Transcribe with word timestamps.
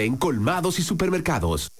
Disponible 0.00 0.04
en 0.04 0.16
colmados 0.16 0.78
y 0.78 0.82
supermercados. 0.82 1.72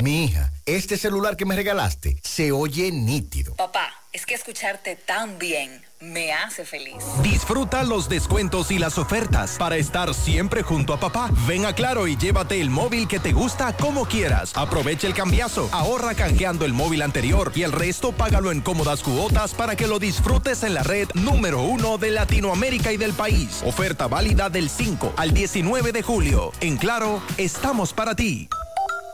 Mi 0.00 0.24
hija, 0.24 0.52
este 0.66 0.96
celular 0.96 1.36
que 1.36 1.44
me 1.44 1.54
regalaste 1.54 2.18
se 2.22 2.50
oye 2.50 2.90
nítido. 2.90 3.54
Papá, 3.56 3.92
es 4.12 4.26
que 4.26 4.34
escucharte 4.34 4.96
tan 4.96 5.38
bien 5.38 5.82
me 6.02 6.32
hace 6.32 6.64
feliz. 6.64 6.96
Disfruta 7.22 7.84
los 7.84 8.08
descuentos 8.08 8.70
y 8.70 8.78
las 8.78 8.98
ofertas 8.98 9.56
para 9.58 9.76
estar 9.76 10.12
siempre 10.14 10.62
junto 10.62 10.92
a 10.92 11.00
papá. 11.00 11.30
Ven 11.46 11.64
a 11.64 11.74
Claro 11.74 12.06
y 12.08 12.16
llévate 12.16 12.60
el 12.60 12.70
móvil 12.70 13.08
que 13.08 13.20
te 13.20 13.32
gusta 13.32 13.76
como 13.76 14.04
quieras. 14.04 14.52
Aprovecha 14.54 15.06
el 15.06 15.14
cambiazo, 15.14 15.68
ahorra 15.72 16.14
canjeando 16.14 16.64
el 16.64 16.72
móvil 16.72 17.02
anterior 17.02 17.52
y 17.54 17.62
el 17.62 17.72
resto 17.72 18.12
págalo 18.12 18.50
en 18.50 18.60
cómodas 18.60 19.02
cuotas 19.02 19.54
para 19.54 19.76
que 19.76 19.86
lo 19.86 19.98
disfrutes 19.98 20.62
en 20.62 20.74
la 20.74 20.82
red 20.82 21.08
número 21.14 21.62
uno 21.62 21.98
de 21.98 22.10
Latinoamérica 22.10 22.92
y 22.92 22.96
del 22.96 23.12
país. 23.12 23.62
Oferta 23.64 24.08
válida 24.08 24.50
del 24.50 24.68
5 24.68 25.14
al 25.16 25.32
19 25.32 25.92
de 25.92 26.02
julio. 26.02 26.52
En 26.60 26.76
Claro, 26.76 27.22
estamos 27.36 27.92
para 27.92 28.16
ti. 28.16 28.48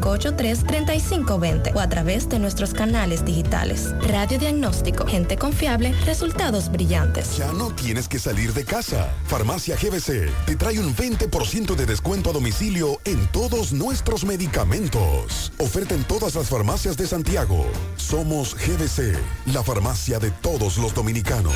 583-3520 0.00 1.74
o 1.74 1.80
a 1.80 1.88
través 1.88 2.28
de 2.28 2.38
nuestros 2.38 2.74
canales 2.74 3.24
digitales. 3.24 3.94
Radio 4.08 4.38
Diagnóstico, 4.38 5.06
gente 5.06 5.36
confiable, 5.36 5.92
resultados 6.04 6.70
brillantes. 6.70 7.36
Ya 7.36 7.52
no 7.52 7.70
tienes 7.74 8.08
que 8.08 8.18
salir 8.18 8.52
de 8.52 8.64
casa. 8.64 9.12
Farmacia 9.26 9.76
GBC 9.76 10.30
te 10.46 10.56
trae 10.56 10.78
un 10.78 10.94
20% 10.94 11.74
de 11.74 11.86
descuento 11.86 12.30
a 12.30 12.32
domicilio 12.32 13.00
en 13.04 13.26
todos 13.28 13.72
nuestros 13.72 14.24
medicamentos. 14.24 15.52
Oferta 15.58 15.94
en 15.94 16.04
todas 16.04 16.34
las 16.34 16.48
farmacias 16.48 16.96
de 16.96 17.06
Santiago. 17.06 17.66
Somos 17.96 18.54
GBC, 18.54 19.16
la 19.52 19.62
farmacia 19.62 20.18
de 20.18 20.30
todos 20.30 20.78
los 20.78 20.94
dominicanos. 20.94 21.54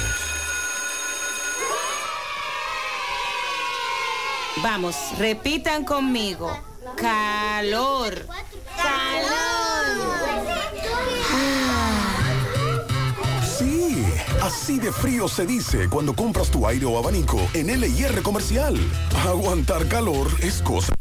Vamos, 4.63 4.97
repitan 5.19 5.85
conmigo. 5.85 6.74
Calor. 6.97 8.27
Calor. 8.77 9.45
Sí, 13.59 14.05
así 14.43 14.79
de 14.79 14.93
frío 14.93 15.29
se 15.29 15.47
dice 15.47 15.89
cuando 15.89 16.15
compras 16.15 16.51
tu 16.51 16.67
aire 16.67 16.87
o 16.87 16.99
abanico 16.99 17.39
en 17.55 17.69
LIR 17.81 18.23
Comercial. 18.23 18.77
Aguantar 19.27 19.87
calor 19.89 20.29
es 20.41 20.63
cosa. 20.63 20.95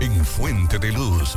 En 0.00 0.24
Fuente 0.24 0.78
de 0.78 0.90
Luz 0.90 1.36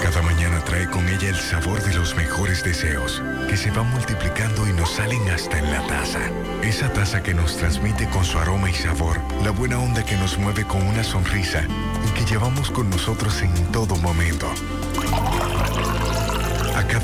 Cada 0.02 0.22
mañana 0.22 0.64
trae 0.64 0.88
con 0.90 1.06
ella 1.08 1.28
el 1.28 1.36
sabor 1.36 1.80
de 1.82 1.94
los 1.94 2.16
mejores 2.16 2.64
deseos, 2.64 3.22
que 3.48 3.56
se 3.56 3.70
van 3.70 3.88
multiplicando 3.90 4.66
y 4.66 4.72
nos 4.72 4.90
salen 4.90 5.30
hasta 5.30 5.56
en 5.58 5.70
la 5.70 5.86
taza. 5.86 6.18
Esa 6.62 6.92
taza 6.92 7.22
que 7.22 7.32
nos 7.32 7.56
transmite 7.56 8.10
con 8.10 8.24
su 8.24 8.36
aroma 8.38 8.68
y 8.70 8.74
sabor, 8.74 9.20
la 9.44 9.52
buena 9.52 9.78
onda 9.78 10.04
que 10.04 10.16
nos 10.16 10.36
mueve 10.38 10.66
con 10.66 10.82
una 10.82 11.04
sonrisa 11.04 11.62
y 12.08 12.10
que 12.18 12.24
llevamos 12.24 12.72
con 12.72 12.90
nosotros 12.90 13.40
en 13.42 13.54
todo 13.70 13.94
momento. 13.96 14.48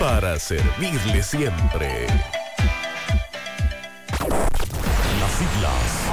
Para 0.00 0.38
servirle 0.38 1.22
siempre. 1.22 2.06
Las 5.20 5.30
siglas 5.36 6.10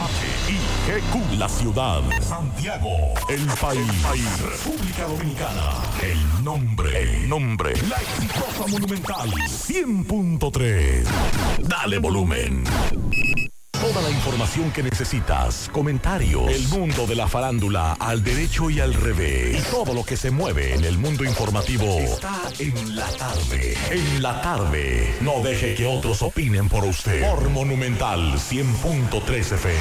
H-I-G-Q. 0.00 1.38
La 1.38 1.48
ciudad. 1.48 2.02
Santiago. 2.22 3.14
El 3.28 3.44
país. 3.60 4.40
República 4.40 5.06
Dominicana. 5.08 5.82
El 6.00 6.44
nombre. 6.44 7.02
El 7.02 7.28
nombre. 7.28 7.72
La 7.88 7.96
exitosa 7.96 8.68
monumental. 8.68 9.28
100.3. 9.28 11.04
Dale 11.66 11.98
volumen. 11.98 12.62
Toda 13.92 14.02
la 14.02 14.10
información 14.10 14.72
que 14.72 14.82
necesitas, 14.82 15.70
comentarios, 15.72 16.50
el 16.50 16.66
mundo 16.66 17.06
de 17.06 17.14
la 17.14 17.28
farándula 17.28 17.92
al 17.92 18.24
derecho 18.24 18.68
y 18.68 18.80
al 18.80 18.92
revés, 18.92 19.60
y 19.60 19.70
todo 19.70 19.94
lo 19.94 20.02
que 20.02 20.16
se 20.16 20.32
mueve 20.32 20.74
en 20.74 20.84
el 20.84 20.98
mundo 20.98 21.22
informativo 21.24 22.00
está 22.00 22.42
en 22.58 22.96
la 22.96 23.06
tarde. 23.06 23.76
En 23.92 24.24
la 24.24 24.42
tarde, 24.42 25.14
no 25.20 25.40
deje 25.40 25.76
que 25.76 25.86
otros 25.86 26.20
opinen 26.22 26.68
por 26.68 26.84
usted. 26.84 27.30
Por 27.30 27.48
Monumental 27.50 28.32
100.3 28.32 29.52
FM. 29.52 29.78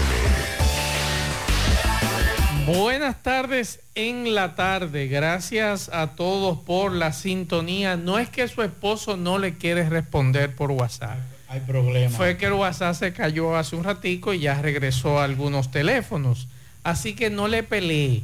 Buenas 2.67 3.23
tardes 3.23 3.79
en 3.95 4.35
la 4.35 4.53
tarde. 4.53 5.07
Gracias 5.07 5.89
a 5.91 6.13
todos 6.15 6.59
por 6.59 6.91
la 6.91 7.11
sintonía. 7.11 7.95
No 7.95 8.19
es 8.19 8.29
que 8.29 8.47
su 8.47 8.61
esposo 8.61 9.17
no 9.17 9.39
le 9.39 9.55
quiere 9.55 9.89
responder 9.89 10.55
por 10.55 10.69
WhatsApp. 10.69 11.17
Hay 11.47 11.59
problemas. 11.61 12.17
Fue 12.17 12.37
que 12.37 12.47
el 12.47 12.53
WhatsApp 12.53 12.95
se 12.95 13.13
cayó 13.13 13.55
hace 13.55 13.75
un 13.75 13.83
ratico 13.83 14.33
y 14.33 14.39
ya 14.39 14.61
regresó 14.61 15.19
a 15.19 15.25
algunos 15.25 15.71
teléfonos. 15.71 16.47
Así 16.83 17.15
que 17.15 17.29
no 17.29 17.47
le 17.47 17.63
pelee. 17.63 18.23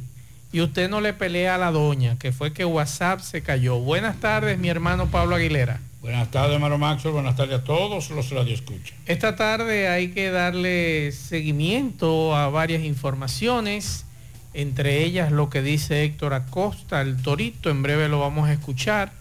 Y 0.52 0.60
usted 0.60 0.90
no 0.90 1.00
le 1.00 1.14
pelea 1.14 1.54
a 1.54 1.58
la 1.58 1.70
doña, 1.70 2.18
que 2.18 2.30
fue 2.30 2.52
que 2.52 2.64
WhatsApp 2.64 3.20
se 3.20 3.42
cayó. 3.42 3.78
Buenas 3.78 4.20
tardes, 4.20 4.58
mi 4.58 4.68
hermano 4.68 5.06
Pablo 5.08 5.36
Aguilera. 5.36 5.80
Buenas 6.02 6.30
tardes, 6.30 6.54
hermano 6.54 6.78
Maxwell. 6.78 7.14
Buenas 7.14 7.36
tardes 7.36 7.60
a 7.60 7.64
todos 7.64 8.10
los 8.10 8.28
radioescuchas. 8.30 8.92
Esta 9.06 9.36
tarde 9.36 9.88
hay 9.88 10.08
que 10.08 10.30
darle 10.30 11.12
seguimiento 11.12 12.36
a 12.36 12.50
varias 12.50 12.82
informaciones, 12.82 14.04
entre 14.52 15.04
ellas 15.04 15.32
lo 15.32 15.48
que 15.48 15.62
dice 15.62 16.02
Héctor 16.02 16.34
Acosta, 16.34 17.00
el 17.00 17.22
Torito, 17.22 17.70
en 17.70 17.82
breve 17.82 18.08
lo 18.08 18.18
vamos 18.18 18.48
a 18.48 18.52
escuchar. 18.52 19.12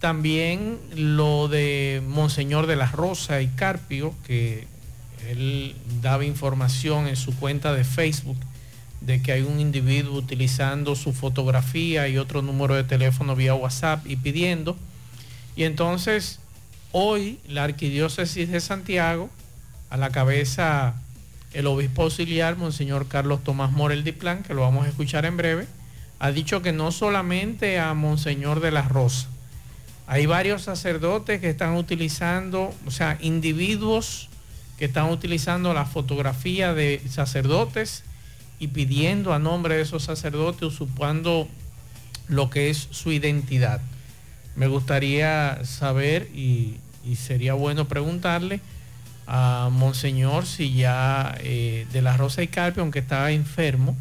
También 0.00 0.78
lo 0.94 1.48
de 1.48 2.02
Monseñor 2.06 2.66
de 2.66 2.76
la 2.76 2.86
Rosa 2.86 3.42
y 3.42 3.48
Carpio, 3.48 4.14
que 4.26 4.66
él 5.28 5.76
daba 6.00 6.24
información 6.24 7.06
en 7.06 7.16
su 7.16 7.36
cuenta 7.36 7.72
de 7.72 7.84
Facebook 7.84 8.38
de 9.00 9.22
que 9.22 9.32
hay 9.32 9.42
un 9.42 9.60
individuo 9.60 10.14
utilizando 10.14 10.94
su 10.94 11.12
fotografía 11.12 12.08
y 12.08 12.18
otro 12.18 12.42
número 12.42 12.74
de 12.74 12.84
teléfono 12.84 13.34
vía 13.34 13.54
WhatsApp 13.54 14.06
y 14.06 14.16
pidiendo. 14.16 14.76
Y 15.56 15.64
entonces 15.64 16.40
hoy 16.92 17.38
la 17.48 17.64
Arquidiócesis 17.64 18.50
de 18.50 18.60
Santiago, 18.60 19.30
a 19.88 19.96
la 19.96 20.10
cabeza 20.10 20.94
el 21.52 21.66
obispo 21.66 22.02
auxiliar, 22.02 22.56
Monseñor 22.56 23.08
Carlos 23.08 23.42
Tomás 23.42 23.72
Morel 23.72 24.04
Diplán, 24.04 24.42
que 24.42 24.54
lo 24.54 24.62
vamos 24.62 24.86
a 24.86 24.88
escuchar 24.88 25.24
en 25.24 25.36
breve, 25.36 25.66
ha 26.18 26.30
dicho 26.30 26.62
que 26.62 26.72
no 26.72 26.92
solamente 26.92 27.80
a 27.80 27.94
Monseñor 27.94 28.60
de 28.60 28.70
la 28.70 28.82
Rosa, 28.82 29.28
hay 30.10 30.26
varios 30.26 30.62
sacerdotes 30.62 31.40
que 31.40 31.48
están 31.48 31.76
utilizando, 31.76 32.74
o 32.84 32.90
sea, 32.90 33.16
individuos 33.20 34.28
que 34.76 34.86
están 34.86 35.08
utilizando 35.08 35.72
la 35.72 35.86
fotografía 35.86 36.74
de 36.74 37.00
sacerdotes 37.08 38.02
y 38.58 38.66
pidiendo 38.66 39.32
a 39.32 39.38
nombre 39.38 39.76
de 39.76 39.82
esos 39.82 40.02
sacerdotes, 40.02 40.62
usurpando 40.62 41.46
lo 42.26 42.50
que 42.50 42.70
es 42.70 42.88
su 42.90 43.12
identidad. 43.12 43.80
Me 44.56 44.66
gustaría 44.66 45.64
saber 45.64 46.28
y, 46.34 46.78
sería 47.14 47.54
bueno 47.54 47.86
preguntarle 47.86 48.60
a 49.28 49.68
Monseñor 49.70 50.44
si 50.44 50.74
ya 50.74 51.36
eh, 51.38 51.86
de 51.92 52.02
la 52.02 52.16
Rosa 52.16 52.42
y 52.42 52.48
Carpio, 52.48 52.82
aunque 52.82 52.98
estaba 52.98 53.30
enfermo, 53.30 53.96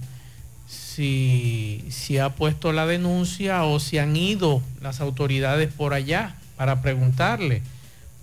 si, 0.69 1.83
si 1.89 2.19
ha 2.19 2.35
puesto 2.35 2.71
la 2.71 2.85
denuncia 2.85 3.63
o 3.63 3.79
si 3.79 3.97
han 3.97 4.15
ido 4.15 4.61
las 4.81 5.01
autoridades 5.01 5.73
por 5.73 5.93
allá 5.93 6.35
para 6.57 6.81
preguntarle, 6.81 7.63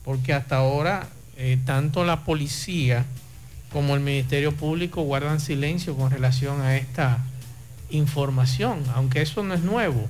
porque 0.04 0.32
hasta 0.32 0.56
ahora 0.56 1.08
eh, 1.36 1.58
tanto 1.64 2.04
la 2.04 2.24
policía 2.24 3.04
como 3.72 3.94
el 3.94 4.00
Ministerio 4.00 4.52
Público 4.52 5.02
guardan 5.02 5.40
silencio 5.40 5.96
con 5.96 6.10
relación 6.10 6.60
a 6.60 6.76
esta 6.76 7.18
información, 7.90 8.84
aunque 8.94 9.22
eso 9.22 9.42
no 9.42 9.54
es 9.54 9.62
nuevo. 9.62 10.06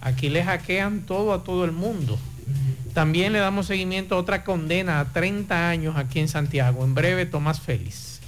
Aquí 0.00 0.28
le 0.28 0.44
hackean 0.44 1.00
todo 1.00 1.34
a 1.34 1.42
todo 1.42 1.64
el 1.64 1.72
mundo. 1.72 2.18
También 2.94 3.32
le 3.32 3.40
damos 3.40 3.66
seguimiento 3.66 4.14
a 4.14 4.18
otra 4.18 4.44
condena 4.44 5.00
a 5.00 5.12
30 5.12 5.68
años 5.68 5.96
aquí 5.96 6.20
en 6.20 6.28
Santiago. 6.28 6.84
En 6.84 6.94
breve, 6.94 7.26
Tomás 7.26 7.60
Félix. 7.60 8.20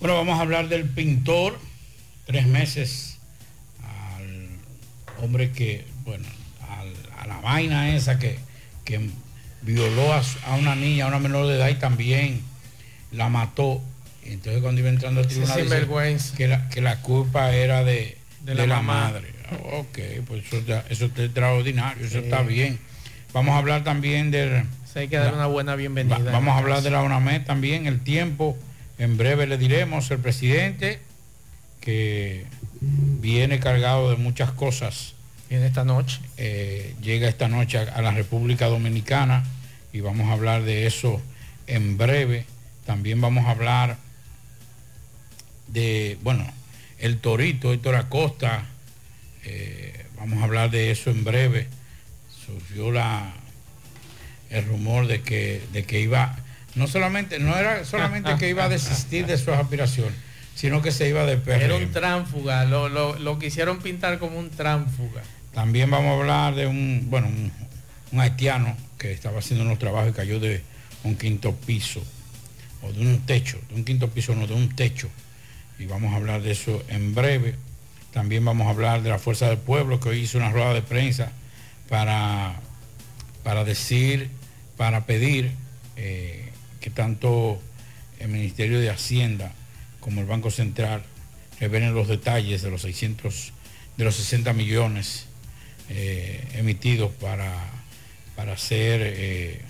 Bueno, 0.00 0.16
vamos 0.16 0.38
a 0.38 0.42
hablar 0.42 0.68
del 0.68 0.84
pintor, 0.84 1.58
tres 2.28 2.46
meses 2.46 3.16
al 3.82 5.24
hombre 5.24 5.50
que, 5.50 5.84
bueno, 6.04 6.24
al- 6.68 7.20
a 7.22 7.26
la 7.26 7.40
vaina 7.40 7.96
esa 7.96 8.18
que, 8.18 8.38
que 8.84 9.08
violó 9.62 10.12
a, 10.12 10.22
a 10.46 10.54
una 10.56 10.74
niña, 10.76 11.06
a 11.06 11.08
una 11.08 11.18
menor 11.18 11.46
de 11.46 11.56
edad 11.56 11.68
y 11.70 11.74
también 11.76 12.42
la 13.12 13.28
mató. 13.30 13.82
Entonces 14.24 14.60
cuando 14.60 14.80
iba 14.82 14.90
entrando 14.90 15.20
al 15.20 15.26
tribunal 15.26 15.56
dice 16.14 16.36
que 16.36 16.48
la, 16.48 16.68
que 16.68 16.80
la 16.82 17.00
culpa 17.00 17.50
era 17.54 17.82
de, 17.82 18.18
De 18.44 18.54
de 18.54 18.66
la 18.66 18.82
madre. 18.82 19.32
Ah, 19.50 19.56
Ok, 19.78 19.98
pues 20.26 20.44
eso, 20.46 20.58
está- 20.58 20.84
eso 20.90 21.06
está 21.06 21.24
extraordinario, 21.24 22.04
eso 22.04 22.18
Sí. 22.18 22.24
está 22.26 22.42
bien. 22.42 22.78
Vamos 23.32 23.54
a 23.54 23.58
hablar 23.58 23.84
también 23.84 24.30
del... 24.30 24.64
Se 24.90 25.00
hay 25.00 25.08
que 25.08 25.16
dar 25.16 25.32
una 25.34 25.46
buena 25.46 25.74
bienvenida. 25.76 26.18
Va- 26.18 26.30
vamos 26.32 26.54
a 26.54 26.58
hablar 26.58 26.82
de 26.82 26.90
la 26.90 27.02
UNAMED 27.02 27.44
también, 27.44 27.86
el 27.86 28.00
tiempo. 28.00 28.56
En 28.98 29.16
breve 29.16 29.46
le 29.46 29.56
diremos 29.56 30.10
el 30.10 30.18
presidente 30.18 31.00
que 31.88 32.44
viene 32.82 33.60
cargado 33.60 34.10
de 34.10 34.16
muchas 34.18 34.52
cosas. 34.52 35.14
Viene 35.48 35.64
esta 35.68 35.84
noche. 35.84 36.20
Eh, 36.36 36.94
llega 37.00 37.30
esta 37.30 37.48
noche 37.48 37.78
a, 37.78 37.84
a 37.94 38.02
la 38.02 38.10
República 38.10 38.66
Dominicana 38.66 39.42
y 39.94 40.00
vamos 40.00 40.28
a 40.28 40.32
hablar 40.32 40.64
de 40.64 40.86
eso 40.86 41.22
en 41.66 41.96
breve. 41.96 42.44
También 42.84 43.22
vamos 43.22 43.46
a 43.46 43.52
hablar 43.52 43.96
de, 45.68 46.18
bueno, 46.22 46.44
el 46.98 47.20
Torito, 47.20 47.72
Héctor 47.72 47.94
Acosta. 47.94 48.66
eh, 49.44 50.04
vamos 50.18 50.42
a 50.42 50.44
hablar 50.44 50.70
de 50.70 50.90
eso 50.90 51.08
en 51.10 51.24
breve. 51.24 51.68
Surgió 52.44 52.92
la, 52.92 53.32
el 54.50 54.62
rumor 54.66 55.06
de 55.06 55.22
que, 55.22 55.62
de 55.72 55.84
que 55.84 56.00
iba, 56.02 56.36
no 56.74 56.86
solamente, 56.86 57.38
no 57.38 57.56
era 57.56 57.86
solamente 57.86 58.36
que 58.38 58.50
iba 58.50 58.64
a 58.64 58.68
desistir 58.68 59.24
de 59.24 59.38
sus 59.38 59.48
aspiraciones, 59.48 60.12
sino 60.58 60.82
que 60.82 60.90
se 60.90 61.08
iba 61.08 61.24
de 61.24 61.40
Era 61.54 61.76
un 61.76 61.82
PRM. 61.82 61.92
tránfuga, 61.92 62.64
lo, 62.64 62.88
lo, 62.88 63.16
lo 63.16 63.38
quisieron 63.38 63.78
pintar 63.78 64.18
como 64.18 64.40
un 64.40 64.50
tránfuga. 64.50 65.22
También 65.54 65.88
vamos 65.88 66.10
a 66.10 66.14
hablar 66.18 66.56
de 66.56 66.66
un, 66.66 67.06
bueno, 67.08 67.28
un, 67.28 67.52
un 68.10 68.20
haitiano 68.20 68.76
que 68.98 69.12
estaba 69.12 69.38
haciendo 69.38 69.64
unos 69.64 69.78
trabajos 69.78 70.10
y 70.10 70.14
cayó 70.14 70.40
de 70.40 70.64
un 71.04 71.14
quinto 71.14 71.54
piso, 71.54 72.02
o 72.82 72.90
de 72.92 73.00
un 73.00 73.20
techo, 73.20 73.60
de 73.68 73.76
un 73.76 73.84
quinto 73.84 74.10
piso, 74.10 74.34
no, 74.34 74.48
de 74.48 74.54
un 74.54 74.74
techo. 74.74 75.08
Y 75.78 75.86
vamos 75.86 76.12
a 76.12 76.16
hablar 76.16 76.42
de 76.42 76.50
eso 76.50 76.82
en 76.88 77.14
breve. 77.14 77.54
También 78.12 78.44
vamos 78.44 78.66
a 78.66 78.70
hablar 78.70 79.02
de 79.02 79.10
la 79.10 79.20
Fuerza 79.20 79.46
del 79.48 79.58
Pueblo, 79.58 80.00
que 80.00 80.08
hoy 80.08 80.18
hizo 80.22 80.38
una 80.38 80.50
rueda 80.50 80.74
de 80.74 80.82
prensa 80.82 81.30
para, 81.88 82.56
para 83.44 83.62
decir, 83.62 84.28
para 84.76 85.06
pedir 85.06 85.52
eh, 85.94 86.50
que 86.80 86.90
tanto 86.90 87.62
el 88.18 88.26
Ministerio 88.26 88.80
de 88.80 88.90
Hacienda 88.90 89.52
como 90.00 90.20
el 90.20 90.26
Banco 90.26 90.50
Central 90.50 91.02
revelen 91.60 91.94
los 91.94 92.08
detalles 92.08 92.62
de 92.62 92.70
los 92.70 92.82
600, 92.82 93.52
de 93.96 94.04
los 94.04 94.14
60 94.16 94.52
millones 94.52 95.26
eh, 95.90 96.46
emitidos 96.54 97.12
para, 97.12 97.52
para 98.36 98.56
ser 98.56 99.00
eh, 99.02 99.60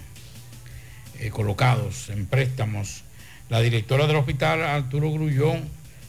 eh, 1.20 1.30
colocados 1.30 2.10
en 2.10 2.26
préstamos. 2.26 3.02
La 3.48 3.60
directora 3.60 4.06
del 4.06 4.16
hospital, 4.16 4.62
Arturo 4.62 5.10
Grullón, 5.10 5.68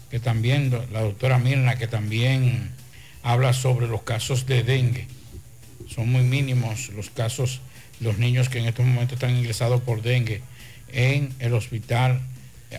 que 0.09 0.19
también, 0.19 0.71
la 0.91 1.01
doctora 1.01 1.37
Mirna, 1.37 1.77
que 1.77 1.87
también 1.87 2.71
habla 3.23 3.53
sobre 3.53 3.87
los 3.87 4.01
casos 4.01 4.45
de 4.45 4.63
dengue. 4.63 5.07
Son 5.87 6.11
muy 6.11 6.23
mínimos 6.23 6.89
los 6.89 7.09
casos, 7.09 7.61
los 7.99 8.17
niños 8.17 8.49
que 8.49 8.59
en 8.59 8.65
estos 8.65 8.85
momentos 8.85 9.13
están 9.13 9.35
ingresados 9.35 9.81
por 9.81 10.01
dengue 10.01 10.41
en 10.91 11.33
el 11.39 11.53
hospital 11.53 12.21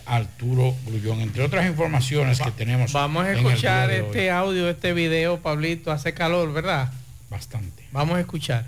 Arturo 0.06 0.74
Grullón, 0.86 1.20
entre 1.20 1.42
otras 1.44 1.66
informaciones 1.66 2.40
que 2.40 2.50
tenemos. 2.52 2.92
Vamos 2.92 3.24
a 3.26 3.32
escuchar 3.32 3.90
este 3.90 4.30
audio, 4.30 4.68
este 4.70 4.92
video, 4.92 5.38
Pablito. 5.40 5.90
Hace 5.92 6.14
calor, 6.14 6.52
¿verdad? 6.52 6.92
Bastante. 7.28 7.84
Vamos 7.92 8.16
a 8.16 8.20
escuchar. 8.20 8.64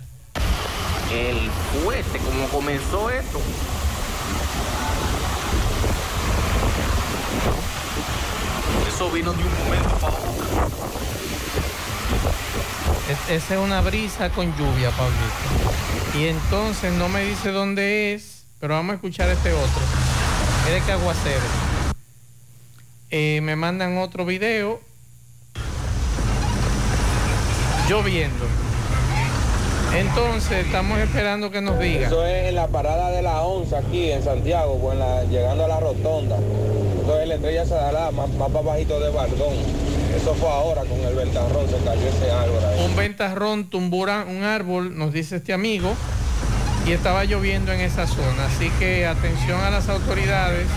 el 1.13 1.49
fuerte, 1.83 2.17
como 2.19 2.47
comenzó 2.47 3.09
esto. 3.11 3.39
Eso 8.87 9.09
vino 9.11 9.33
de 9.33 9.43
un 9.43 9.57
momento 9.63 9.89
para 9.97 10.13
otro. 10.13 10.33
Es- 13.09 13.29
esa 13.43 13.53
es 13.55 13.59
una 13.59 13.81
brisa 13.81 14.29
con 14.29 14.55
lluvia, 14.57 14.91
Pablito. 14.91 16.17
Y 16.19 16.25
entonces 16.27 16.93
no 16.93 17.09
me 17.09 17.23
dice 17.23 17.51
dónde 17.51 18.13
es, 18.13 18.43
pero 18.59 18.75
vamos 18.75 18.91
a 18.93 18.95
escuchar 18.95 19.29
este 19.29 19.51
otro. 19.51 19.81
Es 20.67 20.73
de 20.73 20.81
Caguacero. 20.81 21.41
Eh, 23.11 23.41
me 23.41 23.55
mandan 23.55 23.97
otro 23.97 24.25
video. 24.25 24.79
Lloviendo. 27.89 28.45
Entonces 29.95 30.65
estamos 30.65 30.97
esperando 30.99 31.51
que 31.51 31.61
nos 31.61 31.77
diga. 31.79 32.07
Eso 32.07 32.25
es 32.25 32.49
en 32.49 32.55
la 32.55 32.67
parada 32.67 33.11
de 33.11 33.21
la 33.21 33.41
onza 33.43 33.79
aquí 33.79 34.09
en 34.09 34.23
Santiago, 34.23 34.79
pues 34.81 34.93
en 34.93 34.99
la- 34.99 35.23
llegando 35.25 35.65
a 35.65 35.67
la 35.67 35.79
rotonda. 35.79 36.37
Eso 37.03 37.19
es 37.19 37.27
la 37.27 37.35
estrella 37.35 37.65
Sadalá, 37.65 38.11
más, 38.11 38.29
más 38.31 38.49
para 38.49 38.65
bajito 38.65 38.99
de 38.99 39.09
Bardón. 39.11 39.53
Eso 40.15 40.33
fue 40.35 40.49
ahora 40.49 40.81
con 40.81 40.99
el 40.99 41.13
ventarrón, 41.13 41.67
se 41.69 41.77
cayó 41.83 42.07
ese 42.07 42.31
árbol 42.31 42.63
ahí. 42.65 42.85
Un 42.85 42.95
ventarrón 42.95 43.65
tumbura 43.69 44.25
un 44.27 44.43
árbol, 44.43 44.97
nos 44.97 45.11
dice 45.13 45.35
este 45.35 45.53
amigo, 45.53 45.93
y 46.85 46.91
estaba 46.91 47.23
lloviendo 47.25 47.71
en 47.71 47.81
esa 47.81 48.07
zona. 48.07 48.45
Así 48.45 48.69
que 48.79 49.05
atención 49.05 49.61
a 49.61 49.69
las 49.69 49.89
autoridades 49.89 50.67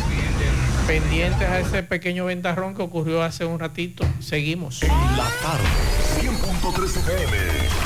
Pendientes 0.87 1.49
a 1.49 1.59
ese 1.59 1.83
pequeño 1.83 2.27
ventarrón 2.27 2.77
que 2.77 2.83
ocurrió 2.83 3.21
hace 3.25 3.45
un 3.45 3.59
ratito. 3.59 4.05
Seguimos. 4.21 4.83
La 4.83 5.29
tarde, 5.43 5.65
100.3 6.21 6.97
FM. 6.97 7.86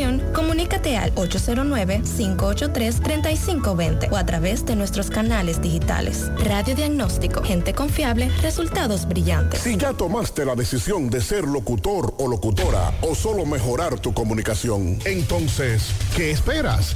comunícate 0.33 0.97
al 0.97 1.15
809-583-3520 1.15 4.11
o 4.11 4.17
a 4.17 4.25
través 4.25 4.65
de 4.65 4.75
nuestros 4.75 5.09
canales 5.09 5.61
digitales. 5.61 6.29
Radiodiagnóstico, 6.43 7.41
gente 7.43 7.73
confiable, 7.73 8.29
resultados 8.41 9.07
brillantes. 9.07 9.61
Si 9.61 9.77
ya 9.77 9.93
tomaste 9.93 10.43
la 10.45 10.55
decisión 10.55 11.09
de 11.09 11.21
ser 11.21 11.45
locutor 11.45 12.13
o 12.17 12.27
locutora 12.27 12.93
o 13.01 13.15
solo 13.15 13.45
mejorar 13.45 13.97
tu 13.99 14.13
comunicación, 14.13 14.99
entonces, 15.05 15.91
¿qué 16.15 16.31
esperas? 16.31 16.95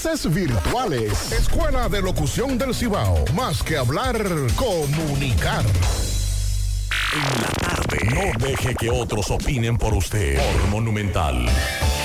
clases 0.00 0.32
virtuales. 0.32 1.32
Escuela 1.32 1.88
de 1.88 2.00
Locución 2.00 2.56
del 2.56 2.72
Cibao. 2.72 3.24
Más 3.34 3.64
que 3.64 3.76
hablar, 3.76 4.16
comunicar. 4.54 5.64
En 7.14 7.42
la 7.42 7.48
tarde. 7.60 7.98
No 8.14 8.30
deje 8.46 8.76
que 8.76 8.90
otros 8.90 9.32
opinen 9.32 9.76
por 9.76 9.94
usted. 9.94 10.38
Por 10.38 10.68
Monumental. 10.68 11.44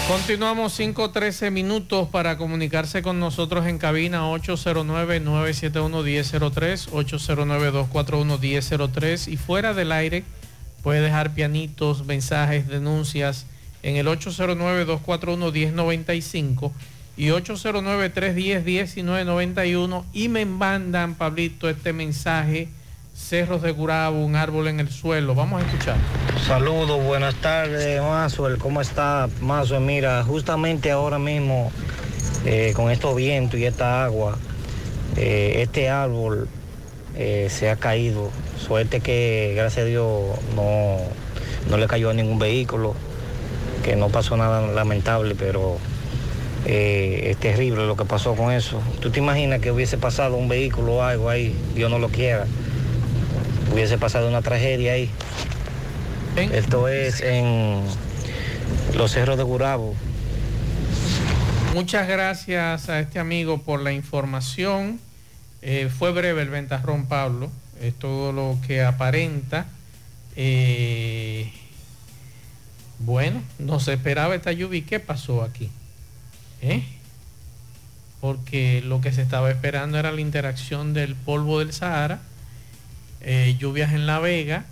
Continuamos 0.08 0.80
5-13 0.80 1.52
minutos 1.52 2.08
para 2.10 2.36
comunicarse 2.38 3.04
con 3.04 3.20
nosotros 3.20 3.68
en 3.68 3.78
cabina 3.78 4.24
809-971-1003, 4.32 6.90
809-241-1003 6.90 9.28
y 9.28 9.38
fuera 9.38 9.76
del 9.76 9.92
aire 9.92 10.24
puede 10.82 11.02
dejar 11.02 11.36
pianitos, 11.36 12.06
mensajes, 12.06 12.68
denuncias 12.68 13.46
en 13.84 13.98
el 13.98 14.08
809-241-1095 14.08 16.72
y 17.16 17.28
809-310-1991 17.28 20.04
y 20.14 20.30
me 20.30 20.46
mandan, 20.46 21.14
Pablito, 21.16 21.70
este 21.70 21.94
mensaje, 21.94 22.70
Cerros 23.16 23.62
de 23.62 23.72
Gurabo, 23.72 24.26
un 24.26 24.36
árbol 24.36 24.68
en 24.68 24.80
el 24.80 24.90
suelo. 24.90 25.36
Vamos 25.36 25.62
a 25.62 25.66
escuchar. 25.66 25.98
Saludos, 26.48 27.04
buenas 27.04 27.36
tardes, 27.36 28.02
Mazuel. 28.02 28.58
¿Cómo 28.58 28.82
está, 28.82 29.30
Mazuel? 29.42 29.82
Mira, 29.82 30.24
justamente 30.24 30.90
ahora 30.90 31.20
mismo, 31.20 31.72
eh, 32.46 32.74
con 32.76 32.90
estos 32.90 33.16
vientos 33.16 33.60
y 33.60 33.66
esta 33.66 34.04
agua, 34.04 34.40
eh, 35.16 35.62
este 35.62 35.90
árbol 35.90 36.48
eh, 37.16 37.50
se 37.52 37.70
ha 37.70 37.76
caído. 37.76 38.32
Suerte 38.58 39.00
que, 39.00 39.54
gracias 39.56 39.86
a 39.86 39.88
Dios, 39.88 40.40
no, 40.56 40.98
no 41.70 41.78
le 41.78 41.86
cayó 41.86 42.10
a 42.10 42.16
ningún 42.16 42.40
vehículo, 42.40 42.96
que 43.84 43.96
no 43.96 44.10
pasó 44.10 44.36
nada 44.38 44.66
lamentable, 44.66 45.36
pero 45.36 45.78
eh, 46.66 47.32
es 47.32 47.38
terrible 47.38 47.86
lo 47.86 47.98
que 47.98 48.06
pasó 48.06 48.36
con 48.36 48.52
eso. 48.52 48.82
¿Tú 49.02 49.12
te 49.12 49.20
imaginas 49.20 49.60
que 49.60 49.72
hubiese 49.72 49.98
pasado 49.98 50.38
un 50.38 50.48
vehículo 50.48 50.96
o 50.96 51.02
algo 51.04 51.30
ahí? 51.30 51.56
Dios 51.76 51.92
no 51.92 52.00
lo 52.00 52.10
quiera. 52.10 52.46
Hubiese 53.72 53.98
pasado 53.98 54.28
una 54.28 54.42
tragedia 54.42 54.94
ahí. 54.94 55.10
Esto 56.36 56.88
es 56.88 57.22
en 57.22 57.84
los 58.96 59.12
cerros 59.12 59.38
de 59.38 59.44
Gurabo. 59.44 59.94
Muchas 61.74 62.08
gracias 62.08 62.90
a 62.90 63.00
este 63.00 63.20
amigo 63.20 63.60
por 63.60 63.82
la 63.82 63.92
información. 63.92 65.00
Eh, 65.62 65.90
fue 65.96 66.12
breve 66.12 66.42
el 66.42 66.50
ventarrón, 66.50 67.08
Pablo. 67.08 67.52
Es 67.82 67.94
todo 67.96 68.32
lo 68.32 68.58
que 68.66 68.84
aparenta. 68.84 69.66
Eh, 70.36 71.52
bueno, 73.00 73.42
no 73.60 73.80
se 73.80 73.94
esperaba 73.94 74.36
esta 74.36 74.52
lluvia. 74.52 74.80
¿Y 74.80 74.84
qué 74.84 75.00
pasó 75.00 75.44
aquí? 75.44 75.70
¿Eh? 76.64 76.82
Porque 78.22 78.82
lo 78.82 79.02
que 79.02 79.12
se 79.12 79.22
estaba 79.22 79.52
esperando 79.52 80.00
era 80.00 80.14
la 80.14 80.22
interacción 80.22 80.94
del 80.94 81.14
polvo 81.16 81.60
del 81.60 81.74
Sahara, 81.74 82.22
eh, 83.20 83.58
lluvias 83.60 83.92
en 83.92 84.08
La 84.08 84.20
Vega, 84.20 84.64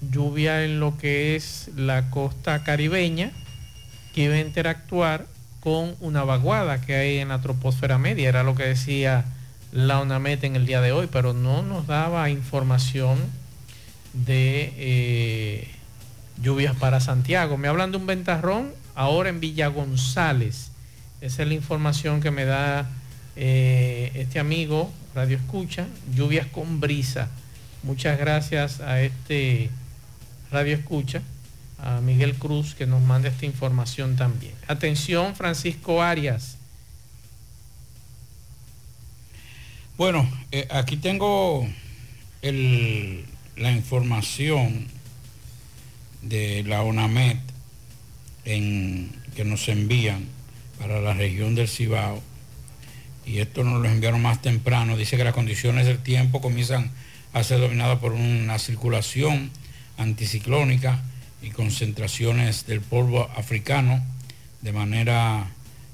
lluvia 0.00 0.64
en 0.64 0.80
lo 0.80 0.96
que 0.96 1.36
es 1.36 1.70
la 1.76 2.08
costa 2.08 2.64
caribeña, 2.64 3.32
que 4.14 4.22
iba 4.24 4.34
a 4.34 4.40
interactuar 4.40 5.26
con 5.60 5.94
una 6.00 6.24
vaguada 6.24 6.80
que 6.80 6.96
hay 6.96 7.18
en 7.18 7.28
la 7.28 7.42
troposfera 7.42 7.98
media. 7.98 8.30
Era 8.30 8.42
lo 8.42 8.54
que 8.54 8.64
decía 8.64 9.26
la 9.70 10.00
ONAMET 10.00 10.42
en 10.44 10.56
el 10.56 10.64
día 10.64 10.80
de 10.80 10.92
hoy, 10.92 11.08
pero 11.12 11.34
no 11.34 11.62
nos 11.62 11.86
daba 11.86 12.30
información 12.30 13.18
de 14.14 14.72
eh, 14.76 15.68
lluvias 16.42 16.74
para 16.76 16.98
Santiago. 17.00 17.58
Me 17.58 17.68
hablan 17.68 17.90
de 17.90 17.98
un 17.98 18.06
ventarrón 18.06 18.81
ahora 18.94 19.28
en 19.30 19.40
Villa 19.40 19.68
González. 19.68 20.70
Esa 21.20 21.42
es 21.42 21.48
la 21.48 21.54
información 21.54 22.20
que 22.20 22.30
me 22.30 22.44
da 22.44 22.88
eh, 23.36 24.10
este 24.14 24.38
amigo, 24.38 24.92
Radio 25.14 25.36
Escucha, 25.36 25.86
lluvias 26.14 26.46
con 26.46 26.80
brisa. 26.80 27.28
Muchas 27.82 28.18
gracias 28.18 28.80
a 28.80 29.00
este 29.02 29.70
Radio 30.50 30.74
Escucha, 30.76 31.22
a 31.78 32.00
Miguel 32.00 32.34
Cruz, 32.34 32.74
que 32.74 32.86
nos 32.86 33.02
manda 33.02 33.28
esta 33.28 33.46
información 33.46 34.16
también. 34.16 34.52
Atención, 34.68 35.34
Francisco 35.34 36.02
Arias. 36.02 36.56
Bueno, 39.96 40.28
eh, 40.50 40.66
aquí 40.70 40.96
tengo 40.96 41.68
el- 42.40 43.24
la 43.56 43.70
información 43.72 44.86
de 46.22 46.64
la 46.64 46.82
ONAMET 46.82 47.38
que 48.44 49.44
nos 49.44 49.68
envían 49.68 50.26
para 50.78 51.00
la 51.00 51.14
región 51.14 51.54
del 51.54 51.68
Cibao. 51.68 52.22
Y 53.24 53.38
esto 53.38 53.62
nos 53.62 53.80
lo 53.80 53.88
enviaron 53.88 54.20
más 54.20 54.42
temprano. 54.42 54.96
Dice 54.96 55.16
que 55.16 55.24
las 55.24 55.34
condiciones 55.34 55.86
del 55.86 55.98
tiempo 55.98 56.40
comienzan 56.40 56.90
a 57.32 57.44
ser 57.44 57.60
dominadas 57.60 57.98
por 57.98 58.12
una 58.12 58.58
circulación 58.58 59.50
anticiclónica 59.96 61.00
y 61.40 61.50
concentraciones 61.50 62.66
del 62.66 62.80
polvo 62.80 63.30
africano 63.36 64.02
de 64.60 64.72
manera 64.72 65.46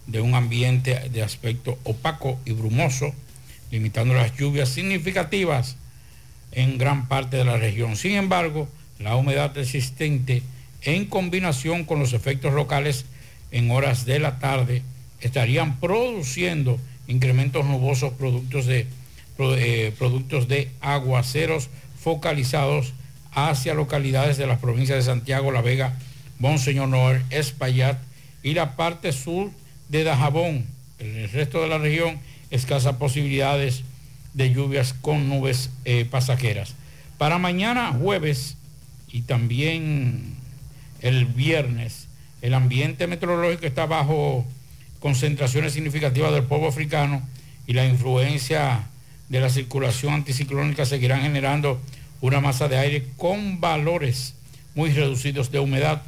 de 0.07 0.21
un 0.21 0.35
ambiente 0.35 1.09
de 1.11 1.23
aspecto 1.23 1.79
opaco 1.85 2.41
y 2.45 2.53
brumoso, 2.53 3.15
limitando 3.71 4.15
las 4.15 4.37
lluvias 4.37 4.71
significativas 4.71 5.77
en 6.53 6.79
gran 6.79 7.09
parte 7.09 7.37
de 7.37 7.45
la 7.45 7.59
región. 7.59 7.97
Sin 7.97 8.13
embargo, 8.13 8.69
la 8.99 9.17
humedad 9.17 9.57
existente 9.59 10.43
en 10.83 11.07
combinación 11.07 11.85
con 11.85 11.99
los 11.99 12.13
efectos 12.13 12.53
locales 12.55 13.05
en 13.51 13.71
horas 13.71 14.05
de 14.05 14.19
la 14.19 14.39
tarde 14.39 14.83
estarían 15.21 15.81
produciendo 15.81 16.79
incrementos 17.07 17.65
nubosos 17.65 18.13
productos 18.13 18.67
de, 18.67 18.87
eh, 19.39 19.93
productos 19.99 20.47
de 20.49 20.71
aguaceros 20.81 21.69
focalizados 21.99 22.93
hacia 23.33 23.75
localidades 23.75 24.37
de 24.37 24.47
las 24.47 24.59
provincias 24.59 24.99
de 24.99 25.11
Santiago, 25.11 25.51
La 25.51 25.63
Vega, 25.63 25.99
Monseñor 26.39 26.89
Noel, 26.89 27.23
Espaillat 27.31 27.99
y 28.43 28.55
la 28.55 28.77
parte 28.77 29.13
sur 29.13 29.51
de 29.89 30.05
Dajabón. 30.05 30.67
En 30.99 31.17
el 31.17 31.31
resto 31.31 31.63
de 31.63 31.69
la 31.69 31.79
región, 31.79 32.19
escasas 32.51 32.97
posibilidades 32.97 33.83
de 34.35 34.53
lluvias 34.53 34.93
con 34.93 35.29
nubes 35.29 35.71
eh, 35.85 36.05
pasajeras. 36.05 36.75
Para 37.17 37.39
mañana 37.39 37.93
jueves 37.93 38.57
y 39.11 39.23
también 39.23 40.38
el 41.01 41.27
viernes, 41.27 42.09
el 42.43 42.55
ambiente 42.55 43.07
meteorológico 43.07 43.67
está 43.67 43.87
bajo 43.87 44.45
concentraciones 45.01 45.73
significativas 45.73 46.33
del 46.33 46.45
polvo 46.45 46.69
africano 46.69 47.23
y 47.67 47.73
la 47.73 47.87
influencia 47.87 48.89
de 49.29 49.41
la 49.41 49.51
circulación 49.51 50.15
anticiclónica 50.15 50.87
seguirán 50.87 51.23
generando 51.23 51.81
una 52.21 52.41
masa 52.41 52.69
de 52.69 52.79
aire 52.79 53.07
con 53.17 53.61
valores 53.61 54.35
muy 54.75 54.91
reducidos 54.91 55.51
de 55.51 55.61
humedad 55.61 56.03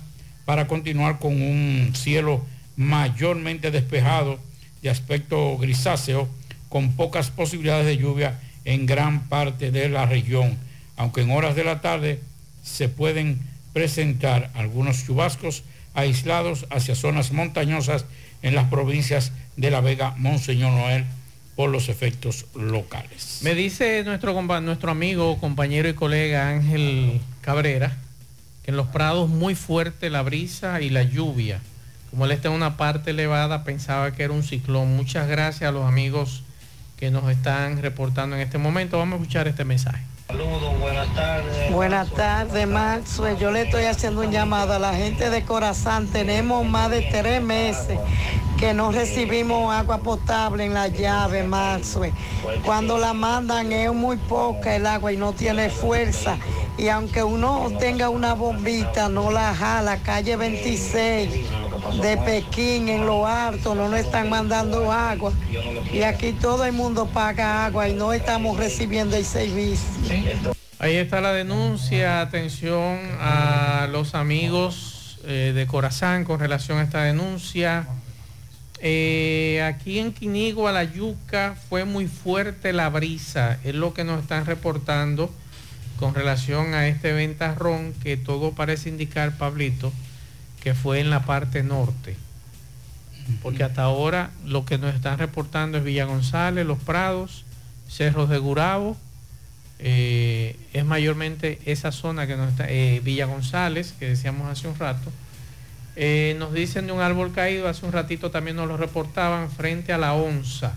para 0.45 0.67
continuar 0.67 1.19
con 1.19 1.41
un 1.41 1.93
cielo 1.95 2.45
mayormente 2.77 3.71
despejado 3.71 4.41
de 4.83 4.91
aspecto 4.91 5.57
grisáceo 5.59 6.29
con 6.69 6.93
pocas 6.93 7.31
posibilidades 7.31 7.87
de 7.87 7.99
lluvia 7.99 8.41
en 8.65 8.87
gran 8.87 9.29
parte 9.29 9.71
de 9.71 9.89
la 9.89 10.07
región, 10.07 10.57
aunque 10.97 11.23
en 11.23 11.31
horas 11.31 11.55
de 11.57 11.65
la 11.65 11.81
tarde 11.81 12.21
se 12.63 12.89
pueden 12.89 13.41
presentar 13.73 14.51
algunos 14.55 15.05
chubascos 15.05 15.63
aislados 15.95 16.67
hacia 16.71 16.95
zonas 16.95 17.33
montañosas 17.33 18.05
en 18.43 18.55
las 18.55 18.69
provincias 18.69 19.33
de 19.57 19.71
La 19.71 19.81
Vega, 19.81 20.15
Monseñor 20.17 20.73
Noel, 20.73 21.05
por 21.57 21.71
los 21.71 21.89
efectos 21.89 22.47
locales. 22.55 23.41
Me 23.43 23.55
dice 23.55 24.03
nuestro, 24.05 24.41
nuestro 24.61 24.91
amigo, 24.91 25.39
compañero 25.39 25.89
y 25.89 25.95
colega 25.95 26.49
Ángel 26.49 27.21
Cabrera, 27.43 27.99
que 28.65 28.71
en 28.71 28.77
los 28.77 28.87
prados 28.87 29.29
muy 29.29 29.55
fuerte 29.55 30.09
la 30.11 30.23
brisa 30.23 30.81
y 30.81 30.91
la 30.91 31.03
lluvia. 31.03 31.61
Como 32.11 32.25
él 32.25 32.33
está 32.33 32.49
en 32.49 32.55
una 32.55 32.77
parte 32.77 33.11
elevada, 33.11 33.63
pensaba 33.63 34.13
que 34.13 34.23
era 34.23 34.33
un 34.33 34.43
ciclón. 34.43 34.97
Muchas 34.97 35.29
gracias 35.29 35.69
a 35.69 35.73
los 35.73 35.87
amigos 35.87 36.43
que 36.97 37.11
nos 37.11 37.31
están 37.31 37.81
reportando 37.81 38.37
en 38.37 38.43
este 38.43 38.59
momento. 38.59 38.99
Vamos 38.99 39.19
a 39.19 39.23
escuchar 39.23 39.47
este 39.47 39.65
mensaje. 39.65 40.03
Buenas 40.79 41.15
tardes. 41.15 41.73
Buenas 41.73 42.11
tardes, 42.11 42.69
Maxwell. 42.69 43.37
Yo 43.39 43.51
le 43.51 43.63
estoy 43.63 43.85
haciendo 43.85 44.23
un 44.23 44.31
llamado 44.31 44.75
a 44.75 44.79
la 44.79 44.95
gente 44.95 45.31
de 45.31 45.45
Corazán. 45.45 46.07
Tenemos 46.07 46.65
más 46.65 46.91
de 46.91 47.03
tres 47.11 47.43
meses 47.43 47.99
que 48.59 48.75
no 48.75 48.93
recibimos 48.93 49.75
agua 49.75 49.99
potable 49.99 50.65
en 50.65 50.75
la 50.75 50.89
llave, 50.89 51.43
Maxwell. 51.45 52.13
Cuando 52.65 52.99
la 52.99 53.15
mandan 53.15 53.73
es 53.73 53.93
muy 53.93 54.17
poca 54.17 54.77
el 54.77 54.87
agua 54.87 55.13
y 55.13 55.17
no 55.17 55.33
tiene 55.33 55.71
fuerza. 55.71 56.37
Y 56.79 56.89
aunque 56.89 57.23
uno 57.23 57.71
tenga 57.79 58.09
una 58.09 58.35
bombita, 58.35 59.09
no 59.09 59.31
la 59.31 59.55
jala. 59.55 59.99
Calle 59.99 60.37
26 60.37 61.31
de 62.03 62.17
Pekín, 62.19 62.89
en 62.89 63.07
lo 63.07 63.27
alto, 63.27 63.75
no 63.75 63.89
nos 63.89 64.01
están 64.01 64.31
mandando 64.31 64.91
agua. 64.91 65.33
Y 65.93 66.03
aquí 66.03 66.33
todo 66.33 66.65
el 66.65 66.73
mundo 66.73 67.07
paga 67.07 67.67
agua 67.67 67.89
y 67.89 67.95
no 67.95 68.13
estamos 68.13 68.57
recibiendo 68.57 69.17
el 69.17 69.25
servicio. 69.25 69.89
Ahí 70.79 70.97
está 70.97 71.21
la 71.21 71.33
denuncia. 71.33 72.23
Atención 72.23 72.99
a 73.21 73.87
los 73.91 74.15
amigos 74.15 75.19
eh, 75.25 75.53
de 75.55 75.67
Corazán 75.67 76.25
con 76.25 76.41
relación 76.41 76.79
a 76.79 76.83
esta 76.83 77.03
denuncia. 77.03 77.87
Eh, 78.83 79.63
aquí 79.63 79.99
en 79.99 80.13
Quinigua, 80.13 80.73
la 80.73 80.85
yuca, 80.85 81.55
fue 81.69 81.85
muy 81.85 82.07
fuerte 82.07 82.73
la 82.73 82.89
brisa, 82.89 83.59
es 83.63 83.75
lo 83.75 83.93
que 83.93 84.05
nos 84.05 84.23
están 84.23 84.47
reportando 84.47 85.31
con 86.01 86.15
relación 86.15 86.73
a 86.73 86.89
este 86.89 87.13
ventarrón 87.13 87.93
que 88.03 88.17
todo 88.17 88.53
parece 88.53 88.89
indicar, 88.89 89.37
Pablito, 89.37 89.93
que 90.63 90.75
fue 90.75 90.99
en 90.99 91.11
la 91.11 91.27
parte 91.27 91.63
norte. 91.63 92.17
Porque 93.43 93.63
hasta 93.63 93.83
ahora 93.83 94.31
lo 94.47 94.65
que 94.65 94.79
nos 94.79 94.95
están 94.95 95.19
reportando 95.19 95.77
es 95.77 95.85
Villa 95.85 96.07
González, 96.07 96.67
Los 96.67 96.79
Prados, 96.79 97.45
Cerros 97.89 98.31
de 98.31 98.39
Gurabo, 98.39 98.97
eh, 99.79 100.57
es 100.73 100.85
mayormente 100.85 101.59
esa 101.67 101.93
zona 101.93 102.27
que 102.27 102.37
nos 102.37 102.51
está, 102.51 102.67
eh, 102.69 103.01
Villa 103.05 103.27
González, 103.27 103.95
que 103.99 104.09
decíamos 104.09 104.51
hace 104.51 104.69
un 104.69 104.79
rato. 104.79 105.11
Eh, 105.97 106.35
nos 106.39 106.55
dicen 106.55 106.87
de 106.87 106.93
un 106.93 107.01
árbol 107.01 107.33
caído, 107.33 107.69
hace 107.69 107.85
un 107.85 107.93
ratito 107.93 108.31
también 108.31 108.57
nos 108.57 108.69
lo 108.69 108.79
reportaban 108.79 109.51
frente 109.51 109.93
a 109.93 109.99
la 109.99 110.15
onza, 110.15 110.73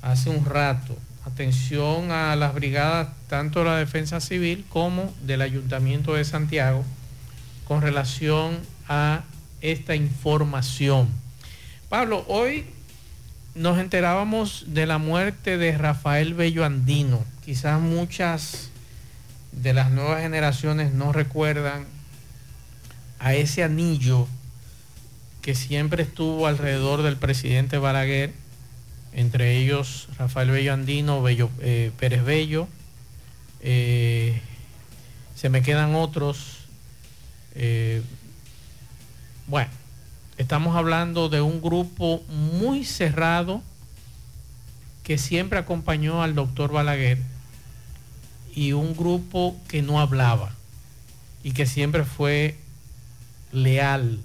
hace 0.00 0.30
un 0.30 0.44
rato. 0.44 0.96
Atención 1.30 2.10
a 2.10 2.34
las 2.36 2.54
brigadas, 2.54 3.08
tanto 3.28 3.58
de 3.58 3.66
la 3.66 3.76
Defensa 3.76 4.18
Civil 4.18 4.64
como 4.70 5.14
del 5.22 5.42
Ayuntamiento 5.42 6.14
de 6.14 6.24
Santiago, 6.24 6.84
con 7.66 7.82
relación 7.82 8.58
a 8.88 9.24
esta 9.60 9.94
información. 9.94 11.08
Pablo, 11.90 12.24
hoy 12.28 12.64
nos 13.54 13.78
enterábamos 13.78 14.64
de 14.68 14.86
la 14.86 14.96
muerte 14.96 15.58
de 15.58 15.76
Rafael 15.76 16.32
Bello 16.32 16.64
Andino. 16.64 17.22
Quizás 17.44 17.78
muchas 17.78 18.70
de 19.52 19.74
las 19.74 19.90
nuevas 19.90 20.22
generaciones 20.22 20.94
no 20.94 21.12
recuerdan 21.12 21.84
a 23.18 23.34
ese 23.34 23.62
anillo 23.62 24.26
que 25.42 25.54
siempre 25.54 26.04
estuvo 26.04 26.46
alrededor 26.46 27.02
del 27.02 27.18
presidente 27.18 27.76
Balaguer, 27.76 28.32
entre 29.12 29.56
ellos 29.56 30.08
Rafael 30.18 30.50
Bello 30.50 30.72
Andino, 30.72 31.22
Bello, 31.22 31.50
eh, 31.60 31.92
Pérez 31.98 32.24
Bello, 32.24 32.68
eh, 33.60 34.40
se 35.34 35.48
me 35.48 35.62
quedan 35.62 35.94
otros. 35.94 36.58
eh, 37.54 38.02
bueno, 39.46 39.70
estamos 40.36 40.76
hablando 40.76 41.28
de 41.28 41.40
un 41.40 41.62
grupo 41.62 42.22
muy 42.28 42.84
cerrado 42.84 43.62
que 45.02 45.16
siempre 45.16 45.58
acompañó 45.58 46.22
al 46.22 46.34
doctor 46.34 46.70
Balaguer 46.70 47.18
y 48.54 48.72
un 48.72 48.94
grupo 48.94 49.56
que 49.68 49.80
no 49.80 50.00
hablaba 50.00 50.52
y 51.42 51.52
que 51.52 51.64
siempre 51.64 52.04
fue 52.04 52.58
leal 53.52 54.18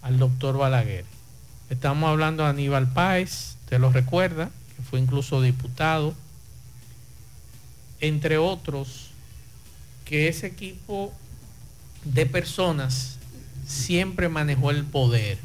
al 0.00 0.18
doctor 0.18 0.56
Balaguer. 0.56 1.04
Estamos 1.68 2.08
hablando 2.08 2.44
de 2.44 2.50
Aníbal 2.50 2.90
Páez, 2.92 3.55
te 3.68 3.78
lo 3.78 3.92
recuerda, 3.92 4.50
que 4.76 4.82
fue 4.82 5.00
incluso 5.00 5.40
diputado, 5.42 6.14
entre 8.00 8.38
otros, 8.38 9.10
que 10.04 10.28
ese 10.28 10.46
equipo 10.46 11.12
de 12.04 12.26
personas 12.26 13.18
siempre 13.66 14.28
manejó 14.28 14.70
el 14.70 14.84
poder. 14.84 15.38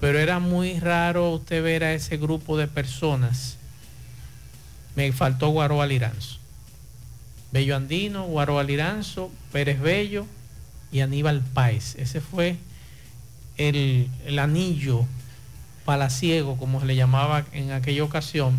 Pero 0.00 0.18
era 0.18 0.38
muy 0.38 0.78
raro 0.78 1.30
usted 1.32 1.62
ver 1.62 1.82
a 1.82 1.94
ese 1.94 2.16
grupo 2.16 2.56
de 2.56 2.68
personas. 2.68 3.56
Me 4.94 5.10
faltó 5.12 5.48
Guaro 5.48 5.82
Aliranzo. 5.82 6.38
Bello 7.50 7.76
Andino, 7.76 8.24
Guaro 8.24 8.58
Aliranzo, 8.58 9.30
Pérez 9.52 9.80
Bello 9.80 10.26
y 10.92 11.00
Aníbal 11.00 11.40
Páez. 11.40 11.94
Ese 11.96 12.20
fue 12.20 12.56
el, 13.56 14.10
el 14.26 14.38
anillo 14.38 15.06
palaciego, 15.86 16.58
como 16.58 16.80
se 16.80 16.86
le 16.86 16.96
llamaba 16.96 17.46
en 17.52 17.72
aquella 17.72 18.04
ocasión, 18.04 18.58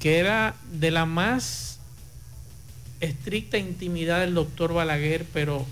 que 0.00 0.18
era 0.18 0.54
de 0.70 0.90
la 0.90 1.06
más 1.06 1.78
estricta 3.00 3.56
intimidad 3.56 4.20
del 4.20 4.34
doctor 4.34 4.74
Balaguer, 4.74 5.24
pero 5.32 5.64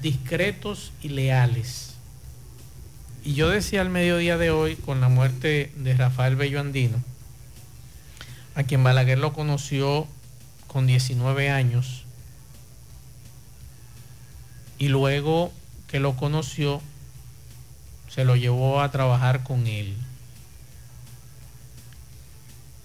discretos 0.00 0.92
y 1.02 1.08
leales. 1.08 1.94
Y 3.24 3.34
yo 3.34 3.48
decía 3.48 3.80
al 3.80 3.90
mediodía 3.90 4.36
de 4.36 4.50
hoy, 4.50 4.76
con 4.76 5.00
la 5.00 5.08
muerte 5.08 5.72
de 5.76 5.94
Rafael 5.94 6.36
Bello 6.36 6.60
Andino, 6.60 7.02
a 8.54 8.62
quien 8.62 8.84
Balaguer 8.84 9.18
lo 9.18 9.32
conoció 9.32 10.06
con 10.68 10.86
19 10.86 11.50
años, 11.50 12.04
y 14.78 14.88
luego 14.88 15.52
que 15.88 16.00
lo 16.00 16.16
conoció, 16.16 16.80
se 18.16 18.24
lo 18.24 18.34
llevó 18.34 18.80
a 18.80 18.90
trabajar 18.90 19.42
con 19.42 19.66
él. 19.66 19.94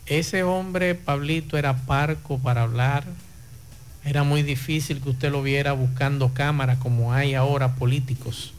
Ese 0.05 0.43
hombre, 0.43 0.93
Pablito, 0.93 1.57
era 1.57 1.73
parco 1.85 2.37
para 2.37 2.63
hablar. 2.63 3.05
Era 4.03 4.23
muy 4.23 4.43
difícil 4.43 4.99
que 4.99 5.11
usted 5.11 5.31
lo 5.31 5.41
viera 5.41 5.71
buscando 5.71 6.33
cámaras 6.33 6.79
como 6.79 7.13
hay 7.13 7.33
ahora 7.33 7.75
políticos. 7.75 8.53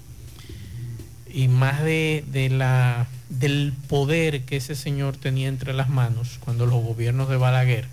Y 1.31 1.49
más 1.49 1.83
de, 1.83 2.25
de 2.29 2.49
la, 2.49 3.07
del 3.29 3.75
poder 3.87 4.47
que 4.47 4.57
ese 4.57 4.75
señor 4.75 5.19
tenía 5.19 5.49
entre 5.49 5.75
las 5.75 5.91
manos 5.91 6.39
cuando 6.41 6.65
los 6.65 6.83
gobiernos 6.83 7.29
de 7.29 7.37
Balaguer. 7.37 7.87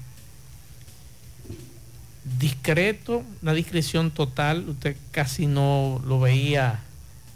Discreto, 2.40 3.26
una 3.42 3.54
discreción 3.54 4.12
total. 4.12 4.70
Usted 4.70 4.96
casi 5.12 5.48
no 5.48 6.02
lo 6.06 6.22
veía 6.22 6.80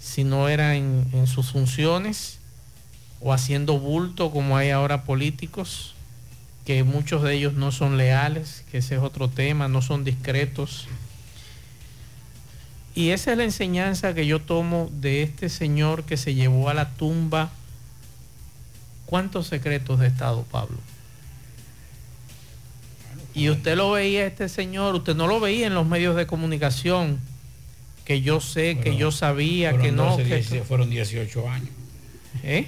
si 0.03 0.25
no 0.25 0.49
era 0.49 0.75
en, 0.75 1.07
en 1.13 1.27
sus 1.27 1.51
funciones 1.51 2.39
o 3.21 3.31
haciendo 3.31 3.79
bulto 3.79 4.31
como 4.31 4.57
hay 4.57 4.69
ahora 4.69 5.05
políticos 5.05 5.95
que 6.65 6.83
muchos 6.83 7.23
de 7.23 7.35
ellos 7.35 7.53
no 7.53 7.71
son 7.71 7.97
leales, 7.97 8.63
que 8.71 8.79
ese 8.79 8.95
es 8.95 9.01
otro 9.01 9.29
tema, 9.29 9.67
no 9.67 9.81
son 9.81 10.03
discretos. 10.03 10.87
Y 12.95 13.09
esa 13.09 13.31
es 13.31 13.37
la 13.37 13.43
enseñanza 13.43 14.13
que 14.13 14.25
yo 14.25 14.41
tomo 14.41 14.89
de 14.91 15.23
este 15.23 15.49
señor 15.49 16.03
que 16.03 16.15
se 16.15 16.35
llevó 16.35 16.69
a 16.69 16.73
la 16.73 16.89
tumba. 16.91 17.49
¿Cuántos 19.05 19.47
secretos 19.47 19.99
de 19.99 20.07
Estado, 20.07 20.43
Pablo? 20.51 20.77
Y 23.35 23.49
usted 23.49 23.75
lo 23.75 23.91
veía, 23.91 24.25
este 24.25 24.47
señor, 24.47 24.95
usted 24.95 25.15
no 25.15 25.27
lo 25.27 25.39
veía 25.39 25.67
en 25.67 25.73
los 25.73 25.87
medios 25.87 26.15
de 26.15 26.27
comunicación, 26.27 27.19
que 28.05 28.21
yo 28.21 28.41
sé, 28.41 28.77
que 28.79 28.95
yo 28.97 29.11
sabía, 29.11 29.77
que 29.77 29.91
no. 29.91 30.17
12, 30.17 30.23
que- 30.23 30.41
10, 30.41 30.67
fueron 30.67 30.89
18 30.89 31.49
años. 31.49 31.69
¿Eh? 32.43 32.67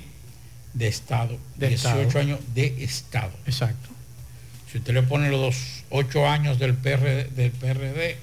De 0.74 0.88
Estado. 0.88 1.38
De 1.56 1.69
18 1.69 2.00
Estado. 2.02 2.19
años 2.19 2.39
de 2.54 2.84
Estado. 2.84 3.32
Exacto. 3.45 3.89
Si 4.71 4.78
usted 4.80 4.93
le 4.93 5.04
pone 5.04 5.30
los 5.30 5.39
dos, 5.41 5.56
8 5.89 6.28
años 6.28 6.60
del 6.60 6.74
PRD, 6.76 7.26
del 7.36 7.52
PRD 7.52 8.17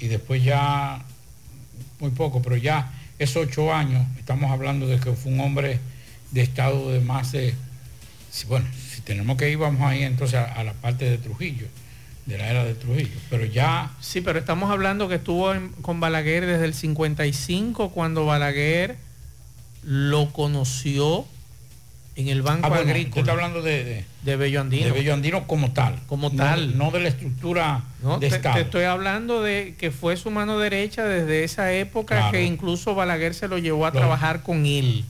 y 0.00 0.08
después 0.08 0.42
ya, 0.42 1.02
muy 2.00 2.10
poco, 2.10 2.42
pero 2.42 2.56
ya 2.56 2.92
esos 3.18 3.46
8 3.48 3.72
años, 3.72 4.06
estamos 4.18 4.50
hablando 4.50 4.86
de 4.86 4.98
que 4.98 5.12
fue 5.12 5.32
un 5.32 5.40
hombre 5.40 5.78
de 6.30 6.42
Estado 6.42 6.90
de 6.92 7.00
más 7.00 7.32
de, 7.32 7.54
bueno, 8.48 8.66
si 8.94 9.00
tenemos 9.02 9.36
que 9.36 9.50
ir, 9.50 9.58
vamos 9.58 9.80
ahí 9.82 10.02
entonces 10.02 10.36
a, 10.36 10.44
a 10.52 10.64
la 10.64 10.72
parte 10.74 11.04
de 11.08 11.18
Trujillo, 11.18 11.66
de 12.26 12.38
la 12.38 12.48
era 12.50 12.64
de 12.64 12.74
Trujillo, 12.74 13.10
pero 13.30 13.44
ya 13.44 13.90
Sí, 14.00 14.20
pero 14.20 14.38
estamos 14.38 14.70
hablando 14.70 15.08
que 15.08 15.16
estuvo 15.16 15.52
en- 15.54 15.70
con 15.82 15.98
Balaguer 16.00 16.46
desde 16.46 16.64
el 16.66 16.74
55, 16.74 17.90
cuando 17.90 18.24
Balaguer 18.26 18.96
lo 19.82 20.32
conoció 20.32 21.26
en 22.14 22.28
el 22.28 22.42
Banco 22.42 22.66
Ah, 22.66 22.68
bueno, 22.68 22.84
Agrícola. 22.90 23.20
está 23.22 23.32
hablando 23.32 23.62
de, 23.62 23.84
de, 23.84 24.04
de 24.22 24.36
Bello 24.36 24.60
Andino. 24.60 24.84
de 24.84 24.92
Bello 24.92 25.14
Andino 25.14 25.46
como 25.46 25.72
tal. 25.72 25.98
Como 26.06 26.28
no- 26.28 26.36
tal. 26.36 26.76
No, 26.78 26.90
de 26.90 27.00
la 27.00 27.08
estructura 27.08 27.82
No, 28.02 28.18
de 28.18 28.28
te, 28.28 28.36
Estado. 28.36 28.56
te 28.56 28.60
estoy 28.62 28.84
hablando 28.84 29.42
de 29.42 29.74
que 29.78 29.90
fue 29.90 30.16
su 30.16 30.30
mano 30.30 30.58
derecha 30.58 31.04
desde 31.04 31.42
esa 31.42 31.72
época 31.72 32.16
Claro. 32.16 32.32
que 32.32 32.44
incluso 32.44 32.94
Balaguer 32.94 33.34
se 33.34 33.48
lo 33.48 33.58
llevó 33.58 33.86
a 33.86 33.90
Lo- 33.90 33.98
trabajar 33.98 34.42
con 34.42 34.66
él, 34.66 35.04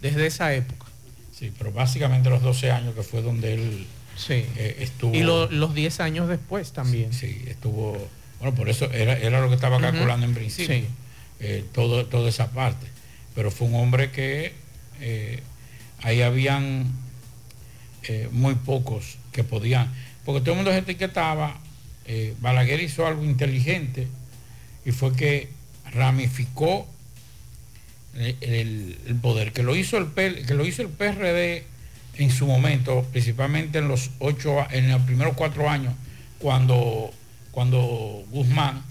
desde 0.00 0.26
esa 0.26 0.52
época. 0.54 0.86
Sí, 1.32 1.52
pero 1.56 1.70
básicamente 1.70 2.30
los 2.30 2.42
12 2.42 2.70
años 2.72 2.94
que 2.94 3.02
fue 3.02 3.20
donde 3.20 3.52
él 3.54 3.86
Sí. 4.16 4.44
eh, 4.56 4.76
estuvo. 4.80 5.14
Y 5.14 5.20
lo- 5.22 5.50
los 5.50 5.74
10 5.74 6.00
años 6.00 6.28
después 6.28 6.72
también. 6.72 7.12
Sí, 7.12 7.42
estuvo. 7.46 7.96
Bueno, 8.40 8.54
por 8.54 8.68
eso 8.68 8.90
era, 8.92 9.14
era 9.18 9.40
lo 9.40 9.48
que 9.48 9.54
estaba 9.54 9.80
calculando 9.80 10.26
en 10.26 10.34
principio. 10.34 10.76
Sí. 10.76 10.84
eh, 11.40 11.64
todo, 11.72 12.06
toda 12.06 12.28
esa 12.28 12.50
parte. 12.50 12.86
Pero 13.34 13.50
fue 13.50 13.68
un 13.68 13.74
hombre 13.74 14.10
que 14.10 14.52
eh, 15.00 15.40
ahí 16.02 16.22
habían 16.22 16.86
muy 18.32 18.54
pocos 18.54 19.16
que 19.32 19.42
podían. 19.44 19.92
Porque 20.24 20.40
todo 20.40 20.52
el 20.52 20.56
mundo 20.56 20.70
se 20.72 20.78
etiquetaba. 20.78 21.58
Balaguer 22.40 22.80
hizo 22.80 23.04
algo 23.06 23.24
inteligente 23.24 24.06
y 24.84 24.92
fue 24.92 25.12
que 25.16 25.48
ramificó 25.92 26.86
el, 28.14 28.36
el- 28.40 28.98
el 29.06 29.14
poder, 29.16 29.52
que 29.52 29.62
lo 29.64 29.74
hizo 29.74 29.98
el 29.98 30.06
que 30.12 30.54
lo 30.54 30.64
hizo 30.64 30.82
el 30.82 30.88
PRD 30.88 31.64
en 32.18 32.30
su 32.30 32.46
momento, 32.46 33.04
principalmente 33.12 33.78
en 33.78 33.88
los 33.88 34.10
ocho, 34.18 34.66
en 34.70 34.90
los 34.90 35.02
primeros 35.02 35.34
cuatro 35.34 35.68
años, 35.68 35.94
cuando, 36.38 37.10
cuando 37.50 38.24
Guzmán, 38.30 38.82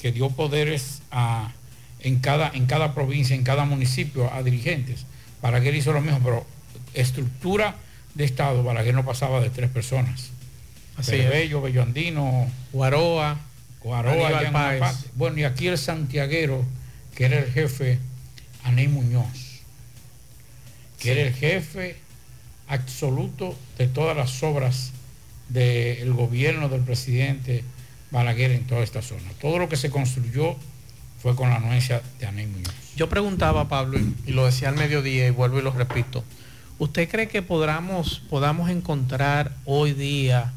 que 0.00 0.12
dio 0.12 0.30
poderes 0.30 1.02
a 1.10 1.52
en 2.00 2.18
cada, 2.20 2.50
en 2.54 2.66
cada 2.66 2.94
provincia, 2.94 3.36
en 3.36 3.44
cada 3.44 3.64
municipio 3.64 4.32
a 4.32 4.42
dirigentes. 4.42 5.04
Balaguer 5.42 5.74
hizo 5.74 5.92
lo 5.92 6.00
mismo, 6.00 6.20
pero 6.22 6.46
estructura 6.94 7.76
de 8.14 8.24
Estado, 8.24 8.62
Balaguer 8.62 8.94
no 8.94 9.04
pasaba 9.04 9.40
de 9.40 9.50
tres 9.50 9.70
personas. 9.70 10.30
Así. 10.96 11.16
Bello, 11.16 11.60
Bello 11.62 11.82
Andino, 11.82 12.50
Guaroa, 12.72 13.38
Guaroa, 13.82 14.50
Páez. 14.50 15.06
Bueno, 15.14 15.38
y 15.38 15.44
aquí 15.44 15.68
el 15.68 15.78
santiaguero, 15.78 16.64
que 17.14 17.26
era 17.26 17.38
el 17.38 17.52
jefe, 17.52 17.98
Aney 18.64 18.88
Muñoz, 18.88 19.60
que 20.98 21.12
era 21.12 21.22
el 21.22 21.34
jefe 21.34 21.96
absoluto 22.70 23.56
de 23.76 23.88
todas 23.88 24.16
las 24.16 24.42
obras 24.42 24.92
del 25.48 26.12
gobierno 26.12 26.68
del 26.68 26.82
presidente 26.82 27.64
Balaguer 28.10 28.52
en 28.52 28.66
toda 28.66 28.82
esta 28.82 29.02
zona. 29.02 29.30
Todo 29.40 29.58
lo 29.58 29.68
que 29.68 29.76
se 29.76 29.90
construyó 29.90 30.56
fue 31.20 31.36
con 31.36 31.50
la 31.50 31.56
anuencia 31.56 32.02
de 32.18 32.26
Aney 32.26 32.46
Muñoz. 32.46 32.72
Yo 32.96 33.08
preguntaba, 33.08 33.68
Pablo, 33.68 33.98
y, 33.98 34.14
y 34.26 34.32
lo 34.32 34.46
decía 34.46 34.68
al 34.68 34.76
mediodía 34.76 35.26
y 35.26 35.30
vuelvo 35.30 35.58
y 35.58 35.62
lo 35.62 35.72
repito. 35.72 36.24
¿Usted 36.78 37.08
cree 37.08 37.28
que 37.28 37.42
podamos, 37.42 38.22
podamos 38.30 38.70
encontrar 38.70 39.52
hoy 39.64 39.92
día, 39.92 40.52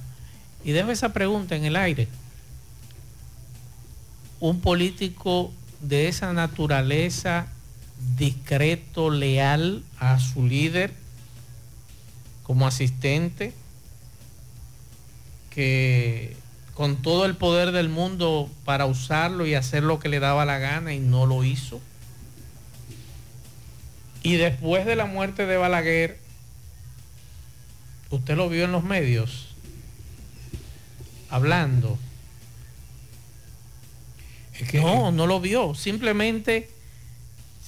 y 0.64 0.72
dejo 0.72 0.92
esa 0.92 1.14
pregunta 1.14 1.56
en 1.56 1.66
el 1.66 1.76
aire, 1.76 2.08
un 4.40 4.62
político 4.62 5.52
de 5.82 6.08
esa 6.08 6.32
naturaleza, 6.34 7.48
discreto, 8.18 9.10
leal 9.10 9.84
a 10.00 10.20
su 10.20 10.46
líder, 10.46 11.03
como 12.44 12.68
asistente, 12.68 13.54
que 15.50 16.36
con 16.74 17.02
todo 17.02 17.26
el 17.26 17.36
poder 17.36 17.72
del 17.72 17.90
mundo 17.90 18.50
para 18.66 18.86
usarlo 18.86 19.46
y 19.46 19.56
hacer 19.56 19.84
lo 19.84 20.00
que 20.00 20.10
le 20.10 20.20
daba 20.20 20.46
la 20.46 20.58
gana 20.58 20.94
y 20.94 21.00
no 21.00 21.26
lo 21.26 21.44
hizo? 21.44 21.82
Y 24.24 24.36
después 24.36 24.86
de 24.86 24.96
la 24.96 25.06
muerte 25.06 25.46
de 25.46 25.58
Balaguer, 25.58 26.18
usted 28.10 28.36
lo 28.36 28.50
vio 28.50 28.66
en 28.66 28.72
los 28.72 28.84
medios 28.84 29.50
hablando. 31.34 31.98
no, 34.74 35.12
no 35.12 35.28
lo 35.28 35.40
vio. 35.42 35.74
Simplemente 35.74 36.70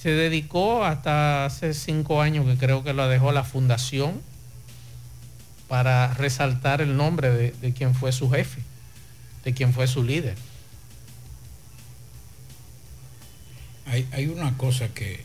se 0.00 0.10
dedicó 0.10 0.84
hasta 0.84 1.44
hace 1.44 1.74
cinco 1.74 2.22
años 2.22 2.46
que 2.46 2.56
creo 2.56 2.84
que 2.84 2.92
lo 2.92 3.08
dejó 3.08 3.32
la 3.32 3.42
fundación 3.42 4.22
para 5.68 6.14
resaltar 6.14 6.80
el 6.80 6.96
nombre 6.96 7.30
de, 7.30 7.50
de 7.52 7.72
quien 7.72 7.94
fue 7.94 8.12
su 8.12 8.30
jefe, 8.30 8.62
de 9.44 9.52
quien 9.52 9.72
fue 9.72 9.86
su 9.86 10.02
líder. 10.02 10.36
Hay, 13.86 14.08
hay 14.12 14.26
una 14.26 14.56
cosa 14.56 14.88
que, 14.88 15.24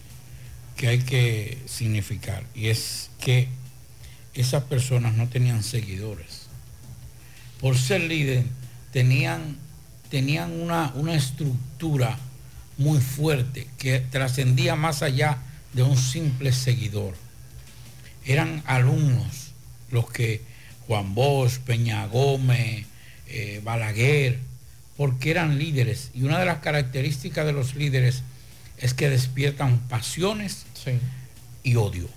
que 0.77 0.88
hay 0.88 0.99
que 0.99 1.62
significar 1.65 2.43
y 2.54 2.67
es 2.67 3.10
que 3.19 3.47
esas 4.34 4.63
personas 4.63 5.13
no 5.15 5.27
tenían 5.27 5.63
seguidores. 5.63 6.47
Por 7.60 7.77
ser 7.77 8.01
líder 8.01 8.45
tenían, 8.91 9.58
tenían 10.10 10.51
una, 10.60 10.91
una 10.95 11.15
estructura 11.15 12.17
muy 12.77 12.99
fuerte 12.99 13.67
que 13.77 13.99
trascendía 13.99 14.75
más 14.75 15.04
allá 15.04 15.38
de 15.73 15.84
un 15.84 15.97
simple 15.97 16.51
seguidor. 16.51 17.15
Eran 18.25 18.63
alumnos 18.65 19.50
los 19.91 20.10
que 20.10 20.41
Juan 20.88 21.13
Bosch, 21.15 21.60
Peña 21.60 22.06
Gómez, 22.08 22.86
eh, 23.27 23.62
Balaguer, 23.63 24.39
porque 24.97 25.32
eran 25.32 25.58
líderes. 25.58 26.12
Y 26.13 26.23
una 26.23 26.39
de 26.39 26.45
las 26.45 26.60
características 26.60 27.45
de 27.45 27.54
los 27.54 27.75
líderes 27.75 28.23
es 28.77 28.93
que 28.93 29.10
despiertan 29.10 29.77
pasiones 29.89 30.65
y 31.63 31.75
odio. 31.75 32.08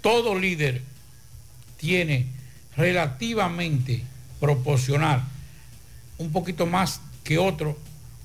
Todo 0.00 0.38
líder 0.38 0.82
tiene 1.76 2.26
relativamente 2.76 4.02
proporcional 4.40 5.22
un 6.18 6.30
poquito 6.32 6.66
más 6.66 7.00
que 7.24 7.38
otro. 7.38 7.78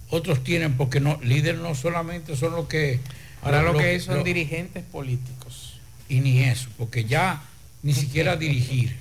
Otros 0.10 0.44
tienen, 0.44 0.74
porque 0.78 1.00
no, 1.00 1.20
líderes 1.24 1.60
no 1.62 1.74
solamente 1.76 2.36
son 2.38 2.52
los 2.54 2.68
que... 2.68 3.00
Ahora 3.42 3.62
lo, 3.64 3.74
lo- 3.74 3.80
que 3.80 4.00
son 4.00 4.18
lo- 4.18 4.24
dirigentes 4.24 4.84
políticos. 4.84 5.80
y 6.08 6.20
ni 6.20 6.40
eso, 6.44 6.70
porque 6.78 7.04
ya 7.06 7.42
ni 7.84 7.94
siquiera 7.94 8.36
dirigir. 8.36 8.96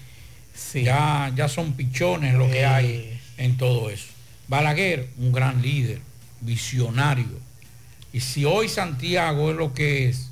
Ya, 0.74 1.32
ya 1.34 1.48
son 1.48 1.72
pichones 1.72 2.34
lo 2.34 2.46
que 2.48 2.60
Eh. 2.60 2.66
hay 2.66 3.20
en 3.38 3.56
todo 3.56 3.88
eso. 3.90 4.06
Balaguer, 4.48 5.08
un 5.18 5.32
gran 5.32 5.62
líder, 5.62 6.00
visionario. 6.40 7.40
Y 8.12 8.20
si 8.20 8.44
hoy 8.44 8.68
Santiago 8.68 9.50
es 9.50 9.56
lo 9.56 9.72
que 9.72 10.08
es, 10.08 10.28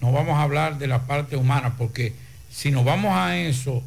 no 0.00 0.12
vamos 0.12 0.38
a 0.38 0.42
hablar 0.42 0.78
de 0.78 0.86
la 0.86 1.06
parte 1.06 1.36
humana, 1.36 1.74
porque 1.76 2.12
si 2.50 2.70
nos 2.70 2.84
vamos 2.84 3.12
a 3.16 3.36
eso, 3.36 3.82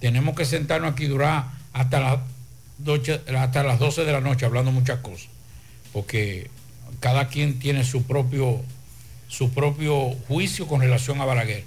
tenemos 0.00 0.34
que 0.34 0.44
sentarnos 0.44 0.92
aquí 0.92 1.06
durar 1.06 1.46
hasta, 1.72 2.00
las 2.00 2.18
doce- 2.78 3.20
hasta 3.36 3.62
las 3.62 3.78
12 3.78 4.04
de 4.04 4.12
la 4.12 4.20
noche 4.20 4.44
hablando 4.44 4.70
muchas 4.72 4.98
cosas, 4.98 5.28
porque 5.92 6.50
cada 7.00 7.28
quien 7.28 7.58
tiene 7.58 7.84
su 7.84 8.02
propio, 8.04 8.60
su 9.28 9.50
propio 9.50 10.10
juicio 10.28 10.66
con 10.66 10.80
relación 10.82 11.20
a 11.20 11.24
Balaguer. 11.24 11.64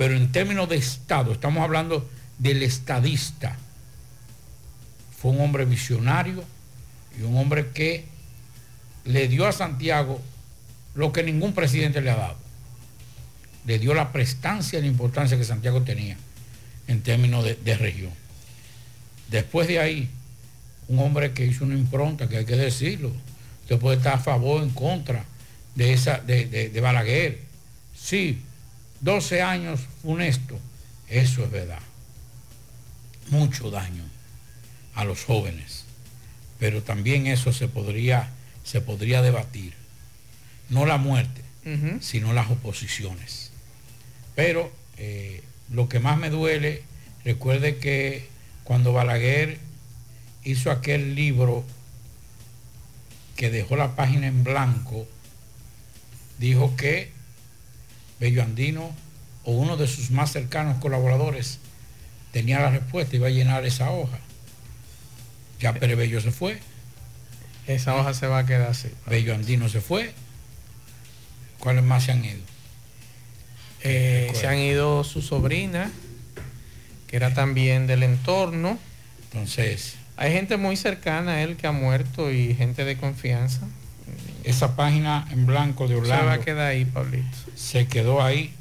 Pero 0.00 0.16
en 0.16 0.32
términos 0.32 0.66
de 0.66 0.76
Estado, 0.76 1.30
estamos 1.32 1.62
hablando 1.62 2.08
del 2.38 2.62
estadista. 2.62 3.58
Fue 5.20 5.30
un 5.30 5.42
hombre 5.42 5.66
visionario 5.66 6.42
y 7.18 7.22
un 7.22 7.36
hombre 7.36 7.68
que 7.74 8.06
le 9.04 9.28
dio 9.28 9.46
a 9.46 9.52
Santiago 9.52 10.18
lo 10.94 11.12
que 11.12 11.22
ningún 11.22 11.52
presidente 11.52 12.00
le 12.00 12.10
ha 12.10 12.16
dado. 12.16 12.36
Le 13.66 13.78
dio 13.78 13.92
la 13.92 14.10
prestancia 14.10 14.78
y 14.78 14.82
la 14.82 14.88
importancia 14.88 15.36
que 15.36 15.44
Santiago 15.44 15.82
tenía 15.82 16.16
en 16.88 17.02
términos 17.02 17.44
de, 17.44 17.76
región. 17.76 18.12
Después 19.30 19.68
de 19.68 19.80
ahí, 19.80 20.08
un 20.88 20.98
hombre 21.00 21.32
que 21.32 21.44
hizo 21.44 21.66
una 21.66 21.74
impronta, 21.74 22.26
que 22.26 22.38
hay 22.38 22.46
que 22.46 22.56
decirlo. 22.56 23.12
Usted 23.64 23.78
puede 23.78 23.98
estar 23.98 24.14
a 24.14 24.18
favor 24.18 24.62
o 24.62 24.64
en 24.64 24.70
contra 24.70 25.26
de, 25.74 25.92
esa, 25.92 26.20
de- 26.20 26.46
de 26.46 26.80
Balaguer. 26.80 27.40
Sí, 27.94 28.40
12 29.00 29.42
años 29.42 29.80
funesto, 30.02 30.58
eso 31.08 31.44
es 31.44 31.50
verdad. 31.50 31.80
Mucho 33.28 33.70
daño 33.70 34.04
a 34.94 35.04
los 35.04 35.24
jóvenes. 35.24 35.84
Pero 36.58 36.82
también 36.82 37.26
eso 37.26 37.52
se 37.52 37.68
podría, 37.68 38.30
se 38.64 38.80
podría 38.80 39.22
debatir. 39.22 39.74
No 40.68 40.86
la 40.86 40.98
muerte, 40.98 41.42
sino 42.00 42.32
las 42.32 42.50
oposiciones. 42.50 43.50
Pero 44.34 44.70
eh, 44.98 45.42
lo 45.70 45.88
que 45.88 46.00
más 46.00 46.18
me 46.18 46.30
duele, 46.30 46.82
recuerde 47.24 47.78
que 47.78 48.28
cuando 48.64 48.92
Balaguer 48.92 49.58
hizo 50.44 50.70
aquel 50.70 51.14
libro 51.14 51.64
que 53.36 53.50
dejó 53.50 53.76
la 53.76 53.96
página 53.96 54.26
en 54.26 54.44
blanco, 54.44 55.08
dijo 56.38 56.76
que 56.76 57.10
Bello 58.20 58.42
Andino 58.42 58.94
o 59.44 59.52
uno 59.52 59.76
de 59.76 59.88
sus 59.88 60.10
más 60.10 60.30
cercanos 60.30 60.78
colaboradores 60.78 61.58
tenía 62.32 62.60
la 62.60 62.70
respuesta 62.70 63.16
iba 63.16 63.26
a 63.26 63.30
llenar 63.30 63.64
esa 63.64 63.90
hoja. 63.90 64.18
Ya 65.58 65.74
Pérez 65.74 65.96
Bello 65.96 66.20
se 66.20 66.30
fue. 66.30 66.58
Esa 67.66 67.96
hoja 67.96 68.14
se 68.14 68.26
va 68.26 68.38
a 68.38 68.46
quedar 68.46 68.68
así. 68.70 68.88
Bello 69.06 69.34
Andino 69.34 69.68
se 69.68 69.80
fue. 69.80 70.12
¿Cuáles 71.58 71.84
más 71.84 72.04
se 72.04 72.12
han 72.12 72.24
ido? 72.24 72.40
Eh, 73.82 74.30
se 74.34 74.46
han 74.46 74.58
ido 74.58 75.04
su 75.04 75.22
sobrina, 75.22 75.90
que 77.06 77.16
era 77.16 77.34
también 77.34 77.86
del 77.86 78.02
entorno. 78.02 78.78
Entonces. 79.24 79.96
Hay 80.16 80.32
gente 80.32 80.56
muy 80.56 80.76
cercana 80.76 81.32
a 81.32 81.42
él 81.42 81.56
que 81.56 81.66
ha 81.66 81.72
muerto 81.72 82.30
y 82.30 82.54
gente 82.54 82.84
de 82.84 82.96
confianza. 82.96 83.66
Esa 84.44 84.76
página 84.76 85.26
en 85.30 85.46
blanco 85.46 85.86
de 85.88 85.94
Se 85.94 86.00
Orlando 86.00 86.26
va 86.26 86.32
a 86.34 86.40
quedar 86.40 86.68
ahí, 86.68 86.84
Pablito. 86.84 87.36
se 87.54 87.86
quedó 87.86 88.22
ahí. 88.22 88.54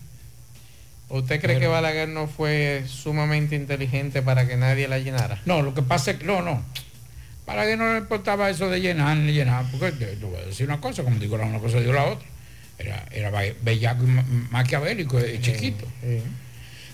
¿Usted 1.10 1.42
cree 1.42 1.58
que 1.60 1.65
Balaguer 1.68 2.08
no 2.08 2.28
fue 2.28 2.84
sumamente 2.88 3.56
inteligente 3.56 4.22
para 4.22 4.48
que 4.48 4.58
nadie 4.58 4.88
la 4.88 5.00
llenara? 5.00 5.42
No, 5.46 5.62
lo 5.63 5.74
que 5.74 5.82
pasa 5.82 6.12
es 6.12 6.18
que 6.18 6.26
no, 6.26 6.42
no. 6.44 6.62
Para 7.46 7.65
que 7.65 7.76
no 7.78 7.92
le 7.94 7.98
importaba 8.00 8.48
eso 8.50 8.70
de 8.70 8.80
llenar 8.80 9.18
ni 9.18 9.32
llenar, 9.34 9.65
porque 9.72 9.92
te, 9.94 10.06
te 10.18 10.26
voy 10.26 10.38
a 10.39 10.46
decir 10.46 10.68
una 10.68 10.80
cosa, 10.80 11.04
como 11.04 11.18
digo, 11.18 11.36
era 11.36 11.48
una 11.48 11.58
cosa 11.58 11.80
digo 11.80 11.94
la 11.94 12.06
otra. 12.06 12.28
Era, 12.78 13.06
era 13.12 13.32
bellaco 13.62 14.04
y 14.04 14.08
ma- 14.08 14.24
maquiavélico, 14.52 15.20
eh, 15.20 15.39
chiquito. 15.42 15.88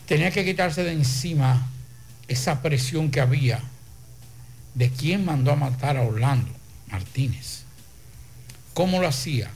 Tenía 0.08 0.32
que 0.32 0.46
quitarse 0.46 0.84
de 0.84 0.94
encima 0.94 1.68
esa 2.30 2.62
presión 2.62 3.12
que 3.12 3.20
había 3.20 3.60
de 4.76 4.90
quién 4.92 5.26
mandó 5.26 5.52
a 5.52 5.56
matar 5.58 5.98
a 5.98 6.02
Orlando 6.04 6.50
Martínez. 6.90 7.65
¿Cómo 8.76 9.00
lo 9.00 9.08
hacía? 9.08 9.50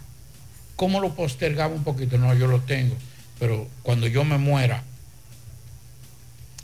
¿Cómo 0.77 1.01
lo 1.01 1.13
postergaba 1.13 1.75
un 1.75 1.84
poquito? 1.84 2.17
No, 2.17 2.34
yo 2.34 2.47
lo 2.47 2.62
tengo, 2.62 2.95
pero 3.38 3.67
cuando 3.84 4.08
yo 4.08 4.23
me 4.23 4.38
muera, 4.38 4.82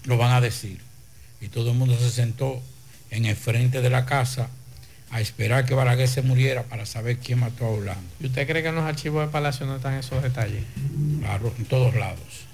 lo 0.06 0.16
van 0.18 0.32
a 0.32 0.40
decir. 0.40 0.80
Y 1.42 1.50
todo 1.50 1.72
el 1.72 1.78
mundo 1.78 2.00
se 2.00 2.10
sentó 2.10 2.62
en 3.12 3.26
el 3.26 3.36
frente 3.36 3.82
de 3.82 3.90
la 3.90 4.06
casa 4.06 4.48
a 5.12 5.20
esperar 5.20 5.66
que 5.66 5.74
Balaguer 5.74 6.08
se 6.08 6.22
muriera 6.22 6.64
para 6.64 6.86
saber 6.86 7.18
quién 7.18 7.40
mató 7.40 7.66
a 7.66 7.72
Orlando. 7.72 8.10
¿Y 8.22 8.28
usted 8.28 8.48
cree 8.48 8.64
que 8.64 8.70
en 8.70 8.76
los 8.76 8.86
archivos 8.86 9.26
de 9.26 9.34
Palacio 9.34 9.66
no 9.66 9.76
están 9.76 9.96
esos 9.96 10.24
detalles? 10.24 10.64
Claro, 11.20 11.54
en 11.58 11.66
todos 11.66 11.94
lados. 11.94 12.46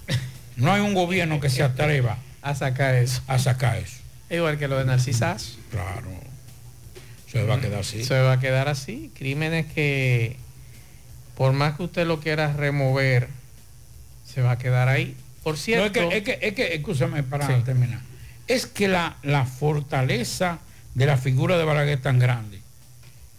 No 0.56 0.74
hay 0.74 0.82
un 0.82 0.96
gobierno 0.96 1.40
que 1.40 1.52
se 1.52 1.62
atreva 1.62 2.18
a 2.42 2.56
sacar 2.56 2.96
eso. 2.96 3.22
A 3.28 3.38
sacar 3.38 3.78
eso. 3.78 3.98
Igual 4.32 4.58
que 4.58 4.68
lo 4.68 4.80
de 4.80 4.86
Narcisas. 4.86 5.60
Claro. 5.70 6.31
Se 7.32 7.44
va 7.44 7.56
a 7.56 7.62
quedar 7.62 7.80
así. 7.80 8.04
Se 8.04 8.20
va 8.20 8.34
a 8.34 8.40
quedar 8.40 8.68
así. 8.68 9.12
Crímenes 9.16 9.66
que, 9.72 10.36
por 11.38 11.54
más 11.54 11.78
que 11.78 11.84
usted 11.84 12.06
lo 12.06 12.20
quiera 12.20 12.52
remover, 12.52 13.30
se 14.26 14.42
va 14.42 14.52
a 14.52 14.58
quedar 14.58 14.90
ahí. 14.90 15.16
Por 15.44 15.58
cierto. 15.58 16.02
No, 16.02 16.12
es, 16.12 16.24
que, 16.24 16.32
es, 16.32 16.40
que, 16.40 16.48
es 16.48 16.54
que, 16.54 16.76
escúchame 16.76 17.24
para 17.24 17.64
terminar. 17.64 18.02
Es 18.48 18.66
que 18.66 18.88
la, 18.88 19.18
la 19.24 19.46
fortaleza 19.46 20.60
de 20.94 21.06
la 21.06 21.18
figura 21.18 21.58
de 21.58 21.64
Balaguer 21.64 21.98
es 21.98 22.02
tan 22.02 22.20
grande 22.20 22.60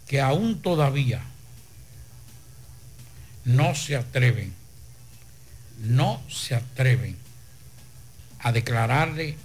que 0.07 0.19
aún 0.21 0.61
todavía 0.61 1.21
no 3.45 3.75
se 3.75 3.95
atreven, 3.95 4.53
no 5.83 6.21
se 6.29 6.55
atreven 6.55 7.15
a 8.39 8.51
declararle 8.51 9.37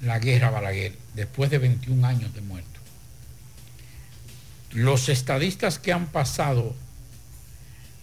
la 0.00 0.18
guerra 0.18 0.48
a 0.48 0.50
Balaguer 0.50 0.94
después 1.14 1.50
de 1.50 1.58
21 1.58 2.06
años 2.06 2.34
de 2.34 2.40
muerto. 2.40 2.75
Los 4.76 5.08
estadistas 5.08 5.78
que 5.78 5.90
han 5.90 6.04
pasado, 6.04 6.74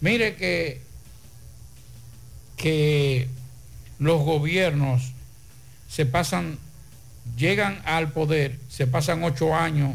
mire 0.00 0.34
que, 0.34 0.80
que 2.56 3.28
los 4.00 4.20
gobiernos 4.22 5.12
se 5.88 6.04
pasan, 6.04 6.58
llegan 7.36 7.80
al 7.84 8.10
poder, 8.10 8.58
se 8.68 8.88
pasan 8.88 9.22
ocho 9.22 9.54
años, 9.54 9.94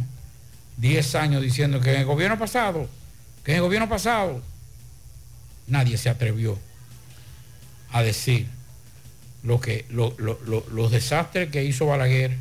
diez 0.78 1.16
años 1.16 1.42
diciendo 1.42 1.82
que 1.82 1.96
en 1.96 2.00
el 2.00 2.06
gobierno 2.06 2.40
pasado, 2.40 2.88
que 3.44 3.52
en 3.52 3.58
el 3.58 3.64
gobierno 3.64 3.90
pasado, 3.90 4.42
nadie 5.68 5.98
se 5.98 6.08
atrevió 6.08 6.58
a 7.92 8.04
decir 8.04 8.48
lo 9.44 9.60
que, 9.60 9.86
los 9.90 10.92
desastres 10.92 11.50
que 11.52 11.66
hizo 11.66 11.88
Balaguer 11.88 12.38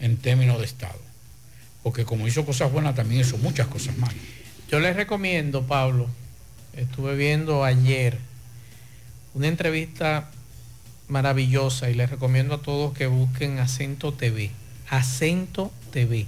en 0.00 0.16
términos 0.16 0.58
de 0.58 0.64
Estado. 0.64 1.05
Porque 1.86 2.04
como 2.04 2.26
hizo 2.26 2.44
cosas 2.44 2.72
buenas, 2.72 2.96
también 2.96 3.20
hizo 3.20 3.38
muchas 3.38 3.68
cosas 3.68 3.96
malas. 3.96 4.16
Yo 4.68 4.80
les 4.80 4.96
recomiendo, 4.96 5.68
Pablo, 5.68 6.08
estuve 6.72 7.14
viendo 7.14 7.62
ayer 7.62 8.18
una 9.34 9.46
entrevista 9.46 10.28
maravillosa 11.06 11.88
y 11.88 11.94
les 11.94 12.10
recomiendo 12.10 12.56
a 12.56 12.60
todos 12.60 12.92
que 12.92 13.06
busquen 13.06 13.60
Acento 13.60 14.12
TV. 14.12 14.50
Acento 14.90 15.70
TV. 15.92 16.26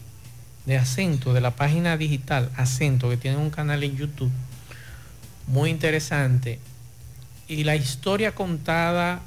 De 0.65 0.79
Acento, 0.79 1.35
de 1.35 1.41
la 1.41 1.57
página 1.57 1.97
digital 1.97 2.53
Acento, 2.55 3.11
que 3.11 3.17
tiene 3.17 3.39
un 3.39 3.51
canal 3.51 3.83
en 3.83 3.97
YouTube. 3.97 4.31
Muy 5.49 5.71
interesante. 5.71 6.61
Y 7.49 7.65
la 7.65 7.75
historia 7.75 8.33
contada 8.33 9.23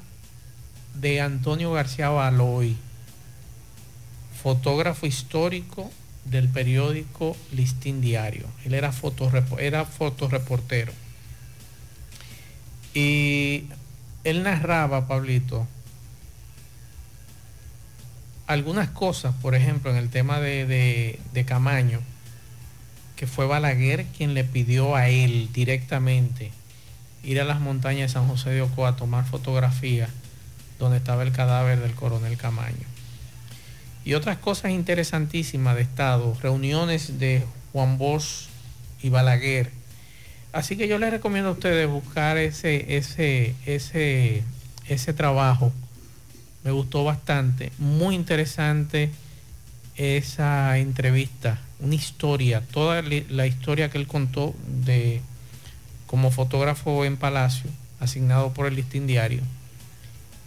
de 0.94 1.20
Antonio 1.20 1.72
García 1.72 2.08
Baloy, 2.08 2.74
fotógrafo 4.42 5.06
histórico 5.06 5.90
del 6.24 6.48
periódico 6.48 7.36
Listín 7.52 8.00
Diario. 8.00 8.46
Él 8.64 8.74
era, 8.74 8.92
era 9.58 9.84
fotoreportero. 9.84 10.92
Y 12.94 13.64
él 14.24 14.42
narraba, 14.42 15.08
Pablito, 15.08 15.66
algunas 18.46 18.90
cosas, 18.90 19.34
por 19.40 19.54
ejemplo, 19.54 19.90
en 19.90 19.96
el 19.96 20.10
tema 20.10 20.40
de, 20.40 21.18
de, 21.32 21.44
Camaño, 21.44 22.00
que 23.16 23.26
fue 23.26 23.46
Balaguer 23.46 24.04
quien 24.16 24.34
le 24.34 24.44
pidió 24.44 24.94
a 24.94 25.08
él 25.08 25.48
directamente 25.52 26.52
ir 27.22 27.40
a 27.40 27.44
las 27.44 27.60
montañas 27.60 28.10
de 28.10 28.14
San 28.14 28.28
José 28.28 28.50
de 28.50 28.62
Ocoa 28.62 28.90
a 28.90 28.96
tomar 28.96 29.24
fotografías 29.24 30.10
donde 30.78 30.96
estaba 30.98 31.22
el 31.22 31.32
cadáver 31.32 31.80
del 31.80 31.94
coronel 31.94 32.36
Camaño. 32.36 32.91
Y 34.04 34.14
otras 34.14 34.38
cosas 34.38 34.72
interesantísimas 34.72 35.76
de 35.76 35.82
Estado, 35.82 36.36
reuniones 36.42 37.18
de 37.18 37.44
Juan 37.72 37.98
Bosch 37.98 38.48
y 39.02 39.08
Balaguer. 39.10 39.70
Así 40.52 40.76
que 40.76 40.88
yo 40.88 40.98
les 40.98 41.10
recomiendo 41.10 41.50
a 41.50 41.52
ustedes 41.52 41.88
buscar 41.88 42.36
ese, 42.36 42.96
ese, 42.96 43.54
ese, 43.64 44.42
ese 44.88 45.12
trabajo. 45.12 45.72
Me 46.64 46.70
gustó 46.72 47.04
bastante, 47.04 47.72
muy 47.78 48.14
interesante 48.14 49.10
esa 49.96 50.78
entrevista, 50.78 51.60
una 51.80 51.94
historia, 51.94 52.62
toda 52.70 53.02
la 53.02 53.46
historia 53.46 53.90
que 53.90 53.98
él 53.98 54.06
contó 54.06 54.54
de 54.66 55.20
como 56.06 56.30
fotógrafo 56.30 57.04
en 57.04 57.16
Palacio, 57.16 57.70
asignado 58.00 58.52
por 58.52 58.66
el 58.66 58.76
Listín 58.76 59.06
Diario 59.06 59.42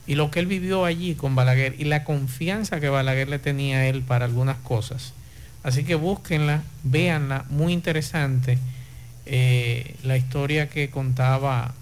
y 0.07 0.15
lo 0.15 0.29
que 0.31 0.39
él 0.39 0.45
vivió 0.45 0.85
allí 0.85 1.15
con 1.15 1.35
Balaguer 1.35 1.75
y 1.79 1.85
la 1.85 2.03
confianza 2.03 2.79
que 2.79 2.89
Balaguer 2.89 3.27
le 3.27 3.39
tenía 3.39 3.77
a 3.77 3.87
él 3.87 4.01
para 4.03 4.25
algunas 4.25 4.57
cosas. 4.57 5.13
Así 5.63 5.83
que 5.83 5.95
búsquenla, 5.95 6.61
véanla, 6.83 7.45
muy 7.49 7.73
interesante 7.73 8.59
eh, 9.25 9.95
la 10.03 10.15
historia 10.15 10.69
que 10.69 10.91
contaba 10.91 11.73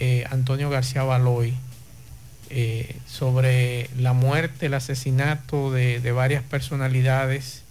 eh, 0.00 0.24
Antonio 0.30 0.70
García 0.70 1.02
Baloy 1.02 1.52
eh, 2.48 2.96
sobre 3.06 3.90
la 3.98 4.14
muerte, 4.14 4.66
el 4.66 4.74
asesinato 4.74 5.70
de, 5.70 6.00
de 6.00 6.12
varias 6.12 6.42
personalidades, 6.42 7.64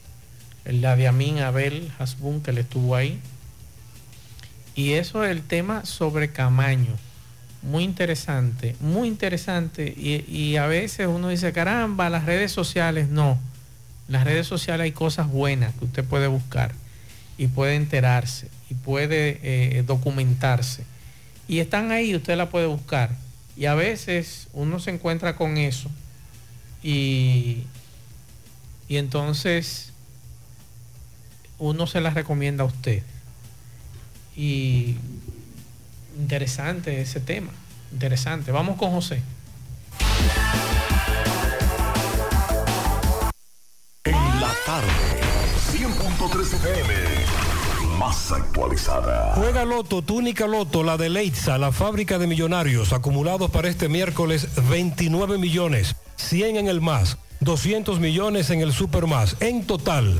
la 0.65 0.96
de 0.96 1.08
Amin 1.08 1.39
Abel 1.39 1.91
Hasbun 1.98 2.41
que 2.41 2.54
le 2.54 2.62
estuvo 2.62 2.96
ahí. 2.96 3.20
Y 4.76 4.94
eso 4.94 5.24
es 5.24 5.32
el 5.32 5.41
tema 5.41 5.86
sobre 5.86 6.32
Camaño 6.32 6.98
muy 7.62 7.84
interesante, 7.84 8.76
muy 8.80 9.08
interesante. 9.08 9.93
Y, 9.95 10.56
a 10.58 10.65
veces 10.67 11.08
uno 11.08 11.30
dice, 11.30 11.54
caramba, 11.54 12.10
las 12.10 12.26
redes 12.26 12.52
sociales 12.52 13.10
no. 13.10 13.38
Las 14.08 14.24
redes 14.24 14.47
sociales 14.47 14.86
hay 14.86 14.91
cosas 14.91 15.28
buenas 15.28 15.74
que 15.76 15.86
usted 15.86 16.04
puede 16.04 16.28
buscar 16.28 16.74
y 17.38 17.47
puede 17.47 17.76
enterarse 17.76 18.50
y 18.69 18.74
puede 18.74 19.39
eh, 19.43 19.84
documentarse. 19.84 20.84
Y 21.47 21.60
están 21.60 21.91
ahí, 21.91 22.15
usted 22.15 22.36
la 22.36 22.50
puede 22.50 22.65
buscar. 22.65 23.12
Y 23.56 23.65
a 23.65 23.76
veces 23.76 24.47
uno 24.54 24.80
se 24.80 24.91
encuentra 24.91 25.36
con 25.36 25.58
eso 25.58 25.89
y, 26.82 27.63
y 28.88 28.97
entonces 28.97 29.91
uno 31.60 31.86
se 31.86 32.02
las 32.02 32.15
recomienda 32.15 32.63
a 32.63 32.67
usted. 32.67 33.04
Y 34.36 34.95
Interesante 36.17 37.02
ese 37.02 37.19
tema. 37.19 37.52
Interesante. 37.91 38.52
Vamos 38.52 38.78
con 38.78 38.91
José. 38.91 39.21
En 44.04 44.41
la 44.41 44.52
tarde, 44.65 44.88
100.3 45.74 46.54
FM. 46.54 46.93
Más 47.97 48.32
actualizada. 48.32 49.36
Juega 49.36 49.63
Loto, 49.63 50.02
túnica 50.02 50.47
Loto, 50.47 50.84
la 50.84 50.97
de 50.97 51.10
Leitza, 51.10 51.58
la 51.58 51.71
fábrica 51.71 52.17
de 52.17 52.26
millonarios, 52.26 52.93
acumulados 52.93 53.52
para 53.52 53.69
este 53.69 53.89
miércoles 53.89 54.47
29 54.69 55.38
millones, 55.38 55.95
100 56.15 56.58
en 56.58 56.67
el 56.67 56.82
más, 56.82 57.17
200 57.41 58.00
millones 58.00 58.50
en 58.50 58.62
el 58.62 58.74
super 58.74 59.06
más. 59.06 59.36
En 59.39 59.67
total, 59.67 60.19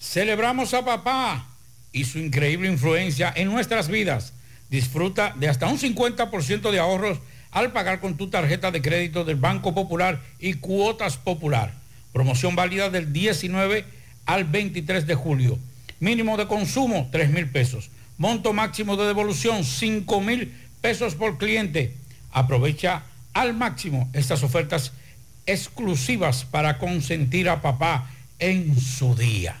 Celebramos 0.00 0.74
a 0.74 0.84
papá 0.84 1.48
y 1.92 2.04
su 2.04 2.18
increíble 2.18 2.68
influencia 2.68 3.32
en 3.34 3.48
nuestras 3.48 3.88
vidas. 3.88 4.32
Disfruta 4.70 5.34
de 5.36 5.48
hasta 5.48 5.66
un 5.66 5.78
50% 5.78 6.70
de 6.70 6.78
ahorros 6.78 7.18
al 7.50 7.72
pagar 7.72 8.00
con 8.00 8.16
tu 8.16 8.28
tarjeta 8.28 8.70
de 8.70 8.82
crédito 8.82 9.24
del 9.24 9.36
Banco 9.36 9.74
Popular 9.74 10.20
y 10.38 10.54
Cuotas 10.54 11.16
Popular. 11.16 11.72
Promoción 12.12 12.54
válida 12.54 12.90
del 12.90 13.12
19 13.12 13.84
al 14.26 14.44
23 14.44 15.06
de 15.06 15.14
julio. 15.14 15.58
Mínimo 16.00 16.36
de 16.36 16.46
consumo, 16.46 17.08
3 17.10 17.30
mil 17.30 17.48
pesos. 17.48 17.90
Monto 18.18 18.52
máximo 18.52 18.96
de 18.96 19.06
devolución, 19.06 19.64
5 19.64 20.20
mil 20.20 20.54
pesos 20.80 21.14
por 21.14 21.38
cliente. 21.38 21.94
Aprovecha 22.30 23.02
al 23.32 23.54
máximo 23.54 24.08
estas 24.12 24.42
ofertas 24.42 24.92
exclusivas 25.46 26.44
para 26.44 26.78
consentir 26.78 27.48
a 27.48 27.62
papá 27.62 28.10
en 28.38 28.78
su 28.78 29.14
día. 29.14 29.60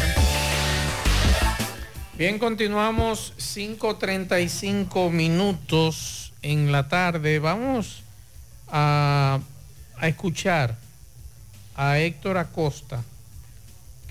Bien, 2.18 2.40
continuamos 2.40 3.34
5.35 3.38 5.12
minutos 5.12 6.32
en 6.42 6.72
la 6.72 6.88
tarde. 6.88 7.40
Vamos 7.40 8.02
a, 8.70 9.42
a 9.98 10.08
escuchar 10.08 10.78
a 11.76 12.00
Héctor 12.00 12.38
Acosta 12.38 13.04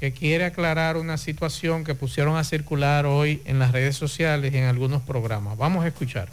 que 0.01 0.12
quiere 0.12 0.46
aclarar 0.46 0.96
una 0.96 1.18
situación 1.18 1.84
que 1.84 1.94
pusieron 1.94 2.38
a 2.38 2.44
circular 2.44 3.05
hoy 3.05 3.42
en 3.44 3.59
las 3.59 3.72
redes 3.72 3.96
sociales 3.96 4.55
y 4.55 4.57
en 4.57 4.64
algunos 4.64 5.03
programas. 5.03 5.59
Vamos 5.59 5.84
a 5.84 5.88
escuchar. 5.88 6.30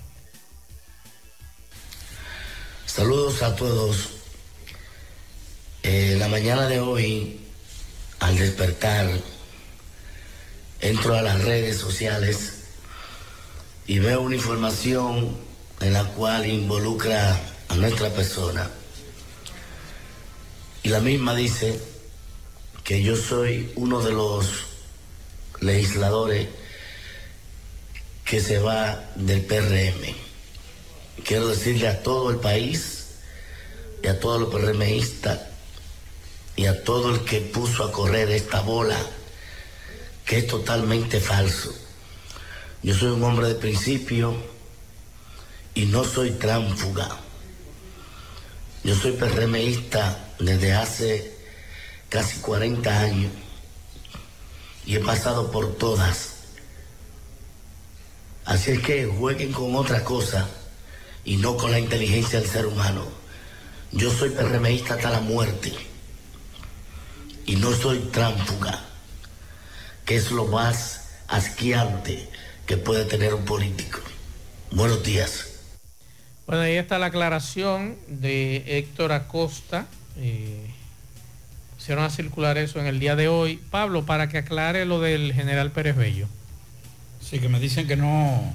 Saludos 2.85 3.43
a 3.43 3.55
todos. 3.57 4.11
Eh, 5.83 6.15
la 6.17 6.29
mañana 6.29 6.67
de 6.67 6.79
hoy, 6.79 7.41
al 8.21 8.37
despertar, 8.37 9.09
entro 10.79 11.15
a 11.15 11.21
las 11.21 11.43
redes 11.43 11.77
sociales 11.77 12.63
y 13.85 13.99
veo 13.99 14.21
una 14.21 14.35
información 14.35 15.37
en 15.81 15.91
la 15.91 16.05
cual 16.05 16.45
involucra 16.45 17.37
a 17.67 17.75
nuestra 17.75 18.09
persona. 18.11 18.69
Y 20.83 20.89
la 20.89 21.01
misma 21.01 21.35
dice 21.35 21.81
que 22.87 23.03
yo 23.03 23.17
soy 23.17 23.69
uno 23.75 24.01
de 24.01 24.13
los 24.13 24.47
legisladores 25.59 26.47
que 28.23 28.39
se 28.39 28.59
va 28.59 29.09
del 29.15 29.41
PRM. 29.41 30.15
Quiero 31.25 31.49
decirle 31.49 31.89
a 31.89 32.01
todo 32.01 32.29
el 32.29 32.37
país 32.37 33.07
y 34.01 34.07
a 34.07 34.17
todos 34.21 34.39
los 34.39 34.53
PRMistas 34.53 35.37
y 36.55 36.67
a 36.67 36.81
todo 36.85 37.13
el 37.13 37.25
que 37.25 37.41
puso 37.41 37.83
a 37.83 37.91
correr 37.91 38.31
esta 38.31 38.61
bola 38.61 38.97
que 40.23 40.37
es 40.37 40.47
totalmente 40.47 41.19
falso. 41.19 41.75
Yo 42.83 42.95
soy 42.95 43.11
un 43.11 43.23
hombre 43.25 43.49
de 43.49 43.55
principio 43.55 44.33
y 45.73 45.87
no 45.87 46.05
soy 46.05 46.31
tránfuga. 46.31 47.09
Yo 48.85 48.95
soy 48.95 49.11
PRMista 49.11 50.31
desde 50.39 50.71
hace 50.71 51.36
casi 52.09 52.39
40 52.39 52.99
años 52.99 53.31
y 54.85 54.95
he 54.95 54.99
pasado 54.99 55.51
por 55.51 55.75
todas. 55.75 56.35
Así 58.45 58.71
es 58.71 58.79
que 58.79 59.05
jueguen 59.05 59.51
con 59.51 59.75
otra 59.75 60.03
cosa 60.03 60.47
y 61.25 61.35
no 61.37 61.57
con 61.57 61.71
la 61.71 61.79
inteligencia 61.79 62.39
del 62.39 62.49
ser 62.49 62.65
humano. 62.65 63.05
Yo 63.91 64.09
soy 64.11 64.29
PRMista 64.29 64.93
hasta 64.93 65.09
la 65.09 65.19
muerte 65.19 65.73
y 67.45 67.55
no 67.57 67.73
soy 67.73 67.99
tránfuga, 68.11 68.85
que 70.05 70.15
es 70.15 70.31
lo 70.31 70.45
más 70.45 71.09
asqueante 71.27 72.29
que 72.65 72.77
puede 72.77 73.05
tener 73.05 73.33
un 73.33 73.43
político. 73.43 73.99
Buenos 74.71 75.03
días. 75.03 75.47
Bueno, 76.45 76.61
ahí 76.63 76.75
está 76.75 76.97
la 76.97 77.07
aclaración 77.07 77.97
de 78.07 78.63
Héctor 78.65 79.11
Acosta. 79.11 79.87
Eh, 80.15 80.73
pusieron 81.87 82.03
a 82.03 82.09
circular 82.09 82.57
eso 82.57 82.81
en 82.81 82.85
el 82.85 82.99
día 82.99 83.15
de 83.15 83.29
hoy. 83.29 83.61
Pablo, 83.71 84.05
para 84.05 84.27
que 84.27 84.39
aclare 84.39 84.85
lo 84.85 84.99
del 84.99 85.33
general 85.33 85.71
Pérez 85.71 85.95
Bello. 85.95 86.27
Sí, 87.21 87.39
que 87.39 87.47
me 87.47 87.61
dicen 87.61 87.87
que 87.87 87.95
no, 87.95 88.53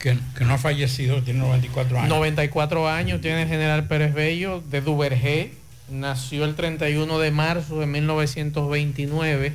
que, 0.00 0.18
que 0.36 0.44
no 0.44 0.54
ha 0.54 0.58
fallecido, 0.58 1.22
tiene 1.22 1.38
94 1.38 2.00
años. 2.00 2.08
94 2.08 2.88
años 2.88 3.20
tiene 3.20 3.42
el 3.42 3.48
general 3.48 3.86
Pérez 3.86 4.12
Bello 4.12 4.60
de 4.60 4.80
Duvergé. 4.80 5.52
nació 5.88 6.44
el 6.44 6.56
31 6.56 7.16
de 7.20 7.30
marzo 7.30 7.78
de 7.78 7.86
1929 7.86 9.52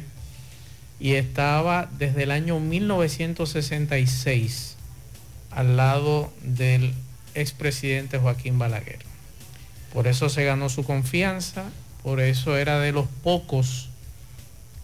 y 1.01 1.15
estaba 1.15 1.89
desde 1.97 2.23
el 2.23 2.31
año 2.31 2.61
1966 2.61 4.77
al 5.51 5.75
lado 5.75 6.31
del 6.41 6.93
expresidente 7.35 8.17
Joaquín 8.17 8.57
Balaguer. 8.57 8.99
Por 9.93 10.07
eso 10.07 10.29
se 10.29 10.45
ganó 10.45 10.69
su 10.69 10.85
confianza, 10.85 11.65
por 12.09 12.21
eso 12.21 12.57
era 12.57 12.79
de 12.79 12.91
los 12.91 13.05
pocos, 13.21 13.87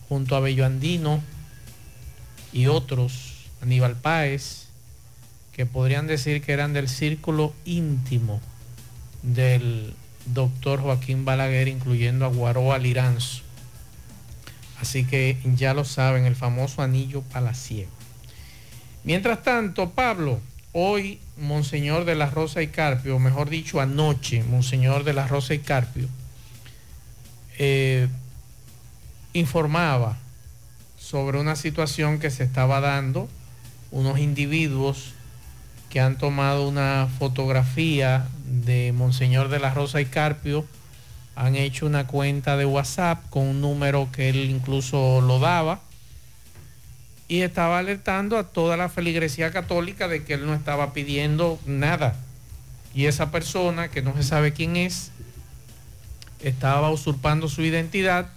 junto 0.07 0.35
a 0.35 0.41
Bello 0.41 0.63
Andino 0.63 1.23
y 2.53 2.67
otros, 2.67 3.47
Aníbal 3.63 3.95
Páez, 3.95 4.67
que 5.51 5.65
podrían 5.65 6.05
decir 6.05 6.43
que 6.43 6.53
eran 6.53 6.73
del 6.73 6.87
círculo 6.87 7.55
íntimo 7.65 8.41
del 9.23 9.95
doctor 10.27 10.81
Joaquín 10.81 11.25
Balaguer, 11.25 11.67
incluyendo 11.67 12.25
a 12.25 12.27
Guaroa 12.27 12.77
Liranzo. 12.77 13.41
Así 14.79 15.03
que 15.03 15.39
ya 15.55 15.73
lo 15.73 15.83
saben, 15.83 16.25
el 16.25 16.35
famoso 16.35 16.83
anillo 16.83 17.23
palaciego. 17.23 17.89
Mientras 19.03 19.41
tanto, 19.41 19.89
Pablo, 19.89 20.39
hoy 20.73 21.19
Monseñor 21.37 22.05
de 22.05 22.13
la 22.13 22.29
Rosa 22.29 22.61
y 22.61 22.67
Carpio, 22.67 23.17
mejor 23.17 23.49
dicho, 23.49 23.81
anoche, 23.81 24.43
Monseñor 24.43 25.03
de 25.03 25.13
la 25.13 25.25
Rosa 25.27 25.55
y 25.55 25.59
Carpio, 25.59 26.07
eh, 27.57 28.07
informaba 29.33 30.17
sobre 30.97 31.39
una 31.39 31.55
situación 31.55 32.19
que 32.19 32.31
se 32.31 32.43
estaba 32.43 32.79
dando, 32.79 33.29
unos 33.91 34.19
individuos 34.19 35.13
que 35.89 35.99
han 35.99 36.17
tomado 36.17 36.67
una 36.67 37.07
fotografía 37.19 38.27
de 38.45 38.91
Monseñor 38.91 39.49
de 39.49 39.59
la 39.59 39.73
Rosa 39.73 40.01
y 40.01 40.05
Carpio, 40.05 40.65
han 41.35 41.55
hecho 41.55 41.85
una 41.85 42.07
cuenta 42.07 42.57
de 42.57 42.65
WhatsApp 42.65 43.29
con 43.29 43.43
un 43.43 43.61
número 43.61 44.09
que 44.11 44.29
él 44.29 44.49
incluso 44.49 45.21
lo 45.21 45.39
daba 45.39 45.81
y 47.27 47.41
estaba 47.41 47.79
alertando 47.79 48.37
a 48.37 48.43
toda 48.43 48.77
la 48.77 48.89
feligresía 48.89 49.51
católica 49.51 50.07
de 50.07 50.23
que 50.23 50.35
él 50.35 50.45
no 50.45 50.53
estaba 50.53 50.93
pidiendo 50.93 51.59
nada. 51.65 52.15
Y 52.93 53.07
esa 53.07 53.31
persona, 53.31 53.89
que 53.89 54.01
no 54.01 54.15
se 54.15 54.23
sabe 54.23 54.53
quién 54.53 54.77
es, 54.77 55.11
estaba 56.39 56.91
usurpando 56.91 57.49
su 57.49 57.61
identidad 57.61 58.29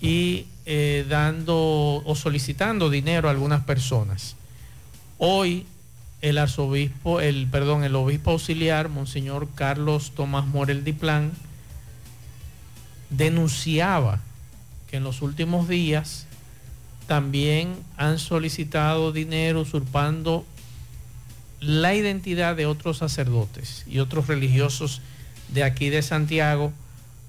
y 0.00 0.46
eh, 0.66 1.06
dando 1.08 1.56
o 2.04 2.14
solicitando 2.14 2.90
dinero 2.90 3.28
a 3.28 3.30
algunas 3.30 3.64
personas. 3.64 4.36
Hoy 5.18 5.66
el 6.20 6.38
arzobispo, 6.38 7.20
el 7.20 7.46
perdón, 7.46 7.84
el 7.84 7.94
obispo 7.94 8.32
auxiliar, 8.32 8.88
Monseñor 8.88 9.48
Carlos 9.54 10.12
Tomás 10.14 10.46
Morel 10.46 10.84
Diplán, 10.84 11.32
denunciaba 13.10 14.20
que 14.90 14.96
en 14.96 15.04
los 15.04 15.22
últimos 15.22 15.68
días 15.68 16.26
también 17.06 17.74
han 17.96 18.18
solicitado 18.18 19.12
dinero 19.12 19.62
usurpando 19.62 20.44
la 21.60 21.94
identidad 21.94 22.54
de 22.56 22.66
otros 22.66 22.98
sacerdotes 22.98 23.84
y 23.88 23.98
otros 23.98 24.26
religiosos 24.26 25.00
de 25.48 25.64
aquí 25.64 25.88
de 25.88 26.02
Santiago. 26.02 26.72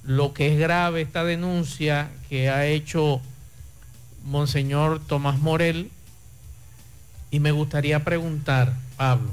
Lo 0.10 0.34
que 0.34 0.52
es 0.52 0.58
grave 0.58 1.02
esta 1.02 1.24
denuncia 1.24 2.10
que 2.30 2.50
ha 2.50 2.66
hecho 2.66 3.22
Monseñor 4.26 5.00
Tomás 5.06 5.38
Morel 5.38 5.92
y 7.30 7.40
me 7.40 7.52
gustaría 7.52 8.04
preguntar, 8.04 8.74
Pablo, 8.98 9.30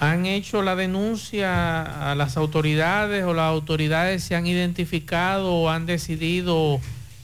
¿han 0.00 0.26
hecho 0.26 0.62
la 0.62 0.74
denuncia 0.74 2.10
a 2.10 2.16
las 2.16 2.36
autoridades 2.36 3.22
o 3.22 3.34
las 3.34 3.50
autoridades 3.50 4.24
se 4.24 4.34
han 4.34 4.48
identificado 4.48 5.54
o 5.54 5.70
han 5.70 5.86
decidido 5.86 6.80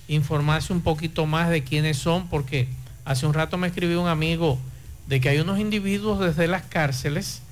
informarse 0.06 0.72
un 0.72 0.82
poquito 0.82 1.26
más 1.26 1.50
de 1.50 1.64
quiénes 1.64 1.98
son? 1.98 2.28
Porque 2.28 2.68
hace 3.04 3.26
un 3.26 3.34
rato 3.34 3.59
me 3.59 3.66
escribió 3.66 4.00
un 4.00 4.06
amigo 4.06 4.61
de 5.09 5.20
que 5.20 5.30
hay 5.30 5.40
unos 5.40 5.59
individuos 5.59 6.20
desde 6.20 6.46
las 6.46 6.62
cárceles 6.62 7.42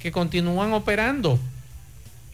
que 0.00 0.10
continúan 0.10 0.72
operando. 0.72 1.38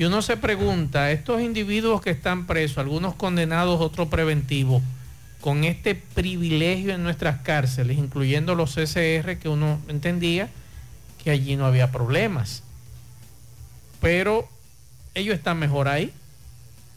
Y 0.03 0.05
uno 0.05 0.21
se 0.21 0.37
pregunta, 0.37 1.13
estos 1.13 1.41
individuos 1.43 2.01
que 2.01 2.11
están 2.11 2.49
presos, 2.49 2.79
algunos 2.79 3.15
condenados, 3.15 3.81
otros 3.81 4.09
preventivos, 4.09 4.83
con 5.41 5.63
este 5.63 5.95
privilegio 5.95 6.93
en 6.93 7.05
nuestras 7.05 7.43
cárceles, 7.43 7.99
incluyendo 7.99 8.57
los 8.57 8.75
CCR, 8.75 9.39
que 9.39 9.49
uno 9.49 9.81
entendía 9.87 10.49
que 11.23 11.31
allí 11.31 11.55
no 11.55 11.67
había 11.67 11.93
problemas. 11.93 12.65
Pero 14.01 14.49
ellos 15.15 15.37
están 15.37 15.61
mejor 15.61 15.87
ahí. 15.87 16.13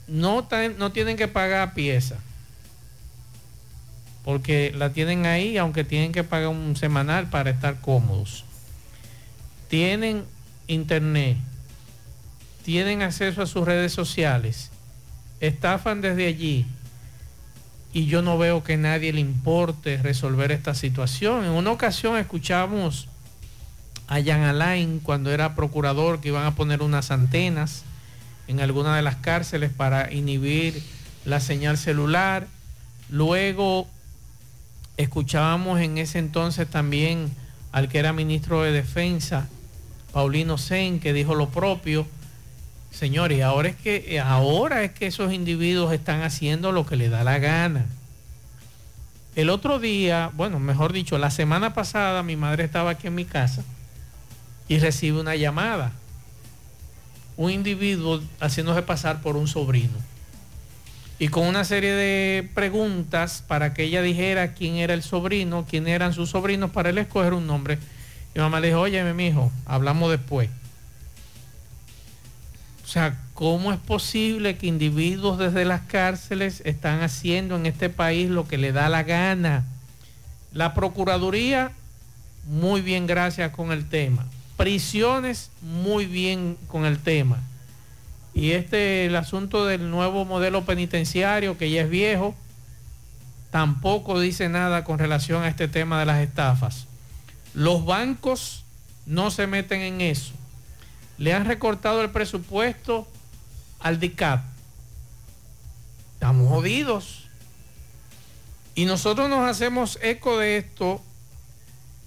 No, 0.08 0.48
no 0.80 0.92
tienen 0.92 1.16
que 1.16 1.28
pagar 1.28 1.76
pieza. 1.76 2.16
Porque 4.24 4.74
la 4.76 4.94
tienen 4.94 5.28
ahí, 5.28 5.60
aunque 5.60 5.84
tienen 5.84 6.12
que 6.12 6.24
pagar 6.24 6.48
un 6.48 6.76
semanal 6.76 7.30
para 7.30 7.52
estar 7.52 7.82
cómodos. 7.82 8.46
Tienen 9.68 10.24
internet. 10.66 11.38
Tienen 12.66 13.04
acceso 13.04 13.44
a 13.44 13.46
sus 13.46 13.64
redes 13.64 13.94
sociales. 13.94 14.72
Estafan 15.40 16.02
desde 16.02 16.26
allí 16.26 16.66
y 17.94 18.08
yo 18.08 18.24
no 18.24 18.40
veo 18.40 18.64
que 18.64 18.76
nadie 18.76 19.14
le 19.14 19.22
importe 19.22 19.98
resolver 19.98 20.52
esta 20.52 20.74
situación. 20.74 21.46
En 21.46 21.52
una 21.52 21.72
ocasión 21.72 22.18
escuchamos 22.18 23.08
a 24.08 24.16
Jan 24.16 24.42
Alain 24.42 25.00
cuando 25.00 25.32
era 25.32 25.54
procurador 25.54 26.20
que 26.20 26.30
iban 26.30 26.46
a 26.46 26.56
poner 26.56 26.82
unas 26.82 27.12
antenas 27.12 27.84
en 28.48 28.60
alguna 28.60 28.96
de 28.96 29.04
las 29.04 29.18
cárceles 29.18 29.72
para 29.72 30.12
inhibir 30.12 30.82
la 31.24 31.40
señal 31.40 31.78
celular. 31.78 32.48
Luego 33.10 33.88
escuchábamos 34.98 35.82
en 35.82 36.00
ese 36.00 36.18
entonces 36.18 36.68
también 36.68 37.32
al 37.72 37.90
que 37.90 38.00
era 38.00 38.12
ministro 38.12 38.64
de 38.64 38.72
Defensa, 38.72 39.48
Paulino 40.12 40.58
Sen, 40.58 41.00
que 41.00 41.14
dijo 41.14 41.36
lo 41.36 41.50
propio. 41.50 42.08
Señores, 42.96 43.42
ahora 43.42 43.68
es 43.68 43.76
que 43.76 44.22
ahora 44.22 44.84
es 44.84 44.92
que 44.92 45.08
esos 45.08 45.34
individuos 45.34 45.92
están 45.92 46.22
haciendo 46.22 46.72
lo 46.72 46.86
que 46.86 46.96
les 46.96 47.12
da 47.12 47.26
la 47.26 47.40
gana. 47.40 47.88
El 49.36 49.50
otro 49.50 49.80
día, 49.80 50.32
bueno, 50.34 50.62
mejor 50.62 50.94
dicho, 50.94 51.18
la 51.18 51.30
semana 51.30 51.74
pasada 51.74 52.24
mi 52.24 52.38
madre 52.38 52.64
estaba 52.64 52.92
aquí 52.92 53.08
en 53.08 53.16
mi 53.16 53.26
casa 53.26 53.66
y 54.70 54.80
recibe 54.80 55.20
una 55.20 55.36
llamada. 55.36 55.92
Un 57.36 57.52
individuo 57.52 58.22
haciéndose 58.40 58.82
pasar 58.82 59.22
por 59.22 59.36
un 59.36 59.50
sobrino. 59.50 59.98
Y 61.20 61.28
con 61.28 61.48
una 61.48 61.66
serie 61.66 61.92
de 61.92 62.50
preguntas 62.54 63.44
para 63.46 63.74
que 63.74 63.84
ella 63.84 64.02
dijera 64.04 64.54
quién 64.54 64.76
era 64.76 64.94
el 64.94 65.04
sobrino, 65.04 65.66
quién 65.70 65.90
eran 65.90 66.14
sus 66.14 66.30
sobrinos, 66.30 66.72
para 66.72 66.92
él 66.92 66.98
escoger 66.98 67.34
un 67.34 67.46
nombre. 67.46 67.78
Mi 68.34 68.40
mamá 68.40 68.62
le 68.62 68.68
dijo, 68.68 68.80
óyeme, 68.80 69.14
mi 69.14 69.28
hijo, 69.28 69.52
hablamos 69.66 70.12
después. 70.12 70.50
O 72.86 72.88
sea, 72.88 73.18
¿cómo 73.34 73.74
es 73.74 73.80
posible 73.80 74.58
que 74.58 74.68
individuos 74.68 75.40
desde 75.40 75.66
las 75.66 75.82
cárceles 75.82 76.62
están 76.66 77.02
haciendo 77.02 77.56
en 77.56 77.66
este 77.66 77.90
país 77.90 78.30
lo 78.30 78.48
que 78.48 78.60
le 78.60 78.72
da 78.72 78.90
la 78.90 79.02
gana? 79.02 79.66
La 80.54 80.76
Procuraduría, 80.76 81.72
muy 82.46 82.82
bien, 82.82 83.08
gracias 83.08 83.52
con 83.52 83.72
el 83.72 83.90
tema. 83.90 84.28
Prisiones, 84.56 85.50
muy 85.64 86.06
bien 86.06 86.58
con 86.68 86.86
el 86.86 87.00
tema. 87.00 87.40
Y 88.36 88.52
este, 88.52 89.08
el 89.08 89.16
asunto 89.16 89.66
del 89.66 89.90
nuevo 89.90 90.24
modelo 90.24 90.64
penitenciario, 90.64 91.58
que 91.58 91.72
ya 91.72 91.82
es 91.82 91.90
viejo, 91.90 92.36
tampoco 93.50 94.20
dice 94.20 94.48
nada 94.48 94.84
con 94.84 95.00
relación 95.00 95.42
a 95.42 95.48
este 95.48 95.68
tema 95.68 96.00
de 96.00 96.06
las 96.06 96.22
estafas. 96.22 96.86
Los 97.56 97.84
bancos 97.84 98.64
no 99.08 99.32
se 99.32 99.48
meten 99.48 99.82
en 99.82 100.02
eso 100.02 100.34
le 101.18 101.34
han 101.34 101.46
recortado 101.46 102.02
el 102.02 102.10
presupuesto 102.10 103.08
al 103.80 104.00
DICAP. 104.00 104.44
Estamos 106.14 106.50
jodidos. 106.50 107.26
Y 108.74 108.86
nosotros 108.86 109.30
nos 109.30 109.50
hacemos 109.50 109.98
eco 110.02 110.38
de 110.38 110.58
esto, 110.58 111.02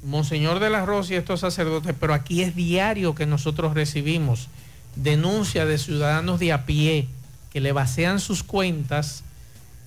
Monseñor 0.02 0.60
de 0.60 0.70
la 0.70 0.84
Rosa 0.84 1.14
y 1.14 1.16
estos 1.16 1.40
sacerdotes, 1.40 1.94
pero 1.98 2.14
aquí 2.14 2.42
es 2.42 2.54
diario 2.54 3.14
que 3.14 3.26
nosotros 3.26 3.74
recibimos 3.74 4.48
denuncias 4.94 5.66
de 5.66 5.78
ciudadanos 5.78 6.38
de 6.38 6.52
a 6.52 6.66
pie 6.66 7.08
que 7.52 7.60
le 7.60 7.72
vacían 7.72 8.20
sus 8.20 8.42
cuentas, 8.42 9.24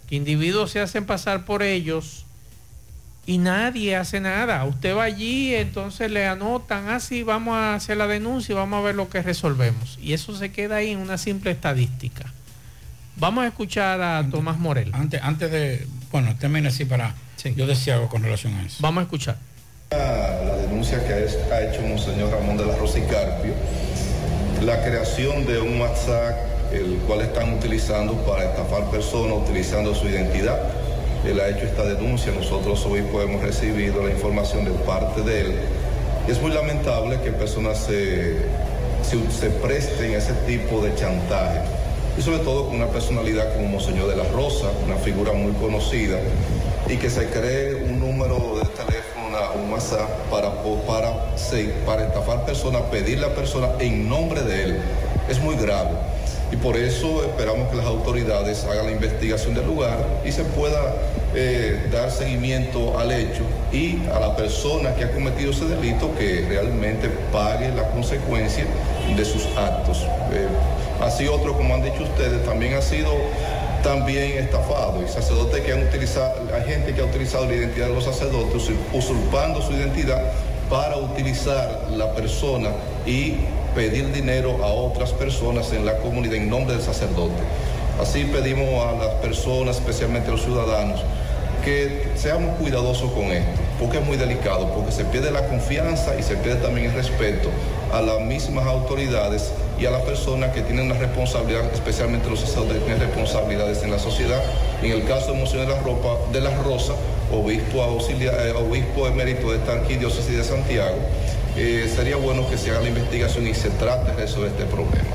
que 0.08 0.16
individuos 0.16 0.72
se 0.72 0.80
hacen 0.80 1.06
pasar 1.06 1.46
por 1.46 1.64
ellos 1.64 2.26
y 3.26 3.38
nadie 3.38 3.96
hace 3.96 4.20
nada. 4.20 4.64
Usted 4.66 4.96
va 4.96 5.04
allí, 5.04 5.54
entonces 5.56 6.12
le 6.12 6.26
anotan, 6.26 6.90
así 6.90 7.22
ah, 7.22 7.26
vamos 7.26 7.56
a 7.56 7.76
hacer 7.76 7.98
la 7.98 8.08
denuncia 8.08 8.54
y 8.54 8.56
vamos 8.56 8.80
a 8.80 8.84
ver 8.84 8.96
lo 8.96 9.10
que 9.10 9.22
resolvemos. 9.22 9.98
Y 10.02 10.14
eso 10.14 10.36
se 10.36 10.52
queda 10.52 10.78
ahí 10.78 10.92
en 10.92 11.00
una 11.00 11.18
simple 11.18 11.52
estadística. 11.52 12.32
Vamos 13.18 13.44
a 13.44 13.48
escuchar 13.48 14.02
a 14.02 14.28
Tomás 14.30 14.58
Morel. 14.58 14.90
Antes, 14.94 15.22
antes 15.22 15.52
de, 15.52 15.88
bueno, 16.12 16.36
termine 16.38 16.70
así 16.70 16.86
para, 16.86 17.14
yo 17.56 17.68
decía 17.68 17.96
algo 17.96 18.10
con 18.10 18.24
relación 18.24 18.56
a 18.56 18.66
eso. 18.66 18.78
Vamos 18.80 19.02
a 19.02 19.04
escuchar. 19.04 19.38
La 19.92 20.56
denuncia 20.56 21.06
que 21.06 21.14
ha 21.14 21.62
hecho 21.62 21.82
Monseñor 21.82 22.32
Ramón 22.32 22.58
de 22.58 22.66
la 22.66 22.76
Rosa 22.76 23.00
y 23.00 23.04
Carpio, 23.04 23.54
la 24.64 24.82
creación 24.84 25.46
de 25.46 25.60
un 25.60 25.80
WhatsApp 25.82 26.52
el 26.72 26.96
cual 27.06 27.22
están 27.22 27.54
utilizando 27.54 28.14
para 28.26 28.46
estafar 28.46 28.90
personas 28.90 29.38
utilizando 29.38 29.94
su 29.94 30.08
identidad. 30.08 30.58
Él 31.26 31.40
ha 31.40 31.50
hecho 31.50 31.66
esta 31.66 31.84
denuncia, 31.84 32.32
nosotros 32.32 32.84
hoy 32.88 33.04
pues, 33.12 33.28
hemos 33.28 33.44
recibido 33.44 34.04
la 34.04 34.10
información 34.10 34.66
de 34.66 34.72
parte 34.72 35.22
de 35.22 35.42
él. 35.42 35.56
Es 36.28 36.42
muy 36.42 36.52
lamentable 36.52 37.20
que 37.22 37.32
personas 37.32 37.78
se, 37.78 38.38
se, 39.04 39.50
presten 39.62 40.16
a 40.16 40.18
ese 40.18 40.34
tipo 40.48 40.82
de 40.82 40.96
chantaje 40.96 41.62
y 42.18 42.22
sobre 42.22 42.40
todo 42.40 42.68
con 42.68 42.76
una 42.76 42.88
personalidad 42.88 43.54
como 43.54 43.68
Monseñor 43.68 44.10
de 44.10 44.16
la 44.16 44.24
Rosa, 44.30 44.68
una 44.86 44.96
figura 44.98 45.32
muy 45.32 45.52
conocida, 45.54 46.18
y 46.90 46.98
que 46.98 47.10
se 47.10 47.28
cree 47.28 47.76
un 47.76 48.00
número 48.00 48.58
de 48.58 48.66
teléfono, 48.66 49.01
para, 50.30 50.52
para, 50.88 51.14
para 51.86 52.04
estafar 52.04 52.46
personas, 52.46 52.82
pedirle 52.92 53.26
a 53.26 53.36
personas 53.36 53.72
en 53.80 54.08
nombre 54.08 54.42
de 54.42 54.64
él. 54.64 54.82
Es 55.30 55.40
muy 55.40 55.56
grave. 55.56 55.92
Y 56.52 56.58
por 56.58 56.76
eso 56.76 57.24
esperamos 57.24 57.70
que 57.70 57.78
las 57.78 57.86
autoridades 57.86 58.66
hagan 58.66 58.88
la 58.88 58.92
investigación 58.92 59.54
del 59.54 59.66
lugar 59.66 59.98
y 60.26 60.32
se 60.34 60.44
pueda 60.44 60.96
eh, 61.34 61.88
dar 61.94 62.12
seguimiento 62.12 63.00
al 63.00 63.12
hecho 63.14 63.44
y 63.72 64.00
a 64.14 64.20
la 64.20 64.36
persona 64.36 64.94
que 64.96 65.06
ha 65.06 65.12
cometido 65.12 65.52
ese 65.52 65.64
delito 65.66 66.14
que 66.18 66.46
realmente 66.50 67.08
pague 67.32 67.70
la 67.70 67.88
consecuencia 67.90 68.66
de 69.16 69.24
sus 69.26 69.46
actos. 69.56 70.00
Eh, 70.34 70.48
así 71.02 71.26
otro, 71.30 71.56
como 71.56 71.74
han 71.74 71.84
dicho 71.84 72.04
ustedes, 72.04 72.44
también 72.44 72.74
ha 72.74 72.82
sido 72.82 73.12
también 73.84 74.38
estafado 74.44 75.02
y 75.04 75.08
sacerdotes 75.08 75.62
que 75.62 75.74
han 75.74 75.84
utilizado, 75.84 76.34
hay 76.54 76.64
gente 76.70 76.94
que 76.94 77.02
ha 77.02 77.06
utilizado 77.06 77.46
la 77.46 77.56
identidad 77.56 77.88
de 77.88 77.94
los 77.94 78.04
sacerdotes 78.04 78.70
usurpando 78.94 79.62
su 79.62 79.74
identidad 79.74 80.22
para 80.70 80.98
utilizar 80.98 81.88
la 81.92 82.14
persona 82.14 82.70
y 83.06 83.36
pedir 83.76 84.12
dinero 84.14 84.64
a 84.64 84.68
otras 84.68 85.12
personas 85.12 85.72
en 85.74 85.86
la 85.86 85.98
comunidad 85.98 86.36
en 86.36 86.50
nombre 86.50 86.76
del 86.76 86.84
sacerdote. 86.84 87.42
Así 88.02 88.24
pedimos 88.26 88.86
a 88.86 88.94
las 88.94 89.16
personas, 89.16 89.78
especialmente 89.78 90.30
a 90.30 90.32
los 90.32 90.44
ciudadanos, 90.44 91.02
que 91.64 92.10
seamos 92.16 92.56
cuidadosos 92.58 93.12
con 93.12 93.26
esto, 93.26 93.62
porque 93.82 93.98
es 93.98 94.06
muy 94.06 94.16
delicado, 94.16 94.72
porque 94.76 94.92
se 94.92 95.04
pierde 95.06 95.32
la 95.32 95.48
confianza 95.48 96.18
y 96.18 96.22
se 96.22 96.36
pierde 96.36 96.62
también 96.62 96.92
el 96.92 96.94
respeto 96.94 97.50
a 97.92 98.00
las 98.00 98.22
mismas 98.22 98.68
autoridades 98.68 99.52
y 99.80 99.88
a 99.88 99.92
las 99.92 100.04
personas 100.04 100.54
que 100.54 100.62
tienen 100.62 100.86
una 100.86 101.00
responsabilidad, 101.00 101.66
especialmente 101.74 102.30
los 102.30 102.42
sacerdotes 102.42 102.78
que 102.78 102.82
tienen 102.82 103.00
responsabilidades 103.00 103.82
en 103.82 103.90
la 103.90 103.98
sociedad. 103.98 104.40
En 104.84 104.92
el 104.92 105.04
caso 105.06 105.32
de 105.32 105.40
Monseñor 105.40 105.68
de 105.68 105.74
la, 105.74 105.82
Ropa, 105.82 106.16
de 106.32 106.42
la 106.42 106.56
Rosa, 106.62 106.94
obispo, 107.32 107.82
auxiliar, 107.82 108.36
eh, 108.36 108.52
obispo 108.52 109.08
emérito 109.08 109.50
de 109.50 109.58
esta 109.58 109.72
arquidiócesis 109.72 110.38
de 110.38 110.44
Santiago, 110.44 110.98
eh, 111.58 111.92
sería 111.94 112.18
bueno 112.18 112.48
que 112.48 112.60
se 112.60 112.70
haga 112.70 112.82
la 112.82 112.90
investigación 112.90 113.48
y 113.48 113.56
se 113.56 113.72
trate 113.72 114.12
de 114.12 114.18
resolver 114.18 114.52
este 114.52 114.66
problema. 114.66 115.10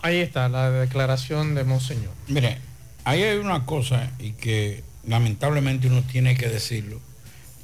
Ahí 0.00 0.16
está 0.16 0.48
la 0.48 0.70
declaración 0.70 1.54
de 1.54 1.64
Monseñor. 1.64 2.14
Mire, 2.26 2.56
ahí 3.04 3.22
hay 3.22 3.36
una 3.36 3.66
cosa 3.66 4.10
y 4.18 4.32
que 4.32 4.82
lamentablemente 5.06 5.88
uno 5.88 6.02
tiene 6.02 6.36
que 6.36 6.48
decirlo 6.48 7.00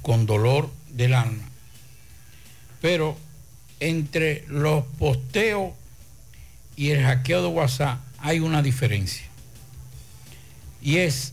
con 0.02 0.26
dolor 0.26 0.70
del 0.90 1.14
alma. 1.14 1.42
Pero 2.80 3.16
entre 3.80 4.44
los 4.48 4.84
posteos 4.98 5.72
y 6.76 6.90
el 6.90 7.02
hackeo 7.02 7.42
de 7.42 7.48
WhatsApp 7.48 8.00
hay 8.18 8.40
una 8.40 8.62
diferencia. 8.62 9.26
Y 10.82 10.98
es 10.98 11.32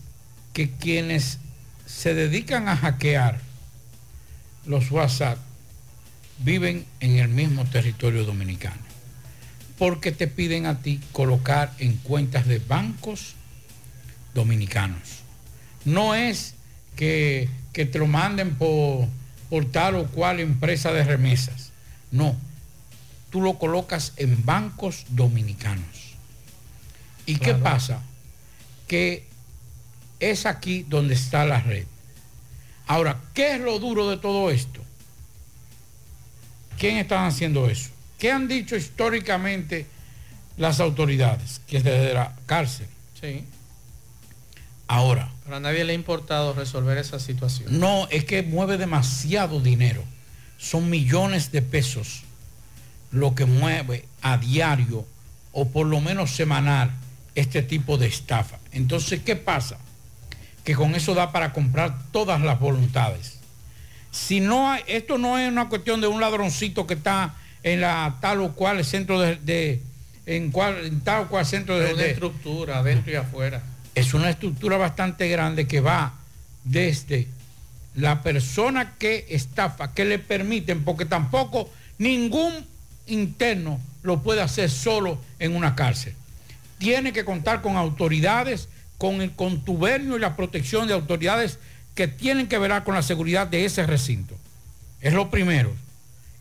que 0.52 0.70
quienes 0.70 1.38
se 1.86 2.14
dedican 2.14 2.68
a 2.68 2.76
hackear 2.76 3.40
los 4.66 4.90
WhatsApp 4.90 5.38
viven 6.38 6.86
en 7.00 7.18
el 7.18 7.28
mismo 7.28 7.64
territorio 7.64 8.24
dominicano. 8.24 8.82
Porque 9.78 10.12
te 10.12 10.26
piden 10.26 10.66
a 10.66 10.80
ti 10.80 11.00
colocar 11.12 11.72
en 11.78 11.96
cuentas 11.98 12.46
de 12.46 12.58
bancos 12.58 13.34
dominicanos. 14.34 15.23
No 15.84 16.14
es 16.14 16.54
que, 16.96 17.48
que 17.72 17.86
te 17.86 17.98
lo 17.98 18.06
manden 18.06 18.54
por, 18.54 19.06
por 19.50 19.64
tal 19.66 19.96
o 19.96 20.06
cual 20.06 20.40
empresa 20.40 20.92
de 20.92 21.04
remesas. 21.04 21.70
No. 22.10 22.36
Tú 23.30 23.40
lo 23.40 23.58
colocas 23.58 24.12
en 24.16 24.44
bancos 24.44 25.04
dominicanos. 25.08 26.14
¿Y 27.26 27.36
qué 27.36 27.54
pasa? 27.54 28.00
Que 28.86 29.26
es 30.20 30.46
aquí 30.46 30.84
donde 30.88 31.14
está 31.14 31.44
la 31.44 31.60
red. 31.60 31.86
Ahora, 32.86 33.20
¿qué 33.32 33.54
es 33.54 33.60
lo 33.60 33.78
duro 33.78 34.08
de 34.10 34.18
todo 34.18 34.50
esto? 34.50 34.80
¿Quién 36.78 36.96
están 36.98 37.26
haciendo 37.26 37.68
eso? 37.68 37.90
¿Qué 38.18 38.30
han 38.30 38.46
dicho 38.46 38.76
históricamente 38.76 39.86
las 40.56 40.80
autoridades? 40.80 41.60
Que 41.66 41.78
es 41.78 41.84
desde 41.84 42.14
la 42.14 42.34
cárcel. 42.46 42.86
Sí. 43.20 43.44
Ahora, 44.86 45.30
Pero 45.44 45.56
a 45.56 45.60
nadie 45.60 45.84
le 45.84 45.92
ha 45.92 45.94
importado 45.94 46.52
resolver 46.54 46.96
esa 46.98 47.18
situación. 47.18 47.78
no, 47.78 48.08
es 48.10 48.24
que 48.24 48.42
mueve 48.42 48.78
demasiado 48.78 49.60
dinero. 49.60 50.02
Son 50.58 50.88
millones 50.88 51.52
de 51.52 51.60
pesos 51.62 52.22
lo 53.10 53.34
que 53.34 53.44
mueve 53.44 54.06
a 54.22 54.38
diario 54.38 55.06
o 55.52 55.68
por 55.68 55.86
lo 55.86 56.00
menos 56.00 56.30
semanal 56.30 56.90
este 57.34 57.62
tipo 57.62 57.98
de 57.98 58.06
estafa. 58.06 58.58
Entonces, 58.72 59.20
¿qué 59.24 59.36
pasa? 59.36 59.78
Que 60.64 60.74
con 60.74 60.94
eso 60.94 61.14
da 61.14 61.30
para 61.30 61.52
comprar 61.52 61.94
todas 62.10 62.40
las 62.40 62.58
voluntades. 62.58 63.38
Si 64.10 64.40
no 64.40 64.70
hay, 64.70 64.82
esto 64.86 65.18
no 65.18 65.38
es 65.38 65.48
una 65.50 65.68
cuestión 65.68 66.00
de 66.00 66.06
un 66.06 66.20
ladroncito 66.20 66.86
que 66.86 66.94
está 66.94 67.34
en 67.62 67.80
la 67.82 68.16
tal 68.20 68.40
o 68.40 68.52
cual 68.54 68.84
centro 68.84 69.20
de, 69.20 69.36
de- 69.36 69.82
en, 70.26 70.50
cual, 70.50 70.86
en 70.86 71.00
tal 71.02 71.22
o 71.24 71.28
cual 71.28 71.44
centro 71.44 71.78
de, 71.78 71.92
una 71.92 72.02
de- 72.02 72.10
estructura 72.12 72.78
adentro 72.78 73.12
y 73.12 73.16
afuera. 73.16 73.62
Es 73.94 74.14
una 74.14 74.30
estructura 74.30 74.76
bastante 74.76 75.28
grande 75.28 75.66
que 75.66 75.80
va 75.80 76.14
desde 76.64 77.28
la 77.94 78.22
persona 78.22 78.94
que 78.98 79.26
estafa, 79.30 79.92
que 79.92 80.04
le 80.04 80.18
permiten, 80.18 80.82
porque 80.84 81.04
tampoco 81.04 81.70
ningún 81.98 82.52
interno 83.06 83.80
lo 84.02 84.22
puede 84.22 84.42
hacer 84.42 84.70
solo 84.70 85.20
en 85.38 85.54
una 85.54 85.74
cárcel. 85.74 86.14
Tiene 86.78 87.12
que 87.12 87.24
contar 87.24 87.62
con 87.62 87.76
autoridades, 87.76 88.68
con 88.98 89.20
el 89.20 89.32
contubernio 89.32 90.16
y 90.16 90.20
la 90.20 90.36
protección 90.36 90.88
de 90.88 90.94
autoridades 90.94 91.58
que 91.94 92.08
tienen 92.08 92.48
que 92.48 92.58
velar 92.58 92.84
con 92.84 92.94
la 92.94 93.02
seguridad 93.02 93.46
de 93.46 93.64
ese 93.64 93.86
recinto. 93.86 94.34
Es 95.00 95.12
lo 95.12 95.30
primero. 95.30 95.72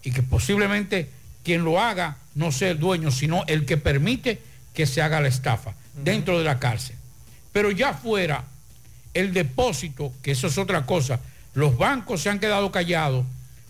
Y 0.02 0.12
que 0.12 0.24
posiblemente 0.24 1.10
quien 1.44 1.64
lo 1.64 1.80
haga 1.80 2.18
no 2.36 2.52
sea 2.52 2.72
el 2.72 2.80
dueño, 2.80 3.12
sino 3.12 3.44
el 3.48 3.66
que 3.66 3.78
permite 3.78 4.42
que 4.74 4.88
se 4.88 5.02
haga 5.02 5.22
la 5.22 5.28
estafa 5.28 5.76
dentro 5.94 6.40
de 6.40 6.46
la 6.46 6.60
cárcel. 6.60 6.96
Pero 7.54 7.72
ya 7.72 7.94
fuera 7.94 8.44
el 9.14 9.34
depósito, 9.34 10.12
que 10.22 10.32
eso 10.32 10.48
es 10.48 10.58
otra 10.58 10.86
cosa, 10.86 11.20
los 11.54 11.78
bancos 11.78 12.22
se 12.22 12.30
han 12.30 12.40
quedado 12.40 12.72
callados 12.72 13.26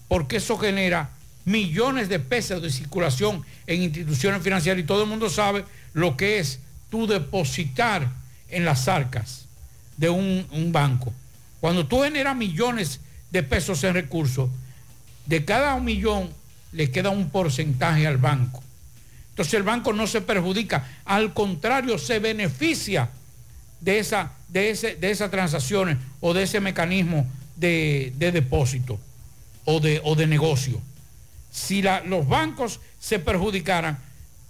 porque 0.07 0.37
eso 0.37 0.57
genera 0.57 1.09
millones 1.45 2.07
de 2.07 2.19
pesos 2.19 2.61
de 2.61 2.71
circulación 2.71 3.43
en 3.67 3.83
instituciones 3.83 4.41
financieras 4.41 4.81
y 4.81 4.85
todo 4.85 5.03
el 5.03 5.09
mundo 5.09 5.29
sabe 5.29 5.65
lo 5.93 6.15
que 6.15 6.39
es 6.39 6.59
tú 6.89 7.07
depositar 7.07 8.07
en 8.49 8.63
las 8.63 8.87
arcas 8.87 9.45
de 9.97 10.09
un, 10.09 10.47
un 10.51 10.71
banco. 10.71 11.13
Cuando 11.59 11.85
tú 11.85 12.03
generas 12.03 12.35
millones 12.35 13.01
de 13.31 13.43
pesos 13.43 13.83
en 13.83 13.95
recursos, 13.95 14.49
de 15.25 15.43
cada 15.43 15.75
un 15.75 15.85
millón 15.85 16.29
le 16.71 16.91
queda 16.91 17.09
un 17.09 17.29
porcentaje 17.29 18.07
al 18.07 18.17
banco. 18.17 18.63
Entonces 19.29 19.55
el 19.55 19.63
banco 19.63 19.93
no 19.93 20.05
se 20.05 20.21
perjudica, 20.21 20.87
al 21.05 21.33
contrario, 21.33 21.97
se 21.97 22.19
beneficia 22.19 23.09
de, 23.83 23.99
esa, 23.99 24.31
de, 24.49 24.69
ese, 24.69 24.95
de 24.95 25.11
esas 25.11 25.29
transacciones 25.29 25.97
o 26.21 26.33
de 26.33 26.43
ese 26.43 26.59
mecanismo 26.59 27.27
de, 27.57 28.13
de 28.17 28.31
depósito 28.31 28.99
o 29.65 29.79
de, 29.79 30.01
o 30.03 30.15
de 30.15 30.25
negocio. 30.27 30.79
Si 31.51 31.81
la- 31.81 32.01
los 32.01 32.27
bancos 32.27 32.79
se 32.99 33.19
perjudicaran, 33.19 33.97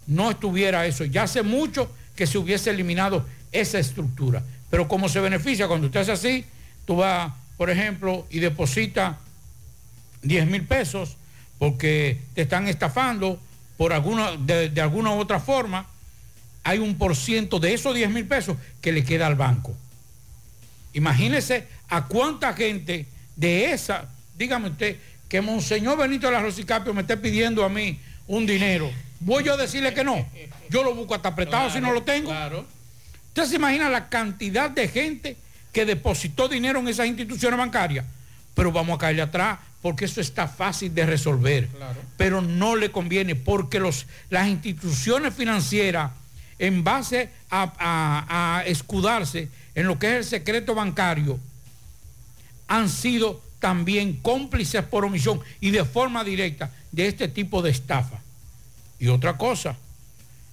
no 0.07 0.31
estuviera 0.31 0.85
eso. 0.85 1.05
Ya 1.05 1.23
hace 1.23 1.41
mucho 1.43 1.89
que 2.15 2.27
se 2.27 2.37
hubiese 2.37 2.69
eliminado 2.69 3.25
esa 3.51 3.79
estructura. 3.79 4.43
Pero 4.69 4.87
como 4.87 5.09
se 5.09 5.19
beneficia 5.19 5.67
cuando 5.67 5.87
usted 5.87 6.01
hace 6.01 6.11
así, 6.11 6.45
tú 6.85 6.97
vas, 6.97 7.31
por 7.57 7.69
ejemplo, 7.69 8.25
y 8.29 8.39
deposita 8.39 9.17
10 10.21 10.47
mil 10.47 10.63
pesos 10.65 11.15
porque 11.59 12.19
te 12.33 12.43
están 12.43 12.67
estafando 12.67 13.39
por 13.77 13.93
alguna, 13.93 14.31
de, 14.37 14.69
de 14.69 14.81
alguna 14.81 15.11
u 15.11 15.19
otra 15.19 15.39
forma, 15.39 15.87
hay 16.63 16.79
un 16.79 16.97
por 16.97 17.15
ciento 17.15 17.59
de 17.59 17.73
esos 17.73 17.93
10 17.93 18.09
mil 18.09 18.25
pesos 18.25 18.57
que 18.81 18.91
le 18.91 19.03
queda 19.03 19.27
al 19.27 19.35
banco. 19.35 19.75
Imagínese 20.93 21.67
a 21.89 22.05
cuánta 22.05 22.53
gente 22.53 23.05
de 23.35 23.71
esa, 23.71 24.09
dígame 24.37 24.69
usted, 24.69 24.97
que 25.27 25.41
Monseñor 25.41 25.97
Benito 25.97 26.27
de 26.27 26.33
la 26.33 26.41
Rosicapio 26.41 26.93
me 26.93 27.01
esté 27.01 27.17
pidiendo 27.17 27.63
a 27.63 27.69
mí 27.69 27.99
un 28.27 28.45
dinero. 28.45 28.91
Voy 29.19 29.43
yo 29.43 29.53
a 29.53 29.57
decirle 29.57 29.93
que 29.93 30.03
no. 30.03 30.25
Yo 30.69 30.83
lo 30.83 30.93
busco 30.93 31.15
hasta 31.15 31.29
apretado 31.29 31.69
si 31.69 31.79
no 31.79 31.91
lo 31.91 32.03
tengo. 32.03 32.31
Usted 33.29 33.45
se 33.45 33.55
imagina 33.55 33.89
la 33.89 34.09
cantidad 34.09 34.69
de 34.69 34.87
gente 34.87 35.37
que 35.71 35.85
depositó 35.85 36.47
dinero 36.47 36.79
en 36.79 36.87
esas 36.87 37.07
instituciones 37.07 37.57
bancarias. 37.57 38.05
Pero 38.53 38.71
vamos 38.71 38.95
a 38.95 38.99
caerle 38.99 39.23
atrás 39.23 39.57
porque 39.81 40.05
eso 40.05 40.21
está 40.21 40.47
fácil 40.47 40.93
de 40.93 41.05
resolver. 41.05 41.67
Pero 42.15 42.41
no 42.41 42.75
le 42.75 42.91
conviene 42.91 43.35
porque 43.35 43.79
los, 43.79 44.05
las 44.29 44.47
instituciones 44.47 45.33
financieras, 45.33 46.11
en 46.59 46.83
base 46.83 47.29
a, 47.49 47.71
a- 47.77 48.57
a 48.59 48.65
escudarse 48.65 49.49
en 49.75 49.87
lo 49.87 49.97
que 49.99 50.07
es 50.11 50.13
el 50.17 50.25
secreto 50.25 50.75
bancario, 50.75 51.39
han 52.67 52.89
sido 52.89 53.41
también 53.59 54.13
cómplices 54.21 54.83
por 54.83 55.05
omisión 55.05 55.39
y 55.61 55.71
de 55.71 55.85
forma 55.85 56.23
directa 56.23 56.69
de 56.91 57.07
este 57.07 57.27
tipo 57.27 57.61
de 57.61 57.71
estafa. 57.71 58.19
Y 58.99 59.07
otra 59.07 59.37
cosa, 59.37 59.75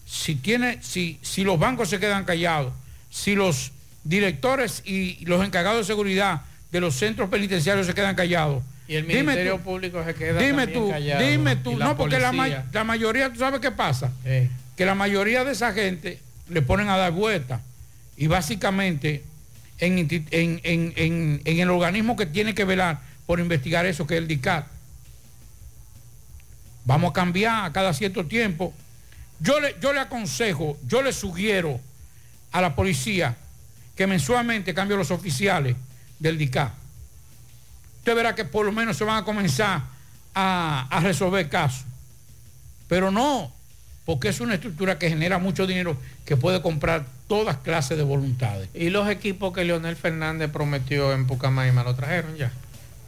si, 0.06 0.34
tiene, 0.36 0.78
si, 0.82 1.18
si 1.22 1.44
los 1.44 1.58
bancos 1.58 1.88
se 1.88 1.98
quedan 2.00 2.24
callados, 2.24 2.72
si 3.10 3.34
los 3.34 3.72
directores 4.04 4.82
y 4.84 5.24
los 5.26 5.44
encargados 5.44 5.80
de 5.80 5.84
seguridad 5.92 6.42
de 6.72 6.80
los 6.80 6.94
centros 6.94 7.28
penitenciarios 7.28 7.86
se 7.86 7.94
quedan 7.94 8.14
callados, 8.14 8.62
Y 8.88 8.94
el 8.94 9.06
dime 9.06 9.22
Ministerio 9.22 9.56
tú- 9.56 9.62
Público 9.62 10.04
se 10.04 10.14
queda 10.14 10.40
dime 10.40 10.66
también 10.66 10.72
tú, 10.80 10.90
callado, 10.90 11.24
dime 11.26 11.56
tú, 11.56 11.76
no, 11.76 11.96
porque 11.96 12.18
la, 12.18 12.84
mayoría, 12.84 13.32
¿tú 13.32 13.38
sabes 13.38 13.60
qué 13.60 13.70
pasa? 13.70 14.12
Eh. 14.24 14.48
Que 14.80 14.86
la 14.86 14.94
mayoría 14.94 15.44
de 15.44 15.52
esa 15.52 15.74
gente 15.74 16.18
le 16.48 16.62
ponen 16.62 16.88
a 16.88 16.96
dar 16.96 17.12
vuelta 17.12 17.60
y 18.16 18.28
básicamente 18.28 19.22
en, 19.78 19.98
en- 20.30 20.92
en- 20.96 21.42
en 21.44 21.58
el 21.60 21.68
organismo 21.68 22.16
que 22.16 22.24
tiene 22.24 22.54
que 22.54 22.64
velar 22.64 22.98
por 23.26 23.40
investigar 23.40 23.84
eso, 23.84 24.06
que 24.06 24.14
es 24.14 24.22
el 24.22 24.26
DICAT. 24.26 24.66
Vamos 26.86 27.10
a 27.10 27.12
cambiar 27.12 27.66
a 27.66 27.72
cada 27.74 27.92
cierto 27.92 28.24
tiempo. 28.24 28.72
Yo 29.40 29.60
le, 29.60 29.76
yo 29.82 29.92
le 29.92 30.00
aconsejo, 30.00 30.78
yo 30.86 31.02
le 31.02 31.12
sugiero 31.12 31.78
a 32.50 32.62
la 32.62 32.74
policía 32.74 33.36
que 33.94 34.06
mensualmente 34.06 34.72
cambie 34.72 34.96
los 34.96 35.10
oficiales 35.10 35.76
del 36.18 36.38
DICAT. 36.38 36.72
Usted 37.98 38.14
verá 38.14 38.34
que 38.34 38.46
por 38.46 38.64
lo 38.64 38.72
menos 38.72 38.96
se 38.96 39.04
van 39.04 39.18
a 39.18 39.24
comenzar 39.26 39.82
a, 40.34 40.86
a 40.90 41.00
resolver 41.00 41.50
casos. 41.50 41.84
Pero 42.88 43.10
no, 43.10 43.52
porque 44.10 44.26
es 44.26 44.40
una 44.40 44.54
estructura 44.54 44.98
que 44.98 45.08
genera 45.08 45.38
mucho 45.38 45.68
dinero 45.68 45.96
que 46.24 46.36
puede 46.36 46.60
comprar 46.60 47.06
todas 47.28 47.58
clases 47.58 47.96
de 47.96 48.02
voluntades. 48.02 48.68
Y 48.74 48.90
los 48.90 49.08
equipos 49.08 49.54
que 49.54 49.64
Leonel 49.64 49.94
Fernández 49.94 50.50
prometió 50.50 51.12
en 51.12 51.28
Pucamaima 51.28 51.84
lo 51.84 51.94
trajeron 51.94 52.36
ya. 52.36 52.50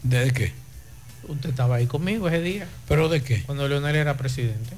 ¿De 0.05 0.31
qué? 0.31 0.53
Usted 1.27 1.51
estaba 1.51 1.75
ahí 1.75 1.89
conmigo 1.89 2.29
ese 2.29 2.41
día. 2.41 2.69
¿Pero 2.87 3.09
de 3.09 3.21
qué? 3.21 3.43
Cuando 3.43 3.67
Leonel 3.67 3.97
era 3.97 4.17
presidente. 4.17 4.77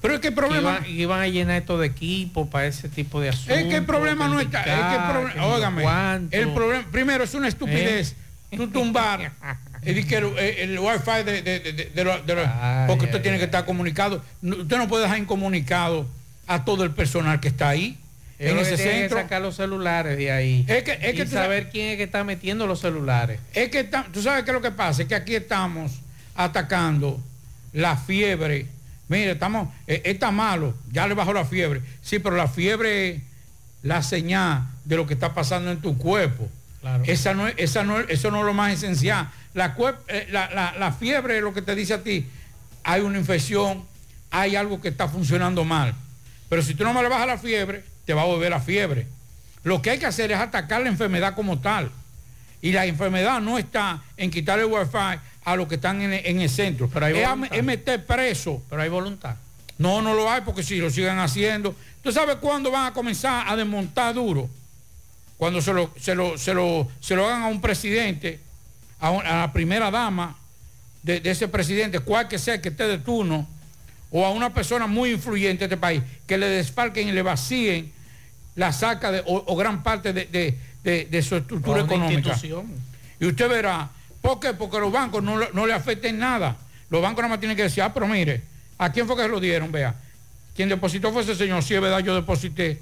Pero 0.00 0.14
es 0.14 0.20
que 0.20 0.28
el 0.28 0.34
problema... 0.34 0.80
Que 0.80 0.92
iban, 0.92 1.00
iban 1.00 1.20
a 1.20 1.28
llenar 1.28 1.56
esto 1.56 1.76
de 1.76 1.88
equipos 1.88 2.48
para 2.48 2.68
ese 2.68 2.88
tipo 2.88 3.20
de 3.20 3.28
asuntos. 3.28 3.58
Es 3.58 3.64
que 3.66 3.76
el 3.76 3.84
problema 3.84 4.28
no 4.28 4.40
está, 4.40 4.60
es 4.60 4.64
que 4.64 4.96
el 4.96 5.10
problema, 5.10 5.46
óigame, 5.46 6.28
el 6.30 6.54
problema, 6.54 6.86
primero 6.90 7.22
es 7.22 7.34
una 7.34 7.48
estupidez, 7.48 8.16
¿Eh? 8.50 8.56
tú 8.56 8.68
tumbar 8.68 9.30
el, 9.82 10.06
que 10.06 10.16
el, 10.16 10.38
el 10.38 10.78
wifi 10.78 11.22
de, 11.24 11.42
de, 11.42 11.60
de, 11.60 11.72
de 11.94 12.04
lo- 12.04 12.86
porque 12.86 13.06
usted 13.06 13.22
tiene 13.22 13.38
que 13.38 13.44
estar 13.44 13.64
comunicado, 13.64 14.22
No, 14.42 14.56
usted 14.56 14.76
no 14.78 14.88
puede 14.88 15.04
dejar 15.04 15.18
incomunicado 15.18 16.06
a 16.46 16.64
todo 16.64 16.84
el 16.84 16.90
personal 16.92 17.40
que 17.40 17.48
está 17.48 17.68
ahí, 17.70 17.98
en 18.38 18.54
que 18.56 18.62
ese 18.62 18.70
que 18.72 18.76
centro. 18.76 19.18
sacar 19.18 19.40
los 19.42 19.56
celulares 19.56 20.16
de 20.18 20.30
ahí. 20.30 20.64
Es 20.68 20.82
que, 20.84 20.92
es 20.92 20.98
que 21.14 21.22
y 21.22 21.24
tú 21.24 21.30
saber 21.32 21.62
sabes- 21.64 21.72
quién 21.72 21.88
es 21.90 21.96
que 21.96 22.02
está 22.04 22.22
metiendo 22.24 22.66
los 22.66 22.80
celulares. 22.80 23.40
Es 23.54 23.68
que 23.70 23.80
está- 23.80 24.06
tú 24.12 24.22
sabes 24.22 24.44
qué 24.44 24.50
es 24.50 24.54
lo 24.54 24.60
que 24.62 24.70
pasa, 24.72 25.02
es 25.02 25.08
que 25.08 25.14
aquí 25.14 25.34
estamos 25.34 26.00
atacando 26.34 27.20
la 27.72 27.96
fiebre. 27.96 28.66
Mire, 29.08 29.32
estamos, 29.32 29.68
eh, 29.86 30.02
está 30.04 30.30
malo, 30.30 30.74
ya 30.90 31.06
le 31.06 31.14
bajó 31.14 31.32
la 31.32 31.44
fiebre. 31.44 31.80
Sí, 32.02 32.18
pero 32.18 32.36
la 32.36 32.48
fiebre 32.48 33.10
es 33.10 33.20
la 33.82 34.02
señal 34.02 34.64
de 34.84 34.96
lo 34.96 35.06
que 35.06 35.14
está 35.14 35.32
pasando 35.34 35.70
en 35.70 35.80
tu 35.80 35.96
cuerpo. 35.96 36.48
Esa 37.04 37.34
no, 37.34 37.48
es- 37.48 37.54
esa 37.56 37.82
no, 37.84 38.00
es- 38.00 38.06
eso 38.10 38.30
no 38.30 38.40
es 38.40 38.44
lo 38.46 38.54
más 38.54 38.72
esencial. 38.72 39.28
La, 39.56 39.74
eh, 40.08 40.28
la, 40.30 40.50
la- 40.50 40.74
la 40.78 40.92
fiebre 40.92 41.38
es 41.38 41.42
lo 41.42 41.52
que 41.54 41.62
te 41.62 41.74
dice 41.74 41.94
a 41.94 42.02
ti. 42.02 42.26
Hay 42.84 43.00
una 43.00 43.18
infección, 43.18 43.84
hay 44.30 44.54
algo 44.54 44.80
que 44.80 44.88
está 44.88 45.08
funcionando 45.08 45.64
mal. 45.64 45.94
Pero 46.48 46.62
si 46.62 46.74
tú 46.74 46.84
no 46.84 46.92
me 46.92 47.02
le 47.02 47.08
bajas 47.08 47.26
la 47.26 47.38
fiebre, 47.38 47.82
te 48.04 48.14
va 48.14 48.22
a 48.22 48.26
volver 48.26 48.50
la 48.50 48.60
fiebre. 48.60 49.06
Lo 49.64 49.80
que 49.82 49.90
hay 49.90 49.98
que 49.98 50.06
hacer 50.06 50.30
es 50.30 50.38
atacar 50.38 50.82
la 50.82 50.88
enfermedad 50.88 51.34
como 51.34 51.58
tal. 51.58 51.90
Y 52.62 52.70
la 52.72 52.86
enfermedad 52.86 53.40
no 53.40 53.58
está 53.58 54.02
en 54.16 54.30
quitar 54.30 54.58
el 54.58 54.66
wifi 54.66 55.18
a 55.44 55.56
los 55.56 55.66
que 55.68 55.76
están 55.76 56.02
en, 56.02 56.12
el- 56.12 56.26
en 56.26 56.40
el 56.42 56.50
centro. 56.50 56.88
hay 57.02 57.16
es, 57.18 57.28
voluntad. 57.28 57.56
es 57.56 57.64
meter 57.64 58.04
preso. 58.06 58.62
Pero 58.68 58.82
hay 58.82 58.88
voluntad. 58.90 59.36
No, 59.78 60.02
no 60.02 60.14
lo 60.14 60.30
hay 60.30 60.42
porque 60.42 60.62
si 60.62 60.76
lo 60.76 60.90
sigan 60.90 61.18
haciendo. 61.18 61.74
¿Tú 62.02 62.12
sabes 62.12 62.36
cuándo 62.36 62.70
van 62.70 62.86
a 62.86 62.92
comenzar 62.92 63.48
a 63.48 63.56
desmontar 63.56 64.14
duro? 64.14 64.48
Cuando 65.38 65.60
se 65.62 65.72
lo, 65.72 65.92
se 65.98 66.14
lo, 66.14 66.38
se 66.38 66.54
lo, 66.54 66.88
se 67.00 67.16
lo 67.16 67.26
hagan 67.26 67.42
a 67.42 67.46
un 67.48 67.60
presidente, 67.60 68.40
a, 69.00 69.12
la 69.22 69.52
primera 69.52 69.90
dama 69.90 70.36
de, 71.02 71.20
de 71.20 71.30
ese 71.30 71.48
presidente, 71.48 72.00
cual 72.00 72.28
que 72.28 72.38
sea 72.38 72.60
que 72.60 72.68
esté 72.70 72.86
de 72.86 72.98
turno, 72.98 73.46
o 74.10 74.24
a 74.24 74.30
una 74.30 74.52
persona 74.54 74.86
muy 74.86 75.10
influyente 75.12 75.60
de 75.60 75.74
este 75.74 75.76
país, 75.76 76.02
que 76.26 76.38
le 76.38 76.46
desfalquen 76.48 77.08
y 77.08 77.12
le 77.12 77.22
vacíen 77.22 77.92
la 78.54 78.72
saca 78.72 79.10
de, 79.12 79.20
o, 79.26 79.44
o 79.46 79.56
gran 79.56 79.82
parte 79.82 80.12
de, 80.12 80.24
de- 80.26 81.22
su 81.22 81.36
estructura 81.36 81.80
económica. 81.94 82.30
Y 83.20 83.26
usted 83.26 83.48
verá, 83.48 83.90
¿por 84.22 84.38
qué? 84.40 84.52
Porque 84.54 84.78
los 84.78 84.92
bancos 84.92 85.22
no, 85.22 85.38
le- 85.38 85.48
no 85.52 85.66
le 85.66 85.72
afecten 85.74 86.18
nada. 86.18 86.56
Los 86.88 87.02
bancos 87.02 87.22
nada 87.22 87.30
más 87.34 87.40
tienen 87.40 87.56
que 87.56 87.64
decir, 87.64 87.82
ah, 87.82 87.92
pero 87.92 88.06
mire, 88.06 88.42
¿a 88.78 88.90
quién 88.92 89.06
fue 89.06 89.16
que 89.16 89.22
se 89.22 89.28
lo 89.28 89.40
dieron? 89.40 89.72
Vea, 89.72 89.94
quien 90.54 90.68
depositó 90.68 91.12
fue 91.12 91.22
ese 91.22 91.34
señor, 91.34 91.62
si 91.64 91.74
es 91.74 91.80
verdad, 91.80 91.98
yo 92.00 92.14
deposité. 92.14 92.80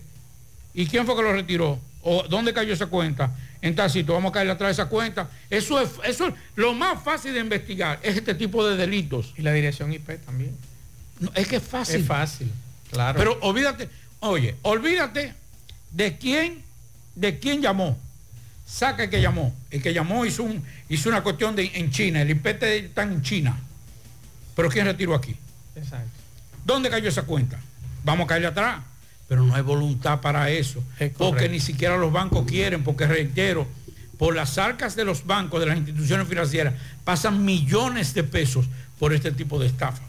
¿Y 0.74 0.86
quién 0.86 1.06
fue 1.06 1.16
que 1.16 1.22
lo 1.22 1.32
retiró? 1.32 1.78
¿O 2.02 2.24
dónde 2.28 2.52
cayó 2.52 2.72
esa 2.74 2.86
cuenta? 2.86 3.30
En 3.64 3.74
tal 3.74 3.90
sitio, 3.90 4.12
vamos 4.12 4.28
a 4.28 4.32
caerle 4.34 4.52
atrás 4.52 4.76
de 4.76 4.82
esa 4.82 4.90
cuenta. 4.90 5.30
Eso 5.48 5.80
es, 5.80 5.88
eso 6.04 6.28
es 6.28 6.34
lo 6.54 6.74
más 6.74 7.02
fácil 7.02 7.32
de 7.32 7.40
investigar, 7.40 7.98
es 8.02 8.14
este 8.14 8.34
tipo 8.34 8.66
de 8.68 8.76
delitos. 8.76 9.32
Y 9.38 9.42
la 9.42 9.52
dirección 9.52 9.90
IP 9.90 10.22
también. 10.22 10.54
No, 11.18 11.32
es 11.34 11.48
que 11.48 11.56
es 11.56 11.62
fácil. 11.62 12.02
Es 12.02 12.06
fácil, 12.06 12.52
claro. 12.90 13.18
Pero 13.18 13.38
olvídate, 13.40 13.88
oye, 14.20 14.54
olvídate 14.60 15.32
de 15.92 16.18
quién, 16.18 16.62
de 17.14 17.38
quién 17.38 17.62
llamó. 17.62 17.98
Saca 18.66 19.04
el 19.04 19.08
que 19.08 19.22
llamó. 19.22 19.56
El 19.70 19.80
que 19.80 19.94
llamó 19.94 20.26
hizo, 20.26 20.42
un, 20.42 20.62
hizo 20.90 21.08
una 21.08 21.22
cuestión 21.22 21.56
de, 21.56 21.70
en 21.72 21.90
China. 21.90 22.20
El 22.20 22.28
IP 22.28 22.44
está 22.44 23.02
en 23.02 23.22
China. 23.22 23.58
Pero 24.54 24.68
¿quién 24.68 24.84
retiró 24.84 25.14
aquí? 25.14 25.34
Exacto. 25.74 26.10
¿Dónde 26.66 26.90
cayó 26.90 27.08
esa 27.08 27.22
cuenta? 27.22 27.58
Vamos 28.04 28.26
a 28.26 28.28
caerle 28.28 28.48
atrás. 28.48 28.82
Pero 29.28 29.44
no 29.44 29.54
hay 29.54 29.62
voluntad 29.62 30.20
para 30.20 30.50
eso. 30.50 30.82
Porque 31.16 31.48
ni 31.48 31.60
siquiera 31.60 31.96
los 31.96 32.12
bancos 32.12 32.46
quieren, 32.46 32.84
porque 32.84 33.06
reitero, 33.06 33.66
por 34.18 34.34
las 34.34 34.58
arcas 34.58 34.96
de 34.96 35.04
los 35.04 35.26
bancos, 35.26 35.60
de 35.60 35.66
las 35.66 35.76
instituciones 35.76 36.28
financieras, 36.28 36.74
pasan 37.04 37.44
millones 37.44 38.14
de 38.14 38.24
pesos 38.24 38.66
por 38.98 39.12
este 39.12 39.32
tipo 39.32 39.58
de 39.58 39.66
estafa. 39.66 40.02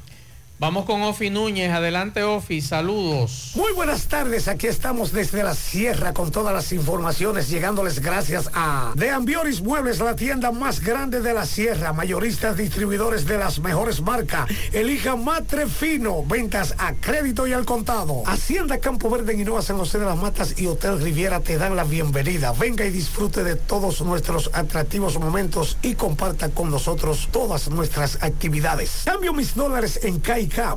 Vamos 0.58 0.86
con 0.86 1.01
Ofi 1.01 1.30
Núñez. 1.30 1.70
Adelante, 1.70 2.24
Ofi. 2.24 2.62
Saludos. 2.62 3.51
Muy 3.56 3.74
buenas 3.74 4.08
tardes, 4.08 4.47
aquí 4.47 4.68
estamos 4.68 5.12
desde 5.12 5.43
la 5.43 5.53
sierra 5.53 6.14
con 6.14 6.32
todas 6.32 6.53
las 6.53 6.72
informaciones, 6.72 7.49
llegándoles 7.49 7.99
gracias 7.99 8.49
a 8.53 8.93
De 8.95 9.10
Ambioris 9.10 9.62
Muebles, 9.62 9.99
la 9.99 10.16
tienda 10.16 10.53
más 10.53 10.80
grande 10.80 11.20
de 11.20 11.34
la 11.34 11.45
sierra, 11.45 11.91
mayoristas 11.91 12.56
distribuidores 12.56 13.26
de 13.26 13.38
las 13.38 13.60
mejores 13.60 13.99
marcas. 14.01 14.49
Elija 14.72 15.18
Matre 15.18 15.68
Fino, 15.68 16.24
ventas 16.24 16.74
a 16.78 16.93
crédito 16.93 17.45
y 17.47 17.51
al 17.51 17.66
contado. 17.66 18.24
Hacienda 18.26 18.78
Campo 18.80 19.10
Verde 19.10 19.34
en 19.34 19.41
Hinoa, 19.41 19.62
San 19.62 19.78
José 19.78 19.99
de 19.99 20.06
las 20.06 20.18
Matas 20.18 20.58
y 20.58 20.68
Hotel 20.68 21.01
Riviera 21.01 21.41
te 21.41 21.58
dan 21.58 21.76
la 21.76 21.84
bienvenida. 21.84 22.53
Venga 22.53 22.86
y 22.86 22.91
disfrute 22.91 23.43
de 23.43 23.58
todos 23.58 23.99
nuestros 24.01 24.49
atractivos 24.53 25.20
momentos 25.20 25.78
y 25.82 25.95
comparta 25.95 26.47
con 26.47 26.72
nosotros 26.72 27.28
todas 27.30 27.70
nuestras 27.70 28.24
actividades. 28.24 29.01
Cambio 29.03 29.34
mis 29.34 29.53
dólares 29.53 29.99
en 30.03 30.22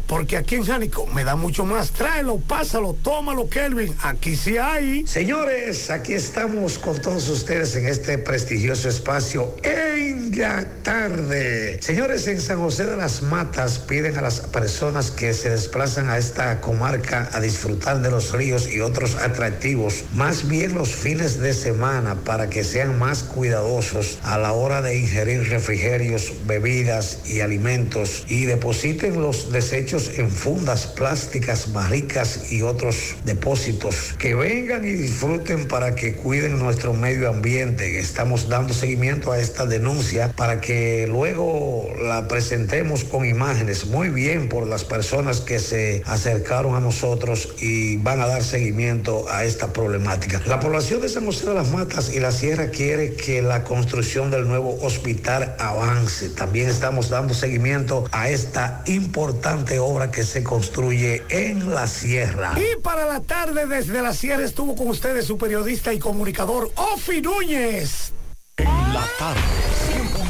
Porque 0.07 0.37
aquí 0.37 0.57
en 0.57 0.65
Jánico 0.65 1.07
me 1.07 1.25
da 1.25 1.37
mucho 1.37 1.65
más. 1.65 1.91
Tráelo, 1.91 2.39
pásalo, 2.39 2.95
tómalo, 3.03 3.49
Kelvin. 3.49 3.95
Aquí 4.03 4.37
sí 4.37 4.57
hay. 4.57 5.07
Señores, 5.07 5.91
aquí 5.91 6.15
estamos 6.15 6.79
con 6.79 7.01
todos 7.01 7.29
ustedes 7.29 7.77
en 7.77 7.87
este 7.87 8.19
prestigioso 8.19 8.89
espacio 8.89 9.55
en 9.63 10.39
la 10.39 10.65
tarde. 10.83 11.79
Señores, 11.83 12.27
en 12.29 12.41
San 12.41 12.59
José 12.59 12.87
de 12.87 12.97
las 12.97 13.23
Matas 13.23 13.79
piden 13.79 14.17
a 14.17 14.23
las 14.23 14.41
personas 14.41 15.11
que 15.11 15.35
se 15.35 15.51
desplazan 15.51 16.09
a 16.09 16.19
esta 16.19 16.61
comarca 16.61 17.29
a 17.33 17.41
disfrutar 17.41 18.01
de 18.01 18.11
los 18.11 18.33
ríos 18.33 18.69
y 18.73 18.81
otros 18.81 19.17
atractivos, 19.17 20.05
más 20.15 20.49
bien 20.49 20.75
los 20.75 20.95
fines 20.95 21.41
de 21.41 21.53
semana, 21.53 22.17
para 22.25 22.49
que 22.49 22.65
sean 22.65 22.99
más 22.99 23.23
cuidadosos 23.23 24.19
a 24.23 24.39
la 24.39 24.53
hora 24.53 24.83
de 24.83 24.99
ingerir 24.99 25.49
refrigerios, 25.49 26.33
bebidas 26.47 27.21
y 27.27 27.41
alimentos 27.41 28.25
y 28.29 28.45
depositen 28.45 29.21
los 29.21 29.53
desechos 29.59 30.13
en 30.19 30.31
fundas 30.31 30.87
plásticas, 30.87 31.73
barricas 31.73 32.53
y 32.53 32.63
otros 32.63 33.17
depósitos. 33.25 34.15
Que 34.17 34.37
vengan 34.37 34.85
y 34.85 34.93
disfruten 34.93 35.67
para 35.67 35.97
que 35.97 36.15
cuiden 36.15 36.61
nuestro 36.61 36.95
medio 36.95 37.29
ambiente. 37.29 37.99
Estamos 37.99 38.49
dando 38.49 38.73
seguimiento 38.73 39.33
a 39.33 39.41
esta 39.41 39.67
denuncia 39.67 40.33
para 40.37 40.61
que 40.61 41.09
luego 41.09 41.89
la 42.01 42.29
presentemos 42.29 43.03
con 43.03 43.25
imágenes 43.25 43.87
muy 43.87 44.11
bien 44.11 44.49
por 44.49 44.69
las 44.69 44.85
personas 44.85 45.41
que 45.41 45.59
se 45.59 46.03
acercaron 46.07 46.77
a 46.77 46.81
nosotros 46.81 47.49
y 47.61 47.97
van 47.97 48.21
a 48.21 48.29
dar 48.29 48.45
seguimiento 48.45 49.29
a 49.29 49.43
esta 49.45 49.73
problemática. 49.73 50.41
La 50.47 50.61
población 50.61 51.01
de 51.01 51.09
San 51.09 51.27
José 51.27 51.47
de 51.47 51.55
las 51.55 51.73
Matas 51.73 52.15
y 52.15 52.21
la 52.21 52.31
Sierra 52.31 52.69
quiere 52.71 53.15
que 53.15 53.43
la 53.43 53.65
construcción 53.65 54.31
del 54.31 54.47
nuevo 54.47 54.79
hospital 54.83 55.57
avance. 55.59 56.29
También 56.29 56.69
estamos 56.69 57.11
dando 57.11 57.35
seguimiento 57.35 58.05
a 58.13 58.29
esta 58.31 58.85
importante 58.87 59.48
obra 59.81 60.11
que 60.11 60.25
se 60.25 60.43
construye 60.43 61.23
en 61.29 61.75
la 61.75 61.87
Sierra. 61.87 62.55
Y 62.57 62.81
para 62.81 63.07
la 63.07 63.21
tarde 63.21 63.67
desde 63.67 64.03
la 64.03 64.13
Sierra 64.13 64.45
estuvo 64.45 64.75
con 64.75 64.89
ustedes 64.89 65.27
su 65.27 65.39
periodista 65.39 65.93
y 65.93 65.99
comunicador 65.99 66.71
Ofi 66.77 67.23
Núñez. 67.23 68.13
En 68.57 68.67
la 68.67 69.07
tarde, 69.19 69.41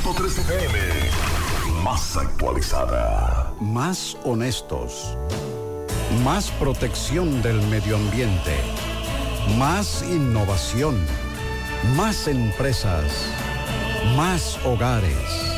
100.3 0.04 0.38
FM, 0.38 0.78
más 1.82 2.16
actualizada. 2.16 3.52
Más 3.60 4.16
honestos. 4.24 5.16
Más 6.24 6.50
protección 6.52 7.42
del 7.42 7.60
medio 7.62 7.96
ambiente. 7.96 8.56
Más 9.58 10.02
innovación. 10.02 10.96
Más 11.96 12.28
empresas. 12.28 13.12
Más 14.16 14.58
hogares. 14.64 15.57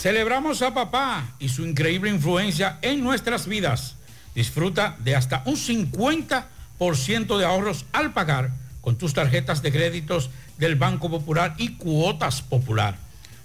Celebramos 0.00 0.62
a 0.62 0.72
papá 0.72 1.34
y 1.38 1.50
su 1.50 1.62
increíble 1.62 2.08
influencia 2.08 2.78
en 2.80 3.04
nuestras 3.04 3.46
vidas. 3.46 3.96
Disfruta 4.34 4.96
de 5.00 5.14
hasta 5.14 5.42
un 5.44 5.56
50% 5.56 7.36
de 7.36 7.44
ahorros 7.44 7.84
al 7.92 8.14
pagar 8.14 8.50
con 8.80 8.96
tus 8.96 9.12
tarjetas 9.12 9.60
de 9.60 9.70
créditos 9.70 10.30
del 10.56 10.76
Banco 10.76 11.10
Popular 11.10 11.54
y 11.58 11.74
Cuotas 11.74 12.40
Popular. 12.40 12.96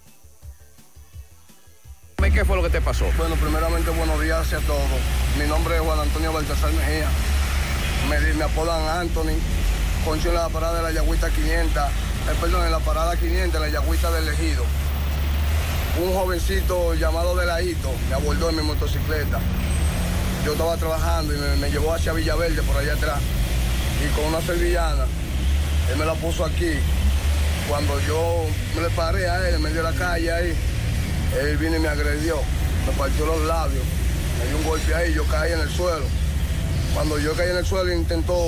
¿Qué 2.19 2.45
fue 2.45 2.57
lo 2.57 2.63
que 2.63 2.69
te 2.69 2.81
pasó? 2.81 3.05
Bueno, 3.17 3.35
primeramente 3.35 3.89
buenos 3.91 4.21
días 4.21 4.53
a 4.53 4.59
todos. 4.59 4.81
Mi 5.39 5.47
nombre 5.47 5.75
es 5.75 5.81
Juan 5.81 5.99
Antonio 5.99 6.31
Baltasar 6.31 6.71
Mejía. 6.73 7.07
Me, 8.09 8.33
me 8.33 8.43
apodan 8.43 8.99
Anthony. 8.99 9.39
Concho 10.05 10.29
en 10.29 10.35
la 10.35 10.49
parada 10.49 10.75
de 10.77 10.83
la 10.83 10.91
Yagüita 10.91 11.29
500. 11.29 11.81
Eh, 11.81 11.89
perdón, 12.39 12.65
en 12.65 12.71
la 12.71 12.79
parada 12.79 13.15
500, 13.17 13.59
la 13.59 13.69
Yagüita 13.69 14.11
del 14.11 14.27
Ejido. 14.29 14.63
Un 16.03 16.13
jovencito 16.13 16.93
llamado 16.93 17.35
Deladito 17.35 17.89
me 18.09 18.15
abordó 18.15 18.49
en 18.49 18.57
mi 18.57 18.61
motocicleta. 18.63 19.39
Yo 20.45 20.51
estaba 20.51 20.77
trabajando 20.77 21.33
y 21.33 21.37
me, 21.37 21.55
me 21.55 21.71
llevó 21.71 21.93
hacia 21.93 22.13
Villaverde 22.13 22.61
por 22.61 22.77
allá 22.77 22.93
atrás. 22.93 23.19
Y 24.05 24.15
con 24.15 24.25
una 24.25 24.41
servillana, 24.41 25.05
él 25.91 25.97
me 25.97 26.05
la 26.05 26.13
puso 26.13 26.45
aquí. 26.45 26.73
Cuando 27.67 27.99
yo 28.01 28.45
me 28.75 28.81
le 28.81 28.89
paré 28.89 29.27
a 29.29 29.47
él 29.47 29.55
en 29.55 29.61
medio 29.61 29.77
de 29.77 29.91
la 29.91 29.93
calle 29.93 30.31
ahí, 30.31 30.55
él 31.37 31.57
vino 31.57 31.75
y 31.75 31.79
me 31.79 31.87
agredió, 31.87 32.37
me 32.85 32.93
partió 32.97 33.25
los 33.25 33.45
labios, 33.45 33.83
me 34.39 34.47
dio 34.47 34.57
un 34.57 34.63
golpe 34.63 34.95
ahí, 34.95 35.13
yo 35.13 35.23
caí 35.25 35.51
en 35.51 35.59
el 35.59 35.69
suelo. 35.69 36.05
Cuando 36.93 37.19
yo 37.19 37.33
caí 37.35 37.49
en 37.49 37.57
el 37.57 37.65
suelo 37.65 37.93
intentó, 37.93 38.47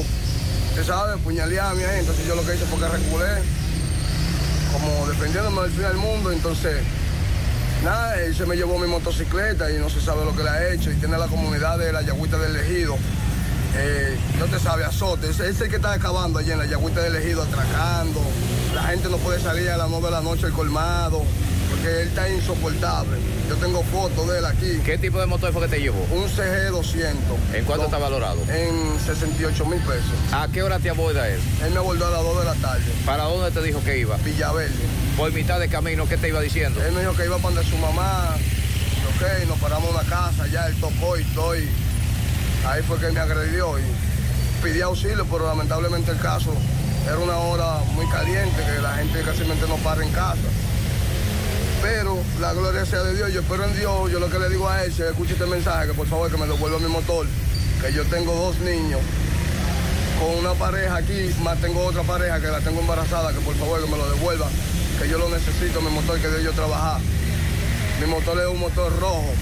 usted 0.70 0.86
sabe, 0.86 1.18
puñalearme 1.18 1.86
ahí, 1.86 2.00
entonces 2.00 2.26
yo 2.26 2.36
lo 2.36 2.46
que 2.46 2.56
hice 2.56 2.66
fue 2.66 2.80
que 2.80 2.88
reculé, 2.88 3.42
como 4.74 5.08
defendiéndome 5.08 5.62
del 5.64 5.72
fin 5.72 5.84
del 5.84 5.98
mundo, 5.98 6.32
entonces, 6.32 6.82
nada, 7.84 8.20
él 8.22 8.36
se 8.36 8.46
me 8.46 8.56
llevó 8.56 8.80
mi 8.80 8.88
motocicleta 8.88 9.72
y 9.72 9.78
no 9.78 9.90
se 9.90 10.02
sabe 10.02 10.26
lo 10.26 10.36
que 10.36 10.44
le 10.44 10.50
ha 10.50 10.74
hecho, 10.74 10.92
y 10.92 10.96
tiene 10.96 11.18
la 11.18 11.28
comunidad 11.28 11.78
de 11.78 11.94
la 11.94 12.02
Yagüita 12.02 12.38
del 12.38 12.56
Ejido, 12.56 12.98
eh, 13.76 14.18
no 14.40 14.46
te 14.46 14.60
sabe, 14.60 14.84
azote, 14.84 15.30
es, 15.30 15.40
es 15.40 15.62
el 15.62 15.70
que 15.70 15.78
está 15.78 15.94
acabando 15.94 16.40
allí 16.40 16.52
en 16.52 16.60
la 16.60 16.66
Yagüita 16.66 17.02
del 17.02 17.16
Ejido, 17.16 17.44
atracando, 17.44 18.22
la 18.74 18.84
gente 18.84 19.10
no 19.10 19.18
puede 19.18 19.40
salir 19.40 19.70
a 19.70 19.78
las 19.78 19.90
9 19.90 20.06
de 20.06 20.12
la 20.12 20.22
noche 20.22 20.46
al 20.46 20.54
colmado, 20.54 21.24
porque 21.70 22.02
él 22.02 22.08
está 22.10 22.30
insoportable. 22.30 23.18
Yo 23.50 23.56
tengo 23.56 23.84
fotos 23.84 24.28
de 24.30 24.40
él 24.40 24.46
aquí. 24.46 24.80
¿Qué 24.86 24.98
tipo 24.98 25.20
de 25.20 25.26
motor 25.26 25.52
fue 25.52 25.64
que 25.64 25.68
te 25.68 25.82
llevó? 25.82 26.02
Un 26.12 26.28
CG 26.30 26.70
200. 26.72 27.22
¿En 27.54 27.66
cuánto 27.66 27.86
está 27.86 27.98
valorado? 27.98 28.42
En 28.50 29.00
68 29.06 29.66
mil 29.66 29.80
pesos. 29.80 30.12
¿A 30.32 30.48
qué 30.48 30.64
hora 30.64 30.80
te 30.80 30.90
aborda 30.90 31.28
él? 31.28 31.40
Él 31.64 31.72
me 31.72 31.78
abordó 31.78 32.08
a 32.08 32.12
las 32.12 32.24
2 32.24 32.40
de 32.40 32.46
la 32.46 32.56
tarde. 32.56 32.84
¿Para 33.06 33.24
dónde 33.24 33.52
te 33.52 33.66
dijo 33.66 33.84
que 33.84 33.98
iba? 33.98 34.18
Villaverde. 34.18 34.74
Por 35.18 35.32
mitad 35.34 35.60
de 35.60 35.70
camino, 35.70 36.08
¿qué 36.08 36.18
te 36.18 36.30
iba 36.30 36.40
diciendo? 36.40 36.82
Él 36.84 36.94
me 36.94 37.02
dijo 37.02 37.14
que 37.16 37.26
iba 37.26 37.38
para 37.38 37.56
donde 37.56 37.70
su 37.70 37.78
mamá. 37.78 38.36
Ok, 39.16 39.48
nos 39.48 39.60
paramos 39.60 39.90
en 39.90 39.96
una 39.96 40.10
casa, 40.10 40.48
ya 40.48 40.68
él 40.68 40.76
tocó 40.80 41.18
y 41.18 41.22
estoy. 41.22 41.70
Ahí 42.68 42.82
fue 42.84 43.00
que 43.00 43.08
él 43.08 43.14
me 43.14 43.20
agredió 43.20 43.80
y 43.80 43.84
pedí 44.62 44.82
auxilio, 44.82 45.26
pero 45.26 45.48
lamentablemente 45.48 46.12
el 46.12 46.20
caso 46.20 46.54
era 47.06 47.18
una 47.18 47.38
hora 47.38 47.80
muy 47.94 48.08
caliente, 48.08 48.64
que 48.64 48.82
la 48.82 48.94
gente 48.96 49.22
casi 49.22 49.44
no 49.44 49.76
para 49.78 50.04
en 50.04 50.12
casa 50.12 50.48
pero 51.82 52.16
la 52.40 52.54
gloria 52.54 52.86
sea 52.86 53.02
de 53.02 53.16
Dios, 53.16 53.34
yo 53.34 53.42
espero 53.42 53.64
en 53.66 53.76
Dios, 53.76 54.12
yo 54.12 54.20
lo 54.20 54.30
que 54.30 54.38
le 54.38 54.50
digo 54.50 54.70
a 54.70 54.84
él, 54.84 54.94
si 54.94 55.02
escucha 55.02 55.34
este 55.34 55.48
mensaje, 55.48 55.88
que 55.88 55.94
por 55.94 56.08
favor 56.08 56.30
que 56.30 56.38
me 56.38 56.46
devuelva 56.46 56.78
mi 56.78 56.88
motor, 56.88 57.26
que 57.82 57.92
yo 57.92 58.06
tengo 58.06 58.34
dos 58.36 58.60
niños 58.60 59.00
con 60.20 60.38
una 60.38 60.54
pareja 60.54 60.98
aquí, 60.98 61.34
más 61.42 61.60
tengo 61.60 61.84
otra 61.84 62.04
pareja 62.04 62.40
que 62.40 62.48
la 62.48 62.60
tengo 62.60 62.82
embarazada, 62.82 63.34
que 63.34 63.40
por 63.40 63.56
favor 63.56 63.84
que 63.84 63.90
me 63.90 63.98
lo 63.98 64.08
devuelva, 64.12 64.48
que 65.02 65.10
yo 65.10 65.18
lo 65.18 65.30
necesito, 65.30 65.82
mi 65.82 65.90
motor 65.90 66.20
que 66.20 66.28
de 66.28 66.44
yo 66.44 66.52
trabajar. 66.52 67.02
Mi 68.00 68.06
motor 68.06 68.40
es 68.40 68.48
un 68.48 68.60
motor 68.60 68.92
rojo, 69.00 69.34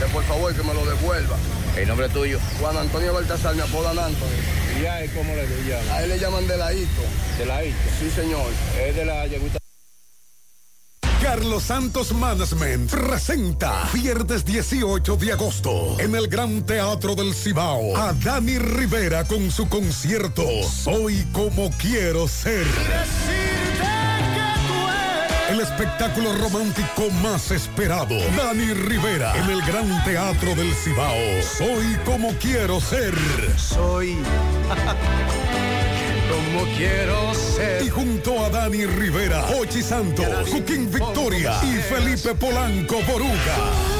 que 0.00 0.06
por 0.06 0.24
favor 0.24 0.52
que 0.52 0.62
me 0.64 0.74
lo 0.74 0.84
devuelva. 0.84 1.36
¿El 1.78 1.86
nombre 1.86 2.08
tuyo? 2.08 2.40
Juan 2.60 2.76
Antonio 2.76 3.14
Baltasar, 3.14 3.54
me 3.54 3.62
apodan 3.62 3.96
Antonio. 3.96 4.36
¿Y 4.80 4.84
a 4.84 5.00
él 5.02 5.10
cómo 5.14 5.32
le 5.34 5.46
llaman? 5.46 5.88
A 5.90 6.02
él 6.02 6.08
le 6.08 6.18
llaman 6.18 6.46
de 6.48 6.56
la 6.56 6.72
hito. 6.72 7.02
¿De 7.38 7.46
la 7.46 7.64
hito? 7.64 7.76
Sí, 8.00 8.10
señor. 8.10 8.46
Es 8.84 8.96
de 8.96 9.04
la 9.04 9.26
yeguita. 9.28 9.58
Carlos 11.22 11.62
Santos 11.64 12.12
Management 12.12 12.90
presenta 12.90 13.88
viernes 13.92 14.44
18 14.44 15.16
de 15.16 15.32
agosto 15.32 15.96
en 16.00 16.14
el 16.14 16.26
Gran 16.26 16.64
Teatro 16.64 17.14
del 17.14 17.34
Cibao 17.34 17.96
a 17.96 18.12
Dani 18.12 18.58
Rivera 18.58 19.24
con 19.24 19.50
su 19.50 19.68
concierto 19.68 20.44
Soy 20.62 21.26
como 21.32 21.70
quiero 21.72 22.26
ser. 22.28 22.66
El 25.48 25.60
espectáculo 25.60 26.32
romántico 26.34 27.08
más 27.22 27.50
esperado. 27.50 28.18
Dani 28.36 28.74
Rivera 28.74 29.34
en 29.34 29.48
el 29.48 29.62
Gran 29.62 30.04
Teatro 30.04 30.54
del 30.54 30.74
Cibao. 30.74 31.16
Soy 31.42 31.96
como 32.04 32.32
quiero 32.34 32.80
ser. 32.80 33.14
Soy 33.56 34.18
como 36.28 36.76
quiero 36.76 37.32
ser. 37.34 37.82
Y 37.82 37.88
junto 37.88 38.44
a 38.44 38.50
Dani 38.50 38.84
Rivera, 38.84 39.46
Ochi 39.58 39.82
Santos, 39.82 40.26
Joaquín 40.50 40.90
Victoria 40.92 41.54
y 41.64 41.76
Felipe 41.76 42.34
Polanco 42.34 43.00
Boruga. 43.10 43.97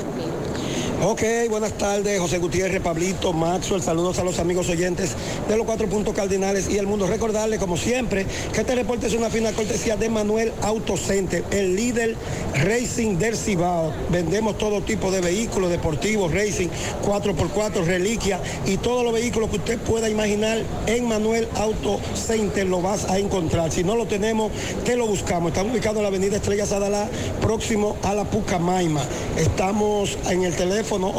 Ok, 1.03 1.23
buenas 1.51 1.77
tardes, 1.77 2.19
José 2.19 2.39
Gutiérrez, 2.39 2.81
Pablito, 2.81 3.35
Maxwell, 3.35 3.83
saludos 3.83 4.19
a 4.19 4.25
los 4.25 4.39
amigos 4.39 4.71
oyentes 4.71 5.15
de 5.47 5.55
los 5.57 5.67
cuatro 5.67 5.89
puntos 5.89 6.15
cardinales 6.15 6.71
y 6.71 6.79
el 6.79 6.87
mundo. 6.87 7.07
Recordarle, 7.07 7.59
como 7.59 7.77
siempre, 7.77 8.27
que 8.53 8.61
este 8.61 8.75
reporte 8.75 9.07
es 9.07 9.13
una 9.13 9.29
fina 9.29 9.53
cortesía 9.53 9.97
de 9.97 10.09
Manuel 10.09 10.55
Auto 10.63 10.97
Center, 10.97 11.45
el 11.51 11.77
líder 11.77 12.17
racing 12.65 13.19
del 13.19 13.37
Cibao. 13.37 13.93
Vendemos 14.11 14.57
todo 14.57 14.81
tipo 14.81 15.11
de 15.11 15.21
vehículos 15.21 15.71
deportivos, 15.71 16.33
racing, 16.33 16.69
4x4, 17.05 17.85
reliquia 17.85 18.41
y 18.65 18.79
todos 18.79 19.05
los 19.05 19.13
vehículos 19.13 19.51
que 19.51 19.57
usted 19.57 19.79
pueda 19.79 20.09
imaginar 20.09 20.63
en 20.87 21.07
Manuel 21.07 21.47
Auto 21.57 22.01
Center 22.15 22.67
lo 22.67 22.81
vas 22.81 23.05
a 23.11 23.19
encontrar. 23.19 23.71
Si 23.71 23.85
no 23.85 23.97
lo 23.97 24.07
tenemos, 24.07 24.51
te 24.87 24.97
lo 24.97 25.07
buscamos. 25.07 25.53
Estamos 25.53 25.73
ubicados 25.73 25.99
en 25.99 26.03
la 26.05 26.09
avenida 26.09 26.37
Estrella 26.37 26.65
Sadalá, 26.65 27.07
próximo 27.43 27.99
a 28.03 28.15
la 28.15 28.25
Pucamaima. 28.57 29.03
Estamos 29.37 30.17
en 30.31 30.45
el 30.45 30.57
teléfono 30.57 31.13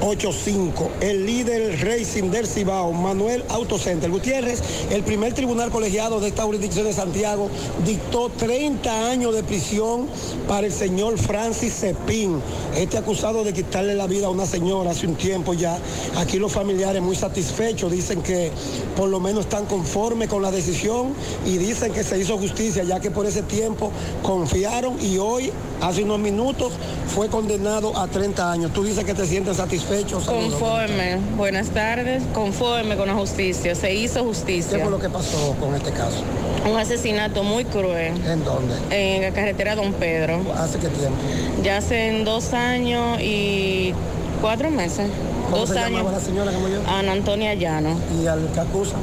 809-753-8485. 0.00 0.88
El 1.00 1.26
líder 1.26 1.84
racing 1.84 2.30
del 2.30 2.46
Cibao, 2.46 2.92
Manuel 2.92 3.44
Autocenter. 3.48 4.10
Gutiérrez, 4.10 4.62
el 4.90 5.02
primer 5.02 5.34
tribunal 5.34 5.70
colegiado 5.70 6.20
de 6.20 6.28
esta 6.28 6.42
jurisdicción 6.44 6.86
de 6.86 6.92
Santiago, 6.92 7.48
dictó 7.84 8.30
30 8.30 9.10
años 9.10 9.34
de 9.34 9.42
prisión 9.42 10.08
para 10.48 10.66
el 10.66 10.72
señor 10.72 11.18
Francis 11.18 11.74
Cepín, 11.74 12.40
este 12.76 12.98
acusado 12.98 13.44
de 13.44 13.52
quitarle 13.52 13.94
la 13.94 14.06
vida 14.06 14.26
a 14.26 14.30
una 14.30 14.46
señora 14.46 14.90
hace 14.90 15.06
un 15.06 15.14
tiempo 15.14 15.54
ya. 15.54 15.78
Aquí 16.16 16.38
los 16.38 16.52
familiares 16.52 17.02
muy 17.02 17.16
satisfechos 17.16 17.90
dicen 17.90 18.22
que 18.22 18.50
por 18.96 19.08
lo 19.08 19.20
menos 19.20 19.44
están 19.44 19.66
conformes 19.66 20.28
con 20.28 20.42
la 20.42 20.50
decisión 20.50 21.14
y 21.46 21.56
dicen 21.58 21.92
que 21.92 22.04
se 22.04 22.18
hizo 22.18 22.38
justicia 22.38 22.82
ya 22.84 23.00
que 23.00 23.10
por 23.10 23.26
ese 23.26 23.42
tiempo 23.42 23.90
confiaron 24.22 25.00
y 25.00 25.18
hoy, 25.18 25.52
hace 25.80 26.02
unos 26.02 26.18
minutos, 26.18 26.72
fue 27.14 27.28
condenado 27.28 27.96
a 27.96 28.06
30 28.06 28.50
años. 28.50 28.72
Tú 28.72 28.82
dices 28.84 29.04
que 29.04 29.14
te 29.14 29.26
sientes 29.26 29.56
satisfecho. 29.56 29.83
Saludos. 29.88 30.24
Conforme, 30.24 31.18
buenas 31.36 31.68
tardes, 31.68 32.22
conforme 32.32 32.96
con 32.96 33.06
la 33.06 33.14
justicia, 33.14 33.74
se 33.74 33.94
hizo 33.94 34.24
justicia. 34.24 34.78
¿Qué 34.78 34.82
fue 34.82 34.90
lo 34.90 34.98
que 34.98 35.10
pasó 35.10 35.54
con 35.60 35.74
este 35.74 35.90
caso? 35.90 36.22
Un 36.70 36.78
asesinato 36.78 37.42
muy 37.44 37.66
cruel. 37.66 38.14
¿En 38.26 38.42
dónde? 38.44 38.74
En 38.90 39.22
la 39.22 39.30
carretera 39.32 39.76
Don 39.76 39.92
Pedro. 39.92 40.40
¿Hace 40.56 40.78
qué 40.78 40.88
tiempo? 40.88 41.18
Ya 41.62 41.76
hace 41.76 42.22
dos 42.24 42.54
años 42.54 43.20
y 43.20 43.92
cuatro 44.40 44.70
meses. 44.70 45.10
¿Cómo 45.50 45.58
dos 45.58 45.68
se 45.68 45.78
años. 45.78 46.10
la 46.10 46.20
señora 46.20 46.50
que 46.50 46.56
murió? 46.56 46.80
Ana 46.88 47.12
Antonia 47.12 47.52
Llano. 47.52 47.98
¿Y 48.22 48.26
al 48.26 48.50
que 48.52 48.60
acusa? 48.60 48.96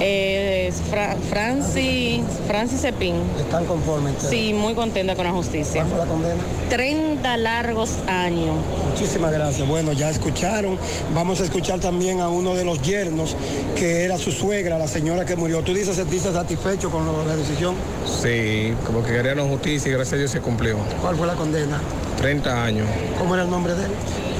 Eh, 0.00 0.72
Fra- 0.90 1.16
Francis, 1.30 2.20
Francis 2.48 2.80
Cepín. 2.80 3.14
¿Están 3.38 3.64
conformes? 3.64 4.14
Sí, 4.28 4.52
muy 4.52 4.74
contenta 4.74 5.14
con 5.14 5.24
la 5.24 5.32
justicia. 5.32 5.82
¿Cuál 5.82 5.88
fue 5.88 5.98
la 5.98 6.04
condena? 6.06 6.42
30 6.68 7.36
largos 7.36 7.90
años. 8.08 8.56
Muchísimas 8.90 9.32
gracias. 9.32 9.66
Bueno, 9.68 9.92
ya 9.92 10.10
escucharon. 10.10 10.78
Vamos 11.14 11.40
a 11.40 11.44
escuchar 11.44 11.78
también 11.80 12.20
a 12.20 12.28
uno 12.28 12.54
de 12.54 12.64
los 12.64 12.82
yernos, 12.82 13.36
que 13.76 14.04
era 14.04 14.18
su 14.18 14.32
suegra, 14.32 14.78
la 14.78 14.88
señora 14.88 15.24
que 15.24 15.36
murió. 15.36 15.62
¿Tú 15.62 15.72
dices 15.72 15.96
sentirse 15.96 16.32
satisfecho 16.32 16.90
con 16.90 17.06
lo- 17.06 17.24
la 17.26 17.36
decisión? 17.36 17.74
Sí, 18.20 18.74
como 18.84 19.02
que 19.04 19.12
querían 19.12 19.48
justicia 19.48 19.90
y 19.90 19.92
gracias 19.94 20.14
a 20.14 20.16
Dios 20.16 20.30
se 20.32 20.40
cumplió. 20.40 20.76
¿Cuál 21.00 21.16
fue 21.16 21.26
la 21.26 21.34
condena? 21.34 21.80
30 22.18 22.64
años. 22.64 22.86
¿Cómo 23.18 23.34
era 23.34 23.44
el 23.44 23.50
nombre 23.50 23.74
de 23.74 23.84
él? 23.84 23.90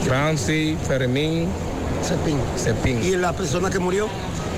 Francis, 0.05 0.77
Fermín, 0.87 1.47
Cepín. 2.03 2.39
Cepín. 2.59 3.03
¿Y 3.03 3.17
la 3.17 3.33
persona 3.33 3.71
que 3.71 3.79
murió? 3.79 4.09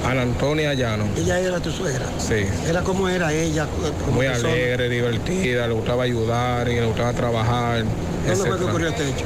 Ana 0.06 0.22
Antonia 0.22 0.72
Llano. 0.74 1.04
Ella 1.16 1.40
era 1.40 1.58
tu 1.60 1.70
suegra. 1.72 2.06
Sí. 2.18 2.46
¿Era 2.68 2.82
cómo 2.82 3.08
era 3.08 3.32
ella? 3.32 3.66
como 4.04 4.12
Muy 4.12 4.26
persona? 4.26 4.52
alegre, 4.52 4.88
divertida, 4.88 5.66
le 5.66 5.74
gustaba 5.74 6.04
ayudar, 6.04 6.68
y 6.68 6.76
le 6.76 6.86
gustaba 6.86 7.12
trabajar. 7.12 7.84
¿Dónde 8.26 8.44
fue 8.48 8.58
que 8.58 8.64
ocurrió 8.64 8.88
este 8.88 9.08
hecho? 9.08 9.24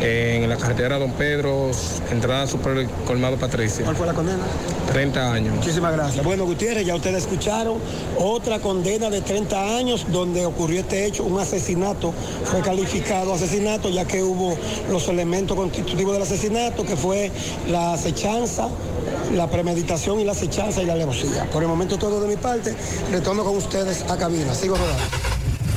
En 0.00 0.48
la 0.48 0.56
carretera 0.56 0.98
Don 0.98 1.12
Pedro, 1.12 1.70
entrada 2.10 2.46
Super 2.46 2.86
Colmado 3.06 3.36
Patricia. 3.36 3.84
¿Cuál 3.84 3.96
fue 3.96 4.06
la 4.06 4.14
condena? 4.14 4.44
30 4.92 5.32
años. 5.32 5.56
Muchísimas 5.56 5.92
gracias. 5.92 6.24
Bueno, 6.24 6.44
Gutiérrez, 6.44 6.86
ya 6.86 6.94
ustedes 6.94 7.24
escucharon 7.24 7.78
otra 8.16 8.60
condena 8.60 9.10
de 9.10 9.20
30 9.20 9.76
años 9.76 10.06
donde 10.10 10.46
ocurrió 10.46 10.80
este 10.80 11.04
hecho, 11.04 11.24
un 11.24 11.40
asesinato, 11.40 12.14
fue 12.44 12.60
calificado 12.60 13.34
asesinato 13.34 13.90
ya 13.90 14.04
que 14.04 14.22
hubo 14.22 14.56
los 14.90 15.08
elementos 15.08 15.56
constitutivos 15.56 16.12
del 16.14 16.22
asesinato, 16.22 16.84
que 16.84 16.96
fue 16.96 17.30
la 17.68 17.94
acechanza, 17.94 18.68
la 19.34 19.48
premeditación 19.48 20.20
y 20.20 20.24
la 20.24 20.32
acechanza 20.32 20.82
y 20.82 20.86
la 20.86 20.92
alevosía. 20.94 21.44
Por 21.50 21.62
el 21.62 21.68
momento 21.68 21.98
todo 21.98 22.20
de 22.20 22.28
mi 22.28 22.36
parte, 22.36 22.74
retorno 23.10 23.44
con 23.44 23.56
ustedes 23.56 24.04
a 24.08 24.16
cabina. 24.16 24.54
Sigo 24.54 24.76
rodando. 24.76 25.37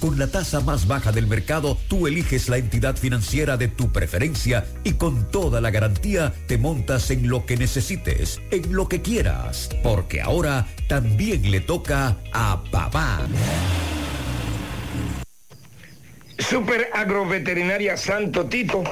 Con 0.00 0.18
la 0.18 0.26
tasa 0.26 0.60
más 0.60 0.86
baja 0.86 1.10
del 1.10 1.26
mercado, 1.26 1.78
tú 1.88 2.06
eliges 2.06 2.50
la 2.50 2.58
entidad 2.58 2.96
financiera 2.96 3.56
de 3.56 3.68
tu 3.68 3.92
preferencia 3.92 4.66
y 4.84 4.92
con 4.92 5.30
toda 5.30 5.62
la 5.62 5.70
garantía 5.70 6.34
te 6.46 6.58
montas 6.58 7.10
en 7.10 7.28
lo 7.28 7.46
que 7.46 7.56
necesites, 7.56 8.40
en 8.50 8.74
lo 8.74 8.88
que 8.88 9.00
quieras, 9.00 9.70
porque 9.82 10.20
ahora 10.20 10.66
también 10.86 11.50
le 11.50 11.60
toca 11.60 12.18
a 12.32 12.62
papá. 12.70 13.26
Super 16.38 16.90
Agroveterinaria 16.92 17.96
Santo 17.96 18.44
Tito 18.44 18.84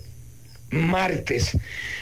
martes. 0.71 1.57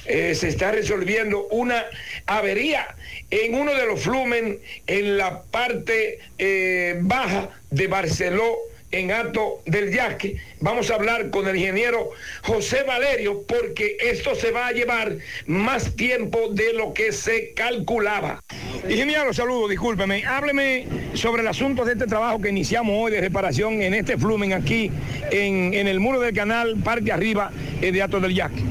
Eh, 0.05 0.35
se 0.35 0.49
está 0.49 0.72
resolviendo 0.72 1.47
una 1.49 1.85
avería 2.26 2.97
en 3.31 3.55
uno 3.55 3.74
de 3.74 3.87
los 3.87 4.01
flumen 4.01 4.59
en 4.87 5.16
la 5.16 5.43
parte 5.43 6.18
eh, 6.39 6.97
baja 7.01 7.51
de 7.70 7.87
Barceló 7.87 8.57
en 8.91 9.11
Alto 9.12 9.61
del 9.66 9.93
Yaque. 9.93 10.37
Vamos 10.61 10.91
a 10.91 10.95
hablar 10.95 11.31
con 11.31 11.47
el 11.47 11.57
ingeniero 11.57 12.11
José 12.43 12.85
Valerio 12.85 13.43
porque 13.47 13.97
esto 14.01 14.35
se 14.35 14.51
va 14.51 14.68
a 14.68 14.72
llevar 14.72 15.16
más 15.47 15.95
tiempo 15.95 16.49
de 16.51 16.72
lo 16.72 16.95
que 16.95 17.12
se 17.12 17.53
calculaba. 17.53 18.43
Ingeniero, 18.89 19.35
saludo, 19.35 19.68
discúlpeme. 19.68 20.24
Hábleme 20.24 20.87
sobre 21.14 21.43
el 21.43 21.49
asunto 21.49 21.85
de 21.85 21.93
este 21.93 22.07
trabajo 22.07 22.41
que 22.41 22.49
iniciamos 22.49 22.95
hoy 22.97 23.12
de 23.12 23.20
reparación 23.20 23.83
en 23.83 23.93
este 23.93 24.16
flumen 24.16 24.53
aquí 24.55 24.91
en, 25.31 25.74
en 25.74 25.87
el 25.87 26.01
muro 26.01 26.20
del 26.20 26.35
canal, 26.35 26.76
parte 26.76 27.12
arriba 27.12 27.53
eh, 27.83 27.93
de 27.93 28.03
Alto 28.03 28.20
del 28.20 28.35
Yaque. 28.35 28.62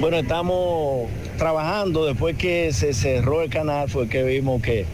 Bueno, 0.00 0.18
estamos 0.18 1.08
trabajando 1.36 2.04
después 2.06 2.36
que 2.36 2.72
se 2.72 2.92
cerró 2.94 3.42
el 3.42 3.50
canal, 3.50 3.88
fue 3.88 4.08
que 4.08 4.22
vimos 4.22 4.62
que, 4.62 4.86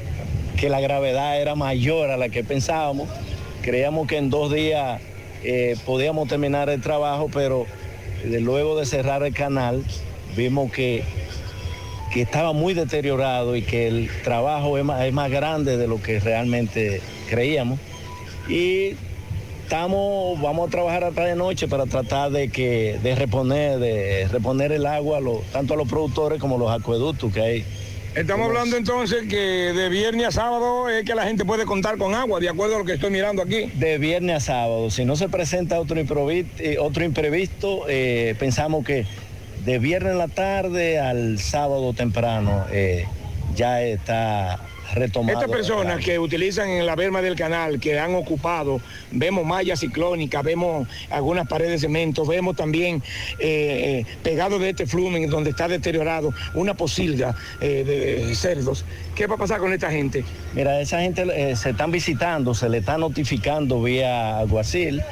que 0.56 0.68
la 0.68 0.80
gravedad 0.80 1.40
era 1.40 1.54
mayor 1.54 2.10
a 2.10 2.16
la 2.16 2.28
que 2.28 2.44
pensábamos. 2.44 3.08
Creíamos 3.62 4.06
que 4.08 4.16
en 4.16 4.30
dos 4.30 4.52
días 4.52 5.00
eh, 5.44 5.76
podíamos 5.86 6.28
terminar 6.28 6.68
el 6.68 6.80
trabajo, 6.80 7.28
pero 7.32 7.66
de- 8.24 8.40
luego 8.40 8.78
de 8.78 8.86
cerrar 8.86 9.22
el 9.22 9.34
canal 9.34 9.82
vimos 10.36 10.72
que, 10.72 11.04
que 12.12 12.22
estaba 12.22 12.52
muy 12.52 12.74
deteriorado 12.74 13.56
y 13.56 13.62
que 13.62 13.88
el 13.88 14.10
trabajo 14.24 14.78
es 14.78 14.84
más, 14.84 15.02
es 15.04 15.12
más 15.12 15.30
grande 15.30 15.76
de 15.76 15.86
lo 15.88 16.00
que 16.02 16.20
realmente 16.20 17.00
creíamos. 17.28 17.78
Y 18.48 18.96
estamos, 19.72 20.38
vamos 20.42 20.68
a 20.68 20.70
trabajar 20.70 21.02
hasta 21.02 21.24
de 21.24 21.34
noche 21.34 21.66
para 21.66 21.86
tratar 21.86 22.30
de 22.30 22.50
que, 22.50 22.98
de 23.02 23.14
reponer, 23.14 23.78
de 23.78 24.28
reponer 24.30 24.70
el 24.70 24.84
agua 24.84 25.16
a 25.16 25.20
los- 25.22 25.42
tanto 25.44 25.72
a 25.72 25.76
los 25.78 25.88
productores 25.88 26.38
como 26.38 26.56
a 26.56 26.58
los 26.58 26.70
acueductos 26.70 27.32
que 27.32 27.40
hay. 27.40 27.64
Estamos 28.14 28.48
hablando 28.48 28.76
entonces 28.76 29.26
que 29.30 29.36
de 29.72 29.88
viernes 29.88 30.26
a 30.26 30.30
sábado 30.30 30.90
es 30.90 31.06
que 31.06 31.14
la 31.14 31.24
gente 31.24 31.46
puede 31.46 31.64
contar 31.64 31.96
con 31.96 32.14
agua, 32.14 32.38
de 32.38 32.50
acuerdo 32.50 32.76
a 32.76 32.78
lo 32.80 32.84
que 32.84 32.92
estoy 32.92 33.10
mirando 33.10 33.40
aquí. 33.40 33.70
De 33.72 33.96
viernes 33.96 34.36
a 34.36 34.40
sábado, 34.40 34.90
si 34.90 35.06
no 35.06 35.16
se 35.16 35.30
presenta 35.30 35.80
otro, 35.80 35.96
eh, 35.98 36.76
otro 36.78 37.02
imprevisto, 37.02 37.86
eh, 37.88 38.34
pensamos 38.38 38.84
que 38.84 39.06
de 39.64 39.78
viernes 39.78 40.12
en 40.12 40.18
la 40.18 40.28
tarde 40.28 40.98
al 41.00 41.38
sábado 41.38 41.94
temprano 41.94 42.66
eh, 42.70 43.06
ya 43.56 43.80
está 43.82 44.60
retomado. 44.94 45.38
Estas 45.38 45.50
personas 45.50 46.04
que 46.04 46.18
utilizan 46.18 46.68
en 46.68 46.86
la 46.86 46.94
berma 46.96 47.22
del 47.22 47.34
canal, 47.36 47.80
que 47.80 47.98
han 47.98 48.14
ocupado, 48.14 48.80
vemos 49.10 49.44
malla 49.44 49.76
ciclónica, 49.76 50.42
vemos 50.42 50.86
algunas 51.10 51.46
paredes 51.48 51.72
de 51.72 51.78
cemento, 51.88 52.24
vemos 52.26 52.56
también 52.56 53.02
eh, 53.38 54.04
eh, 54.04 54.16
pegado 54.22 54.58
de 54.58 54.70
este 54.70 54.86
flumen 54.86 55.28
donde 55.28 55.50
está 55.50 55.68
deteriorado 55.68 56.32
una 56.54 56.74
posilga 56.74 57.34
eh, 57.60 57.84
de 58.26 58.34
cerdos. 58.34 58.84
¿Qué 59.14 59.26
va 59.26 59.34
a 59.34 59.38
pasar 59.38 59.60
con 59.60 59.72
esta 59.72 59.90
gente? 59.90 60.24
Mira, 60.54 60.80
esa 60.80 61.00
gente 61.00 61.24
eh, 61.34 61.56
se 61.56 61.70
están 61.70 61.90
visitando, 61.90 62.54
se 62.54 62.68
le 62.68 62.78
está 62.78 62.98
notificando 62.98 63.82
vía 63.82 64.38
alguacil 64.38 65.02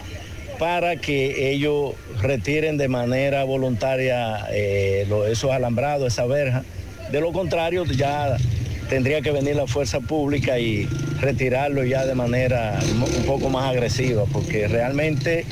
para 0.58 0.96
que 0.96 1.52
ellos 1.52 1.94
retiren 2.20 2.76
de 2.76 2.88
manera 2.88 3.44
voluntaria 3.44 4.46
eh, 4.52 5.06
lo- 5.08 5.26
esos 5.26 5.50
alambrados, 5.50 6.12
esa 6.12 6.26
verja. 6.26 6.64
De 7.10 7.20
lo 7.20 7.32
contrario, 7.32 7.84
ya 7.86 8.36
tendría 8.90 9.22
que 9.22 9.30
venir 9.30 9.56
la 9.56 9.66
fuerza 9.66 10.00
pública 10.00 10.58
y 10.58 10.86
retirarlo 11.20 11.84
ya 11.84 12.04
de 12.04 12.14
manera 12.14 12.78
un 12.92 13.24
poco 13.24 13.48
más 13.48 13.70
agresiva, 13.70 14.24
porque 14.30 14.66
realmente 14.66 15.46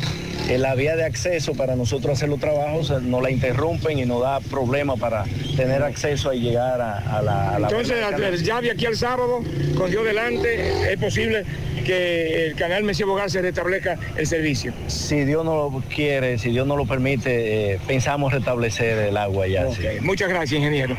eh, 0.48 0.58
la 0.58 0.74
vía 0.74 0.96
de 0.96 1.04
acceso 1.04 1.54
para 1.54 1.76
nosotros 1.76 2.18
hacer 2.18 2.28
los 2.28 2.40
trabajos 2.40 2.90
eh, 2.90 2.94
nos 3.00 3.22
la 3.22 3.30
interrumpen 3.30 3.98
y 3.98 4.04
nos 4.04 4.22
da 4.22 4.40
problemas 4.40 4.98
para 4.98 5.24
tener 5.56 5.82
acceso 5.82 6.32
y 6.32 6.40
llegar 6.40 6.80
a, 6.80 6.98
a 6.98 7.22
la... 7.22 7.54
a 7.54 7.58
la 7.60 7.68
Entonces, 7.68 8.42
ya 8.42 8.60
de 8.60 8.72
aquí 8.72 8.86
al 8.86 8.96
sábado, 8.96 9.40
con 9.76 9.90
Dios 9.90 10.04
delante, 10.04 10.92
es 10.92 10.98
posible 10.98 11.44
que 11.86 12.46
el 12.46 12.54
canal 12.56 12.82
Mesía 12.82 13.06
Bogar 13.06 13.30
se 13.30 13.40
restablezca 13.40 13.98
el 14.16 14.26
servicio. 14.26 14.72
Si 14.88 15.24
Dios 15.24 15.44
no 15.44 15.70
lo 15.70 15.82
quiere, 15.94 16.38
si 16.38 16.50
Dios 16.50 16.66
no 16.66 16.76
lo 16.76 16.86
permite, 16.86 17.74
eh, 17.74 17.80
pensamos 17.86 18.32
restablecer 18.32 18.98
el 18.98 19.16
agua 19.16 19.46
ya. 19.46 19.70
sí. 19.70 19.82
Muchas 20.02 20.28
gracias, 20.28 20.58
ingeniero. 20.58 20.96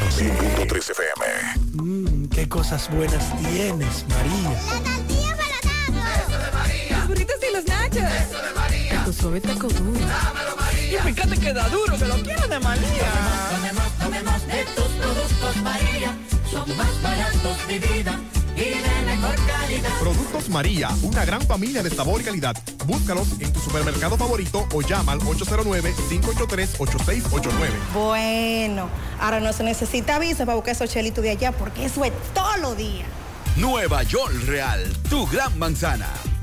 Tarde. 0.00 0.66
100.3 0.66 0.90
FM. 0.90 1.24
Mmm, 1.72 2.28
qué 2.28 2.48
cosas 2.48 2.90
buenas 2.90 3.24
tienes, 3.38 4.04
María. 4.08 4.52
Eso 6.22 6.38
de 6.38 6.50
María. 6.52 6.98
Los 6.98 7.08
burritos 7.08 7.36
y 7.48 7.52
los 7.54 7.64
nachos. 7.66 8.02
Eso 8.02 8.42
de 8.42 8.54
María. 8.54 9.04
Tu 9.04 9.12
suave 9.12 9.40
taco 9.40 9.68
duro. 9.68 10.00
Dámelo, 10.00 10.56
María. 10.56 10.98
Y 10.98 11.12
fíjate 11.12 11.38
que 11.38 11.52
da 11.52 11.68
duro, 11.68 11.98
que 11.98 12.04
lo 12.06 12.14
quiero 12.22 12.48
de 12.48 12.60
María. 12.60 13.12
Tomemos, 13.50 13.98
tomemos 13.98 14.46
de 14.46 14.64
tus 14.74 14.88
productos 15.00 15.56
María. 15.62 16.16
Son 16.50 16.76
más 16.76 17.02
baratos 17.02 17.68
de 17.68 17.78
vida 17.78 18.20
y 18.56 18.60
de 18.60 19.06
mejor 19.06 19.34
calidad. 19.46 19.98
Productos 20.00 20.48
María, 20.48 20.90
una 21.02 21.24
gran 21.24 21.42
familia 21.42 21.82
de 21.82 21.90
sabor 21.90 22.20
y 22.20 22.24
calidad. 22.24 22.56
Búscalos 22.86 23.28
en 23.40 23.52
tu 23.52 23.58
supermercado 23.60 24.16
favorito 24.16 24.66
o 24.74 24.80
llama 24.82 25.12
al 25.12 25.20
809-583-8689. 25.20 27.50
Bueno, 27.94 28.88
ahora 29.20 29.38
no 29.40 29.52
se 29.52 29.62
necesita 29.64 30.18
visa 30.18 30.46
para 30.46 30.56
buscar 30.56 30.74
esos 30.74 30.90
chelitos 30.90 31.22
de 31.22 31.30
allá 31.30 31.52
porque 31.52 31.84
eso 31.86 32.04
es 32.04 32.12
todo 32.34 32.56
lo 32.58 32.74
día. 32.74 33.04
Nueva 33.56 34.02
York 34.02 34.34
Real, 34.46 34.82
tu 35.08 35.26
gran 35.26 35.58
manzana. 35.58 36.08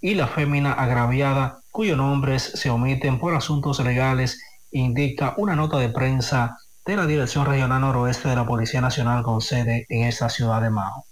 y 0.00 0.14
la 0.14 0.28
fémina 0.28 0.72
agraviada, 0.72 1.60
cuyos 1.70 1.96
nombres 1.96 2.42
se 2.42 2.70
omiten 2.70 3.18
por 3.18 3.34
asuntos 3.34 3.80
legales, 3.80 4.40
indica 4.70 5.34
una 5.36 5.56
nota 5.56 5.78
de 5.78 5.88
prensa 5.88 6.56
de 6.84 6.96
la 6.96 7.06
Dirección 7.06 7.46
Regional 7.46 7.80
Noroeste 7.80 8.28
de 8.28 8.36
la 8.36 8.46
Policía 8.46 8.80
Nacional 8.80 9.22
con 9.22 9.40
sede 9.40 9.86
en 9.88 10.04
esta 10.04 10.28
ciudad 10.28 10.62
de 10.62 10.70
Mao. 10.70 11.04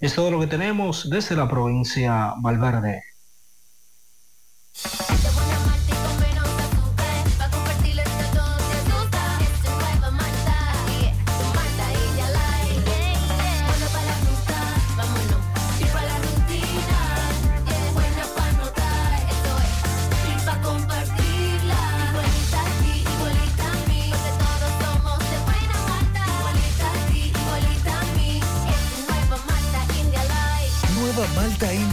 Es 0.00 0.14
todo 0.14 0.30
lo 0.30 0.40
que 0.40 0.46
tenemos 0.46 1.08
desde 1.10 1.36
la 1.36 1.48
provincia 1.48 2.34
Valverde. 2.38 3.02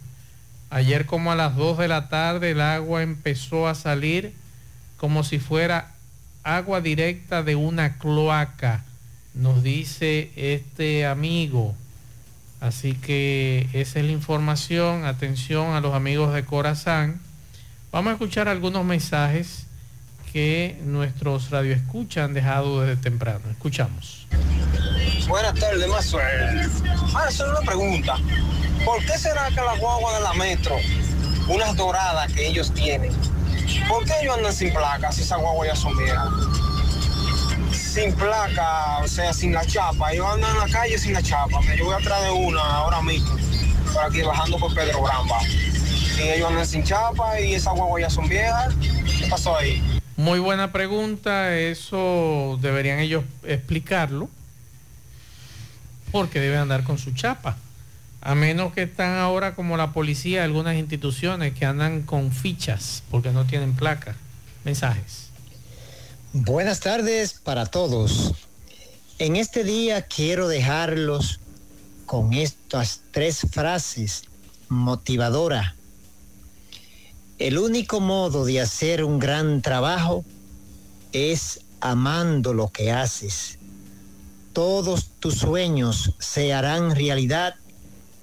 Ayer 0.71 1.05
como 1.05 1.31
a 1.31 1.35
las 1.35 1.55
2 1.55 1.77
de 1.77 1.87
la 1.87 2.09
tarde 2.09 2.51
el 2.51 2.61
agua 2.61 3.03
empezó 3.03 3.67
a 3.67 3.75
salir 3.75 4.33
como 4.97 5.23
si 5.23 5.37
fuera 5.37 5.91
agua 6.43 6.81
directa 6.81 7.43
de 7.43 7.55
una 7.55 7.97
cloaca, 7.97 8.83
nos 9.35 9.61
dice 9.61 10.31
este 10.35 11.05
amigo. 11.05 11.75
Así 12.65 12.93
que 12.93 13.69
esa 13.73 13.99
es 13.99 14.05
la 14.05 14.11
información. 14.11 15.05
Atención 15.05 15.75
a 15.75 15.81
los 15.81 15.93
amigos 15.93 16.33
de 16.33 16.43
Corazán. 16.45 17.21
Vamos 17.91 18.09
a 18.09 18.13
escuchar 18.13 18.47
algunos 18.47 18.83
mensajes 18.83 19.67
que 20.33 20.81
nuestros 20.83 21.51
radioescuchas 21.51 22.25
han 22.25 22.33
dejado 22.33 22.81
desde 22.81 22.99
temprano. 22.99 23.41
Escuchamos. 23.51 24.27
Buenas 25.27 25.53
tardes. 25.59 25.87
Ah, 27.13 27.29
solo 27.29 27.51
una 27.51 27.61
pregunta. 27.61 28.17
¿Por 28.83 28.99
qué 29.05 29.15
será 29.15 29.47
que 29.49 29.61
las 29.61 29.79
guaguas 29.79 30.15
de 30.15 30.23
la 30.23 30.33
metro, 30.33 30.75
unas 31.47 31.75
doradas 31.75 32.33
que 32.33 32.47
ellos 32.47 32.73
tienen, 32.73 33.13
¿por 33.87 34.05
qué 34.05 34.13
ellos 34.23 34.37
andan 34.37 34.53
sin 34.53 34.73
placa 34.73 35.11
si 35.11 35.21
esas 35.21 35.39
guaguas 35.39 35.69
ya 35.69 35.75
son 35.75 35.95
viejas? 35.97 36.29
Sin 37.95 38.13
placa, 38.13 38.97
o 38.97 39.07
sea, 39.07 39.31
sin 39.31 39.53
la 39.53 39.65
chapa. 39.65 40.11
Ellos 40.11 40.27
andan 40.29 40.51
en 40.51 40.57
la 40.57 40.67
calle 40.67 40.97
sin 40.97 41.13
la 41.13 41.23
chapa. 41.23 41.61
Yo 41.77 41.85
voy 41.85 41.93
atrás 41.93 42.25
de 42.25 42.29
una 42.29 42.59
ahora 42.59 43.01
mismo, 43.01 43.37
por 43.93 44.03
aquí 44.03 44.21
bajando 44.21 44.57
por 44.57 44.75
Pedro 44.75 45.01
Bramba. 45.01 45.39
Y 46.17 46.23
ellos 46.23 46.49
andan 46.49 46.67
sin 46.67 46.83
chapa 46.83 47.39
y 47.39 47.53
esas 47.53 47.73
guaguas 47.73 48.01
ya 48.01 48.09
son 48.09 48.27
viejas. 48.27 48.75
¿Qué 48.81 49.27
pasó 49.29 49.55
ahí? 49.55 49.81
Muy 50.17 50.39
buena 50.39 50.73
pregunta. 50.73 51.55
Eso 51.55 52.59
deberían 52.61 52.99
ellos 52.99 53.23
explicarlo. 53.43 54.29
Porque 56.11 56.41
deben 56.41 56.59
andar 56.59 56.83
con 56.83 56.97
su 56.97 57.13
chapa. 57.13 57.55
A 58.19 58.35
menos 58.35 58.73
que 58.73 58.83
están 58.83 59.19
ahora 59.19 59.55
como 59.55 59.77
la 59.77 59.93
policía, 59.93 60.43
algunas 60.43 60.75
instituciones 60.75 61.53
que 61.53 61.65
andan 61.65 62.01
con 62.01 62.33
fichas 62.33 63.03
porque 63.09 63.31
no 63.31 63.45
tienen 63.45 63.73
placa. 63.73 64.15
Mensajes. 64.65 65.24
Buenas 66.37 66.81
tardes 66.81 67.39
para 67.41 67.65
todos. 67.65 68.33
En 69.19 69.37
este 69.37 69.63
día 69.63 70.01
quiero 70.01 70.49
dejarlos 70.49 71.39
con 72.05 72.33
estas 72.33 72.99
tres 73.11 73.47
frases 73.49 74.23
motivadoras. 74.67 75.75
El 77.39 77.57
único 77.57 78.01
modo 78.01 78.43
de 78.43 78.59
hacer 78.59 79.05
un 79.05 79.17
gran 79.17 79.61
trabajo 79.61 80.25
es 81.13 81.61
amando 81.79 82.53
lo 82.53 82.67
que 82.67 82.91
haces. 82.91 83.57
Todos 84.51 85.11
tus 85.21 85.35
sueños 85.35 86.15
se 86.19 86.53
harán 86.53 86.97
realidad 86.97 87.55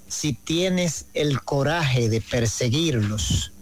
si 0.07 0.33
tienes 0.33 1.07
el 1.15 1.41
coraje 1.41 2.09
de 2.09 2.21
perseguirlos. 2.21 3.53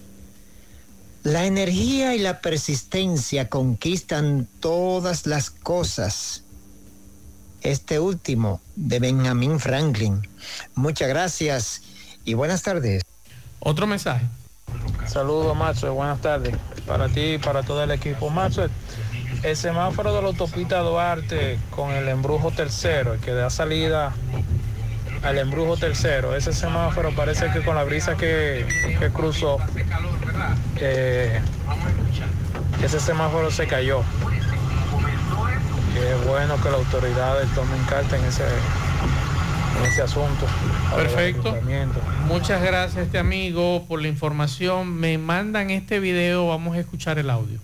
La 1.24 1.46
energía 1.46 2.16
y 2.16 2.20
la 2.20 2.42
persistencia 2.42 3.48
conquistan 3.48 4.48
todas 4.60 5.28
las 5.28 5.52
cosas. 5.52 6.44
Este 7.62 8.00
último 8.00 8.60
de 8.76 9.00
Benjamin 9.00 9.60
Franklin. 9.60 10.28
Muchas 10.74 11.10
gracias 11.10 11.84
y 12.26 12.34
buenas 12.34 12.64
tardes. 12.64 13.04
Otro 13.60 13.86
mensaje. 13.86 14.26
Saludos, 15.06 15.56
Maxwell. 15.56 15.94
Buenas 15.94 16.20
tardes. 16.22 16.56
Para 16.88 17.08
ti 17.08 17.34
y 17.34 17.38
para 17.38 17.62
todo 17.62 17.84
el 17.84 17.92
equipo. 17.92 18.32
Maxwell, 18.32 18.72
el 19.44 19.56
semáforo 19.56 20.16
de 20.16 20.24
la 20.24 20.30
autopista 20.30 20.80
Duarte 20.80 21.60
con 21.70 21.92
el 21.92 22.08
embrujo 22.08 22.50
tercero, 22.50 23.14
el 23.14 23.20
que 23.20 23.32
da 23.32 23.52
salida 23.52 24.16
al 25.24 25.38
embrujo 25.38 25.78
tercero, 25.78 26.36
ese 26.36 26.54
semáforo 26.54 27.12
parece 27.16 27.52
que 27.52 27.62
con 27.62 27.76
la 27.76 27.84
brisa 27.84 28.16
que, 28.18 28.66
que 29.00 29.10
cruzó, 29.10 29.58
eh, 30.78 31.40
ese 32.84 33.00
semáforo 33.00 33.52
se 33.52 33.68
cayó. 33.68 34.02
Qué 35.94 36.28
bueno 36.28 36.56
que 36.62 36.70
las 36.70 36.80
autoridades 36.80 37.50
tomen 37.54 37.84
carta 37.84 38.18
en 38.18 38.24
ese, 38.26 38.44
en 39.80 39.86
ese 39.86 40.02
asunto. 40.02 40.46
Perfecto. 40.96 41.56
Muchas 42.28 42.62
gracias 42.62 43.06
este 43.06 43.20
amigo 43.20 43.86
por 43.88 44.02
la 44.02 44.08
información. 44.08 44.94
Me 44.94 45.18
mandan 45.18 45.70
este 45.70 46.00
video, 46.00 46.48
vamos 46.48 46.76
a 46.76 46.80
escuchar 46.80 47.20
el 47.20 47.30
audio. 47.30 47.60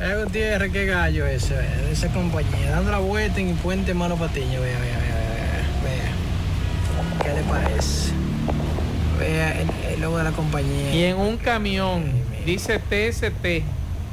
Eh, 0.00 0.22
Gutiérrez, 0.24 0.72
qué 0.72 0.86
gallo 0.86 1.26
ese, 1.26 1.54
de 1.54 1.92
esa 1.92 2.08
compañía. 2.08 2.70
Dando 2.70 2.90
la 2.90 2.98
vuelta 2.98 3.40
en 3.40 3.50
el 3.50 3.54
puente 3.54 3.94
Mano 3.94 4.16
Patiño, 4.16 4.60
vea, 4.60 4.78
vea, 4.78 4.98
vea, 4.98 5.62
vea. 5.84 7.22
¿Qué 7.22 7.40
le 7.40 7.42
parece? 7.48 8.12
Vea 9.18 9.60
el, 9.60 9.70
el 9.94 10.00
logo 10.00 10.18
de 10.18 10.24
la 10.24 10.32
compañía. 10.32 10.92
Y 10.94 11.04
en 11.04 11.16
un 11.16 11.36
camión, 11.36 12.04
dice 12.44 12.78
TST, 12.80 13.62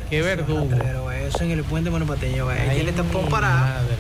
qué 0.09 0.21
verdugo. 0.21 0.69
Eso 1.27 1.43
en 1.43 1.51
el 1.51 1.63
puente 1.63 1.89
Mano 1.89 2.05
Patiño, 2.05 2.45
vea. 2.45 2.69
Ahí 2.69 2.83
mi 2.83 2.91
parado. 3.29 3.31
madre. 3.31 3.95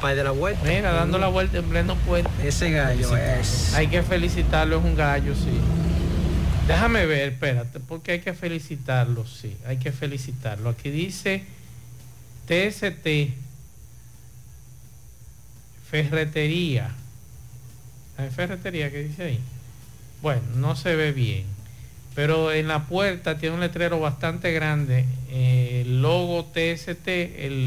Para 0.00 0.14
de 0.16 0.24
la 0.24 0.30
vuelta. 0.32 0.60
Mira, 0.68 0.92
dando 0.92 1.18
la 1.18 1.28
vuelta 1.28 1.58
en 1.58 1.64
pleno 1.64 1.94
puente. 1.96 2.28
Ese 2.42 2.70
gallo 2.70 3.16
es. 3.16 3.72
Hay 3.74 3.86
que 3.86 4.02
felicitarlo, 4.02 4.78
es 4.78 4.84
un 4.84 4.94
gallo, 4.94 5.34
sí. 5.34 5.58
Déjame 6.66 7.04
ver, 7.04 7.32
espérate, 7.32 7.78
porque 7.78 8.12
hay 8.12 8.20
que 8.20 8.32
felicitarlo, 8.32 9.26
sí, 9.26 9.54
hay 9.66 9.76
que 9.76 9.92
felicitarlo. 9.92 10.70
Aquí 10.70 10.90
dice 10.90 11.44
TST, 12.46 13.34
ferretería. 15.90 16.90
¿Hay 18.16 18.30
ferretería 18.30 18.90
que 18.90 19.02
dice 19.02 19.24
ahí? 19.24 19.40
Bueno, 20.22 20.42
no 20.56 20.74
se 20.74 20.96
ve 20.96 21.12
bien. 21.12 21.44
Pero 22.14 22.50
en 22.50 22.68
la 22.68 22.86
puerta 22.86 23.36
tiene 23.36 23.56
un 23.56 23.60
letrero 23.60 24.00
bastante 24.00 24.52
grande, 24.52 25.04
eh, 25.30 25.84
logo 25.86 26.44
TST, 26.44 27.08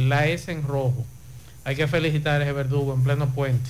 la 0.08 0.26
S 0.26 0.52
en 0.52 0.64
rojo. 0.64 1.06
Hay 1.66 1.76
que 1.76 1.88
felicitar 1.88 2.42
ese 2.42 2.52
verdugo 2.52 2.96
en 2.96 3.04
pleno 3.04 3.30
puente. 3.30 3.70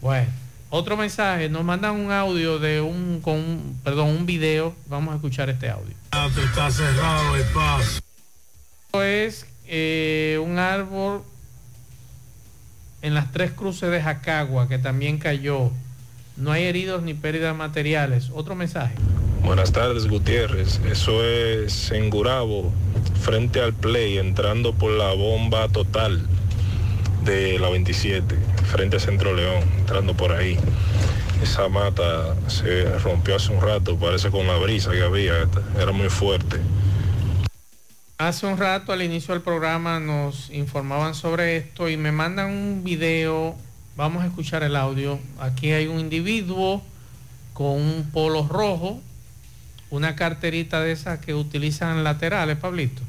Bueno, 0.00 0.30
otro 0.70 0.96
mensaje, 0.96 1.48
nos 1.48 1.64
mandan 1.64 1.96
un 1.96 2.10
audio 2.12 2.58
de 2.58 2.80
un, 2.80 3.20
con 3.22 3.34
un- 3.34 3.80
perdón, 3.84 4.08
un 4.10 4.26
video. 4.26 4.74
Vamos 4.86 5.12
a 5.12 5.16
escuchar 5.16 5.50
este 5.50 5.68
audio. 5.68 5.94
Está 6.44 6.70
cerrado 6.70 7.36
el 7.36 7.44
paso. 7.44 8.00
Esto 8.86 9.02
es 9.02 9.46
eh, 9.66 10.40
un 10.44 10.58
árbol 10.58 11.22
en 13.02 13.14
las 13.14 13.32
tres 13.32 13.52
cruces 13.52 13.90
de 13.90 14.02
Jacagua 14.02 14.68
que 14.68 14.78
también 14.78 15.18
cayó. 15.18 15.70
No 16.36 16.52
hay 16.52 16.64
heridos 16.64 17.02
ni 17.02 17.14
pérdidas 17.14 17.56
materiales. 17.56 18.30
Otro 18.34 18.54
mensaje. 18.54 18.94
Buenas 19.42 19.72
tardes, 19.72 20.06
Gutiérrez. 20.06 20.80
Eso 20.90 21.24
es 21.24 21.90
en 21.92 22.10
Gurabo, 22.10 22.72
frente 23.22 23.60
al 23.60 23.72
Play, 23.72 24.18
entrando 24.18 24.74
por 24.74 24.92
la 24.92 25.14
bomba 25.14 25.68
total 25.68 26.26
de 27.24 27.58
la 27.58 27.68
27, 27.68 28.34
frente 28.64 28.96
a 28.96 29.00
Centro 29.00 29.34
León, 29.34 29.62
entrando 29.78 30.16
por 30.16 30.32
ahí. 30.32 30.58
Esa 31.42 31.68
mata 31.68 32.34
se 32.48 32.84
rompió 32.98 33.36
hace 33.36 33.52
un 33.52 33.60
rato, 33.60 33.96
parece 33.96 34.30
con 34.30 34.46
la 34.46 34.56
brisa 34.56 34.90
que 34.90 35.02
había, 35.02 35.48
era 35.78 35.92
muy 35.92 36.08
fuerte. 36.08 36.58
Hace 38.18 38.46
un 38.46 38.58
rato 38.58 38.92
al 38.92 39.00
inicio 39.00 39.32
del 39.32 39.42
programa 39.42 39.98
nos 39.98 40.50
informaban 40.50 41.14
sobre 41.14 41.56
esto 41.56 41.88
y 41.88 41.96
me 41.96 42.12
mandan 42.12 42.50
un 42.50 42.84
video. 42.84 43.56
Vamos 43.96 44.22
a 44.22 44.26
escuchar 44.26 44.62
el 44.62 44.76
audio. 44.76 45.18
Aquí 45.38 45.72
hay 45.72 45.86
un 45.86 45.98
individuo 45.98 46.82
con 47.54 47.72
un 47.72 48.10
polo 48.12 48.46
rojo, 48.46 49.00
una 49.88 50.16
carterita 50.16 50.80
de 50.80 50.92
esas 50.92 51.20
que 51.20 51.34
utilizan 51.34 52.04
laterales, 52.04 52.58
Pablito. 52.58 53.02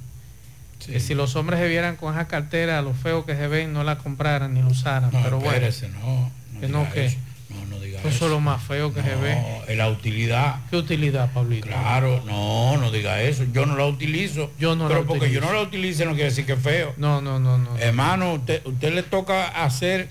Que 0.85 0.99
si 0.99 1.13
los 1.13 1.35
hombres 1.35 1.59
se 1.59 1.67
vieran 1.67 1.95
con 1.95 2.13
esa 2.13 2.27
cartera, 2.27 2.81
los 2.81 2.97
feos 2.97 3.25
que 3.25 3.35
se 3.35 3.47
ven, 3.47 3.73
no 3.73 3.83
la 3.83 3.97
compraran 3.97 4.53
ni 4.53 4.61
la 4.61 4.67
usaran. 4.67 5.11
No, 5.11 5.21
Pero 5.23 5.37
bueno, 5.37 5.53
espérese, 5.53 5.89
no, 5.89 6.31
no 6.53 6.59
que 6.61 6.67
no, 6.67 6.91
que 6.91 7.05
eso. 7.05 7.17
No, 7.49 7.65
no 7.65 7.79
diga 7.79 7.99
eso 7.99 8.07
eso. 8.09 8.25
es 8.25 8.31
lo 8.31 8.39
más 8.39 8.63
feo 8.63 8.93
que 8.93 9.01
se 9.03 9.15
ve. 9.15 9.75
La 9.75 9.89
utilidad. 9.89 10.55
¿Qué 10.69 10.77
utilidad, 10.77 11.31
Pablito? 11.33 11.67
Claro, 11.67 12.23
no, 12.25 12.77
no 12.77 12.91
diga 12.91 13.21
eso. 13.21 13.43
Yo 13.51 13.65
no 13.65 13.75
la 13.75 13.85
utilizo. 13.85 14.51
Yo 14.57 14.75
no 14.75 14.83
la 14.87 14.95
Pero 14.95 15.05
porque 15.07 15.29
yo 15.31 15.41
no 15.41 15.51
la 15.53 15.61
utilice 15.61 16.05
no 16.05 16.11
quiere 16.13 16.29
decir 16.29 16.45
que 16.45 16.53
es 16.53 16.59
feo. 16.59 16.93
No, 16.97 17.21
no, 17.21 17.39
no, 17.39 17.57
no. 17.57 17.77
Hermano, 17.77 18.33
usted, 18.35 18.61
usted 18.65 18.93
le 18.93 19.03
toca 19.03 19.47
hacer, 19.63 20.09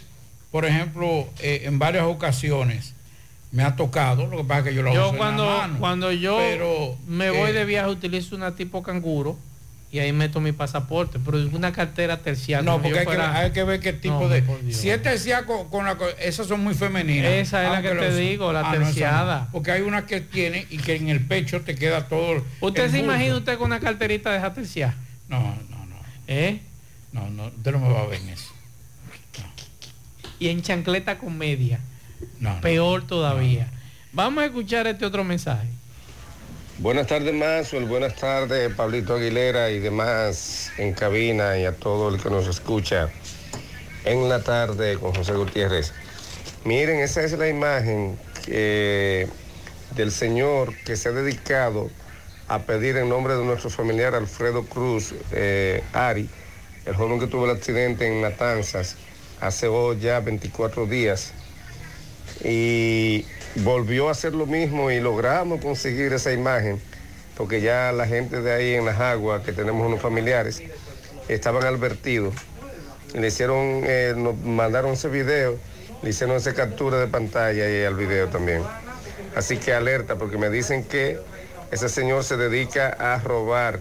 por 0.51 0.65
ejemplo, 0.67 1.27
eh, 1.41 1.63
en 1.65 1.79
varias 1.79 2.05
ocasiones, 2.05 2.95
me 3.53 3.65
ha 3.65 3.75
tocado, 3.75 4.27
lo 4.27 4.37
que 4.37 4.45
pasa 4.45 4.61
es 4.61 4.65
que 4.67 4.75
yo 4.75 4.83
la 4.83 4.91
uso 4.93 5.01
Yo 5.01 5.07
en 5.09 5.13
la 5.15 5.19
cuando, 5.19 5.45
mano. 5.47 5.77
cuando 5.81 6.13
yo 6.13 6.37
Pero, 6.39 6.97
me 7.09 7.31
voy 7.31 7.51
eh, 7.51 7.55
de 7.55 7.65
viaje 7.65 7.89
utilizo 7.91 8.37
una 8.37 8.55
tipo 8.55 8.83
canguro 8.83 9.37
y 9.93 9.99
ahí 9.99 10.13
meto 10.13 10.41
mi 10.41 10.53
pasaporte, 10.53 11.19
pero 11.19 11.39
es 11.43 11.53
una 11.53 11.73
cartera 11.73 12.19
terciaria. 12.19 12.63
No, 12.65 12.81
porque 12.81 13.01
hay 13.01 13.07
que, 13.07 13.13
fuera- 13.13 13.37
hay 13.37 13.51
que 13.51 13.65
ver 13.65 13.81
qué 13.81 13.93
tipo 13.93 14.21
No, 14.21 14.29
de... 14.29 14.45
Si 14.73 14.89
es 14.89 15.03
terciada 15.03 15.47
con, 15.47 15.69
con 15.69 15.85
la... 15.85 15.97
Esas 16.21 16.47
son 16.47 16.63
muy 16.63 16.75
femeninas. 16.75 17.31
Esa 17.33 17.65
es 17.65 17.71
la 17.73 17.83
que 17.83 17.99
te 17.99 18.15
digo, 18.17 18.53
la 18.53 18.61
Ah, 18.61 18.77
no. 18.77 18.85
terciada. 18.85 19.49
Porque 19.51 19.73
hay 19.73 19.83
una 19.83 20.07
que 20.07 20.21
tiene 20.21 20.67
y 20.71 20.79
que 20.79 20.95
en 20.95 21.09
el 21.09 21.21
pecho 21.27 21.63
te 21.63 21.75
queda 21.75 22.07
todo... 22.07 22.45
¿Usted 22.61 22.85
se 22.91 22.99
bulto. 22.99 23.13
imagina 23.15 23.37
usted 23.37 23.59
con 23.59 23.67
una 23.67 23.81
carterita 23.81 24.31
de 24.31 24.39
esa 24.39 24.55
terciada? 24.55 24.95
No, 25.29 25.41
no, 25.71 25.87
no. 25.87 25.97
¿Eh? 26.29 26.61
No, 27.13 27.29
no, 27.29 27.47
usted 27.47 27.73
no 27.73 27.81
me 27.81 27.93
va 27.93 28.03
a 28.03 28.07
ver 28.07 28.21
en 28.21 28.29
eso. 28.29 28.51
Y 30.39 30.49
en 30.49 30.63
chancleta 30.63 31.19
con 31.19 31.37
media. 31.37 31.81
No. 32.39 32.61
Peor 32.61 33.07
todavía. 33.07 33.69
Vamos 34.13 34.43
a 34.43 34.47
escuchar 34.47 34.87
este 34.87 35.05
otro 35.05 35.25
mensaje. 35.25 35.69
Buenas 36.81 37.09
tardes, 37.09 37.35
Maxwell. 37.35 37.85
Buenas 37.85 38.17
tardes, 38.17 38.73
Pablito 38.73 39.17
Aguilera 39.17 39.69
y 39.69 39.81
demás 39.81 40.73
en 40.79 40.95
cabina 40.95 41.59
y 41.59 41.67
a 41.67 41.73
todo 41.73 42.09
el 42.09 42.19
que 42.19 42.31
nos 42.31 42.47
escucha 42.47 43.11
en 44.07 44.31
la 44.31 44.43
tarde 44.43 44.97
con 44.97 45.15
José 45.15 45.35
Gutiérrez. 45.35 45.93
Miren, 46.65 47.01
esa 47.01 47.21
es 47.23 47.33
la 47.33 47.49
imagen 47.49 48.19
del 48.47 50.11
señor 50.11 50.75
que 50.87 50.97
se 50.97 51.11
ha 51.11 51.13
dedicado 51.13 51.91
a 52.49 52.61
pedir 52.61 52.97
en 52.97 53.11
nombre 53.11 53.35
de 53.35 53.45
nuestro 53.45 53.69
familiar 53.69 54.15
Alfredo 54.15 54.65
Cruz, 54.65 55.15
eh, 55.33 55.85
Ari, 55.93 56.31
el 56.87 56.95
joven 56.95 57.21
que 57.21 57.27
tuvo 57.27 57.45
el 57.45 57.51
accidente 57.51 58.07
en 58.07 58.23
Matanzas 58.23 58.97
hace 59.39 59.69
hoy 59.69 59.99
ya 59.99 60.21
24 60.21 60.87
días 60.87 61.35
y 62.45 63.27
volvió 63.57 64.09
a 64.09 64.13
hacer 64.13 64.35
lo 64.35 64.47
mismo 64.47 64.91
y 64.91 65.01
logramos 65.01 65.61
conseguir 65.61 66.13
esa 66.13 66.33
imagen 66.33 66.81
porque 67.37 67.61
ya 67.61 67.93
la 67.93 68.07
gente 68.07 68.41
de 68.41 68.53
ahí 68.53 68.75
en 68.75 68.85
las 68.85 69.01
aguas 69.01 69.43
que 69.43 69.53
tenemos 69.53 69.87
unos 69.87 70.01
familiares 70.01 70.63
estaban 71.29 71.65
advertidos. 71.65 72.35
Le 73.15 73.29
hicieron 73.29 73.83
eh, 73.85 74.15
nos 74.17 74.37
mandaron 74.39 74.93
ese 74.93 75.09
video 75.09 75.59
le 76.03 76.11
hicieron 76.11 76.37
esa 76.37 76.55
captura 76.55 76.99
de 76.99 77.07
pantalla 77.07 77.69
y 77.69 77.85
al 77.85 77.95
video 77.95 78.29
también. 78.29 78.63
Así 79.35 79.59
que 79.59 79.75
alerta 79.75 80.17
porque 80.17 80.39
me 80.39 80.51
dicen 80.51 80.85
que 80.85 81.19
ese 81.71 81.89
señor 81.89 82.25
se 82.25 82.37
dedica 82.37 82.89
a 82.89 83.19
robar 83.19 83.81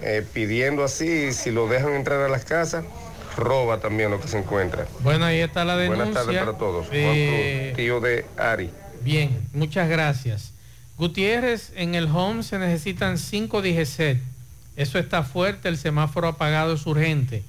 eh, 0.00 0.24
pidiendo 0.32 0.82
así 0.82 1.32
si 1.32 1.50
lo 1.50 1.68
dejan 1.68 1.92
entrar 1.92 2.20
a 2.20 2.28
las 2.28 2.44
casas 2.44 2.84
roba 3.36 3.78
también 3.80 4.10
lo 4.10 4.20
que 4.20 4.28
se 4.28 4.38
encuentra 4.38 4.86
Bueno, 5.02 5.24
ahí 5.24 5.38
está 5.38 5.64
la 5.64 5.76
denuncia. 5.76 6.04
Buenas 6.04 6.24
tardes 6.26 6.40
para 6.44 6.58
todos. 6.58 6.86
Juan 6.86 6.98
Eh, 7.02 7.64
Cruz, 7.72 7.76
tío 7.84 8.00
de 8.00 8.26
Ari. 8.36 8.70
Bien, 9.02 9.40
muchas 9.54 9.88
gracias. 9.88 10.52
Gutiérrez, 10.98 11.72
en 11.74 11.94
el 11.94 12.06
home 12.06 12.42
se 12.42 12.58
necesitan 12.58 13.18
5 13.18 13.62
DGCET. 13.62 14.18
Eso 14.76 14.98
está 14.98 15.22
fuerte, 15.22 15.68
el 15.68 15.76
semáforo 15.78 16.28
apagado 16.28 16.74
es 16.74 16.86
urgente. 16.86 17.42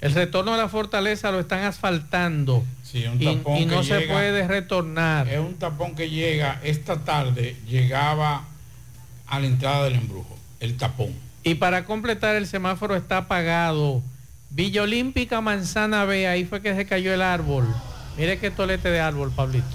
El 0.00 0.12
retorno 0.12 0.52
a 0.52 0.56
la 0.58 0.68
fortaleza 0.68 1.30
lo 1.30 1.40
están 1.40 1.64
asfaltando 1.64 2.64
Sí, 2.82 3.06
un 3.06 3.20
y, 3.22 3.24
tapón 3.36 3.56
y 3.56 3.66
no 3.66 3.80
que 3.80 3.86
se 3.86 3.98
llega- 4.00 4.12
puede 4.12 4.46
retornar. 4.46 5.28
Es 5.28 5.38
un 5.38 5.54
tapón 5.54 5.94
que 5.94 6.10
llega 6.10 6.60
esta 6.62 6.98
tarde, 7.04 7.56
llegaba 7.66 8.44
a 9.26 9.40
la 9.40 9.46
entrada 9.46 9.84
del 9.84 9.94
embrujo, 9.94 10.36
el 10.60 10.76
tapón. 10.76 11.14
Y 11.44 11.54
para 11.54 11.84
completar, 11.84 12.36
el 12.36 12.46
semáforo 12.46 12.94
está 12.96 13.18
apagado. 13.18 14.02
Villa 14.56 14.82
Olímpica, 14.84 15.42
Manzana 15.42 16.06
B, 16.06 16.26
ahí 16.26 16.46
fue 16.46 16.62
que 16.62 16.74
se 16.74 16.86
cayó 16.86 17.12
el 17.12 17.20
árbol. 17.20 17.66
Mire 18.16 18.38
qué 18.38 18.50
tolete 18.50 18.88
de 18.90 19.00
árbol, 19.00 19.30
Pablito. 19.30 19.66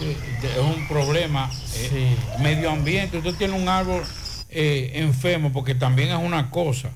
Es 0.00 0.56
un 0.58 0.86
problema 0.86 1.50
eh, 1.74 2.14
medio 2.40 2.70
ambiente. 2.70 3.18
Usted 3.18 3.34
tiene 3.34 3.54
un 3.54 3.68
árbol 3.68 4.04
eh, 4.50 4.92
enfermo 4.94 5.52
porque 5.52 5.74
también 5.74 6.10
es 6.10 6.14
una 6.18 6.48
cosa. 6.50 6.90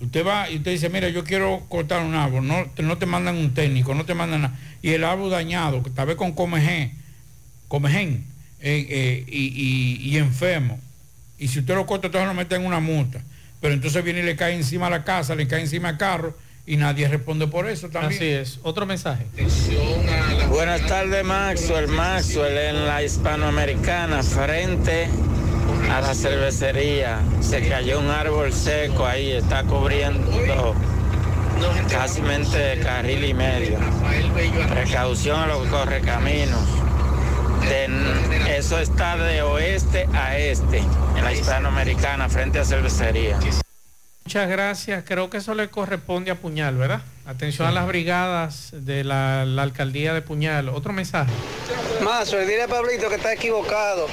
Usted 0.00 0.26
va 0.26 0.48
y 0.48 0.56
usted 0.56 0.70
dice, 0.70 0.88
mira, 0.88 1.10
yo 1.10 1.24
quiero 1.24 1.60
cortar 1.68 2.02
un 2.06 2.14
árbol, 2.14 2.46
no, 2.46 2.64
te- 2.74 2.82
no 2.82 2.96
te 2.96 3.04
mandan 3.04 3.36
un 3.36 3.52
técnico, 3.52 3.94
no 3.94 4.06
te 4.06 4.14
mandan 4.14 4.40
nada. 4.42 4.58
Y 4.80 4.92
el 4.92 5.04
árbol 5.04 5.28
dañado, 5.30 5.82
que 5.82 5.90
tal 5.90 6.06
vez 6.06 6.16
con 6.16 6.32
comején, 6.32 6.94
comején, 7.66 8.24
eh, 8.60 9.24
y, 9.28 9.36
y- 9.48 10.08
y 10.08 10.16
enfermo. 10.16 10.80
Y 11.38 11.48
si 11.48 11.58
usted 11.58 11.74
lo 11.74 11.84
corta, 11.84 12.06
entonces 12.06 12.26
lo 12.28 12.32
mete 12.34 12.54
en 12.54 12.64
una 12.64 12.80
multa. 12.80 13.20
Pero 13.60 13.74
entonces 13.74 14.04
viene 14.04 14.20
y 14.20 14.22
le 14.22 14.36
cae 14.36 14.54
encima 14.54 14.86
a 14.86 14.90
la 14.90 15.04
casa, 15.04 15.34
le 15.34 15.48
cae 15.48 15.60
encima 15.60 15.90
al 15.90 15.98
carro 15.98 16.34
y 16.66 16.76
nadie 16.76 17.08
responde 17.08 17.46
por 17.46 17.68
eso 17.68 17.88
también. 17.88 18.20
Así 18.20 18.26
es. 18.26 18.60
Otro 18.62 18.86
mensaje. 18.86 19.26
Buenas 20.48 20.86
tardes, 20.86 21.24
Maxwell. 21.24 21.88
Maxwell 21.88 22.58
en 22.58 22.86
la 22.86 23.02
hispanoamericana, 23.02 24.22
frente 24.22 25.08
a 25.90 26.00
la 26.00 26.14
cervecería. 26.14 27.20
Se 27.40 27.66
cayó 27.68 27.98
un 28.00 28.10
árbol 28.10 28.52
seco 28.52 29.06
ahí, 29.06 29.32
está 29.32 29.64
cubriendo 29.64 30.74
casi 31.90 32.20
carril 32.82 33.24
y 33.24 33.34
medio. 33.34 33.78
Precaución 34.68 35.40
a 35.40 35.46
los 35.46 35.66
correcaminos. 35.68 36.87
De- 37.68 38.56
eso 38.56 38.78
está 38.78 39.16
de 39.16 39.42
oeste 39.42 40.08
a 40.14 40.36
este, 40.38 40.78
en 40.78 41.24
la 41.24 41.32
hispanoamericana, 41.32 42.28
frente 42.28 42.58
a 42.58 42.64
cervecería. 42.64 43.38
Muchas 44.24 44.48
gracias. 44.48 45.04
Creo 45.06 45.30
que 45.30 45.38
eso 45.38 45.54
le 45.54 45.68
corresponde 45.68 46.30
a 46.30 46.34
Puñal, 46.34 46.76
¿verdad? 46.76 47.00
Atención 47.26 47.66
a 47.66 47.72
las 47.72 47.86
brigadas 47.86 48.68
de 48.72 49.04
la, 49.04 49.44
la 49.46 49.62
alcaldía 49.62 50.12
de 50.12 50.20
Puñal. 50.22 50.68
Otro 50.68 50.92
mensaje. 50.92 51.30
Mazo, 52.02 52.38
dile 52.38 52.62
a 52.64 52.68
Pablito 52.68 53.08
que 53.08 53.16
está 53.16 53.32
equivocado, 53.32 54.06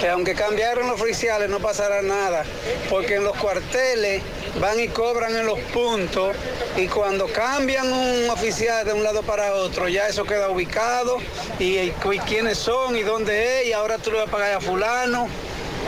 que 0.00 0.08
aunque 0.08 0.34
cambiaron 0.34 0.86
los 0.88 1.00
oficiales 1.00 1.48
no 1.50 1.58
pasará 1.60 2.02
nada, 2.02 2.44
porque 2.88 3.16
en 3.16 3.24
los 3.24 3.36
cuarteles 3.36 4.22
van 4.60 4.80
y 4.80 4.88
cobran 4.88 5.36
en 5.36 5.46
los 5.46 5.58
puntos 5.58 6.36
y 6.76 6.86
cuando 6.86 7.26
cambian 7.26 7.92
un 7.92 8.30
oficial 8.30 8.84
de 8.84 8.92
un 8.92 9.02
lado 9.02 9.22
para 9.22 9.54
otro, 9.54 9.88
ya 9.88 10.08
eso 10.08 10.24
queda 10.24 10.50
ubicado 10.50 11.18
y, 11.58 11.90
quiénes 12.26 12.58
son 12.58 12.96
y 12.96 13.02
dónde 13.02 13.60
es 13.60 13.68
y 13.68 13.72
ahora 13.72 13.98
tú 13.98 14.10
le 14.10 14.18
vas 14.18 14.28
a 14.28 14.30
pagar 14.30 14.54
a 14.54 14.60
fulano 14.60 15.28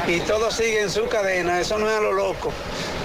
y 0.07 0.21
todo 0.21 0.51
sigue 0.51 0.83
en 0.83 0.91
su 0.91 1.09
cadena, 1.09 1.61
eso 1.61 1.79
no 1.79 1.91
es 1.91 1.97
a 1.97 2.01
lo 2.01 2.13
loco. 2.13 2.53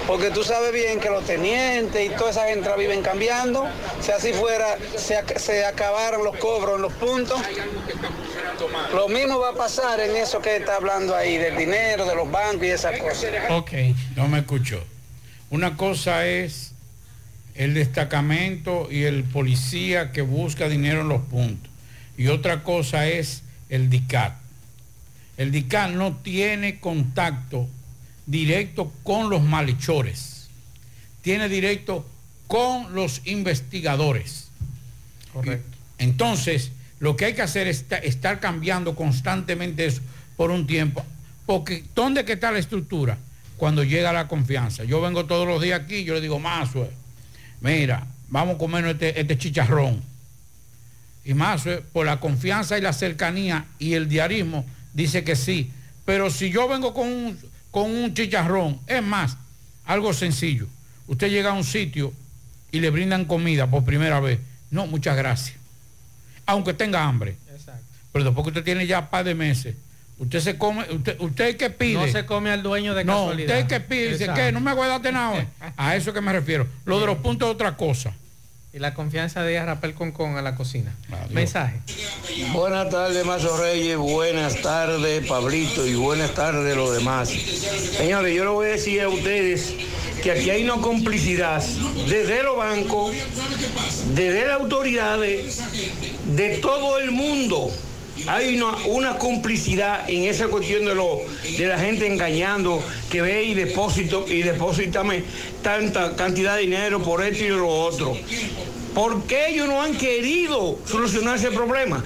Porque 0.06 0.30
tú 0.30 0.44
sabes 0.44 0.70
bien 0.70 1.00
que 1.00 1.08
los 1.08 1.24
tenientes 1.24 2.04
y 2.04 2.10
toda 2.10 2.30
esa 2.30 2.46
gente 2.46 2.68
viven 2.76 3.00
cambiando. 3.00 3.66
Si 4.02 4.12
así 4.12 4.34
fuera, 4.34 4.76
se, 4.96 5.24
se 5.38 5.64
acabaran 5.64 6.22
los 6.22 6.36
cobros 6.36 6.76
en 6.76 6.82
los 6.82 6.92
puntos. 6.92 7.40
Lo 8.94 9.08
mismo 9.08 9.38
va 9.40 9.50
a 9.50 9.54
pasar 9.54 9.98
en 10.00 10.14
eso 10.14 10.40
que 10.40 10.56
está 10.56 10.76
hablando 10.76 11.16
ahí, 11.16 11.38
del 11.38 11.56
dinero, 11.56 12.04
de 12.04 12.14
los 12.14 12.30
bancos 12.30 12.64
y 12.64 12.70
esas 12.70 13.00
cosas. 13.00 13.30
Ok, 13.50 13.72
no 14.14 14.28
me 14.28 14.40
escuchó. 14.40 14.78
Una 15.50 15.76
cosa 15.76 16.26
es 16.26 16.72
el 17.54 17.74
destacamento 17.74 18.88
y 18.90 19.04
el 19.04 19.24
policía 19.24 20.10
que 20.12 20.22
busca 20.22 20.68
dinero 20.68 21.02
en 21.02 21.08
los 21.08 21.22
puntos. 21.22 21.70
Y 22.16 22.28
otra 22.28 22.62
cosa 22.62 23.08
es 23.08 23.42
el 23.68 23.90
DICAT. 23.90 24.36
El 25.36 25.50
DICAT 25.52 25.90
no 25.90 26.16
tiene 26.16 26.80
contacto 26.80 27.68
directo 28.26 28.92
con 29.02 29.30
los 29.30 29.42
malhechores. 29.42 30.48
Tiene 31.22 31.48
directo 31.48 32.08
con 32.46 32.94
los 32.94 33.20
investigadores. 33.24 34.48
Correcto. 35.32 35.76
Entonces, 35.98 36.70
lo 37.00 37.16
que 37.16 37.26
hay 37.26 37.34
que 37.34 37.42
hacer 37.42 37.66
es 37.66 37.78
esta- 37.78 37.98
estar 37.98 38.40
cambiando 38.40 38.94
constantemente 38.94 39.86
eso 39.86 40.02
por 40.36 40.50
un 40.50 40.66
tiempo. 40.66 41.04
Porque, 41.46 41.84
¿dónde 41.94 42.24
que 42.24 42.32
está 42.34 42.50
la 42.52 42.58
estructura? 42.58 43.18
Cuando 43.56 43.84
llega 43.84 44.12
la 44.12 44.28
confianza. 44.28 44.84
Yo 44.84 45.00
vengo 45.00 45.26
todos 45.26 45.46
los 45.46 45.62
días 45.62 45.80
aquí, 45.80 46.04
yo 46.04 46.14
le 46.14 46.20
digo, 46.20 46.38
Mazue, 46.38 46.90
mira, 47.60 48.06
vamos 48.28 48.56
a 48.56 48.58
comernos 48.58 48.92
este, 48.92 49.20
este 49.20 49.38
chicharrón. 49.38 50.02
Y 51.24 51.34
Mazue, 51.34 51.82
por 51.92 52.06
la 52.06 52.20
confianza 52.20 52.76
y 52.76 52.82
la 52.82 52.92
cercanía 52.92 53.66
y 53.78 53.94
el 53.94 54.08
diarismo, 54.08 54.66
dice 54.92 55.24
que 55.24 55.36
sí. 55.36 55.70
Pero 56.04 56.30
si 56.30 56.50
yo 56.50 56.68
vengo 56.68 56.92
con 56.92 57.08
un, 57.08 57.38
con 57.70 57.90
un 57.90 58.12
chicharrón, 58.12 58.80
es 58.86 59.02
más, 59.02 59.36
algo 59.84 60.12
sencillo. 60.12 60.66
Usted 61.06 61.30
llega 61.30 61.50
a 61.50 61.54
un 61.54 61.64
sitio 61.64 62.12
y 62.72 62.80
le 62.80 62.90
brindan 62.90 63.24
comida 63.24 63.68
por 63.68 63.84
primera 63.84 64.20
vez. 64.20 64.40
No, 64.70 64.86
muchas 64.86 65.16
gracias. 65.16 65.56
Aunque 66.46 66.74
tenga 66.74 67.04
hambre. 67.04 67.36
Exacto. 67.52 67.84
Pero 68.12 68.24
después 68.24 68.44
que 68.44 68.48
usted 68.50 68.64
tiene 68.64 68.86
ya 68.86 69.10
par 69.10 69.24
de 69.24 69.34
meses, 69.34 69.76
usted 70.18 70.40
se 70.40 70.58
come, 70.58 70.84
usted, 70.90 71.16
usted 71.20 71.56
que 71.56 71.70
pide. 71.70 71.94
No 71.94 72.08
se 72.08 72.24
come 72.26 72.50
al 72.50 72.62
dueño 72.62 72.94
de 72.94 73.04
No, 73.04 73.14
casualidad. 73.14 73.58
usted 73.58 73.68
que 73.68 73.80
pide, 73.80 74.12
dice 74.12 74.28
que 74.34 74.52
no 74.52 74.60
me 74.60 74.70
aguardaste 74.70 75.12
nada 75.12 75.30
hoy. 75.38 75.46
A 75.76 75.96
eso 75.96 76.12
que 76.12 76.20
me 76.20 76.32
refiero. 76.32 76.66
Lo 76.84 77.00
de 77.00 77.06
los 77.06 77.18
puntos 77.18 77.48
es 77.48 77.54
otra 77.54 77.76
cosa. 77.76 78.12
Y 78.72 78.80
la 78.80 78.92
confianza 78.92 79.42
de 79.44 79.64
Rapel 79.64 79.94
con 79.94 80.10
con 80.10 80.36
a 80.36 80.42
la 80.42 80.56
cocina. 80.56 80.92
Mensaje. 81.30 81.80
Buenas 82.52 82.90
tardes, 82.90 83.24
Mazo 83.24 83.56
Reyes. 83.56 83.96
Buenas 83.96 84.60
tardes, 84.62 85.24
Pablito. 85.28 85.86
Y 85.86 85.94
buenas 85.94 86.34
tardes, 86.34 86.76
los 86.76 86.92
demás. 86.92 87.28
Señores, 87.28 88.34
yo 88.34 88.42
le 88.42 88.50
voy 88.50 88.66
a 88.66 88.70
decir 88.70 89.00
a 89.02 89.08
ustedes 89.08 89.74
que 90.24 90.32
aquí 90.32 90.50
hay 90.50 90.64
una 90.64 90.78
complicidad 90.82 91.62
desde 92.08 92.42
los 92.42 92.56
bancos, 92.56 93.14
desde 94.14 94.46
las 94.48 94.60
autoridades, 94.60 95.60
de 96.34 96.58
todo 96.58 96.98
el 96.98 97.12
mundo. 97.12 97.70
Hay 98.26 98.56
una, 98.56 98.76
una 98.86 99.18
complicidad 99.18 100.08
en 100.08 100.24
esa 100.24 100.48
cuestión 100.48 100.84
de, 100.84 100.94
lo, 100.94 101.20
de 101.58 101.66
la 101.66 101.78
gente 101.78 102.06
engañando, 102.06 102.82
que 103.10 103.20
ve 103.20 103.44
y 103.44 103.54
depósito 103.54 104.26
y 104.28 104.42
deposítame 104.42 105.24
tanta 105.62 106.16
cantidad 106.16 106.56
de 106.56 106.62
dinero 106.62 107.02
por 107.02 107.22
esto 107.22 107.44
y 107.44 107.48
lo 107.48 107.68
otro. 107.68 108.16
¿Por 108.94 109.24
qué 109.24 109.48
ellos 109.48 109.66
no 109.66 109.82
han 109.82 109.96
querido 109.96 110.78
solucionar 110.86 111.36
ese 111.36 111.50
problema? 111.50 112.02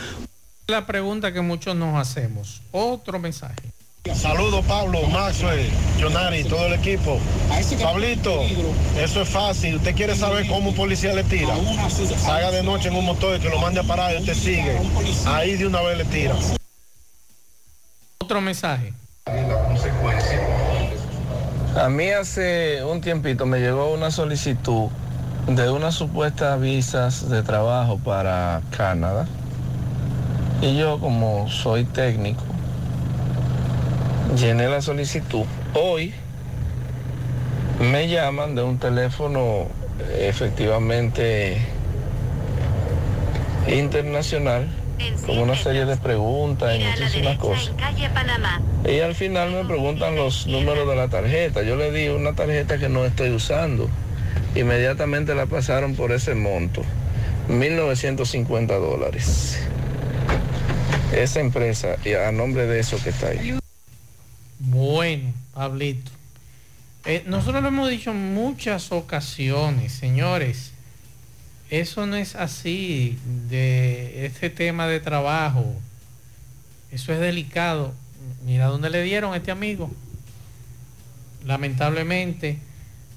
La 0.66 0.86
pregunta 0.86 1.32
que 1.32 1.40
muchos 1.40 1.77
nos 1.77 1.97
hacemos. 1.97 2.62
Otro 2.73 3.19
mensaje. 3.19 3.78
Saludos 4.14 4.64
Pablo, 4.66 5.02
Maxwell, 5.09 5.70
Jonari, 6.01 6.44
todo 6.44 6.66
el 6.66 6.74
equipo. 6.74 7.18
Pablito, 7.82 8.43
eso 8.98 9.22
es 9.22 9.28
fácil. 9.28 9.76
Usted 9.76 9.94
quiere 9.94 10.14
saber 10.16 10.47
cómo 10.47 10.70
un 10.70 10.74
policía 10.74 11.12
le 11.14 11.24
tira. 11.24 11.55
Salga 12.18 12.51
de 12.51 12.62
noche 12.62 12.89
en 12.89 12.97
un 12.97 13.05
motor 13.05 13.36
y 13.36 13.40
que 13.40 13.48
lo 13.48 13.59
mande 13.59 13.80
a 13.80 13.82
parar 13.82 14.14
y 14.14 14.18
usted 14.18 14.35
sigue. 14.35 14.78
Ahí 15.26 15.56
de 15.56 15.66
una 15.66 15.80
vez 15.82 15.98
le 15.98 16.05
tira. 16.06 16.35
Otro 18.20 18.40
mensaje. 18.40 18.93
A 21.76 21.89
mí 21.89 22.10
hace 22.10 22.82
un 22.85 23.01
tiempito 23.01 23.47
me 23.47 23.60
llegó 23.60 23.93
una 23.93 24.10
solicitud 24.10 24.89
de 25.47 25.70
unas 25.70 25.94
supuestas 25.94 26.60
visas 26.60 27.28
de 27.28 27.43
trabajo 27.43 27.98
para 27.98 28.62
Canadá. 28.76 29.26
Y 30.60 30.76
yo 30.76 30.98
como 30.98 31.48
soy 31.48 31.85
técnico, 31.85 32.43
llené 34.37 34.69
la 34.69 34.83
solicitud. 34.83 35.45
Hoy 35.75 36.13
me 37.81 38.09
llaman 38.09 38.55
de 38.55 38.63
un 38.63 38.79
teléfono 38.79 39.67
efectivamente 40.19 41.59
internacional 43.69 44.69
con 45.27 45.39
una 45.39 45.55
serie 45.55 45.85
de 45.85 45.97
preguntas 45.97 46.77
y 46.77 46.85
muchísimas 46.85 47.39
cosas. 47.39 47.73
Y 48.85 49.01
al 49.01 49.15
final 49.15 49.53
me 49.53 49.65
preguntan 49.65 50.17
los 50.17 50.47
números 50.47 50.89
de 50.89 50.97
la 50.97 51.09
tarjeta. 51.09 51.63
Yo 51.63 51.77
le 51.77 51.93
di 51.93 52.09
una 52.09 52.35
tarjeta 52.35 52.79
que 52.79 52.89
no 52.89 53.05
estoy 53.05 53.31
usando. 53.31 53.89
Inmediatamente 54.55 55.35
la 55.35 55.47
pasaron 55.47 55.95
por 55.95 56.13
ese 56.13 56.35
monto. 56.35 56.83
1.950 57.49 58.67
dólares. 58.67 59.59
Esa 61.13 61.41
empresa, 61.41 61.97
y 62.05 62.15
a 62.15 62.31
nombre 62.33 62.67
de 62.67 62.81
eso 62.81 62.99
que 63.03 63.11
está 63.11 63.29
ahí. 63.29 63.59
Bueno, 64.59 65.32
Pablito. 65.55 66.10
Eh, 67.05 67.22
nosotros 67.26 67.62
lo 67.62 67.68
hemos 67.68 67.89
dicho 67.89 68.10
en 68.10 68.35
muchas 68.35 68.93
ocasiones, 68.93 69.93
señores. 69.93 70.72
Eso 71.70 72.06
no 72.06 72.16
es 72.16 72.35
así 72.35 73.18
de 73.48 74.26
este 74.26 74.51
tema 74.51 74.86
de 74.86 75.01
trabajo. 75.01 75.74
Eso 76.90 77.12
es 77.12 77.20
delicado. 77.20 77.94
Mira 78.44 78.66
dónde 78.66 78.90
le 78.90 79.02
dieron 79.02 79.32
a 79.32 79.36
este 79.36 79.51
amigo. 79.51 79.90
Lamentablemente. 81.44 82.59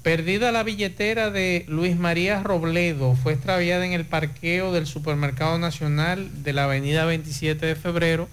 Perdida 0.02 0.50
la 0.50 0.64
billetera 0.64 1.30
de 1.30 1.64
Luis 1.68 1.96
María 1.96 2.42
Robledo. 2.42 3.14
Fue 3.14 3.34
extraviada 3.34 3.86
en 3.86 3.92
el 3.92 4.04
parqueo 4.04 4.72
del 4.72 4.86
Supermercado 4.86 5.58
Nacional 5.58 6.42
de 6.42 6.52
la 6.52 6.64
Avenida 6.64 7.04
27 7.04 7.64
de 7.64 7.76
Febrero. 7.76 8.28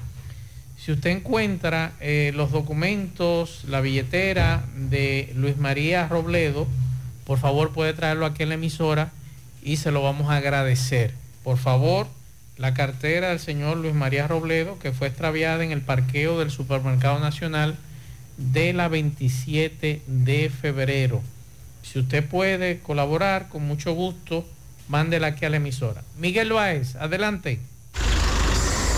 Si 0.84 0.94
usted 0.94 1.10
encuentra 1.10 1.92
eh, 2.00 2.32
los 2.34 2.52
documentos, 2.52 3.66
la 3.68 3.82
billetera 3.82 4.64
de 4.76 5.34
Luis 5.36 5.58
María 5.58 6.08
Robledo, 6.08 6.68
por 7.26 7.38
favor 7.38 7.74
puede 7.74 7.94
traerlo 7.94 8.26
aquí 8.26 8.44
en 8.44 8.50
la 8.50 8.56
emisora 8.56 9.12
y 9.62 9.76
se 9.76 9.92
lo 9.92 10.02
vamos 10.02 10.30
a 10.30 10.38
agradecer. 10.38 11.14
Por 11.44 11.58
favor, 11.58 12.08
la 12.56 12.74
cartera 12.74 13.30
del 13.30 13.40
señor 13.40 13.76
Luis 13.76 13.94
María 13.94 14.28
Robledo, 14.28 14.80
que 14.80 14.94
fue 14.94 15.10
extraviada 15.10 15.66
en 15.66 15.72
el 15.72 15.82
parqueo 15.82 16.40
del 16.40 16.50
Supermercado 16.50 17.20
Nacional 17.20 17.76
de 18.38 18.72
la 18.72 18.88
27 18.88 20.02
de 20.08 20.50
febrero. 20.50 21.22
Si 21.84 22.00
usted 22.00 22.26
puede 22.26 22.80
colaborar, 22.80 23.50
con 23.50 23.64
mucho 23.64 23.94
gusto, 23.94 24.48
mándela 24.88 25.28
aquí 25.28 25.44
a 25.44 25.50
la 25.50 25.58
emisora. 25.58 26.04
Miguel 26.18 26.54
Báez, 26.54 26.96
adelante. 26.96 27.60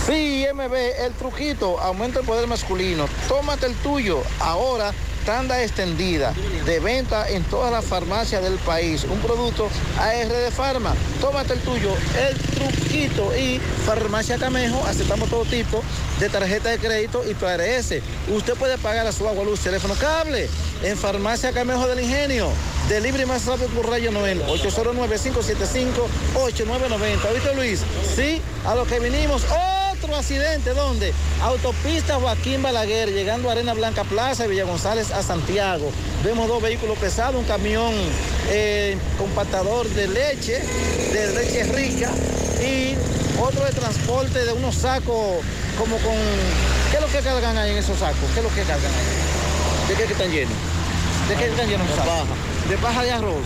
Sí, 0.05 0.45
MB, 0.51 0.73
el 1.05 1.13
truquito, 1.13 1.79
aumenta 1.79 2.19
el 2.19 2.25
poder 2.25 2.47
masculino. 2.47 3.07
Tómate 3.27 3.67
el 3.67 3.75
tuyo. 3.75 4.23
Ahora, 4.39 4.91
tanda 5.25 5.63
extendida 5.63 6.33
de 6.65 6.79
venta 6.79 7.29
en 7.29 7.43
todas 7.43 7.71
las 7.71 7.85
farmacias 7.85 8.41
del 8.41 8.57
país. 8.59 9.03
Un 9.03 9.19
producto 9.19 9.69
AR 9.99 10.27
de 10.27 10.49
Farma. 10.49 10.95
Tómate 11.19 11.53
el 11.53 11.59
tuyo, 11.59 11.91
el 12.19 12.35
truquito. 12.35 13.31
Y 13.37 13.59
Farmacia 13.85 14.39
Camejo, 14.39 14.83
aceptamos 14.87 15.29
todo 15.29 15.45
tipo 15.45 15.83
de 16.19 16.29
tarjeta 16.29 16.69
de 16.69 16.79
crédito 16.79 17.23
y 17.29 17.35
PRS. 17.35 18.01
Usted 18.29 18.55
puede 18.55 18.79
pagar 18.79 19.05
a 19.05 19.11
su 19.11 19.27
agua, 19.27 19.43
luz, 19.43 19.59
teléfono, 19.59 19.93
cable 19.95 20.49
en 20.83 20.97
Farmacia 20.97 21.51
Camejo 21.51 21.87
del 21.87 21.99
Ingenio. 21.99 22.49
Delivery 22.89 23.27
más 23.27 23.45
rápido 23.45 23.67
por 23.69 23.87
Rayo 23.87 24.09
Noel, 24.11 24.41
809-575-8990. 24.47 27.31
¿Oíste, 27.31 27.55
Luis? 27.55 27.81
Sí, 28.15 28.41
a 28.65 28.73
lo 28.73 28.85
que 28.85 28.99
vinimos. 28.99 29.43
Otro 30.03 30.15
accidente, 30.15 30.73
¿dónde? 30.73 31.13
Autopista 31.43 32.15
Joaquín 32.15 32.63
Balaguer, 32.63 33.11
llegando 33.13 33.49
a 33.49 33.51
Arena 33.51 33.75
Blanca 33.75 34.03
Plaza 34.03 34.45
y 34.45 34.49
Villa 34.49 34.63
González 34.63 35.11
a 35.11 35.21
Santiago. 35.21 35.91
Vemos 36.23 36.47
dos 36.47 36.59
vehículos 36.59 36.97
pesados, 36.97 37.35
un 37.35 37.43
camión 37.43 37.93
eh, 38.49 38.97
compactador 39.19 39.87
de 39.89 40.07
leche, 40.07 40.59
de 41.13 41.33
leche 41.35 41.63
rica, 41.65 42.09
y 42.65 42.95
otro 43.39 43.63
de 43.63 43.73
transporte 43.73 44.43
de 44.43 44.51
unos 44.53 44.73
sacos 44.73 45.37
como 45.77 45.95
con... 45.97 46.15
¿Qué 46.89 46.97
es 46.97 47.01
lo 47.01 47.07
que 47.07 47.19
cargan 47.19 47.55
ahí 47.59 47.69
en 47.69 47.77
esos 47.77 47.99
sacos? 47.99 48.27
¿Qué 48.33 48.39
es 48.39 48.43
lo 48.43 48.49
que 48.55 48.63
cargan 48.63 48.91
ahí? 48.91 49.87
¿De 49.87 49.93
qué 49.93 50.05
que 50.05 50.13
están 50.13 50.31
llenos? 50.31 50.53
¿De 51.29 51.35
qué 51.35 51.45
están 51.45 51.69
llenos? 51.69 51.87
De 51.87 51.95
paja. 51.95 52.25
De 52.67 52.77
paja 52.77 53.03
de 53.03 53.11
arroz. 53.11 53.45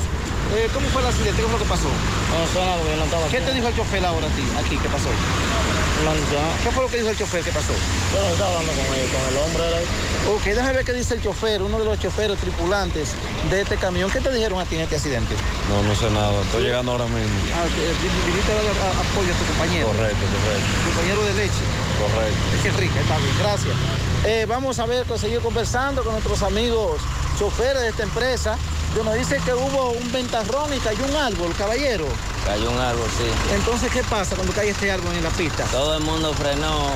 Eh, 0.53 0.69
¿Cómo 0.73 0.87
fue 0.89 1.01
el 1.01 1.07
accidente? 1.07 1.41
¿Qué 1.41 1.47
fue 1.47 1.53
lo 1.57 1.63
que 1.63 1.69
pasó? 1.69 1.89
No 1.89 2.45
sé 2.53 2.59
nada, 2.59 2.77
porque 2.77 2.91
yo 2.91 2.97
no 2.97 3.05
estaba 3.05 3.27
¿Qué 3.27 3.41
te 3.41 3.51
dijo 3.53 3.67
el 3.67 3.75
chofer 3.75 4.05
ahora 4.05 4.27
a 4.27 4.29
ti? 4.29 4.43
Aquí, 4.59 4.77
¿qué 4.77 4.89
pasó? 4.89 5.09
¿Qué 6.63 6.71
fue 6.71 6.83
lo 6.83 6.89
que 6.89 6.97
dijo 6.97 7.09
el 7.09 7.17
chofer? 7.17 7.43
¿Qué 7.43 7.51
pasó? 7.51 7.73
Yo 7.73 8.21
no 8.21 8.27
estaba 8.29 8.51
hablando 8.59 8.71
con 8.73 8.85
él, 8.95 9.07
con 9.09 9.23
el 9.25 9.37
hombre. 9.41 9.67
era 9.67 9.77
ahí. 9.77 9.85
Ok, 10.35 10.43
déjame 10.45 10.73
ver 10.73 10.85
qué 10.85 10.93
dice 10.93 11.13
el 11.15 11.21
chofer, 11.23 11.61
uno 11.61 11.79
de 11.79 11.85
los 11.85 11.99
choferes 11.99 12.37
tripulantes 12.39 13.13
de 13.49 13.61
este 13.61 13.75
camión. 13.77 14.09
¿Qué 14.11 14.19
te 14.21 14.31
dijeron 14.31 14.59
a 14.59 14.65
ti 14.65 14.75
en 14.75 14.81
este 14.81 14.95
accidente? 14.97 15.33
No, 15.69 15.81
no 15.83 15.95
sé 15.95 16.09
nada. 16.11 16.31
Estoy 16.41 16.63
llegando 16.63 16.91
ahora 16.91 17.05
mismo. 17.05 17.33
Ah, 17.55 17.65
que, 17.73 17.81
eh, 17.89 17.95
viniste 18.27 18.51
a 18.51 18.55
dar 18.55 18.65
a- 18.65 18.99
apoyo 19.01 19.33
a 19.33 19.37
tu 19.37 19.45
compañero. 19.45 19.87
Correcto, 19.87 20.23
correcto. 20.29 20.67
Compañero 20.93 21.23
de 21.25 21.33
leche. 21.33 21.63
Correcto. 21.99 22.39
Es 22.55 22.61
que 22.61 22.69
es 22.69 22.75
rica, 22.77 22.99
está 23.01 23.17
bien, 23.17 23.35
gracias. 23.39 23.75
Eh, 24.25 24.45
vamos 24.47 24.79
a 24.79 24.85
ver, 24.85 25.05
seguir 25.19 25.39
conversando 25.39 26.03
con 26.03 26.13
nuestros 26.13 26.43
amigos 26.43 27.01
choferes 27.39 27.81
de 27.81 27.89
esta 27.89 28.03
empresa. 28.03 28.57
Nos 29.03 29.13
dice 29.15 29.39
que 29.45 29.53
hubo 29.53 29.91
un 29.91 30.11
ventarrón 30.11 30.73
y 30.73 30.79
cayó 30.79 31.05
un 31.05 31.15
árbol, 31.15 31.53
caballero. 31.57 32.05
Cayó 32.45 32.71
un 32.71 32.79
árbol, 32.79 33.07
sí. 33.17 33.25
Entonces, 33.53 33.91
¿qué 33.91 34.01
pasa 34.03 34.35
cuando 34.35 34.51
cae 34.53 34.69
este 34.69 34.89
árbol 34.91 35.13
en 35.15 35.23
la 35.23 35.29
pista? 35.31 35.63
Todo 35.65 35.97
el 35.97 36.03
mundo 36.03 36.33
frenó 36.33 36.89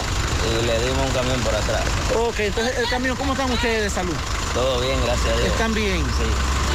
y 0.61 0.65
le 0.65 0.79
dimos 0.85 1.05
un 1.07 1.11
camión 1.13 1.39
por 1.41 1.53
atrás. 1.53 1.81
Ok, 2.17 2.39
entonces 2.39 2.77
el 2.79 2.89
camión, 2.89 3.15
¿cómo 3.15 3.33
están 3.33 3.51
ustedes 3.51 3.83
de 3.83 3.89
salud? 3.91 4.13
Todo 4.55 4.79
bien, 4.81 4.97
gracias 5.05 5.27
a 5.33 5.37
Dios. 5.37 5.47
¿Están 5.49 5.73
bien? 5.73 5.97
Sí. 5.97 6.23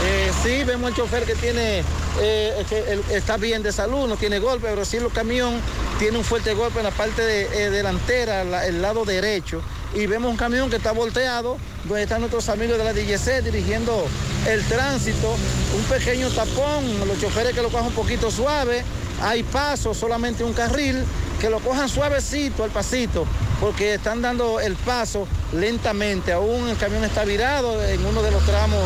Eh, 0.07 0.33
sí, 0.43 0.65
vemos 0.65 0.91
el 0.91 0.97
chofer 0.97 1.25
que 1.25 1.35
tiene, 1.35 1.83
eh, 2.21 2.65
que 2.69 3.17
está 3.17 3.37
bien 3.37 3.63
de 3.63 3.73
salud, 3.73 4.07
no 4.07 4.17
tiene 4.17 4.39
golpe, 4.39 4.69
pero 4.69 4.85
sí 4.85 4.99
el 4.99 5.11
camión 5.11 5.61
tiene 5.99 6.19
un 6.19 6.25
fuerte 6.25 6.55
golpe 6.55 6.79
en 6.79 6.85
la 6.85 6.91
parte 6.93 7.23
de- 7.23 7.65
eh, 7.65 7.71
delantera, 7.71 8.45
la- 8.45 8.67
el 8.67 8.81
lado 8.83 9.05
derecho. 9.05 9.63
Y 9.95 10.07
vemos 10.07 10.31
un 10.31 10.37
camión 10.37 10.71
que 10.71 10.77
está 10.77 10.91
volteado, 10.93 11.57
donde 11.85 12.03
están 12.03 12.21
nuestros 12.21 12.49
amigos 12.49 12.79
de 12.79 12.85
la 12.85 12.93
DGC 12.93 13.43
dirigiendo 13.45 14.07
el 14.49 14.65
tránsito. 14.65 15.37
Un 15.77 15.83
pequeño 15.85 16.29
tapón, 16.31 16.85
los 17.07 17.21
choferes 17.21 17.55
que 17.55 17.63
lo 17.63 17.69
cojan 17.71 17.87
un 17.87 17.93
poquito 17.93 18.31
suave. 18.31 18.83
Hay 19.23 19.45
paso, 19.45 19.95
solamente 19.95 20.43
un 20.43 20.53
carril, 20.53 21.05
que 21.41 21.49
lo 21.49 21.61
cojan 21.61 21.89
suavecito 21.89 22.65
al 22.65 22.71
pasito, 22.71 23.25
porque 23.61 23.95
están 23.95 24.21
dando 24.21 24.59
el 24.59 24.75
paso 24.75 25.29
lentamente. 25.53 26.33
Aún 26.33 26.69
el 26.69 26.77
camión 26.77 27.05
está 27.05 27.25
virado 27.25 27.83
en 27.85 28.05
uno 28.05 28.21
de 28.23 28.33
los 28.33 28.45
tramos 28.45 28.81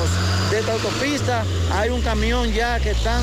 de 0.51 0.59
esta 0.59 0.73
autopista. 0.73 1.45
Hay 1.73 1.89
un 1.89 2.03
camión 2.03 2.53
ya 2.53 2.79
que 2.81 2.91
están 2.91 3.23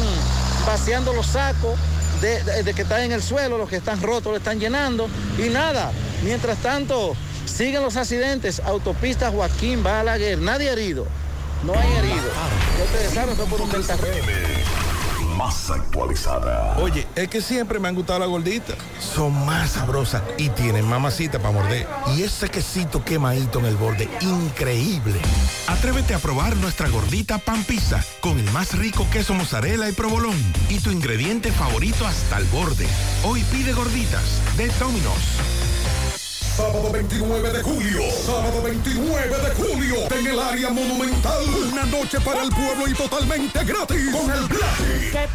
vaciando 0.65 1.13
los 1.13 1.27
sacos 1.27 1.77
de, 2.21 2.41
de- 2.63 2.73
que 2.73 2.81
están 2.81 3.01
en 3.01 3.11
el 3.11 3.21
suelo, 3.21 3.59
los 3.59 3.69
que 3.69 3.75
están 3.75 4.01
rotos 4.01 4.31
lo 4.31 4.37
están 4.37 4.59
llenando. 4.59 5.07
Y 5.37 5.49
nada, 5.49 5.91
mientras 6.23 6.57
tanto, 6.57 7.15
siguen 7.55 7.81
los 7.81 7.95
accidentes. 7.95 8.59
Autopista 8.59 9.31
Joaquín 9.31 9.81
Balaguer, 9.81 10.37
nadie 10.39 10.69
herido. 10.71 11.07
No 11.63 11.73
hay 11.73 11.91
herido. 11.93 12.29
Ustedes 12.83 13.13
saben, 13.13 13.35
fue 13.35 13.45
por 13.45 13.61
un. 13.61 13.71
Más 15.37 15.69
actualizada. 15.69 16.77
Oye, 16.77 17.05
es 17.13 17.27
que 17.27 17.41
siempre 17.41 17.77
me 17.77 17.89
han 17.89 17.95
gustado 17.95 18.19
las 18.19 18.29
gorditas. 18.29 18.77
Son 18.99 19.33
más 19.45 19.71
sabrosas 19.71 20.21
y 20.37 20.47
tienen 20.49 20.85
mamacita 20.87 21.39
para 21.39 21.51
morder. 21.51 21.87
Y 22.15 22.23
ese 22.23 22.49
quesito 22.49 23.03
quemadito 23.03 23.59
en 23.59 23.65
el 23.65 23.75
borde, 23.75 24.07
increíble. 24.21 25.19
Atrévete 25.67 26.13
a 26.13 26.19
probar 26.19 26.55
nuestra 26.57 26.87
gordita 26.87 27.37
pan 27.37 27.63
pizza 27.65 28.01
con 28.21 28.39
el 28.39 28.49
más 28.51 28.77
rico 28.77 29.05
queso 29.11 29.33
mozzarella 29.33 29.89
y 29.89 29.93
provolón 29.93 30.37
y 30.69 30.79
tu 30.79 30.89
ingrediente 30.89 31.51
favorito 31.51 32.07
hasta 32.07 32.37
el 32.37 32.45
borde. 32.45 32.87
Hoy 33.23 33.43
pide 33.51 33.73
gorditas 33.73 34.41
de 34.55 34.67
Domino's. 34.79 36.04
Sábado 36.55 36.89
29 36.89 37.51
de 37.51 37.63
julio. 37.63 37.99
Sábado 38.25 38.61
29 38.63 39.27
de 39.27 39.55
julio. 39.55 39.95
En 40.09 40.25
el 40.25 40.39
área 40.39 40.69
monumental. 40.69 41.43
Una 41.69 41.83
noche 41.83 42.17
para 42.21 42.43
el 42.43 42.49
pueblo 42.49 42.87
y 42.87 42.93
totalmente 42.93 43.61
gratis. 43.65 44.15
Con 44.15 44.31
el 44.31 44.47
Blacky. 44.47 45.11
Que 45.11 45.27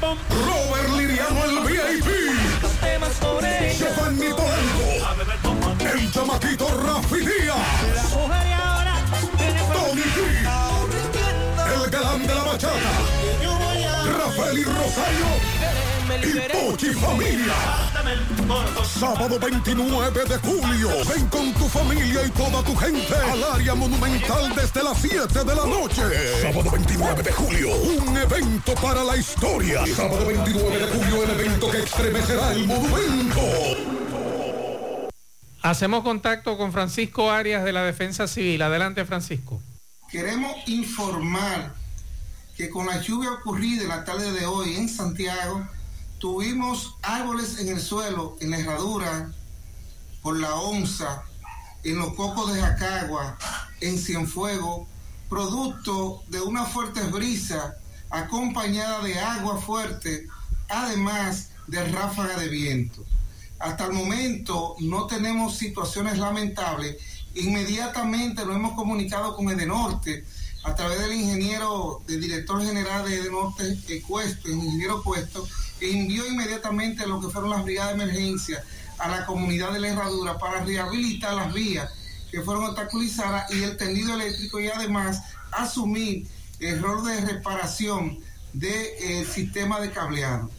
pom. 0.00 0.16
Robert 0.30 0.88
Liriano 0.96 1.44
el 1.44 1.60
VIP. 1.66 2.06
Temas 2.80 3.12
sobre 3.20 3.72
ella. 3.72 3.94
Giovanni 3.94 4.28
Polanco. 4.28 5.84
El 5.84 6.10
chamaquito 6.10 6.66
Rafi 6.82 7.20
Díaz. 7.20 8.14
Ahora. 8.14 9.04
Tony 9.70 10.00
G. 10.00 10.16
El 11.74 11.90
galán 11.90 12.26
de 12.26 12.34
la 12.34 12.42
bachata. 12.42 12.92
Rafael 14.16 14.58
y 14.58 14.64
Rosario. 14.64 15.83
Y 16.04 16.70
Pochi 16.70 16.88
Familia. 16.92 17.54
Sábado 18.84 19.38
29 19.38 20.24
de 20.24 20.36
julio. 20.36 20.88
Ven 21.08 21.26
con 21.28 21.54
tu 21.54 21.66
familia 21.66 22.26
y 22.26 22.30
toda 22.30 22.62
tu 22.62 22.76
gente 22.76 23.14
al 23.14 23.42
área 23.42 23.74
monumental 23.74 24.54
desde 24.54 24.82
las 24.82 25.00
7 25.00 25.44
de 25.44 25.54
la 25.54 25.64
noche. 25.64 26.02
Sábado 26.42 26.70
29 26.70 27.22
de 27.22 27.32
julio. 27.32 27.74
Un 27.74 28.16
evento 28.18 28.74
para 28.74 29.02
la 29.02 29.16
historia. 29.16 29.86
Sábado 29.96 30.26
29 30.26 30.78
de 30.78 30.86
julio, 30.86 31.24
el 31.24 31.30
evento 31.30 31.70
que 31.70 31.78
estremecerá 31.78 32.52
el 32.52 32.66
monumento. 32.66 33.40
Hacemos 35.62 36.04
contacto 36.04 36.58
con 36.58 36.72
Francisco 36.72 37.30
Arias 37.30 37.64
de 37.64 37.72
la 37.72 37.82
Defensa 37.82 38.28
Civil. 38.28 38.60
Adelante, 38.60 39.06
Francisco. 39.06 39.58
Queremos 40.10 40.52
informar 40.66 41.72
que 42.58 42.68
con 42.68 42.86
la 42.86 43.00
lluvia 43.00 43.32
ocurrida 43.32 43.82
en 43.84 43.88
la 43.88 44.04
tarde 44.04 44.32
de 44.32 44.44
hoy 44.44 44.76
en 44.76 44.88
Santiago, 44.88 45.66
tuvimos 46.18 46.96
árboles 47.02 47.58
en 47.58 47.68
el 47.68 47.80
suelo, 47.80 48.36
en 48.40 48.50
la 48.50 48.58
herradura, 48.58 49.32
por 50.22 50.38
la 50.38 50.54
onza, 50.54 51.24
en 51.82 51.98
los 51.98 52.14
cocos 52.14 52.54
de 52.54 52.60
Jacagua, 52.60 53.36
en 53.80 53.98
Cienfuego, 53.98 54.86
producto 55.28 56.22
de 56.28 56.40
una 56.40 56.64
fuerte 56.64 57.02
brisa 57.04 57.76
acompañada 58.10 59.02
de 59.02 59.18
agua 59.18 59.60
fuerte, 59.60 60.26
además 60.68 61.50
de 61.66 61.84
ráfaga 61.84 62.38
de 62.38 62.48
viento. 62.48 63.04
Hasta 63.58 63.86
el 63.86 63.92
momento 63.92 64.76
no 64.80 65.06
tenemos 65.06 65.56
situaciones 65.56 66.18
lamentables. 66.18 66.96
Inmediatamente 67.34 68.44
nos 68.44 68.56
hemos 68.56 68.74
comunicado 68.74 69.34
con 69.34 69.50
Edenorte 69.50 70.24
a 70.64 70.74
través 70.74 70.98
del 71.00 71.12
ingeniero, 71.12 72.02
del 72.06 72.20
director 72.20 72.62
general 72.64 73.08
de 73.08 73.16
Edenorte, 73.16 73.78
eh, 73.88 74.02
Cuesto, 74.02 74.48
el 74.48 74.54
ingeniero 74.54 75.02
Cuesto, 75.02 75.46
envió 75.80 76.26
inmediatamente 76.26 77.06
lo 77.06 77.20
que 77.20 77.28
fueron 77.28 77.50
las 77.50 77.64
brigadas 77.64 77.96
de 77.96 78.04
emergencia 78.04 78.64
a 78.98 79.08
la 79.08 79.26
comunidad 79.26 79.72
de 79.72 79.80
la 79.80 79.88
Herradura 79.88 80.38
para 80.38 80.64
rehabilitar 80.64 81.34
las 81.34 81.52
vías 81.52 81.90
que 82.30 82.42
fueron 82.42 82.64
obstaculizadas 82.64 83.50
y 83.52 83.62
el 83.62 83.76
tendido 83.76 84.14
eléctrico 84.14 84.60
y 84.60 84.68
además 84.68 85.22
asumir 85.52 86.26
el 86.60 86.80
rol 86.80 87.04
de 87.04 87.20
reparación 87.20 88.18
del 88.52 89.26
sistema 89.26 89.80
de 89.80 89.90
cableado. 89.90 90.50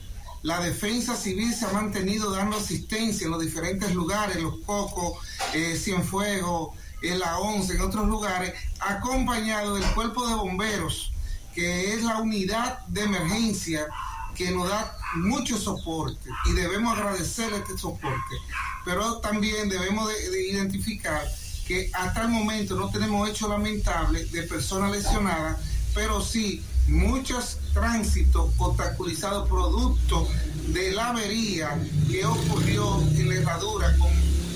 La 0.44 0.60
defensa 0.60 1.16
civil 1.16 1.54
se 1.54 1.66
ha 1.66 1.72
mantenido 1.72 2.32
dando 2.32 2.58
asistencia 2.58 3.26
en 3.26 3.32
los 3.32 3.42
diferentes 3.42 3.94
lugares, 3.96 4.42
Los 4.42 4.58
Cocos, 4.60 5.18
eh, 5.54 5.76
Cienfuegos, 5.76 6.78
en 7.02 7.20
la 7.20 7.40
11, 7.40 7.74
en 7.74 7.82
otros 7.82 8.08
lugares, 8.08 8.54
acompañado 8.80 9.76
del 9.76 9.86
cuerpo 9.94 10.28
de 10.28 10.36
bomberos, 10.36 11.12
que 11.54 11.94
es 11.94 12.04
la 12.04 12.20
unidad 12.20 12.86
de 12.88 13.04
emergencia 13.04 13.88
que 14.36 14.52
nos 14.52 14.70
da 14.70 14.96
mucho 15.16 15.58
soporte 15.58 16.30
y 16.46 16.54
debemos 16.54 16.98
agradecer 16.98 17.54
este 17.54 17.78
soporte. 17.78 18.36
Pero 18.84 19.18
también 19.18 19.70
debemos 19.70 20.08
de, 20.10 20.30
de 20.30 20.48
identificar 20.50 21.24
que 21.68 21.90
hasta 21.94 22.22
el 22.24 22.30
momento 22.30 22.76
no 22.76 22.90
tenemos 22.90 23.28
hecho 23.30 23.48
lamentable 23.48 24.26
de 24.26 24.44
personas 24.44 24.92
lesionadas, 24.92 25.58
pero 25.94 26.22
sí 26.22 26.64
muchos 26.88 27.58
tránsitos 27.74 28.52
obstaculizados 28.58 29.50
producto 29.50 30.28
de 30.68 30.92
la 30.92 31.10
avería 31.10 31.80
que 32.10 32.26
ocurrió 32.26 33.02
en 33.02 33.30
la 33.30 33.36
herradura 33.36 33.98
con 33.98 34.12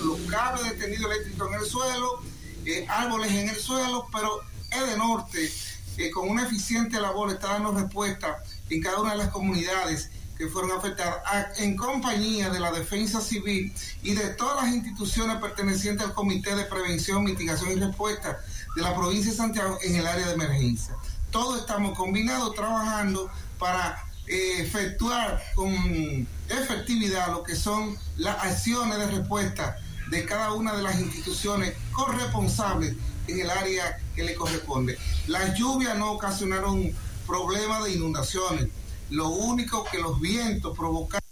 los 0.05 0.19
cables 0.29 0.63
de 0.65 0.71
tendido 0.71 1.11
eléctrico 1.11 1.47
en 1.47 1.53
el 1.55 1.65
suelo, 1.65 2.21
eh, 2.65 2.85
árboles 2.87 3.31
en 3.31 3.49
el 3.49 3.55
suelo, 3.55 4.07
pero 4.11 4.41
Edenorte, 4.71 5.51
eh, 5.97 6.11
con 6.11 6.29
una 6.29 6.43
eficiente 6.43 7.01
labor, 7.01 7.31
está 7.31 7.53
dando 7.53 7.71
respuesta 7.71 8.43
en 8.69 8.81
cada 8.81 8.99
una 8.99 9.11
de 9.11 9.17
las 9.17 9.29
comunidades 9.29 10.11
que 10.39 10.47
fueron 10.47 10.71
afectadas, 10.71 11.59
en 11.59 11.75
compañía 11.75 12.49
de 12.49 12.61
la 12.61 12.71
Defensa 12.71 13.19
Civil 13.19 13.73
y 14.01 14.13
de 14.13 14.29
todas 14.29 14.63
las 14.63 14.73
instituciones 14.73 15.35
pertenecientes 15.37 16.07
al 16.07 16.13
Comité 16.13 16.55
de 16.55 16.63
Prevención, 16.63 17.25
Mitigación 17.25 17.73
y 17.73 17.75
Respuesta 17.75 18.39
de 18.73 18.81
la 18.81 18.95
provincia 18.95 19.31
de 19.31 19.37
Santiago 19.37 19.77
en 19.83 19.97
el 19.97 20.07
área 20.07 20.27
de 20.27 20.33
emergencia. 20.35 20.95
Todos 21.29 21.59
estamos 21.59 21.97
combinados 21.97 22.55
trabajando 22.55 23.29
para 23.59 24.01
eh, 24.27 24.61
efectuar 24.61 25.43
con 25.55 26.25
efectividad 26.47 27.33
lo 27.33 27.43
que 27.43 27.57
son 27.57 27.97
las 28.15 28.41
acciones 28.41 28.97
de 28.97 29.07
respuesta 29.07 29.77
de 30.09 30.23
cada 30.23 30.53
una 30.53 30.73
de 30.73 30.83
las 30.83 30.97
instituciones 31.01 31.73
corresponsables 31.91 32.95
en 33.27 33.41
el 33.41 33.49
área 33.49 33.99
que 34.15 34.23
le 34.23 34.35
corresponde. 34.35 34.97
Las 35.27 35.53
lluvias 35.55 35.97
no 35.97 36.13
ocasionaron 36.13 36.93
problemas 37.27 37.83
de 37.83 37.91
inundaciones. 37.91 38.69
Lo 39.09 39.29
único 39.29 39.83
que 39.91 39.97
los 39.97 40.19
vientos 40.21 40.77
provocaron 40.77 41.23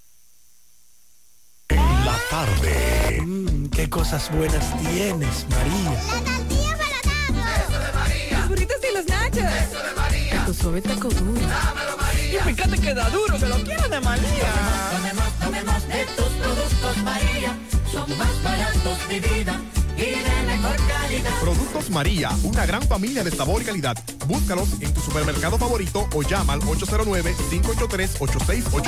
La 1.70 2.18
tarde. 2.30 3.22
Mm, 3.22 3.68
qué 3.68 3.88
cosas 3.88 4.32
buenas 4.32 4.66
tienes, 4.80 5.45
María. 5.49 5.94
Eso 5.94 7.80
de 7.80 7.91
María. 7.94 8.40
Los 8.40 8.49
burritos 8.49 8.78
y 8.90 8.95
los 8.95 9.06
nachos. 9.06 9.44
Eso 9.44 9.84
de 9.84 9.94
María. 9.95 10.45
Tu 10.45 10.54
suave 10.56 10.82
taco 10.82 11.10
duro. 11.10 11.40
Dámelo, 11.48 11.98
María. 11.98 12.40
Y 12.40 12.54
fíjate 12.56 12.82
que 12.82 12.94
da 12.95 13.10
duro, 13.12 13.38
que 13.38 13.45
lo 13.45 13.56
quiero 13.58 13.88
de 13.88 14.02
María. 14.02 14.54
Tomemos, 14.91 15.34
tomemos 15.40 15.88
de 15.88 16.06
tus 16.16 16.30
productos, 16.41 16.98
María. 17.04 17.58
Son 17.91 18.18
más 18.18 18.44
baratos 18.44 19.08
de 19.08 19.20
vida 19.20 19.62
y 19.98 20.15
mejor 20.45 20.76
calidad. 20.88 21.40
Productos 21.41 21.90
María, 21.90 22.30
una 22.44 22.65
gran 22.65 22.84
familia 22.84 23.22
de 23.24 23.32
sabor 23.32 23.61
y 23.61 23.65
calidad. 23.65 23.98
Búscalos 24.28 24.69
en 24.80 24.94
tu 24.94 25.02
supermercado 25.02 25.57
favorito 25.57 26.07
o 26.14 26.22
llama 26.22 26.53
al 26.53 26.61
809-583-8689. 26.61 28.84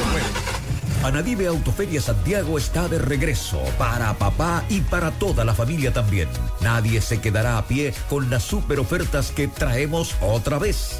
Anadive 1.04 1.48
Autoferia 1.48 2.02
Santiago 2.02 2.58
está 2.58 2.90
de 2.90 3.00
regreso 3.00 3.62
para 3.78 4.14
papá 4.16 4.66
y 4.68 4.82
para 4.82 5.12
toda 5.12 5.46
la 5.46 5.54
familia 5.54 5.94
también. 5.94 6.28
Nadie 6.60 7.00
se 7.00 7.22
quedará 7.22 7.58
a 7.58 7.68
pie 7.68 7.94
con 8.10 8.30
las 8.30 8.44
super 8.44 8.80
ofertas 8.80 9.32
que 9.32 9.48
traemos 9.48 10.16
otra 10.22 10.60
vez. 10.60 11.00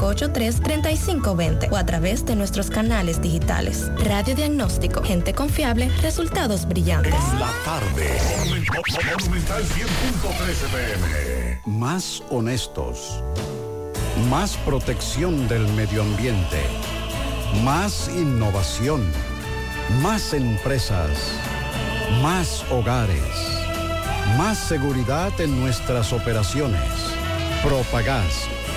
809-583-3520 0.00 1.70
o 1.70 1.76
a 1.76 1.84
través 1.84 2.24
de 2.24 2.36
nuestros 2.36 2.70
canales 2.70 3.20
digitales. 3.20 3.90
Radiodiagnóstico, 4.04 5.02
gente 5.02 5.34
confiable, 5.34 5.88
resultados 6.00 6.66
brillantes. 6.66 7.14
La 7.38 7.50
tarde. 7.64 8.18
Monumental 9.16 9.62
100.13 9.62 10.68
pm. 10.72 11.60
Más 11.66 12.22
honestos. 12.30 13.22
Más 14.28 14.56
protección 14.58 15.48
del 15.48 15.66
medio 15.74 16.02
ambiente. 16.02 16.62
Más 17.64 18.08
innovación. 18.08 19.02
Más 20.02 20.34
empresas. 20.34 21.10
Más 22.22 22.64
hogares. 22.70 23.60
Más 24.36 24.58
seguridad 24.58 25.32
en 25.40 25.60
nuestras 25.60 26.12
operaciones. 26.12 26.80
Propagás. 27.62 28.48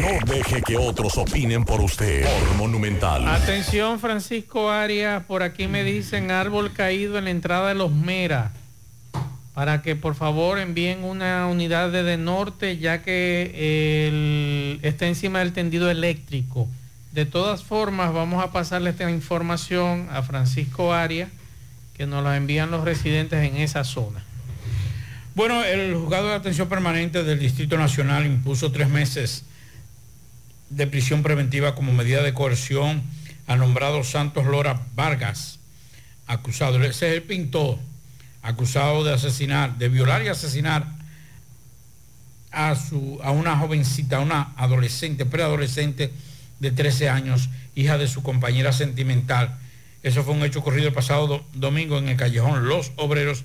No 0.00 0.32
deje 0.32 0.62
que 0.62 0.76
otros 0.76 1.16
opinen 1.18 1.64
por 1.64 1.80
usted. 1.80 2.24
Por 2.24 2.56
Monumental. 2.56 3.26
Atención, 3.28 3.98
Francisco 4.00 4.70
Arias, 4.70 5.24
por 5.24 5.42
aquí 5.42 5.66
me 5.68 5.84
dicen 5.84 6.30
árbol 6.30 6.72
caído 6.72 7.18
en 7.18 7.24
la 7.24 7.30
entrada 7.30 7.68
de 7.68 7.74
los 7.74 7.92
Mera. 7.92 8.52
Para 9.54 9.82
que 9.82 9.96
por 9.96 10.14
favor 10.14 10.58
envíen 10.58 11.02
una 11.04 11.46
unidad 11.48 11.90
desde 11.90 12.16
norte, 12.16 12.78
ya 12.78 13.02
que 13.02 14.06
el- 14.08 14.78
está 14.82 15.06
encima 15.06 15.40
del 15.40 15.52
tendido 15.52 15.90
eléctrico. 15.90 16.68
De 17.12 17.24
todas 17.26 17.64
formas, 17.64 18.12
vamos 18.12 18.42
a 18.44 18.52
pasarle 18.52 18.90
esta 18.90 19.10
información 19.10 20.08
a 20.12 20.22
Francisco 20.22 20.92
Arias, 20.92 21.28
que 21.96 22.06
nos 22.06 22.22
la 22.22 22.36
envían 22.36 22.70
los 22.70 22.84
residentes 22.84 23.42
en 23.44 23.56
esa 23.56 23.82
zona. 23.82 24.22
Bueno, 25.38 25.62
el 25.62 25.94
juzgado 25.94 26.30
de 26.30 26.34
atención 26.34 26.68
permanente 26.68 27.22
del 27.22 27.38
Distrito 27.38 27.78
Nacional 27.78 28.26
impuso 28.26 28.72
tres 28.72 28.88
meses 28.88 29.44
de 30.68 30.88
prisión 30.88 31.22
preventiva 31.22 31.76
como 31.76 31.92
medida 31.92 32.24
de 32.24 32.34
coerción 32.34 33.04
al 33.46 33.60
nombrado 33.60 34.02
Santos 34.02 34.46
Lora 34.46 34.80
Vargas, 34.96 35.60
acusado, 36.26 36.82
ese 36.82 37.10
es 37.10 37.14
el 37.14 37.22
pintor, 37.22 37.78
acusado 38.42 39.04
de 39.04 39.12
asesinar, 39.14 39.78
de 39.78 39.88
violar 39.88 40.24
y 40.24 40.26
asesinar 40.28 40.88
a, 42.50 42.74
su, 42.74 43.20
a 43.22 43.30
una 43.30 43.56
jovencita, 43.58 44.16
a 44.16 44.20
una 44.22 44.52
adolescente, 44.56 45.24
preadolescente 45.24 46.12
de 46.58 46.72
13 46.72 47.10
años, 47.10 47.48
hija 47.76 47.96
de 47.96 48.08
su 48.08 48.24
compañera 48.24 48.72
sentimental. 48.72 49.56
Eso 50.02 50.24
fue 50.24 50.34
un 50.34 50.42
hecho 50.42 50.58
ocurrido 50.58 50.88
el 50.88 50.94
pasado 50.94 51.28
do- 51.28 51.46
domingo 51.54 51.96
en 51.96 52.08
el 52.08 52.16
callejón 52.16 52.66
Los 52.66 52.90
Obreros 52.96 53.44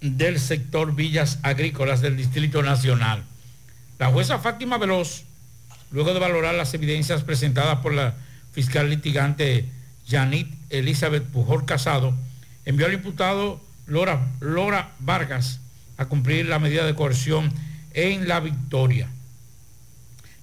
del 0.00 0.40
sector 0.40 0.94
Villas 0.94 1.38
Agrícolas 1.42 2.00
del 2.00 2.16
Distrito 2.16 2.62
Nacional. 2.62 3.24
La 3.98 4.08
jueza 4.08 4.38
Fátima 4.38 4.78
Veloz, 4.78 5.24
luego 5.90 6.14
de 6.14 6.20
valorar 6.20 6.54
las 6.54 6.72
evidencias 6.74 7.22
presentadas 7.22 7.80
por 7.80 7.92
la 7.92 8.14
fiscal 8.52 8.88
litigante 8.88 9.68
Janit 10.08 10.52
Elizabeth 10.70 11.24
Pujol 11.24 11.66
Casado, 11.66 12.14
envió 12.64 12.86
al 12.86 12.94
imputado 12.94 13.60
Lora, 13.86 14.26
Lora 14.40 14.92
Vargas 15.00 15.60
a 15.96 16.06
cumplir 16.06 16.46
la 16.46 16.58
medida 16.58 16.86
de 16.86 16.94
coerción 16.94 17.52
en 17.92 18.26
la 18.26 18.40
victoria. 18.40 19.08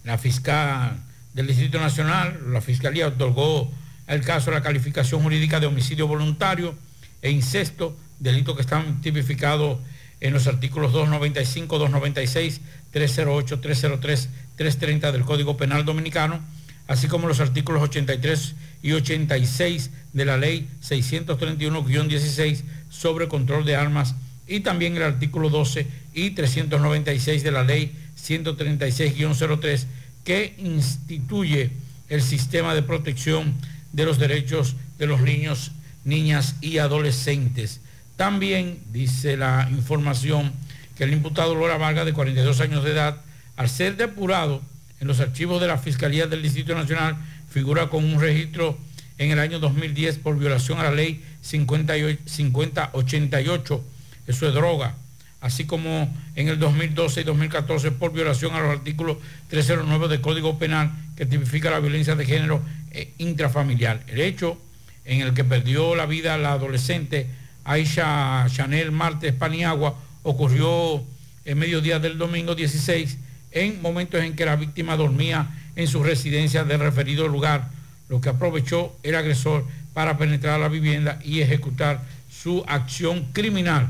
La 0.03 0.17
fiscal 0.17 0.97
del 1.34 1.47
Distrito 1.47 1.79
Nacional, 1.79 2.39
la 2.51 2.61
Fiscalía 2.61 3.07
otorgó 3.07 3.71
al 4.05 4.21
caso 4.21 4.51
la 4.51 4.61
calificación 4.61 5.21
jurídica 5.21 5.59
de 5.59 5.67
homicidio 5.67 6.07
voluntario 6.07 6.75
e 7.21 7.31
incesto, 7.31 7.97
delito 8.19 8.56
que 8.56 8.61
están 8.61 9.02
tipificados 9.02 9.80
en 10.19 10.34
los 10.34 10.48
artículos 10.48 10.94
295, 10.94 11.77
296, 11.77 12.61
308, 12.91 13.60
303, 13.60 14.30
330 14.56 15.11
del 15.11 15.23
Código 15.23 15.57
Penal 15.57 15.85
Dominicano, 15.85 16.39
así 16.88 17.07
como 17.07 17.27
los 17.27 17.39
artículos 17.39 17.84
83 17.84 18.56
y 18.81 18.94
86 18.94 19.91
de 20.14 20.26
la 20.26 20.38
Ley 20.38 20.68
631-16 20.81 22.64
sobre 22.89 23.27
control 23.27 23.65
de 23.65 23.76
armas 23.76 24.15
y 24.48 24.61
también 24.61 24.95
el 24.95 25.03
artículo 25.03 25.49
12 25.49 25.88
y 26.14 26.31
396 26.31 27.44
de 27.44 27.52
la 27.52 27.64
Ley 27.64 27.91
136-03 28.18 29.85
que 30.23 30.56
instituye 30.57 31.72
el 32.10 32.22
sistema 32.22 32.73
de 32.73 32.84
protección 32.84 33.53
de 33.91 34.06
los 34.06 34.18
derechos 34.18 34.76
de 34.98 35.07
los 35.07 35.22
niños, 35.22 35.72
niñas 36.06 36.56
y 36.61 36.77
adolescentes. 36.77 37.81
También 38.18 38.80
dice 38.91 39.38
la 39.38 39.69
información 39.72 40.52
que 40.98 41.03
el 41.03 41.14
imputado 41.14 41.53
Lora 41.53 41.77
Vargas, 41.77 42.06
de 42.06 42.14
42 42.14 42.60
años 42.61 42.84
de 42.84 42.91
edad, 42.91 43.22
al 43.56 43.69
ser 43.69 43.95
depurado 43.95 44.61
en 44.99 45.07
los 45.07 45.19
archivos 45.19 45.61
de 45.61 45.68
la 45.68 45.77
Fiscalía 45.77 46.26
del 46.26 46.41
Distrito 46.41 46.73
Nacional, 46.73 47.15
figura 47.52 47.89
con 47.89 48.03
un 48.03 48.19
registro 48.19 48.77
en 49.19 49.31
el 49.31 49.39
año 49.39 49.60
2010 49.60 50.18
por 50.18 50.38
violación 50.38 50.80
a 50.80 50.84
la 50.84 50.91
ley 50.91 51.23
58 51.41 52.23
5088, 52.26 53.84
eso 54.26 54.48
es 54.48 54.53
droga, 54.53 54.95
así 55.39 55.65
como 55.65 56.11
en 56.35 56.48
el 56.48 56.57
2012 56.57 57.22
y 57.22 57.23
2014 57.23 57.91
por 57.91 58.14
violación 58.14 58.56
a 58.56 58.60
los 58.60 58.72
artículos 58.72 59.18
309 59.49 60.07
del 60.07 60.22
Código 60.22 60.57
Penal 60.57 60.91
que 61.15 61.27
tipifica 61.27 61.69
la 61.69 61.80
violencia 61.80 62.15
de 62.15 62.26
género 62.26 62.61
eh, 62.91 63.14
intrafamiliar. 63.19 64.03
El 64.07 64.22
hecho 64.22 64.57
en 65.06 65.22
el 65.22 65.35
que 65.35 65.44
perdió 65.44 65.95
la 65.95 66.07
vida 66.07 66.38
la 66.38 66.53
adolescente 66.53 67.27
Aisha 67.68 68.48
Chanel 68.49 68.91
Martes 68.91 69.34
Paniagua 69.34 69.94
ocurrió 70.23 71.03
en 71.45 71.57
mediodía 71.57 71.99
del 71.99 72.18
domingo 72.18 72.56
16 72.56 73.18
en 73.52 73.81
momentos 73.81 74.22
en 74.23 74.35
que 74.35 74.45
la 74.45 74.56
víctima 74.56 74.95
dormía 74.95 75.48
en 75.76 75.88
su 75.88 76.02
residencia 76.02 76.64
del 76.64 76.80
referido 76.80 77.27
lugar, 77.27 77.69
lo 78.10 78.22
que 78.22 78.30
aprovechó 78.30 78.95
el 79.03 79.15
agresor 79.15 79.65
para 79.94 80.18
penetrar 80.18 80.56
a 80.56 80.57
la 80.60 80.69
vivienda 80.69 81.19
y 81.23 81.41
ejecutar 81.41 82.02
su 82.31 82.64
acción 82.68 83.26
criminal 83.34 83.88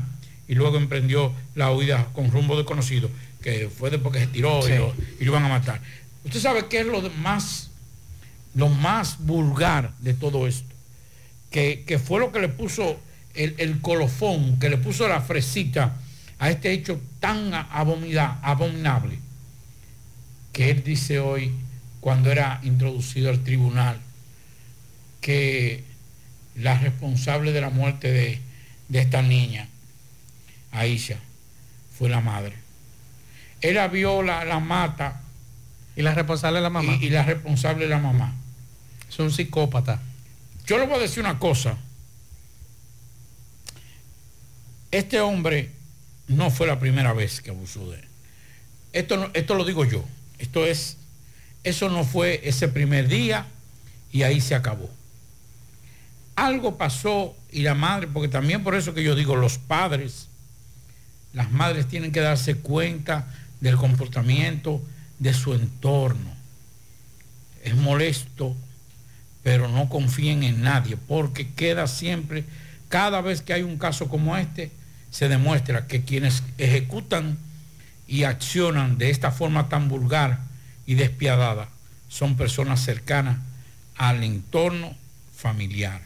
y 0.48 0.54
luego 0.54 0.76
emprendió 0.76 1.32
la 1.54 1.70
huida 1.72 2.08
con 2.14 2.30
rumbo 2.32 2.56
desconocido, 2.56 3.08
que 3.42 3.68
fue 3.68 3.90
después 3.90 4.12
que 4.12 4.20
se 4.20 4.26
tiró 4.26 4.60
Sí. 4.62 4.72
y, 4.72 4.76
lo, 4.78 4.94
y 5.20 5.24
lo 5.24 5.30
iban 5.32 5.44
a 5.44 5.48
matar. 5.48 5.80
Usted 6.24 6.40
sabe 6.40 6.66
qué 6.66 6.80
es 6.80 6.86
lo 6.86 7.00
de 7.00 7.10
más, 7.10 7.70
lo 8.54 8.68
más 8.68 9.18
vulgar 9.24 9.92
de 10.00 10.14
todo 10.14 10.46
esto, 10.48 10.74
que, 11.50 11.84
que 11.86 11.98
fue 12.00 12.18
lo 12.18 12.32
que 12.32 12.40
le 12.40 12.48
puso 12.48 12.98
el, 13.34 13.54
el 13.58 13.80
colofón, 13.80 14.58
que 14.58 14.68
le 14.70 14.78
puso 14.78 15.08
la 15.08 15.20
fresita 15.20 15.96
a 16.38 16.50
este 16.50 16.72
hecho 16.72 17.00
tan 17.20 17.52
abomina- 17.52 18.38
abominable, 18.42 19.18
que 20.52 20.70
él 20.70 20.82
dice 20.84 21.18
hoy, 21.18 21.52
cuando 22.00 22.30
era 22.30 22.60
introducido 22.62 23.30
al 23.30 23.42
tribunal, 23.44 23.98
que 25.20 25.84
la 26.54 26.78
responsable 26.78 27.52
de 27.52 27.60
la 27.60 27.70
muerte 27.70 28.10
de, 28.12 28.40
de 28.88 28.98
esta 29.00 29.22
niña, 29.22 29.68
Aisha, 30.72 31.18
fue 31.98 32.08
la 32.08 32.20
madre. 32.20 32.54
Él 33.60 33.74
la 33.74 33.88
vio, 33.88 34.22
la, 34.22 34.44
la 34.44 34.60
mata. 34.60 35.20
Y 35.96 36.02
la 36.02 36.14
responsable 36.14 36.58
es 36.58 36.62
la 36.62 36.70
mamá. 36.70 36.96
Y, 37.00 37.06
y 37.06 37.10
la 37.10 37.24
responsable 37.24 37.84
es 37.84 37.90
la 37.90 37.98
mamá. 37.98 38.32
Es 39.08 39.18
un 39.18 39.32
psicópata. 39.32 40.00
Yo 40.66 40.78
le 40.78 40.86
voy 40.86 40.96
a 40.98 41.00
decir 41.00 41.20
una 41.20 41.40
cosa. 41.40 41.76
Este 44.90 45.20
hombre 45.20 45.72
no 46.28 46.50
fue 46.50 46.66
la 46.66 46.78
primera 46.78 47.12
vez 47.12 47.40
que 47.40 47.50
abusó 47.50 47.90
de 47.90 47.98
él. 47.98 48.04
Esto, 48.92 49.30
esto 49.34 49.54
lo 49.54 49.64
digo 49.64 49.84
yo. 49.84 50.04
Esto 50.38 50.64
es, 50.64 50.96
eso 51.64 51.88
no 51.88 52.04
fue 52.04 52.40
ese 52.44 52.68
primer 52.68 53.08
día 53.08 53.46
y 54.12 54.22
ahí 54.22 54.40
se 54.40 54.54
acabó. 54.54 54.90
Algo 56.36 56.78
pasó 56.78 57.36
y 57.50 57.62
la 57.62 57.74
madre, 57.74 58.06
porque 58.06 58.28
también 58.28 58.62
por 58.62 58.74
eso 58.74 58.94
que 58.94 59.02
yo 59.02 59.14
digo 59.14 59.36
los 59.36 59.58
padres, 59.58 60.28
las 61.32 61.50
madres 61.50 61.88
tienen 61.88 62.12
que 62.12 62.20
darse 62.20 62.56
cuenta 62.56 63.26
del 63.60 63.76
comportamiento 63.76 64.80
de 65.18 65.34
su 65.34 65.54
entorno. 65.54 66.30
Es 67.64 67.74
molesto, 67.74 68.56
pero 69.42 69.68
no 69.68 69.88
confíen 69.88 70.44
en 70.44 70.62
nadie, 70.62 70.96
porque 70.96 71.52
queda 71.52 71.86
siempre, 71.86 72.44
cada 72.88 73.20
vez 73.20 73.42
que 73.42 73.52
hay 73.52 73.62
un 73.62 73.76
caso 73.76 74.08
como 74.08 74.36
este, 74.36 74.70
se 75.10 75.28
demuestra 75.28 75.86
que 75.86 76.02
quienes 76.02 76.42
ejecutan 76.58 77.38
y 78.06 78.24
accionan 78.24 78.98
de 78.98 79.10
esta 79.10 79.30
forma 79.30 79.68
tan 79.68 79.88
vulgar 79.88 80.40
y 80.86 80.94
despiadada 80.94 81.68
son 82.08 82.36
personas 82.36 82.80
cercanas 82.82 83.38
al 83.96 84.22
entorno 84.24 84.94
familiar. 85.36 86.00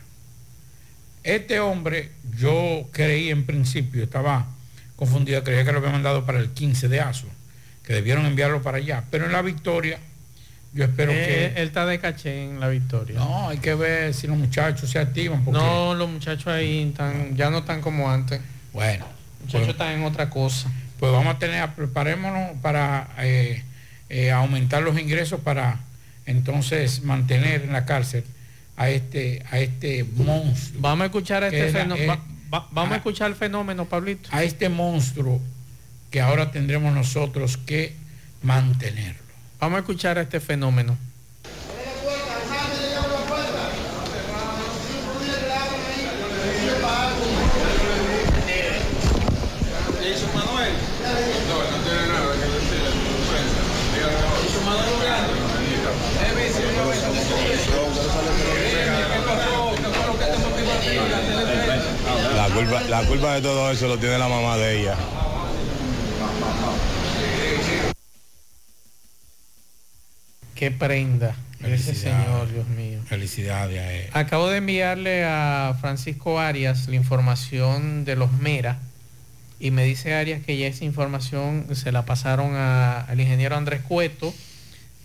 Este 1.23 1.61
hombre, 1.61 2.11
yo 2.39 2.89
creí 2.91 3.31
en 3.31 3.45
principio, 3.47 4.03
estaba 4.03 4.47
confundido, 4.97 5.45
creía 5.45 5.65
que 5.65 5.73
lo 5.73 5.79
había 5.79 5.91
mandado 5.93 6.27
para 6.27 6.41
el 6.41 6.51
15 6.51 6.89
de 6.89 7.01
Aso, 7.01 7.29
que 7.85 7.93
debieron 7.93 8.27
enviarlo 8.27 8.62
para 8.62 8.79
allá, 8.79 9.05
pero 9.11 9.27
en 9.27 9.33
la 9.33 9.43
victoria, 9.43 9.99
yo 10.74 10.85
espero 10.85 11.12
Eh, 11.12 11.53
que... 11.55 11.61
Él 11.61 11.69
está 11.69 11.87
de 11.87 12.01
caché 12.01 12.45
en 12.45 12.59
la 12.59 12.69
victoria. 12.69 13.16
No, 13.16 13.49
hay 13.51 13.59
que 13.59 13.74
ver 13.74 14.12
si 14.15 14.27
los 14.27 14.37
muchachos 14.37 14.91
se 14.91 14.99
activan. 14.99 15.45
Porque, 15.45 15.61
No, 15.61 15.95
los 15.95 16.11
muchachos 16.11 16.49
ahí 16.49 16.89
están, 16.89 17.37
ya 17.37 17.51
no 17.51 17.59
están 17.59 17.81
como 17.81 18.11
antes. 18.11 18.41
Bueno. 18.73 19.05
Los 19.40 19.47
muchachos 19.55 19.69
están 19.70 19.93
en 19.93 20.05
otra 20.05 20.31
cosa. 20.31 20.70
Pues 20.99 21.11
vamos 21.12 21.35
a 21.35 21.39
tener, 21.39 21.69
preparémonos 21.74 22.59
para 22.62 23.09
eh, 23.19 23.65
eh, 24.09 24.31
aumentar 24.31 24.82
los 24.82 24.99
ingresos 24.99 25.40
para 25.40 25.81
entonces 26.27 27.03
mantener 27.03 27.62
en 27.62 27.73
la 27.73 27.85
cárcel 27.85 28.24
a 28.77 28.89
este, 28.89 29.44
a 29.51 29.59
este 29.59 30.05
monstruo. 30.05 30.81
Vamos 30.81 31.03
a 31.03 31.07
escuchar 31.07 31.43
a 31.44 31.51
que 31.51 31.66
este 31.66 31.81
fenómeno. 31.81 32.20
vamos 32.51 32.90
a 32.90 32.94
a- 32.94 32.97
escuchar 32.97 33.31
el 33.31 33.36
fenómeno, 33.36 33.85
Pablito. 33.86 34.28
a 34.32 34.43
este 34.44 34.69
monstruo 34.69 35.40
que 36.11 36.20
ahora 36.20 36.53
tendremos 36.53 36.94
nosotros 36.94 37.57
que 37.57 37.94
mantenerlo. 38.43 39.20
Vamos 39.59 39.77
a 39.77 39.81
escuchar 39.81 40.19
a 40.19 40.23
este 40.23 40.39
fenómeno. 40.40 40.97
Manuel? 50.35 50.73
No, 51.49 51.57
no 51.70 51.85
tiene 51.85 52.07
nada 52.12 52.32
que 52.35 52.47
decirle. 52.49 52.90
La 62.36 62.41
culpa, 62.55 62.81
la 62.89 63.03
culpa 63.07 63.35
de 63.35 63.43
todo 63.43 63.70
eso 63.70 63.89
lo 63.89 63.99
tiene 63.99 64.19
la 64.19 64.29
mamá 64.29 64.57
de 64.57 64.81
ella. 64.81 64.97
Qué 70.55 70.70
prenda. 70.70 71.35
Ese 71.62 71.95
señor, 71.95 72.53
Dios 72.53 72.66
mío. 72.69 72.99
Felicidades 73.07 73.79
a 73.81 73.93
él. 73.93 74.11
Acabo 74.12 74.49
de 74.51 74.59
enviarle 74.59 75.24
a 75.24 75.77
Francisco 75.81 76.41
Arias 76.41 76.89
la 76.89 76.97
información 76.97 78.05
de 78.05 78.16
los 78.16 78.33
Mera 78.33 78.79
y 79.61 79.70
me 79.70 79.85
dice 79.85 80.15
Arias 80.15 80.43
que 80.45 80.57
ya 80.57 80.66
esa 80.66 80.85
información 80.85 81.66
se 81.74 81.93
la 81.93 82.05
pasaron 82.05 82.57
a- 82.57 83.01
al 83.03 83.20
ingeniero 83.20 83.57
Andrés 83.57 83.81
Cueto. 83.83 84.35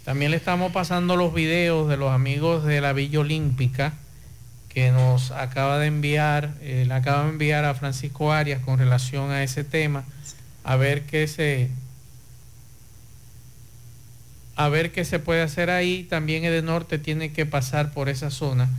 También 0.03 0.32
le 0.32 0.38
estamos 0.38 0.72
pasando 0.72 1.15
los 1.15 1.32
videos 1.34 1.88
de 1.90 1.98
los 1.98 2.11
amigos 2.11 2.64
de 2.65 2.82
la 2.82 2.94
Villa 2.94 3.19
Olímpica 3.19 3.94
que 4.77 4.91
nos 4.91 5.31
acaba 5.31 5.79
de 5.79 5.87
enviar, 5.87 6.53
eh, 6.61 6.85
le 6.87 6.93
acaba 6.93 7.23
de 7.23 7.29
enviar 7.29 7.65
a 7.65 7.73
Francisco 7.73 8.31
Arias 8.31 8.61
con 8.61 8.77
relación 8.77 9.31
a 9.31 9.41
ese 9.41 9.63
tema, 9.63 10.03
a 10.63 10.75
ver 10.75 11.01
qué 11.07 11.27
se 11.27 11.71
a 14.55 14.69
ver 14.69 14.91
qué 14.91 15.03
se 15.03 15.17
puede 15.17 15.41
hacer 15.41 15.71
ahí. 15.71 16.03
También 16.03 16.45
el 16.45 16.63
norte 16.63 16.99
tiene 16.99 17.33
que 17.33 17.47
pasar 17.47 17.91
por 17.91 18.07
esa 18.07 18.29
zona 18.29 18.69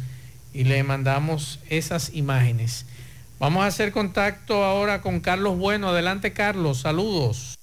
y 0.55 0.63
le 0.63 0.85
mandamos 0.85 1.59
esas 1.69 2.15
imágenes. 2.15 2.87
Vamos 3.41 3.65
a 3.65 3.67
hacer 3.67 3.91
contacto 3.91 4.63
ahora 4.63 5.01
con 5.01 5.19
Carlos 5.19 5.59
Bueno. 5.59 5.89
Adelante, 5.89 6.33
Carlos. 6.33 6.79
Saludos. 6.79 7.58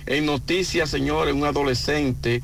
En 0.06 0.27
noticias, 0.27 0.90
señores, 0.90 1.35
un 1.35 1.44
adolescente 1.44 2.43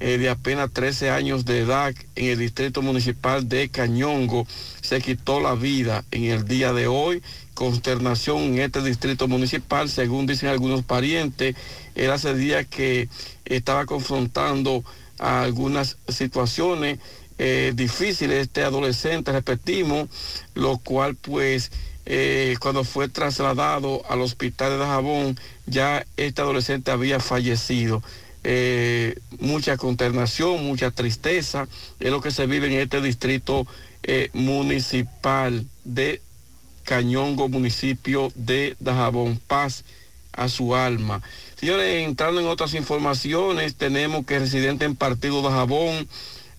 eh, 0.00 0.18
de 0.18 0.28
apenas 0.28 0.72
13 0.72 1.10
años 1.10 1.44
de 1.44 1.60
edad 1.60 1.94
en 2.16 2.24
el 2.26 2.38
distrito 2.38 2.82
municipal 2.82 3.48
de 3.48 3.68
Cañongo 3.68 4.44
se 4.82 5.00
quitó 5.00 5.40
la 5.40 5.54
vida 5.54 6.04
en 6.10 6.24
el 6.24 6.46
día 6.46 6.72
de 6.72 6.88
hoy. 6.88 7.22
Consternación 7.54 8.42
en 8.42 8.58
este 8.58 8.82
distrito 8.82 9.28
municipal, 9.28 9.88
según 9.88 10.26
dicen 10.26 10.48
algunos 10.48 10.82
parientes. 10.82 11.54
Era 11.94 12.14
hace 12.14 12.34
días 12.34 12.66
que 12.66 13.08
estaba 13.44 13.86
confrontando 13.86 14.82
a 15.18 15.42
algunas 15.42 15.96
situaciones 16.08 16.98
eh, 17.38 17.72
difíciles 17.74 18.42
este 18.42 18.62
adolescente, 18.62 19.30
repetimos, 19.30 20.08
lo 20.54 20.78
cual 20.78 21.16
pues 21.16 21.70
eh, 22.06 22.56
cuando 22.60 22.82
fue 22.82 23.08
trasladado 23.08 24.02
al 24.08 24.22
hospital 24.22 24.70
de 24.70 24.78
Dajabón, 24.78 25.38
ya 25.66 26.06
este 26.16 26.40
adolescente 26.40 26.90
había 26.90 27.20
fallecido. 27.20 28.02
Eh, 28.42 29.18
mucha 29.38 29.76
consternación, 29.76 30.64
mucha 30.64 30.90
tristeza, 30.92 31.68
es 32.00 32.10
lo 32.10 32.22
que 32.22 32.30
se 32.30 32.46
vive 32.46 32.68
en 32.68 32.80
este 32.80 33.00
distrito 33.00 33.66
municipal 34.32 35.66
de 35.82 36.22
Cañongo, 36.84 37.48
municipio 37.48 38.32
de 38.36 38.76
Dajabón. 38.78 39.40
Paz 39.46 39.84
a 40.32 40.48
su 40.48 40.76
alma. 40.76 41.22
Señores, 41.56 42.06
entrando 42.06 42.38
en 42.38 42.48
otras 42.48 42.74
informaciones, 42.74 43.76
tenemos 43.76 44.26
que 44.26 44.38
residentes 44.38 44.86
en 44.86 44.94
Partido 44.94 45.40
Dajabón 45.40 46.06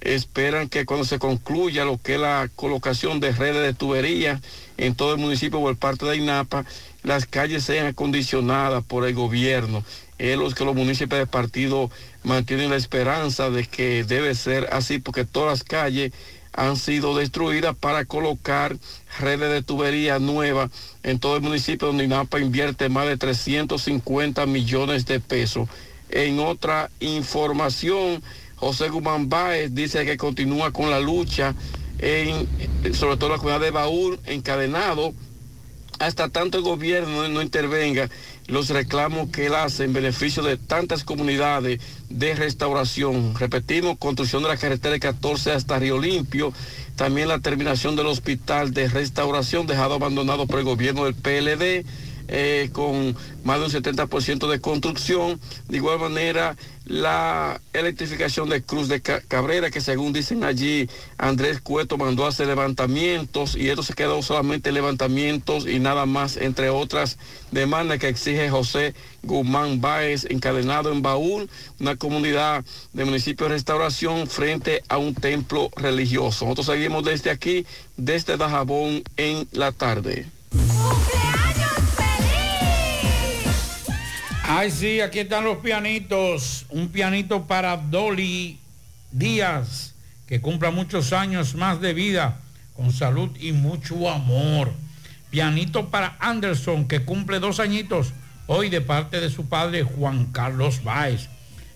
esperan 0.01 0.69
que 0.69 0.85
cuando 0.85 1.05
se 1.05 1.19
concluya 1.19 1.85
lo 1.85 1.99
que 1.99 2.15
es 2.15 2.19
la 2.19 2.49
colocación 2.55 3.19
de 3.19 3.31
redes 3.31 3.61
de 3.61 3.73
tuberías 3.75 4.41
en 4.77 4.95
todo 4.95 5.13
el 5.13 5.19
municipio 5.19 5.59
por 5.59 5.77
parte 5.77 6.07
de 6.07 6.17
INAPA, 6.17 6.65
las 7.03 7.27
calles 7.27 7.63
sean 7.63 7.85
acondicionadas 7.85 8.83
por 8.83 9.05
el 9.05 9.13
gobierno. 9.13 9.83
Es 10.17 10.35
lo 10.35 10.49
que 10.49 10.65
los 10.65 10.75
municipios 10.75 11.19
de 11.19 11.27
partido 11.27 11.91
mantienen 12.23 12.71
la 12.71 12.75
esperanza 12.75 13.51
de 13.51 13.65
que 13.65 14.03
debe 14.03 14.33
ser 14.33 14.67
así, 14.71 14.97
porque 14.97 15.25
todas 15.25 15.59
las 15.59 15.63
calles 15.63 16.11
han 16.57 16.75
sido 16.75 17.15
destruidas 17.15 17.75
para 17.75 18.03
colocar 18.05 18.75
redes 19.19 19.51
de 19.51 19.61
tubería 19.61 20.17
nuevas 20.17 20.71
en 21.03 21.19
todo 21.19 21.37
el 21.37 21.43
municipio 21.43 21.87
donde 21.87 22.03
INAPA 22.03 22.39
invierte 22.39 22.89
más 22.89 23.07
de 23.07 23.15
350 23.15 24.45
millones 24.47 25.05
de 25.05 25.19
pesos. 25.19 25.69
En 26.09 26.39
otra 26.39 26.89
información, 26.99 28.23
José 28.55 28.89
Guzmán 28.89 29.29
Báez 29.29 29.75
dice 29.75 30.03
que 30.03 30.17
continúa 30.17 30.71
con 30.71 30.89
la 30.89 30.99
lucha 30.99 31.53
en, 31.99 32.47
sobre 32.93 33.17
todo 33.17 33.29
la 33.29 33.37
comunidad 33.37 33.61
de 33.61 33.71
Baúl, 33.71 34.19
encadenado 34.25 35.13
hasta 35.99 36.29
tanto 36.29 36.57
el 36.57 36.63
gobierno 36.63 37.27
no 37.27 37.41
intervenga 37.41 38.09
los 38.47 38.69
reclamos 38.69 39.29
que 39.29 39.47
él 39.47 39.55
hace 39.55 39.83
en 39.83 39.93
beneficio 39.93 40.41
de 40.41 40.57
tantas 40.57 41.03
comunidades 41.03 41.81
de 42.09 42.33
restauración. 42.33 43.35
Repetimos, 43.35 43.97
construcción 43.97 44.43
de 44.43 44.49
la 44.49 44.57
carretera 44.57 44.97
14 44.97 45.51
hasta 45.51 45.79
Río 45.79 45.99
Limpio, 45.99 46.53
también 46.95 47.27
la 47.27 47.39
terminación 47.39 47.95
del 47.95 48.07
hospital 48.07 48.73
de 48.73 48.87
restauración 48.87 49.67
dejado 49.67 49.95
abandonado 49.95 50.47
por 50.47 50.59
el 50.59 50.65
gobierno 50.65 51.05
del 51.05 51.15
PLD. 51.15 51.85
Eh, 52.27 52.69
con 52.73 53.15
más 53.43 53.59
de 53.59 53.65
un 53.65 53.71
70% 53.83 54.47
de 54.49 54.59
construcción. 54.61 55.39
De 55.67 55.77
igual 55.77 55.99
manera, 55.99 56.55
la 56.85 57.59
electrificación 57.73 58.47
de 58.49 58.61
Cruz 58.63 58.87
de 58.87 59.01
Ca- 59.01 59.21
Cabrera, 59.27 59.69
que 59.71 59.81
según 59.81 60.13
dicen 60.13 60.43
allí, 60.43 60.89
Andrés 61.17 61.59
Cueto 61.61 61.97
mandó 61.97 62.25
a 62.25 62.29
hacer 62.29 62.47
levantamientos 62.47 63.55
y 63.55 63.69
esto 63.69 63.83
se 63.83 63.93
quedó 63.93 64.21
solamente 64.21 64.71
levantamientos 64.71 65.67
y 65.67 65.79
nada 65.79 66.05
más, 66.05 66.37
entre 66.37 66.69
otras 66.69 67.17
demandas 67.51 67.99
que 67.99 68.07
exige 68.07 68.49
José 68.49 68.93
Guzmán 69.23 69.81
Báez, 69.81 70.25
encadenado 70.29 70.91
en 70.91 71.01
Baúl, 71.01 71.49
una 71.79 71.95
comunidad 71.97 72.63
de 72.93 73.05
municipio 73.05 73.47
de 73.47 73.53
restauración 73.55 74.27
frente 74.27 74.83
a 74.87 74.97
un 74.97 75.13
templo 75.13 75.69
religioso. 75.75 76.45
Nosotros 76.45 76.67
seguimos 76.67 77.03
desde 77.03 77.29
aquí, 77.31 77.65
desde 77.97 78.37
Dajabón 78.37 79.03
en 79.17 79.47
la 79.51 79.71
tarde. 79.73 80.27
Ay, 84.49 84.71
sí, 84.71 85.01
aquí 85.01 85.19
están 85.19 85.43
los 85.43 85.57
pianitos. 85.57 86.65
Un 86.69 86.87
pianito 86.87 87.47
para 87.47 87.75
Dolly 87.75 88.57
Díaz, 89.11 89.93
que 90.25 90.39
cumpla 90.39 90.71
muchos 90.71 91.11
años 91.11 91.53
más 91.53 91.81
de 91.81 91.93
vida, 91.93 92.39
con 92.73 92.93
salud 92.93 93.29
y 93.41 93.51
mucho 93.51 94.09
amor. 94.09 94.71
Pianito 95.31 95.89
para 95.89 96.15
Anderson, 96.21 96.87
que 96.87 97.01
cumple 97.01 97.39
dos 97.39 97.59
añitos, 97.59 98.13
hoy 98.45 98.69
de 98.69 98.79
parte 98.79 99.19
de 99.19 99.29
su 99.29 99.49
padre 99.49 99.83
Juan 99.83 100.27
Carlos 100.27 100.81
Báez. 100.81 101.27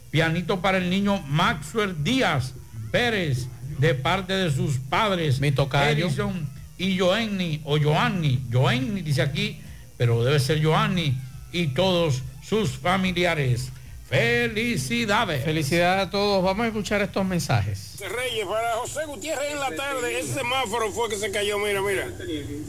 Pianito 0.10 0.62
para 0.62 0.78
el 0.78 0.90
niño 0.90 1.22
Maxwell 1.28 2.02
Díaz 2.06 2.54
Pérez, 2.90 3.48
de 3.80 3.96
parte 3.96 4.32
de 4.32 4.50
sus 4.50 4.78
padres. 4.78 5.42
Mi 5.42 5.52
tocayo. 5.52 6.06
Edison 6.06 6.50
y 6.78 6.98
Joanny, 6.98 7.60
o 7.66 7.78
Joanny, 7.78 8.40
Joanny 8.50 9.02
dice 9.02 9.24
aquí, 9.24 9.60
pero 9.98 10.24
debe 10.24 10.40
ser 10.40 10.64
Joanny, 10.64 11.18
y 11.52 11.68
todos 11.68 12.24
sus 12.42 12.72
familiares. 12.78 13.70
Felicidades. 14.10 15.44
Felicidades 15.46 16.08
a 16.08 16.10
todos. 16.10 16.44
Vamos 16.44 16.66
a 16.66 16.68
escuchar 16.68 17.02
estos 17.02 17.26
mensajes. 17.26 17.96
Reyes, 18.02 18.46
para 18.46 18.74
José 18.74 19.06
Gutiérrez 19.06 19.52
en 19.54 19.60
la 19.60 19.74
tarde, 19.74 20.20
ese 20.20 20.34
semáforo 20.34 20.92
fue 20.92 21.08
que 21.10 21.16
se 21.16 21.32
cayó, 21.32 21.58
mira, 21.60 21.82
mira. 21.82 22.10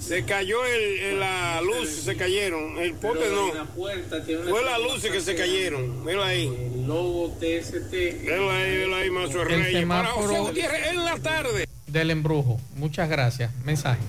Se 0.01 0.25
cayó 0.25 0.65
el, 0.65 0.99
el- 1.01 1.21
la 1.21 1.61
luz, 1.63 1.89
se 1.89 2.15
cayeron. 2.17 2.79
El 2.79 2.95
poste 2.95 3.25
no. 3.31 3.67
Fue 3.75 4.63
las 4.65 4.79
luces 4.81 5.11
que 5.11 5.21
se 5.21 5.35
cayeron. 5.35 6.05
Mira 6.05 6.27
ahí. 6.27 6.47
El 6.47 6.87
logo 6.87 7.37
TST. 7.41 7.93
Mira 7.93 8.37
ahí, 8.57 8.85
mira 8.85 8.97
ahí, 8.99 9.11
Mazo 9.11 9.43
Reyes. 9.45 9.87
Para 9.87 10.09
José 10.11 10.39
Gutiérrez 10.39 10.87
en 10.93 11.05
la 11.05 11.17
tarde. 11.19 11.67
del 11.89 12.11
embrujo. 12.13 12.61
Muchas 12.77 13.09
gracias. 13.09 13.51
Mensajes. 13.65 14.05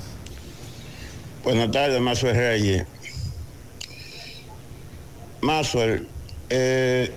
Buenas 1.43 1.71
tardes, 1.71 1.99
Mazo 1.99 2.31
Reyes. 2.31 2.85
Maxwell, 5.43 6.07
eh, 6.49 7.11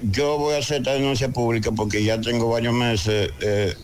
yo 0.00 0.38
voy 0.38 0.54
a 0.54 0.58
hacer 0.58 0.78
esta 0.78 0.94
denuncia 0.94 1.28
pública 1.28 1.70
porque 1.72 2.02
ya 2.02 2.20
tengo 2.20 2.48
varios 2.48 2.72
meses 2.72 3.30
eh, 3.40 3.74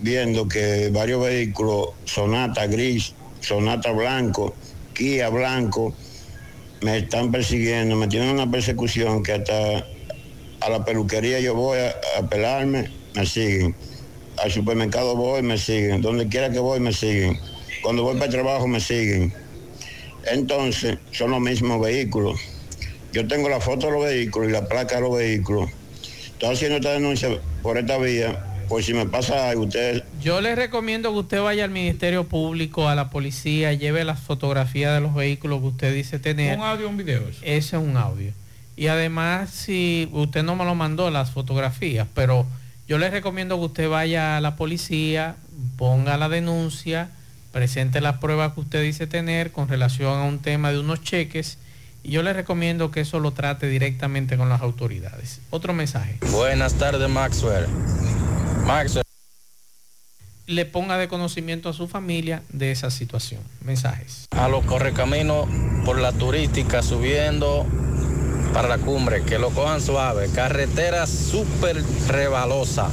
viendo 0.00 0.48
que 0.48 0.88
varios 0.90 1.22
vehículos, 1.22 1.88
Sonata 2.06 2.66
gris, 2.66 3.14
Sonata 3.40 3.92
blanco, 3.92 4.54
Kia 4.94 5.28
blanco, 5.28 5.94
me 6.80 6.98
están 6.98 7.30
persiguiendo, 7.30 7.96
me 7.96 8.08
tienen 8.08 8.30
una 8.30 8.50
persecución 8.50 9.22
que 9.22 9.32
hasta 9.32 9.84
a 10.60 10.70
la 10.70 10.84
peluquería 10.84 11.40
yo 11.40 11.54
voy 11.54 11.78
a, 11.78 11.94
a 12.18 12.28
pelarme, 12.28 12.90
me 13.14 13.26
siguen. 13.26 13.76
Al 14.42 14.50
supermercado 14.50 15.14
voy, 15.16 15.42
me 15.42 15.58
siguen. 15.58 16.00
Donde 16.00 16.28
quiera 16.28 16.50
que 16.50 16.58
voy, 16.58 16.80
me 16.80 16.92
siguen. 16.92 17.38
Cuando 17.82 18.02
voy 18.02 18.14
para 18.14 18.26
el 18.26 18.32
trabajo, 18.32 18.66
me 18.66 18.80
siguen. 18.80 19.32
Entonces, 20.26 20.98
son 21.12 21.30
los 21.32 21.40
mismos 21.40 21.80
vehículos. 21.80 22.40
Yo 23.14 23.28
tengo 23.28 23.48
la 23.48 23.60
foto 23.60 23.86
de 23.86 23.92
los 23.92 24.04
vehículos 24.04 24.48
y 24.48 24.52
la 24.52 24.66
placa 24.66 24.96
de 24.96 25.02
los 25.02 25.16
vehículos. 25.16 25.70
Estoy 26.02 26.52
haciendo 26.52 26.78
esta 26.78 26.90
denuncia 26.90 27.28
por 27.62 27.78
esta 27.78 27.96
vía, 27.96 28.44
por 28.68 28.82
si 28.82 28.92
me 28.92 29.06
pasa 29.06 29.50
algo, 29.50 29.66
ustedes 29.66 30.02
Yo 30.20 30.40
le 30.40 30.56
recomiendo 30.56 31.12
que 31.12 31.18
usted 31.20 31.40
vaya 31.40 31.62
al 31.62 31.70
Ministerio 31.70 32.24
Público, 32.24 32.88
a 32.88 32.96
la 32.96 33.10
policía, 33.10 33.72
lleve 33.72 34.02
las 34.02 34.18
fotografías 34.18 34.92
de 34.92 35.00
los 35.00 35.14
vehículos 35.14 35.60
que 35.60 35.66
usted 35.68 35.94
dice 35.94 36.18
tener. 36.18 36.58
¿Un 36.58 36.64
audio 36.64 36.86
o 36.86 36.90
un 36.90 36.96
video? 36.96 37.20
Eso? 37.28 37.38
Ese 37.44 37.76
es 37.76 37.82
un 37.82 37.96
audio. 37.96 38.32
Y 38.76 38.88
además, 38.88 39.50
si 39.50 40.08
usted 40.10 40.42
no 40.42 40.56
me 40.56 40.64
lo 40.64 40.74
mandó 40.74 41.08
las 41.12 41.30
fotografías, 41.30 42.08
pero 42.16 42.46
yo 42.88 42.98
le 42.98 43.10
recomiendo 43.10 43.56
que 43.60 43.66
usted 43.66 43.88
vaya 43.88 44.36
a 44.36 44.40
la 44.40 44.56
policía, 44.56 45.36
ponga 45.76 46.16
la 46.16 46.28
denuncia, 46.28 47.10
presente 47.52 48.00
las 48.00 48.18
pruebas 48.18 48.54
que 48.54 48.60
usted 48.60 48.82
dice 48.82 49.06
tener 49.06 49.52
con 49.52 49.68
relación 49.68 50.18
a 50.18 50.24
un 50.24 50.40
tema 50.40 50.72
de 50.72 50.80
unos 50.80 51.00
cheques. 51.04 51.58
Y 52.04 52.10
yo 52.10 52.22
le 52.22 52.34
recomiendo 52.34 52.90
que 52.90 53.00
eso 53.00 53.18
lo 53.18 53.32
trate 53.32 53.66
directamente 53.66 54.36
con 54.36 54.50
las 54.50 54.60
autoridades. 54.60 55.40
Otro 55.48 55.72
mensaje. 55.72 56.18
Buenas 56.30 56.74
tardes, 56.74 57.08
Maxwell. 57.08 57.66
Maxwell. 58.66 59.02
Le 60.46 60.66
ponga 60.66 60.98
de 60.98 61.08
conocimiento 61.08 61.70
a 61.70 61.72
su 61.72 61.88
familia 61.88 62.42
de 62.50 62.70
esa 62.70 62.90
situación. 62.90 63.40
Mensajes. 63.62 64.26
A 64.32 64.48
los 64.48 64.66
correcaminos 64.66 65.48
por 65.86 65.98
la 65.98 66.12
turística 66.12 66.82
subiendo 66.82 67.64
para 68.52 68.68
la 68.68 68.76
cumbre, 68.76 69.22
que 69.22 69.38
lo 69.38 69.48
cojan 69.48 69.80
suave. 69.80 70.28
Carretera 70.34 71.06
súper 71.06 71.82
rebalosa. 72.08 72.90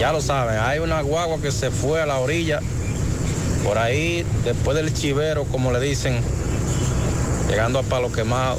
Ya 0.00 0.10
lo 0.12 0.20
saben, 0.20 0.58
hay 0.58 0.80
una 0.80 1.00
guagua 1.02 1.40
que 1.40 1.52
se 1.52 1.70
fue 1.70 2.02
a 2.02 2.06
la 2.06 2.18
orilla. 2.18 2.58
Por 3.62 3.78
ahí, 3.78 4.26
después 4.44 4.76
del 4.76 4.92
chivero, 4.92 5.44
como 5.44 5.72
le 5.72 5.80
dicen, 5.80 6.20
llegando 7.48 7.78
a 7.78 7.82
palo 7.82 8.10
quemado. 8.12 8.58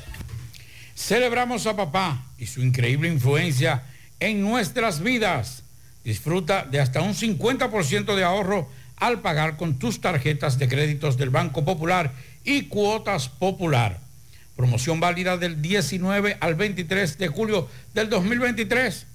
Celebramos 0.97 1.69
a 1.69 1.77
papá 1.77 2.25
y 2.39 2.47
su 2.47 2.61
increíble 2.61 3.07
influencia 3.07 3.85
en 4.19 4.41
nuestras 4.41 4.99
vidas. 4.99 5.63
Disfruta 6.03 6.65
de 6.65 6.81
hasta 6.81 7.03
un 7.03 7.15
50% 7.15 8.17
de 8.17 8.25
ahorro 8.25 8.69
al 8.97 9.21
pagar 9.21 9.57
con 9.57 9.79
tus 9.79 10.01
tarjetas 10.01 10.59
de 10.59 10.69
créditos 10.69 11.17
del 11.17 11.31
Banco 11.31 11.65
Popular 11.65 12.15
y 12.43 12.63
cuotas 12.63 13.29
popular. 13.29 14.04
Promoción 14.57 15.01
válida 15.01 15.37
del 15.37 15.61
19 15.61 16.37
al 16.41 16.55
23 16.55 17.19
de 17.19 17.29
julio 17.29 17.69
del 17.93 18.09
2023. 18.09 19.07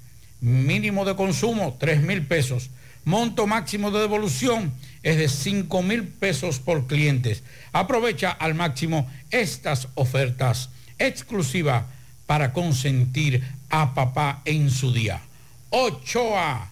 Mínimo 0.42 1.06
de 1.06 1.16
consumo, 1.16 1.78
3 1.80 2.02
mil 2.02 2.26
pesos. 2.26 2.70
Monto 3.06 3.48
máximo 3.48 3.92
de 3.92 4.02
devolución 4.02 4.74
es 5.04 5.18
de 5.18 5.30
5 5.30 5.82
mil 5.82 6.04
pesos 6.04 6.60
por 6.60 6.88
clientes. 6.88 7.44
Aprovecha 7.72 8.32
al 8.32 8.56
máximo 8.56 9.10
estas 9.32 9.88
ofertas 9.96 10.70
exclusivas 10.98 11.86
para 12.26 12.54
consentir 12.54 13.42
a 13.70 13.94
papá 13.94 14.42
en 14.46 14.70
su 14.70 14.94
día. 14.94 15.22
Ochoa, 15.70 16.72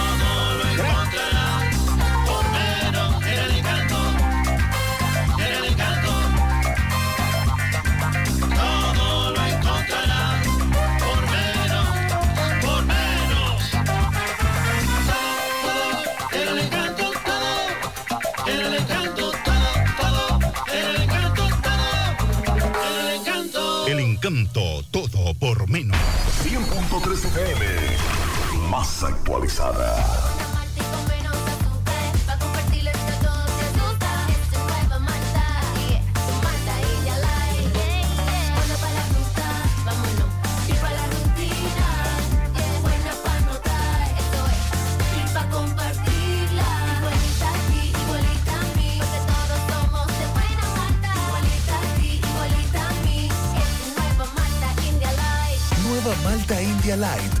Todo 24.91 25.33
por 25.39 25.69
menos. 25.69 25.97
100.3 26.43 27.25
FM, 27.25 27.65
más 28.69 29.03
actualizada. 29.03 30.40
Malta 56.41 56.59
India 56.59 56.95
Light 56.97 57.40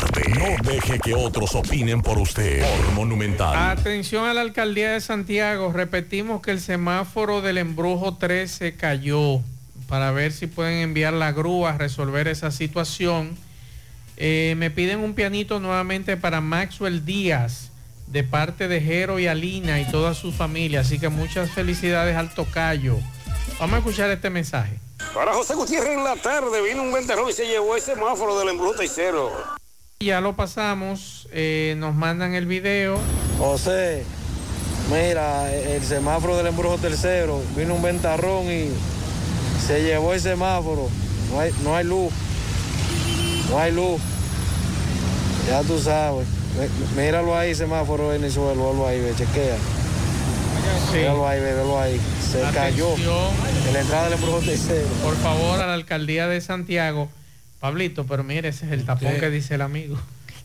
tarde. 0.21 0.39
No 0.39 0.71
deje 0.71 0.99
que 0.99 1.13
otros 1.13 1.55
opinen 1.55 2.01
por 2.01 2.17
usted. 2.17 2.61
Por 2.61 2.93
Monumental. 2.93 3.55
Atención 3.55 4.25
a 4.25 4.33
la 4.33 4.41
alcaldía 4.41 4.91
de 4.91 5.01
Santiago. 5.01 5.71
Repetimos 5.71 6.41
que 6.41 6.51
el 6.51 6.59
semáforo 6.59 7.41
del 7.41 7.57
embrujo 7.57 8.15
13 8.17 8.75
cayó 8.75 9.41
para 9.87 10.11
ver 10.11 10.31
si 10.31 10.47
pueden 10.47 10.77
enviar 10.77 11.13
la 11.13 11.31
grúa 11.31 11.71
a 11.71 11.77
resolver 11.77 12.27
esa 12.27 12.51
situación. 12.51 13.37
Eh, 14.17 14.55
me 14.57 14.69
piden 14.69 14.99
un 14.99 15.15
pianito 15.15 15.59
nuevamente 15.59 16.15
para 16.17 16.41
Maxwell 16.41 17.05
Díaz 17.05 17.71
de 18.07 18.23
parte 18.23 18.67
de 18.67 18.81
Jero 18.81 19.19
y 19.19 19.27
Alina 19.27 19.79
y 19.79 19.85
toda 19.89 20.13
su 20.13 20.31
familia. 20.31 20.81
Así 20.81 20.99
que 20.99 21.09
muchas 21.09 21.51
felicidades 21.51 22.15
al 22.15 22.33
tocayo. 22.33 22.97
Vamos 23.59 23.75
a 23.75 23.77
escuchar 23.79 24.09
este 24.11 24.29
mensaje. 24.29 24.79
Para 25.13 25.33
José 25.33 25.55
Gutiérrez 25.55 25.97
en 25.97 26.03
la 26.03 26.15
tarde 26.15 26.61
vino 26.61 26.83
un 26.83 26.93
ventarrón 26.93 27.29
y 27.29 27.33
se 27.33 27.47
llevó 27.47 27.75
ese 27.75 27.95
semáforo 27.95 28.37
del 28.39 28.49
embrujo 28.49 28.75
tercero. 28.75 29.60
Ya 30.01 30.19
lo 30.19 30.35
pasamos, 30.35 31.27
eh, 31.31 31.75
nos 31.77 31.93
mandan 31.93 32.33
el 32.33 32.47
video. 32.47 32.97
José, 33.37 34.03
mira, 34.91 35.53
el 35.53 35.83
semáforo 35.83 36.37
del 36.37 36.47
embrujo 36.47 36.79
tercero, 36.79 37.39
vino 37.55 37.75
un 37.75 37.83
ventarrón 37.83 38.51
y 38.51 38.69
se 39.63 39.83
llevó 39.83 40.13
el 40.13 40.19
semáforo. 40.19 40.89
No 41.31 41.39
hay, 41.39 41.51
no 41.63 41.75
hay 41.75 41.85
luz. 41.85 42.11
No 43.51 43.59
hay 43.59 43.71
luz. 43.73 44.01
Ya 45.47 45.61
tú 45.61 45.79
sabes. 45.79 46.25
Míralo 46.97 47.37
ahí, 47.37 47.53
semáforo 47.53 48.11
en 48.15 48.23
el 48.23 48.31
suelo, 48.31 48.71
velo 48.71 48.87
ahí, 48.87 48.99
ve, 48.99 49.13
chequea. 49.15 49.55
Míralo 50.93 51.27
ahí, 51.27 51.39
ve, 51.41 51.53
velo 51.53 51.79
ahí. 51.79 52.01
Se 52.31 52.41
cayó 52.55 52.95
en 52.95 53.73
la 53.73 53.81
entrada 53.81 54.05
del 54.05 54.13
embrujo 54.13 54.39
tercero. 54.39 54.87
Por 55.03 55.15
favor, 55.17 55.61
a 55.61 55.67
la 55.67 55.75
alcaldía 55.75 56.27
de 56.27 56.41
Santiago. 56.41 57.07
Pablito, 57.61 58.05
pero 58.05 58.23
mire, 58.23 58.49
ese 58.49 58.65
es 58.65 58.71
el 58.73 58.83
tapón 58.83 59.17
que 59.19 59.29
dice 59.29 59.55
el 59.55 59.61
amigo. 59.61 59.97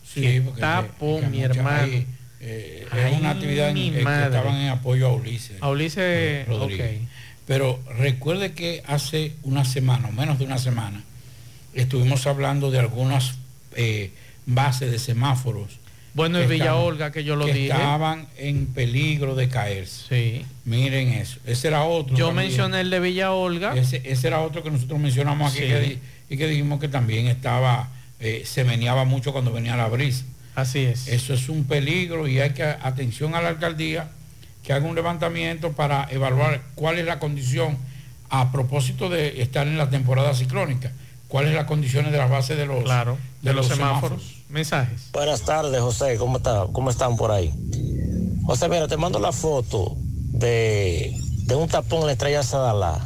Sí, 0.05 0.39
porque 0.39 0.61
tapón, 0.61 1.21
que 1.21 1.27
mi 1.27 1.41
hermano. 1.41 1.83
ahí, 1.83 2.07
eh, 2.39 2.87
Ay, 2.91 3.13
es 3.13 3.19
una 3.19 3.31
actividad 3.31 3.69
en, 3.69 3.75
que 3.91 3.99
estaban 3.99 4.55
en 4.55 4.69
apoyo 4.69 5.07
a 5.07 5.13
Ulises. 5.13 5.57
A 5.59 5.69
Ulises, 5.69 6.47
Rodríguez. 6.47 7.01
ok. 7.01 7.07
Pero 7.47 7.79
recuerde 7.97 8.51
que 8.53 8.83
hace 8.85 9.33
una 9.43 9.65
semana, 9.65 10.09
o 10.09 10.11
menos 10.11 10.37
de 10.37 10.45
una 10.45 10.59
semana, 10.59 11.01
estuvimos 11.73 12.27
hablando 12.27 12.71
de 12.71 12.79
algunas 12.79 13.35
eh, 13.75 14.11
bases 14.45 14.91
de 14.91 14.99
semáforos. 14.99 15.79
Bueno, 16.17 16.39
en 16.39 16.49
Villa 16.49 16.75
Olga, 16.75 17.11
que 17.11 17.23
yo 17.23 17.35
lo 17.35 17.45
que 17.45 17.53
dije. 17.53 17.65
estaban 17.67 18.25
en 18.37 18.65
peligro 18.65 19.35
de 19.35 19.49
caerse. 19.49 20.03
Sí. 20.09 20.45
Miren 20.65 21.09
eso. 21.09 21.37
Ese 21.45 21.67
era 21.67 21.83
otro. 21.83 22.15
Yo 22.17 22.27
también. 22.27 22.47
mencioné 22.47 22.81
el 22.81 22.89
de 22.89 22.99
Villa 22.99 23.31
Olga. 23.33 23.75
Ese, 23.75 24.01
ese 24.03 24.27
era 24.27 24.41
otro 24.41 24.63
que 24.63 24.71
nosotros 24.71 24.99
mencionamos 24.99 25.51
aquí 25.53 25.61
Sí. 25.61 25.67
que 25.67 25.79
di- 25.79 25.99
y 26.31 26.37
que 26.37 26.47
dijimos 26.47 26.79
que 26.79 26.87
también 26.87 27.27
estaba, 27.27 27.89
eh, 28.19 28.41
se 28.45 28.63
meneaba 28.63 29.05
mucho 29.05 29.31
cuando 29.31 29.53
venía 29.53 29.77
la 29.77 29.87
brisa. 29.87 30.25
Así 30.55 30.79
es. 30.79 31.07
Eso 31.07 31.35
es 31.35 31.49
un 31.49 31.65
peligro 31.65 32.27
y 32.27 32.39
hay 32.39 32.49
que, 32.49 32.63
atención 32.63 33.35
a 33.35 33.41
la 33.41 33.49
alcaldía, 33.49 34.09
que 34.63 34.73
haga 34.73 34.87
un 34.87 34.95
levantamiento 34.95 35.73
para 35.73 36.07
evaluar 36.09 36.61
cuál 36.73 36.97
es 36.97 37.05
la 37.05 37.19
condición 37.19 37.77
a 38.31 38.51
propósito 38.51 39.07
de 39.07 39.39
estar 39.43 39.67
en 39.67 39.77
la 39.77 39.89
temporada 39.91 40.33
ciclónica, 40.33 40.91
cuáles 41.27 41.49
son 41.51 41.57
las 41.57 41.65
condiciones 41.67 42.11
de 42.11 42.17
las 42.17 42.29
bases 42.29 42.57
de 42.57 42.65
los, 42.65 42.83
Claro, 42.83 43.17
de 43.41 43.53
los 43.53 43.67
semáforos. 43.67 44.21
Mensajes. 44.49 45.09
Buenas 45.11 45.41
tardes, 45.41 45.81
José. 45.81 46.17
¿Cómo 46.17 46.37
está? 46.37 46.65
¿Cómo 46.71 46.89
están 46.89 47.17
por 47.17 47.31
ahí? 47.31 47.53
José, 48.45 48.69
mira, 48.69 48.87
te 48.87 48.95
mando 48.97 49.19
la 49.19 49.31
foto 49.33 49.95
de, 50.31 51.13
de 51.45 51.55
un 51.55 51.67
tapón 51.67 52.01
en 52.01 52.05
la 52.07 52.11
estrella 52.13 52.43
Sadalá. 52.43 53.05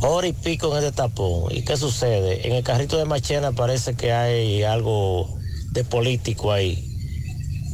hora 0.00 0.26
y 0.28 0.32
pico 0.32 0.72
en 0.76 0.84
este 0.84 0.96
tapón. 0.96 1.54
¿Y 1.54 1.62
qué 1.64 1.76
sucede? 1.76 2.46
En 2.48 2.54
el 2.54 2.62
carrito 2.64 2.96
de 2.96 3.04
Machena 3.04 3.52
parece 3.52 3.94
que 3.94 4.12
hay 4.12 4.62
algo 4.62 5.28
de 5.72 5.84
político 5.84 6.52
ahí. 6.52 6.84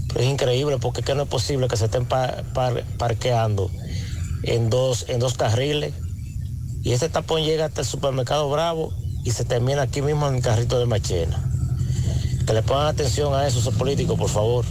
Pero 0.08 0.20
es 0.20 0.26
increíble 0.30 0.78
porque 0.78 1.00
es 1.00 1.06
que 1.06 1.14
no 1.14 1.22
es 1.22 1.28
posible 1.28 1.68
que 1.68 1.76
se 1.76 1.84
estén 1.86 2.06
pa- 2.06 2.42
par- 2.52 2.84
parqueando 2.98 3.70
en 4.42 4.70
dos, 4.70 5.04
en 5.08 5.20
dos 5.20 5.34
carriles. 5.34 5.92
Y 6.82 6.92
ese 6.92 7.08
tapón 7.08 7.42
llega 7.44 7.66
hasta 7.66 7.82
el 7.82 7.86
supermercado 7.86 8.50
Bravo 8.50 8.92
y 9.24 9.30
se 9.30 9.44
termina 9.44 9.82
aquí 9.82 10.02
mismo 10.02 10.28
en 10.28 10.36
el 10.36 10.42
carrito 10.42 10.78
de 10.78 10.86
Machena. 10.86 11.42
Que 12.46 12.52
le 12.52 12.62
pongan 12.62 12.88
atención 12.88 13.34
a 13.34 13.46
eso, 13.46 13.58
esos 13.58 13.74
políticos, 13.74 14.18
por 14.18 14.28
favor. 14.28 14.64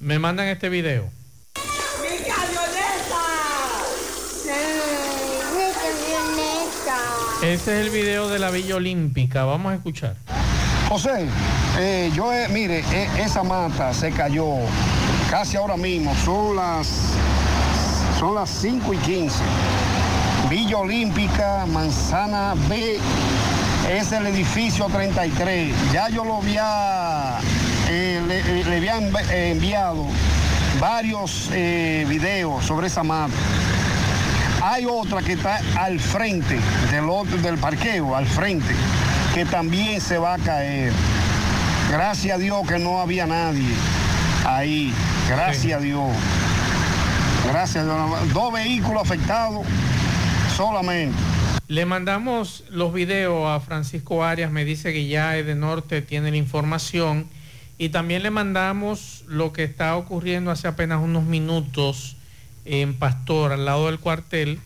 Me 0.00 0.18
mandan 0.18 0.48
este 0.48 0.70
video. 0.70 1.10
¡Mi 2.00 2.16
camioneta! 2.24 3.20
¡Mi 5.52 5.72
camioneta! 5.74 7.46
Ese 7.46 7.80
es 7.80 7.86
el 7.86 7.90
video 7.90 8.28
de 8.28 8.38
la 8.38 8.50
Villa 8.50 8.76
Olímpica. 8.76 9.44
Vamos 9.44 9.72
a 9.72 9.74
escuchar. 9.76 10.16
José, 10.88 11.26
eh, 11.78 12.10
yo, 12.14 12.32
eh, 12.32 12.48
mire, 12.48 12.80
eh, 12.92 13.08
esa 13.18 13.42
mata 13.42 13.92
se 13.92 14.10
cayó 14.10 14.46
casi 15.30 15.58
ahora 15.58 15.76
mismo. 15.76 16.14
Son 16.24 16.56
las, 16.56 16.88
son 18.18 18.34
las 18.34 18.48
5 18.48 18.94
y 18.94 18.96
15. 18.96 19.44
Villa 20.48 20.78
Olímpica, 20.78 21.64
Manzana 21.66 22.54
B, 22.68 22.98
es 23.88 24.12
el 24.12 24.26
edificio 24.26 24.86
33. 24.86 25.92
Ya 25.92 26.08
yo 26.08 26.24
lo 26.24 26.36
había, 26.36 27.38
eh, 27.88 28.22
le, 28.26 28.64
le 28.64 28.76
había 28.76 28.98
eh, 29.30 29.52
enviado 29.52 30.06
varios 30.78 31.50
eh, 31.52 32.04
videos 32.08 32.64
sobre 32.64 32.86
esa 32.86 33.02
mata. 33.02 33.34
Hay 34.62 34.84
otra 34.86 35.22
que 35.22 35.32
está 35.32 35.60
al 35.76 35.98
frente 35.98 36.58
del 36.90 37.08
otro, 37.08 37.38
del 37.38 37.58
parqueo, 37.58 38.14
al 38.14 38.26
frente, 38.26 38.74
que 39.34 39.44
también 39.44 40.00
se 40.00 40.18
va 40.18 40.34
a 40.34 40.38
caer. 40.38 40.92
Gracias 41.90 42.36
a 42.36 42.38
Dios 42.38 42.66
que 42.68 42.78
no 42.78 43.00
había 43.00 43.26
nadie 43.26 43.74
ahí. 44.44 44.92
Gracias 45.28 45.78
a 45.78 45.80
Dios. 45.80 46.10
Gracias 47.50 47.84
a 47.84 47.86
Dios. 47.86 48.32
Dos 48.32 48.52
vehículos 48.52 49.02
afectados 49.02 49.66
solamente. 50.56 51.16
Le 51.70 51.86
mandamos 51.86 52.64
los 52.68 52.92
videos 52.92 53.46
a 53.46 53.60
Francisco 53.60 54.24
Arias, 54.24 54.50
me 54.50 54.64
dice 54.64 54.92
que 54.92 55.06
ya 55.06 55.34
de 55.34 55.54
Norte 55.54 56.02
tiene 56.02 56.32
la 56.32 56.36
información. 56.36 57.28
Y 57.78 57.90
también 57.90 58.24
le 58.24 58.32
mandamos 58.32 59.22
lo 59.28 59.52
que 59.52 59.62
está 59.62 59.94
ocurriendo 59.94 60.50
hace 60.50 60.66
apenas 60.66 61.00
unos 61.00 61.22
minutos 61.22 62.16
en 62.64 62.94
Pastor, 62.94 63.52
al 63.52 63.66
lado 63.66 63.86
del 63.86 64.00
cuartel, 64.00 64.58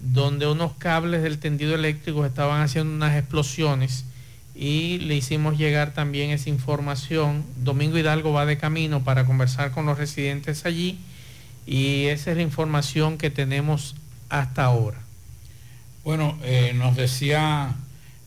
donde 0.00 0.46
unos 0.46 0.72
cables 0.78 1.22
del 1.22 1.38
tendido 1.38 1.74
eléctrico 1.74 2.24
estaban 2.24 2.62
haciendo 2.62 2.90
unas 2.90 3.18
explosiones 3.18 4.06
y 4.54 4.96
le 5.00 5.14
hicimos 5.14 5.58
llegar 5.58 5.92
también 5.92 6.30
esa 6.30 6.48
información. 6.48 7.44
Domingo 7.58 7.98
Hidalgo 7.98 8.32
va 8.32 8.46
de 8.46 8.56
camino 8.56 9.04
para 9.04 9.26
conversar 9.26 9.72
con 9.72 9.84
los 9.84 9.98
residentes 9.98 10.64
allí 10.64 10.98
y 11.66 12.06
esa 12.06 12.30
es 12.30 12.38
la 12.38 12.42
información 12.42 13.18
que 13.18 13.28
tenemos 13.28 13.94
hasta 14.30 14.64
ahora. 14.64 15.05
Bueno, 16.06 16.38
eh, 16.44 16.70
nos 16.72 16.94
decía, 16.94 17.74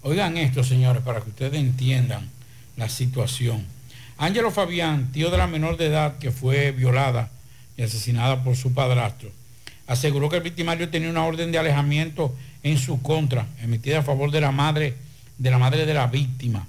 oigan 0.01 0.35
esto 0.35 0.65
señores, 0.65 1.01
para 1.01 1.21
que 1.21 1.29
ustedes 1.29 1.53
entiendan 1.61 2.29
la 2.75 2.89
situación. 2.89 3.65
Ángelo 4.17 4.51
Fabián, 4.51 5.13
tío 5.13 5.31
de 5.31 5.37
la 5.37 5.47
menor 5.47 5.77
de 5.77 5.85
edad 5.85 6.17
que 6.17 6.31
fue 6.31 6.73
violada 6.73 7.29
y 7.77 7.83
asesinada 7.83 8.43
por 8.43 8.57
su 8.57 8.73
padrastro, 8.73 9.31
aseguró 9.87 10.27
que 10.27 10.35
el 10.35 10.43
victimario 10.43 10.89
tenía 10.89 11.09
una 11.09 11.23
orden 11.23 11.53
de 11.53 11.57
alejamiento 11.57 12.35
en 12.63 12.77
su 12.77 13.01
contra, 13.01 13.47
emitida 13.61 13.99
a 13.99 14.03
favor 14.03 14.29
de 14.29 14.41
la 14.41 14.51
madre 14.51 14.95
de 15.37 15.49
la 15.49 15.57
madre 15.57 15.85
de 15.85 15.93
la 15.93 16.07
víctima. 16.07 16.67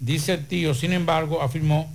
Dice 0.00 0.32
el 0.32 0.46
tío, 0.48 0.74
sin 0.74 0.92
embargo, 0.92 1.42
afirmó 1.42 1.88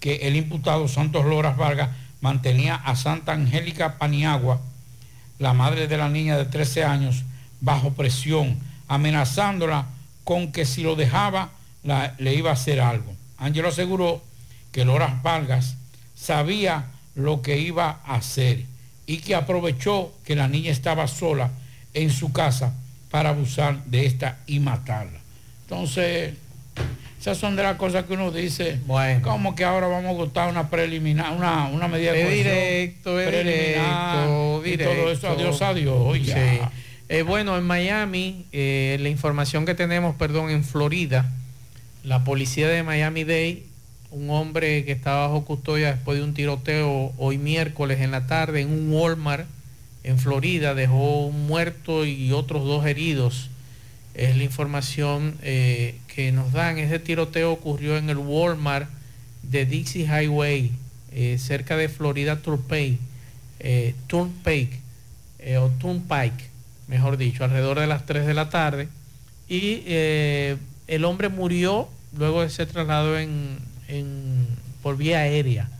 que 0.00 0.14
el 0.26 0.36
imputado 0.36 0.88
Santos 0.88 1.26
Loras 1.26 1.58
Vargas 1.58 1.90
mantenía 2.22 2.74
a 2.74 2.96
Santa 2.96 3.32
Angélica 3.32 3.98
Paniagua, 3.98 4.62
la 5.38 5.52
madre 5.52 5.88
de 5.88 5.98
la 5.98 6.08
niña 6.08 6.38
de 6.38 6.46
13 6.46 6.84
años, 6.84 7.24
bajo 7.62 7.92
presión, 7.94 8.58
amenazándola 8.88 9.86
con 10.24 10.52
que 10.52 10.66
si 10.66 10.82
lo 10.82 10.94
dejaba 10.96 11.48
la- 11.82 12.14
le 12.18 12.34
iba 12.34 12.50
a 12.50 12.54
hacer 12.54 12.80
algo. 12.80 13.12
Ángelo 13.38 13.68
aseguró 13.68 14.22
que 14.70 14.84
Loras 14.84 15.22
Vargas 15.22 15.76
sabía 16.14 16.84
lo 17.14 17.40
que 17.42 17.58
iba 17.58 18.00
a 18.04 18.16
hacer 18.16 18.64
y 19.06 19.18
que 19.18 19.34
aprovechó 19.34 20.12
que 20.24 20.36
la 20.36 20.46
niña 20.48 20.70
estaba 20.70 21.06
sola 21.08 21.50
en 21.94 22.10
su 22.10 22.32
casa 22.32 22.74
para 23.10 23.30
abusar 23.30 23.84
de 23.84 24.06
esta 24.06 24.38
y 24.46 24.60
matarla. 24.60 25.18
Entonces, 25.64 26.34
esas 27.20 27.36
son 27.38 27.56
de 27.56 27.62
las 27.62 27.76
cosas 27.76 28.04
que 28.04 28.14
uno 28.14 28.30
dice, 28.30 28.78
como 29.22 29.54
que 29.54 29.64
ahora 29.64 29.86
vamos 29.88 30.10
a 30.10 30.14
votar 30.14 30.48
una 30.48 30.68
preliminar, 30.70 31.32
una, 31.32 31.66
una 31.66 31.88
medida 31.88 32.12
de 32.12 32.24
directo, 32.30 33.14
preliminar 33.14 34.26
directo, 34.28 34.62
y 34.66 34.70
directo. 34.70 34.94
todo 34.94 35.10
eso, 35.12 35.28
adiós, 35.28 35.62
adiós. 35.62 36.26
ya. 36.26 36.34
Sí. 36.34 36.60
Eh, 37.12 37.24
bueno, 37.24 37.58
en 37.58 37.64
Miami, 37.64 38.46
eh, 38.52 38.96
la 38.98 39.10
información 39.10 39.66
que 39.66 39.74
tenemos, 39.74 40.16
perdón, 40.16 40.48
en 40.48 40.64
Florida, 40.64 41.30
la 42.04 42.24
policía 42.24 42.68
de 42.68 42.82
Miami-Dade, 42.82 43.64
un 44.10 44.30
hombre 44.30 44.86
que 44.86 44.92
estaba 44.92 45.26
bajo 45.26 45.44
custodia 45.44 45.92
después 45.92 46.16
de 46.16 46.24
un 46.24 46.32
tiroteo 46.32 47.12
hoy 47.18 47.36
miércoles 47.36 48.00
en 48.00 48.12
la 48.12 48.26
tarde 48.26 48.62
en 48.62 48.70
un 48.70 48.90
Walmart 48.90 49.44
en 50.04 50.18
Florida, 50.18 50.74
dejó 50.74 51.26
un 51.26 51.46
muerto 51.46 52.06
y 52.06 52.32
otros 52.32 52.64
dos 52.64 52.86
heridos. 52.86 53.50
Es 54.14 54.34
la 54.34 54.44
información 54.44 55.34
eh, 55.42 55.96
que 56.06 56.32
nos 56.32 56.50
dan. 56.52 56.78
Ese 56.78 56.98
tiroteo 56.98 57.52
ocurrió 57.52 57.98
en 57.98 58.08
el 58.08 58.16
Walmart 58.16 58.88
de 59.42 59.66
Dixie 59.66 60.06
Highway, 60.06 60.72
cerca 61.36 61.76
de 61.76 61.90
Florida 61.90 62.40
Turnpike, 62.40 62.98
eh, 63.60 63.94
Turnpike 64.06 64.80
o 65.58 65.68
Turnpike, 65.78 66.51
mejor 66.92 67.16
dicho, 67.16 67.42
alrededor 67.42 67.80
de 67.80 67.86
las 67.86 68.04
3 68.04 68.26
de 68.26 68.34
la 68.34 68.50
tarde. 68.50 68.86
Y 69.48 69.82
eh, 69.86 70.58
el 70.88 71.06
hombre 71.06 71.30
murió 71.30 71.88
luego 72.18 72.42
de 72.42 72.50
ser 72.50 72.66
trasladado 72.66 73.18
en, 73.18 73.56
por 74.82 74.98
vía 74.98 75.20
aérea. 75.20 75.70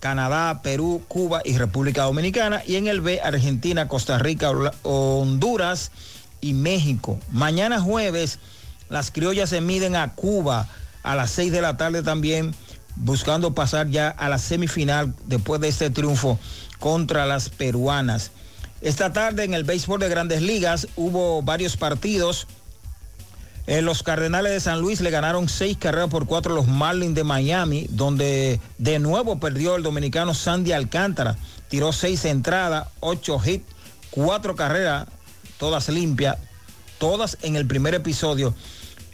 Canadá, 0.00 0.62
Perú, 0.62 1.02
Cuba 1.08 1.42
y 1.44 1.58
República 1.58 2.04
Dominicana. 2.04 2.62
Y 2.64 2.76
en 2.76 2.86
el 2.86 3.00
B, 3.00 3.20
Argentina, 3.20 3.88
Costa 3.88 4.18
Rica, 4.18 4.52
Honduras 4.82 5.90
y 6.40 6.52
México. 6.52 7.18
Mañana 7.32 7.80
jueves, 7.80 8.38
las 8.88 9.10
criollas 9.10 9.50
se 9.50 9.60
miden 9.60 9.96
a 9.96 10.14
Cuba 10.14 10.68
a 11.02 11.16
las 11.16 11.30
6 11.32 11.50
de 11.50 11.62
la 11.62 11.76
tarde 11.76 12.02
también, 12.04 12.54
buscando 12.94 13.54
pasar 13.54 13.88
ya 13.88 14.08
a 14.08 14.28
la 14.28 14.38
semifinal 14.38 15.14
después 15.26 15.60
de 15.60 15.68
este 15.68 15.90
triunfo 15.90 16.38
contra 16.78 17.26
las 17.26 17.48
peruanas. 17.48 18.30
Esta 18.80 19.12
tarde 19.12 19.44
en 19.44 19.54
el 19.54 19.64
béisbol 19.64 19.98
de 20.00 20.08
grandes 20.08 20.40
ligas 20.42 20.86
hubo 20.96 21.42
varios 21.42 21.76
partidos. 21.76 22.46
Eh, 23.66 23.82
los 23.82 24.02
Cardenales 24.02 24.52
de 24.52 24.60
San 24.60 24.80
Luis 24.80 25.00
le 25.00 25.10
ganaron 25.10 25.48
seis 25.48 25.76
carreras 25.76 26.08
por 26.08 26.26
cuatro 26.26 26.52
a 26.52 26.56
los 26.56 26.68
Marlins 26.68 27.14
de 27.14 27.24
Miami, 27.24 27.86
donde 27.90 28.60
de 28.78 28.98
nuevo 28.98 29.40
perdió 29.40 29.76
el 29.76 29.82
dominicano 29.82 30.32
Sandy 30.32 30.72
Alcántara. 30.72 31.36
Tiró 31.68 31.92
seis 31.92 32.24
entradas, 32.24 32.88
ocho 33.00 33.38
hits, 33.44 33.66
cuatro 34.10 34.56
carreras, 34.56 35.06
todas 35.58 35.88
limpias, 35.88 36.38
todas 36.98 37.36
en 37.42 37.56
el 37.56 37.66
primer 37.66 37.94
episodio. 37.94 38.54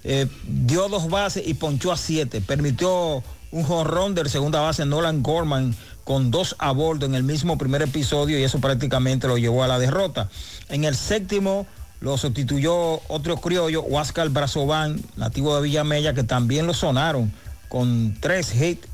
Eh, 0.05 0.29
dio 0.47 0.89
dos 0.89 1.09
bases 1.09 1.43
y 1.47 1.55
ponchó 1.55 1.91
a 1.91 1.97
siete. 1.97 2.43
Permitió 2.43 3.25
un 3.51 3.65
jonrón 3.65 4.15
del 4.15 4.29
segunda 4.29 4.61
base 4.61 4.85
Nolan 4.85 5.23
Gorman 5.23 5.75
con 6.05 6.31
dos 6.31 6.55
a 6.59 6.71
bordo 6.73 7.07
en 7.07 7.15
el 7.15 7.23
mismo 7.23 7.59
primer 7.59 7.83
episodio 7.83 8.39
y 8.39 8.45
eso 8.45 8.61
prácticamente 8.61 9.27
lo 9.27 9.39
llevó 9.39 9.65
a 9.65 9.69
la 9.69 9.79
derrota. 9.79 10.29
En 10.69 10.85
el 10.85 10.95
séptimo 10.95 11.67
lo 12.01 12.19
sustituyó 12.19 13.01
otro 13.09 13.39
criollo, 13.39 13.83
Huáscar 13.83 14.29
Brazovan, 14.29 15.01
nativo 15.17 15.57
de 15.57 15.63
Villamella, 15.63 16.13
que 16.13 16.23
también 16.23 16.67
lo 16.67 16.75
sonaron 16.75 17.33
con 17.69 18.17
tres 18.21 18.55
hits, 18.55 18.87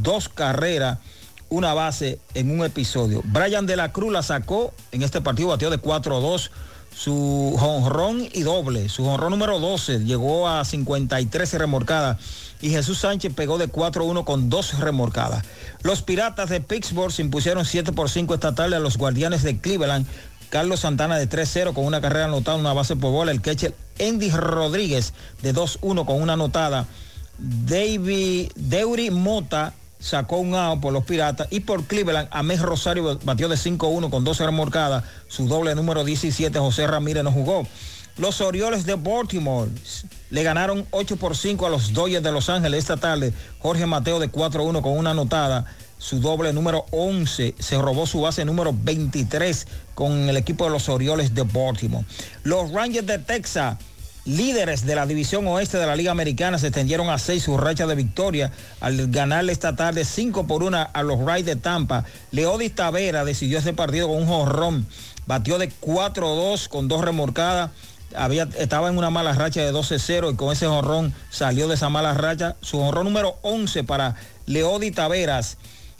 dos 0.00 0.28
carreras, 0.28 0.98
una 1.48 1.74
base 1.74 2.20
en 2.34 2.50
un 2.50 2.64
episodio. 2.64 3.20
Brian 3.24 3.66
de 3.66 3.76
la 3.76 3.92
Cruz 3.92 4.12
la 4.12 4.22
sacó 4.22 4.72
en 4.92 5.02
este 5.02 5.20
partido, 5.20 5.48
batió 5.48 5.70
de 5.70 5.80
4-2 5.80 6.50
su 6.94 7.56
jonrón 7.58 8.28
y 8.32 8.42
doble. 8.42 8.88
Su 8.88 9.04
jonrón 9.04 9.30
número 9.30 9.58
12 9.58 10.04
llegó 10.04 10.48
a 10.48 10.64
53 10.64 11.54
remorcadas 11.54 12.18
y 12.60 12.70
Jesús 12.70 12.98
Sánchez 12.98 13.32
pegó 13.34 13.58
de 13.58 13.68
4-1 13.68 14.24
con 14.24 14.48
dos 14.48 14.78
remorcadas. 14.78 15.44
Los 15.82 16.02
Piratas 16.02 16.48
de 16.48 16.60
Pittsburgh 16.60 17.12
se 17.12 17.22
impusieron 17.22 17.64
7 17.64 17.92
por 17.92 18.08
5 18.08 18.34
esta 18.34 18.54
tarde 18.54 18.76
a 18.76 18.80
los 18.80 18.96
Guardianes 18.96 19.42
de 19.42 19.58
Cleveland. 19.58 20.06
Carlos 20.48 20.80
Santana 20.80 21.16
de 21.18 21.28
3-0 21.28 21.72
con 21.72 21.86
una 21.86 22.00
carrera 22.00 22.26
anotada, 22.26 22.58
una 22.58 22.74
base 22.74 22.94
por 22.94 23.10
bola. 23.10 23.32
El 23.32 23.40
catcher 23.40 23.74
Andy 23.98 24.30
Rodríguez 24.30 25.14
de 25.40 25.54
2-1 25.54 26.04
con 26.04 26.20
una 26.20 26.34
anotada. 26.34 26.86
David 27.38 28.52
Deuri 28.54 29.10
Mota 29.10 29.72
sacó 30.02 30.38
un 30.38 30.54
out 30.54 30.80
por 30.80 30.92
los 30.92 31.04
Piratas 31.04 31.46
y 31.50 31.60
por 31.60 31.84
Cleveland, 31.84 32.28
Amés 32.32 32.60
Rosario 32.60 33.18
batió 33.24 33.48
de 33.48 33.56
5-1 33.56 34.10
con 34.10 34.24
12 34.24 34.44
remorcadas. 34.44 35.04
Su 35.28 35.46
doble 35.46 35.74
número 35.74 36.04
17, 36.04 36.58
José 36.58 36.86
Ramírez, 36.86 37.22
no 37.22 37.30
jugó. 37.30 37.66
Los 38.18 38.42
Orioles 38.42 38.84
de 38.84 38.96
Baltimore 38.96 39.70
le 40.30 40.42
ganaron 40.42 40.86
8 40.90 41.16
por 41.16 41.36
5 41.36 41.66
a 41.66 41.70
los 41.70 41.94
Dodgers 41.94 42.22
de 42.22 42.32
Los 42.32 42.50
Ángeles 42.50 42.80
esta 42.80 42.98
tarde. 42.98 43.32
Jorge 43.60 43.86
Mateo 43.86 44.18
de 44.18 44.30
4-1 44.30 44.82
con 44.82 44.98
una 44.98 45.12
anotada. 45.12 45.64
Su 45.96 46.20
doble 46.20 46.52
número 46.52 46.84
11 46.90 47.54
se 47.58 47.78
robó 47.80 48.06
su 48.06 48.20
base 48.20 48.44
número 48.44 48.74
23 48.76 49.66
con 49.94 50.28
el 50.28 50.36
equipo 50.36 50.64
de 50.64 50.70
los 50.70 50.88
Orioles 50.88 51.32
de 51.32 51.42
Baltimore. 51.44 52.04
Los 52.42 52.72
Rangers 52.72 53.06
de 53.06 53.18
Texas 53.18 53.78
líderes 54.24 54.86
de 54.86 54.94
la 54.94 55.06
división 55.06 55.46
oeste 55.48 55.78
de 55.78 55.86
la 55.86 55.96
Liga 55.96 56.12
Americana 56.12 56.58
se 56.58 56.68
extendieron 56.68 57.10
a 57.10 57.18
seis 57.18 57.42
su 57.42 57.56
racha 57.56 57.86
de 57.86 57.94
victoria 57.94 58.52
al 58.80 59.10
ganarle 59.10 59.52
esta 59.52 59.74
tarde 59.74 60.04
5 60.04 60.46
por 60.46 60.62
1 60.62 60.88
a 60.92 61.02
los 61.02 61.20
Rays 61.20 61.44
de 61.44 61.56
Tampa. 61.56 62.04
Leodis 62.30 62.74
Tavera 62.74 63.24
decidió 63.24 63.58
ese 63.58 63.72
partido 63.72 64.08
con 64.08 64.18
un 64.18 64.26
jorrón. 64.26 64.86
Batió 65.26 65.58
de 65.58 65.70
4-2 65.70 66.68
con 66.68 66.88
dos 66.88 67.04
remorcadas. 67.04 67.70
Había, 68.14 68.48
estaba 68.58 68.88
en 68.88 68.98
una 68.98 69.10
mala 69.10 69.32
racha 69.32 69.62
de 69.62 69.72
12-0 69.72 70.32
y 70.32 70.36
con 70.36 70.52
ese 70.52 70.66
jorrón 70.66 71.14
salió 71.30 71.68
de 71.68 71.74
esa 71.74 71.88
mala 71.88 72.14
racha. 72.14 72.56
Su 72.60 72.78
jorrón 72.78 73.04
número 73.04 73.38
11 73.42 73.84
para 73.84 74.16
Leodi 74.46 74.90
Taveras. 74.90 75.56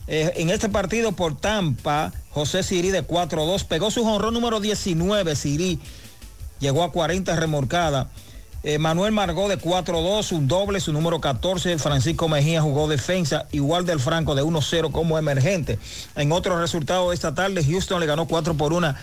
Eh, 0.08 0.32
en 0.36 0.50
este 0.50 0.68
partido 0.68 1.12
por 1.12 1.36
Tampa, 1.36 2.12
José 2.30 2.62
Siri 2.62 2.90
de 2.90 3.06
4-2 3.06 3.64
pegó 3.66 3.90
su 3.90 4.04
jonrón 4.04 4.34
número 4.34 4.60
19. 4.60 5.36
Siri 5.36 5.80
llegó 6.62 6.84
a 6.84 6.92
40 6.92 7.36
remorcadas. 7.36 8.06
Eh, 8.62 8.78
Manuel 8.78 9.10
Margó 9.10 9.48
de 9.48 9.58
4-2, 9.58 10.30
un 10.30 10.46
doble, 10.46 10.78
su 10.80 10.92
número 10.92 11.20
14. 11.20 11.78
Francisco 11.78 12.28
Mejía 12.28 12.62
jugó 12.62 12.86
defensa, 12.86 13.46
igual 13.50 13.84
del 13.84 13.98
Franco 13.98 14.36
de 14.36 14.44
1-0 14.44 14.92
como 14.92 15.18
emergente. 15.18 15.80
En 16.14 16.30
otro 16.30 16.58
resultado 16.58 17.12
esta 17.12 17.34
tarde, 17.34 17.64
Houston 17.64 17.98
le 18.00 18.06
ganó 18.06 18.28
4 18.28 18.54
por 18.54 18.72
1 18.72 18.94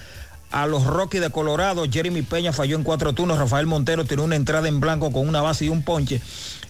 a 0.52 0.66
los 0.66 0.86
Rockies 0.86 1.22
de 1.22 1.30
Colorado. 1.30 1.84
Jeremy 1.92 2.22
Peña 2.22 2.54
falló 2.54 2.78
en 2.78 2.84
cuatro 2.84 3.14
turnos. 3.14 3.38
Rafael 3.38 3.68
Montero 3.68 4.06
tiene 4.06 4.24
una 4.24 4.38
entrada 4.38 4.70
en 4.70 4.80
blanco 4.80 5.12
con 5.12 5.28
una 5.28 5.42
base 5.42 5.66
y 5.66 5.70
un 5.70 5.84
ponche. 5.84 6.22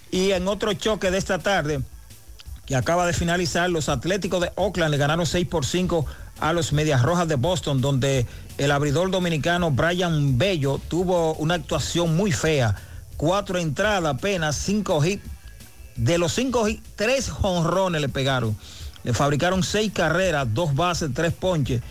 Y 0.09 0.31
en 0.31 0.47
otro 0.47 0.73
choque 0.73 1.11
de 1.11 1.19
esta 1.19 1.37
tarde, 1.37 1.81
que 2.65 2.75
acaba 2.75 3.05
de 3.05 3.13
finalizar, 3.13 3.69
los 3.69 3.87
Atléticos 3.87 4.41
de 4.41 4.51
Oakland 4.55 4.91
le 4.91 4.97
ganaron 4.97 5.27
6 5.27 5.47
por 5.47 5.63
5 5.63 6.07
a 6.39 6.53
los 6.53 6.73
Medias 6.73 7.01
Rojas 7.01 7.27
de 7.27 7.35
Boston, 7.35 7.81
donde 7.81 8.25
el 8.57 8.71
abridor 8.71 9.11
dominicano 9.11 9.71
Brian 9.71 10.37
Bello 10.37 10.79
tuvo 10.87 11.33
una 11.35 11.55
actuación 11.55 12.15
muy 12.15 12.31
fea. 12.31 12.75
Cuatro 13.17 13.57
entradas 13.59 14.15
apenas, 14.15 14.55
cinco 14.55 15.03
hits. 15.03 15.23
De 15.95 16.17
los 16.17 16.33
cinco 16.33 16.67
hits, 16.67 16.81
tres 16.95 17.29
jonrones 17.29 18.01
le 18.01 18.09
pegaron. 18.09 18.57
Le 19.03 19.13
fabricaron 19.13 19.63
seis 19.63 19.91
carreras, 19.93 20.47
dos 20.53 20.75
bases, 20.75 21.11
tres 21.13 21.33
ponches. 21.33 21.81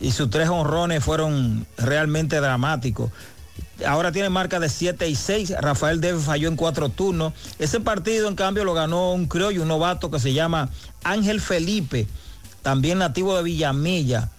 Y 0.00 0.12
sus 0.12 0.28
tres 0.30 0.48
honrones 0.48 1.02
fueron 1.02 1.66
realmente 1.76 2.40
dramáticos. 2.40 3.10
Ahora 3.86 4.12
tiene 4.12 4.30
marca 4.30 4.60
de 4.60 4.68
7 4.68 5.08
y 5.08 5.16
6. 5.16 5.54
Rafael 5.60 6.00
Deve 6.00 6.20
falló 6.20 6.48
en 6.48 6.56
cuatro 6.56 6.90
turnos. 6.90 7.32
Ese 7.58 7.80
partido, 7.80 8.28
en 8.28 8.36
cambio, 8.36 8.64
lo 8.64 8.72
ganó 8.72 9.12
un 9.12 9.26
criollo, 9.26 9.62
un 9.62 9.68
novato 9.68 10.10
que 10.10 10.20
se 10.20 10.32
llama 10.32 10.70
Ángel 11.02 11.40
Felipe, 11.40 12.06
también 12.64 12.98
nativo 12.98 13.36
de 13.36 13.42
Villamilla. 13.42 14.30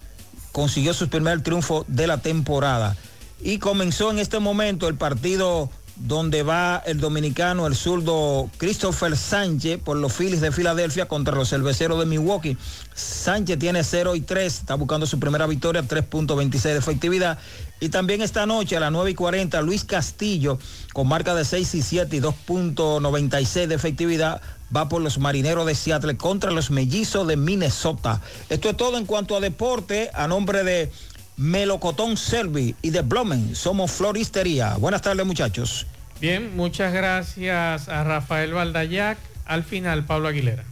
Consiguió 0.52 0.92
su 0.92 1.08
primer 1.08 1.42
triunfo 1.42 1.84
de 1.88 2.08
la 2.08 2.18
temporada. 2.18 2.96
Y 3.40 3.58
comenzó 3.58 4.10
en 4.10 4.18
este 4.18 4.40
momento 4.40 4.88
el 4.88 4.96
partido 4.96 5.70
donde 5.94 6.42
va 6.42 6.82
el 6.84 7.00
dominicano, 7.00 7.66
el 7.66 7.74
zurdo 7.74 8.50
Christopher 8.58 9.16
Sánchez 9.16 9.80
por 9.82 9.96
los 9.96 10.12
Phillies 10.12 10.40
de 10.40 10.52
Filadelfia 10.52 11.06
contra 11.06 11.34
los 11.34 11.48
cerveceros 11.48 11.98
de 11.98 12.06
Milwaukee. 12.06 12.58
Sánchez 12.94 13.58
tiene 13.58 13.84
0 13.84 14.16
y 14.16 14.20
3, 14.20 14.52
está 14.52 14.74
buscando 14.74 15.06
su 15.06 15.18
primera 15.20 15.46
victoria, 15.46 15.82
3.26 15.82 16.62
de 16.62 16.76
efectividad. 16.76 17.38
Y 17.80 17.90
también 17.90 18.20
esta 18.22 18.44
noche 18.44 18.76
a 18.76 18.80
las 18.80 18.92
9 18.92 19.12
y 19.12 19.14
40, 19.14 19.62
Luis 19.62 19.84
Castillo 19.84 20.58
con 20.92 21.06
marca 21.08 21.34
de 21.34 21.44
6 21.44 21.74
y 21.76 21.82
7 21.82 22.16
y 22.16 22.20
2.96 22.20 23.66
de 23.66 23.74
efectividad 23.74 24.42
va 24.74 24.88
por 24.88 25.02
los 25.02 25.18
marineros 25.18 25.66
de 25.66 25.74
Seattle 25.74 26.16
contra 26.16 26.50
los 26.50 26.70
mellizos 26.70 27.26
de 27.26 27.36
Minnesota. 27.36 28.20
Esto 28.48 28.70
es 28.70 28.76
todo 28.76 28.98
en 28.98 29.06
cuanto 29.06 29.36
a 29.36 29.40
deporte, 29.40 30.10
a 30.14 30.28
nombre 30.28 30.64
de 30.64 30.90
Melocotón 31.36 32.16
Selvi 32.16 32.74
y 32.82 32.90
de 32.90 33.02
Blomen. 33.02 33.54
Somos 33.54 33.92
Floristería. 33.92 34.76
Buenas 34.76 35.02
tardes, 35.02 35.26
muchachos. 35.26 35.86
Bien, 36.20 36.56
muchas 36.56 36.92
gracias 36.92 37.88
a 37.88 38.04
Rafael 38.04 38.52
Valdayac. 38.52 39.18
Al 39.44 39.64
final, 39.64 40.04
Pablo 40.04 40.28
Aguilera. 40.28 40.64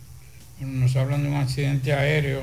Nos 0.60 0.96
hablan 0.96 1.22
de 1.22 1.28
un 1.28 1.36
accidente 1.36 1.92
aéreo. 1.92 2.42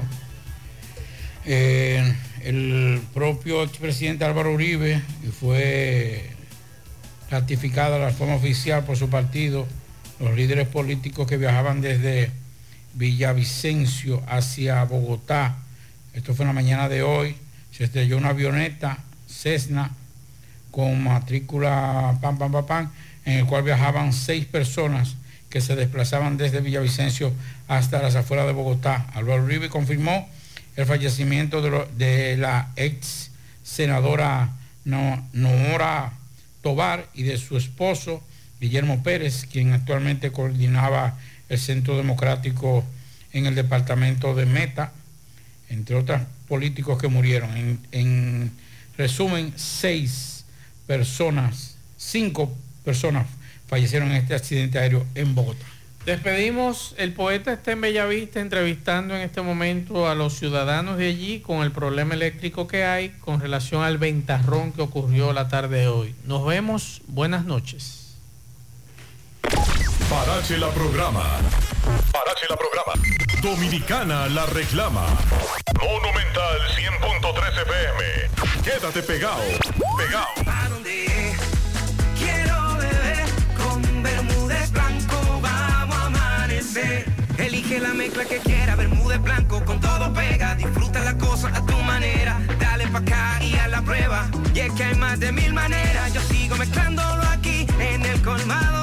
Eh, 1.45 2.15
el 2.43 3.01
propio 3.13 3.63
expresidente 3.63 4.23
Álvaro 4.23 4.53
Uribe 4.53 5.01
fue 5.39 6.29
ratificado 7.29 7.97
la 7.97 8.11
forma 8.11 8.35
oficial 8.35 8.83
por 8.83 8.97
su 8.97 9.09
partido, 9.09 9.65
los 10.21 10.35
líderes 10.35 10.67
políticos 10.67 11.27
que 11.27 11.37
viajaban 11.37 11.81
desde 11.81 12.31
Villavicencio 12.93 14.21
hacia 14.27 14.83
Bogotá. 14.83 15.57
Esto 16.13 16.35
fue 16.35 16.43
en 16.43 16.47
la 16.47 16.53
mañana 16.53 16.89
de 16.89 17.01
hoy. 17.01 17.35
Se 17.71 17.85
estrelló 17.85 18.17
una 18.17 18.29
avioneta 18.29 18.99
Cessna 19.27 19.91
con 20.69 21.03
matrícula 21.03 22.17
pam, 22.21 22.37
pam, 22.37 22.51
pam, 22.51 22.65
pam, 22.65 22.91
en 23.25 23.39
el 23.39 23.45
cual 23.45 23.63
viajaban 23.63 24.13
seis 24.13 24.45
personas 24.45 25.15
que 25.49 25.59
se 25.59 25.75
desplazaban 25.75 26.37
desde 26.37 26.61
Villavicencio 26.61 27.33
hasta 27.67 28.01
las 28.01 28.15
afueras 28.15 28.45
de 28.45 28.53
Bogotá. 28.53 29.07
Álvaro 29.13 29.43
Uribe 29.43 29.69
confirmó 29.69 30.29
el 30.75 30.85
fallecimiento 30.85 31.61
de, 31.61 31.87
de 31.97 32.37
la 32.37 32.69
ex 32.75 33.31
senadora 33.63 34.51
no, 34.85 35.27
Noora 35.33 36.13
Tobar 36.61 37.07
y 37.13 37.23
de 37.23 37.37
su 37.37 37.57
esposo 37.57 38.21
Guillermo 38.61 39.01
Pérez, 39.01 39.47
quien 39.51 39.73
actualmente 39.73 40.31
coordinaba 40.31 41.17
el 41.49 41.59
Centro 41.59 41.97
Democrático 41.97 42.85
en 43.33 43.47
el 43.47 43.55
departamento 43.55 44.35
de 44.35 44.45
Meta, 44.45 44.93
entre 45.67 45.95
otros 45.95 46.21
políticos 46.47 47.01
que 47.01 47.07
murieron. 47.07 47.57
En, 47.57 47.79
en 47.91 48.51
resumen, 48.97 49.51
seis 49.55 50.45
personas, 50.85 51.75
cinco 51.97 52.55
personas 52.85 53.25
fallecieron 53.67 54.11
en 54.11 54.17
este 54.17 54.35
accidente 54.35 54.77
aéreo 54.77 55.05
en 55.15 55.33
Bogotá. 55.33 55.65
Despedimos, 56.05 56.93
el 56.97 57.13
poeta 57.13 57.53
está 57.53 57.71
en 57.71 57.81
Bellavista 57.81 58.41
entrevistando 58.41 59.15
en 59.15 59.21
este 59.21 59.41
momento 59.41 60.09
a 60.09 60.15
los 60.15 60.37
ciudadanos 60.37 60.97
de 60.97 61.07
allí 61.07 61.39
con 61.39 61.63
el 61.63 61.71
problema 61.71 62.15
eléctrico 62.15 62.67
que 62.67 62.83
hay 62.83 63.09
con 63.09 63.39
relación 63.39 63.83
al 63.83 63.97
ventarrón 63.97 64.71
que 64.71 64.81
ocurrió 64.81 65.31
la 65.31 65.47
tarde 65.47 65.81
de 65.81 65.87
hoy. 65.87 66.15
Nos 66.25 66.45
vemos, 66.45 67.01
buenas 67.07 67.45
noches. 67.45 68.00
Parache 70.09 70.57
la 70.57 70.67
programa. 70.67 71.23
Parache 72.11 72.45
la 72.49 72.55
programa. 72.55 72.93
Dominicana 73.41 74.27
la 74.29 74.45
reclama. 74.45 75.05
Monumental 75.79 76.59
100.13 76.75 77.61
FM. 77.61 78.63
Quédate 78.63 79.01
pegado. 79.03 79.41
Pegado. 79.97 80.27
Quiero 82.17 82.75
beber 82.75 83.25
con 83.57 84.03
Bermúdez 84.03 84.71
blanco, 84.71 85.17
vamos 85.41 85.95
a 85.95 86.05
amanecer. 86.43 87.05
Elige 87.37 87.79
la 87.79 87.93
mezcla 87.93 88.25
que 88.25 88.37
quiera, 88.39 88.75
Bermúdez 88.75 89.21
blanco, 89.21 89.63
con 89.65 89.79
todo 89.79 90.13
pega. 90.13 90.55
Disfruta 90.55 90.99
la 90.99 91.17
cosa 91.17 91.47
a 91.47 91.65
tu 91.65 91.77
manera, 91.77 92.39
dale 92.59 92.87
pa' 92.87 92.99
acá 92.99 93.39
y 93.41 93.55
a 93.57 93.67
la 93.67 93.81
prueba. 93.81 94.29
Y 94.53 94.59
es 94.59 94.71
que 94.73 94.83
hay 94.83 94.95
más 94.95 95.19
de 95.19 95.31
mil 95.31 95.53
maneras, 95.53 96.13
yo 96.13 96.21
sigo 96.21 96.55
mezclándolo 96.57 97.23
aquí, 97.23 97.65
en 97.79 98.05
el 98.05 98.21
colmado 98.21 98.80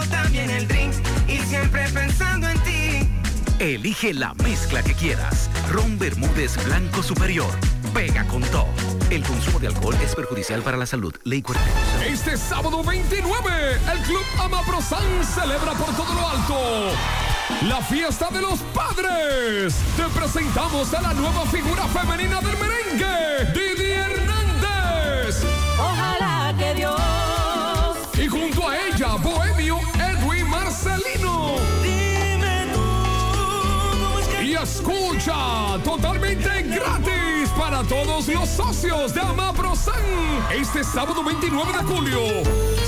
siempre 1.48 1.88
pensando 1.88 2.48
en 2.48 2.58
ti. 2.60 3.08
Elige 3.58 4.14
la 4.14 4.34
mezcla 4.34 4.82
que 4.82 4.94
quieras. 4.94 5.50
Ron 5.70 5.98
Bermúdez 5.98 6.62
Blanco 6.64 7.02
Superior. 7.02 7.50
Pega 7.94 8.24
con 8.26 8.42
todo. 8.42 8.68
El 9.10 9.22
consumo 9.24 9.58
de 9.58 9.68
alcohol 9.68 9.96
es 10.04 10.14
perjudicial 10.14 10.62
para 10.62 10.76
la 10.76 10.86
salud. 10.86 11.14
Ley 11.24 11.42
42. 11.42 12.02
Este 12.06 12.36
sábado 12.36 12.84
29, 12.84 13.72
el 13.92 13.98
Club 14.02 14.24
Amaprosan 14.38 15.24
celebra 15.24 15.72
por 15.72 15.94
todo 15.96 16.14
lo 16.14 16.28
alto 16.28 16.96
la 17.66 17.80
fiesta 17.82 18.28
de 18.30 18.40
los 18.40 18.60
padres. 18.74 19.74
Te 19.96 20.04
presentamos 20.14 20.92
a 20.94 21.00
la 21.00 21.14
nueva 21.14 21.44
figura 21.46 21.84
femenina 21.88 22.40
del 22.40 22.56
merengue, 22.58 23.52
Didi 23.52 23.90
Hernández. 23.92 25.44
Ojalá 25.78 26.54
que 26.58 26.74
Dios 26.74 26.94
Y 28.14 28.28
junto 28.28 28.68
a 28.68 28.76
ella, 28.76 29.14
Bohemio 29.16 29.57
escucha, 34.62 35.78
totalmente 35.84 36.62
gratis 36.62 37.48
para 37.56 37.82
todos 37.84 38.26
los 38.28 38.48
socios 38.48 39.14
de 39.14 39.20
Amaprosan. 39.20 39.94
Este 40.52 40.82
sábado 40.82 41.22
29 41.24 41.72
de 41.72 41.84
julio, 41.84 42.20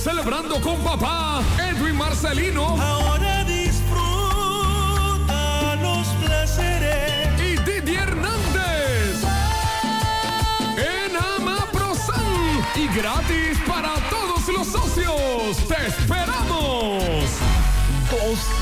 celebrando 0.02 0.60
con 0.60 0.76
papá 0.78 1.42
Edwin 1.58 1.96
Marcelino. 1.96 2.76
Ahora 2.80 3.44
disfruta 3.44 4.56
los 5.76 6.06
placeres. 6.24 7.40
Y 7.40 7.56
Didi 7.62 7.94
Hernández. 7.96 9.22
En 10.76 11.16
Amaprosan. 11.16 12.64
Y 12.74 12.88
gratis 12.88 13.58
para 13.66 13.94
todos 14.10 14.48
los 14.48 14.66
socios. 14.66 15.56
¡Te 15.68 15.86
esperamos! 15.86 17.59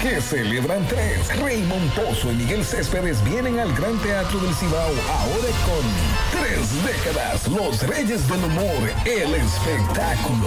Que 0.00 0.20
celebran 0.20 0.86
tres. 0.86 1.26
Raymond 1.40 1.92
Pozo 1.94 2.30
y 2.30 2.36
Miguel 2.36 2.64
Céspedes 2.64 3.22
vienen 3.24 3.58
al 3.58 3.74
Gran 3.74 3.98
Teatro 3.98 4.38
del 4.38 4.54
Cibao 4.54 4.92
ahora 5.08 5.50
con 5.66 6.40
tres 6.40 6.84
décadas. 6.84 7.48
Los 7.48 7.82
Reyes 7.82 8.28
del 8.28 8.44
Humor, 8.44 8.88
el 9.04 9.34
espectáculo. 9.34 10.46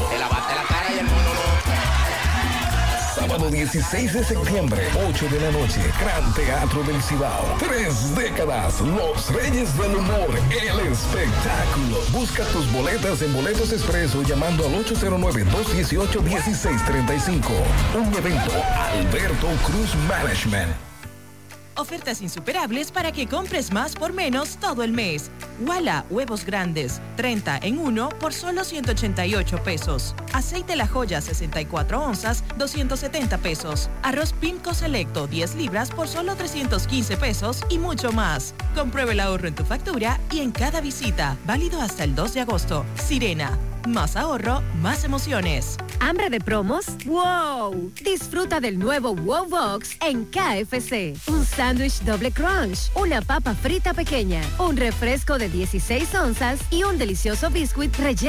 Sábado 3.16 3.50
16 3.50 4.14
de 4.14 4.24
septiembre, 4.24 4.88
8 5.08 5.28
de 5.28 5.40
la 5.42 5.52
noche, 5.52 5.82
Gran 6.00 6.34
Teatro 6.34 6.82
del 6.84 7.02
Cibao. 7.02 7.58
Tres 7.60 8.16
décadas, 8.16 8.80
Los 8.80 9.28
Reyes 9.34 9.78
del 9.78 9.96
Humor, 9.96 10.30
el 10.50 10.80
espectáculo. 10.88 11.98
Busca 12.12 12.46
tus 12.46 12.72
boletas 12.72 13.22
en 13.22 13.34
Boletos 13.34 13.74
Expreso 13.74 14.24
llamando 14.24 14.66
al 14.66 14.76
809-218-1635. 14.86 17.50
Un 17.96 18.14
evento 18.14 18.52
Alberto 18.94 19.48
Cruz 19.66 19.94
Management. 20.08 20.90
Ofertas 21.76 22.22
insuperables 22.22 22.91
para 22.91 23.11
que 23.11 23.27
compres 23.27 23.72
más 23.72 23.95
por 23.95 24.14
menos 24.14 24.57
todo 24.57 24.84
el 24.84 24.91
mes. 24.91 25.31
Wala, 25.65 26.06
huevos 26.10 26.45
grandes, 26.45 27.02
30 27.18 27.60
en 27.64 27.77
1 27.77 28.10
por 28.19 28.34
solo 28.34 28.64
188 28.64 29.64
pesos. 29.64 30.15
Aceite 30.34 30.76
La 30.76 30.88
Joya, 30.88 31.22
64 31.22 32.02
onzas, 32.02 32.43
270 32.57 33.38
pesos. 33.38 33.89
Arroz 34.03 34.34
Pimco 34.34 34.73
Selecto, 34.73 35.27
10 35.27 35.56
libras 35.56 35.91
por 35.91 36.07
solo 36.07 36.35
315 36.35 37.18
pesos 37.18 37.61
y 37.69 37.77
mucho 37.77 38.11
más. 38.11 38.53
Compruebe 38.76 39.14
el 39.14 39.19
ahorro 39.19 39.48
en 39.48 39.56
tu 39.56 39.64
factura 39.64 40.19
y 40.31 40.39
en 40.39 40.52
cada 40.52 40.81
visita. 40.81 41.38
Válido 41.45 41.81
hasta 41.81 42.03
el 42.03 42.15
2 42.15 42.34
de 42.34 42.41
agosto. 42.41 42.85
Sirena. 42.95 43.57
Más 43.88 44.16
ahorro, 44.16 44.62
más 44.82 45.03
emociones. 45.03 45.78
¿Hambre 45.99 46.30
de 46.30 46.40
promos? 46.40 46.86
¡Wow! 47.06 47.91
Disfruta 48.03 48.60
del 48.60 48.78
nuevo 48.78 49.16
Wow 49.16 49.48
Box 49.49 49.98
en 50.02 50.26
KFC. 50.26 51.16
Un 51.28 51.45
sándwich 51.45 52.02
doble 52.02 52.32
crunch, 52.32 52.91
una 52.95 53.22
papa 53.22 53.53
frita 53.56 53.94
pequeña, 53.94 54.41
un 54.60 54.78
refresco 54.78 55.38
de 55.38 55.49
16 55.49 56.14
onzas 56.16 56.60
y 56.72 56.84
un 56.84 56.98
delicioso 56.98 57.49
biscuit 57.49 57.95
relleno 57.98 58.22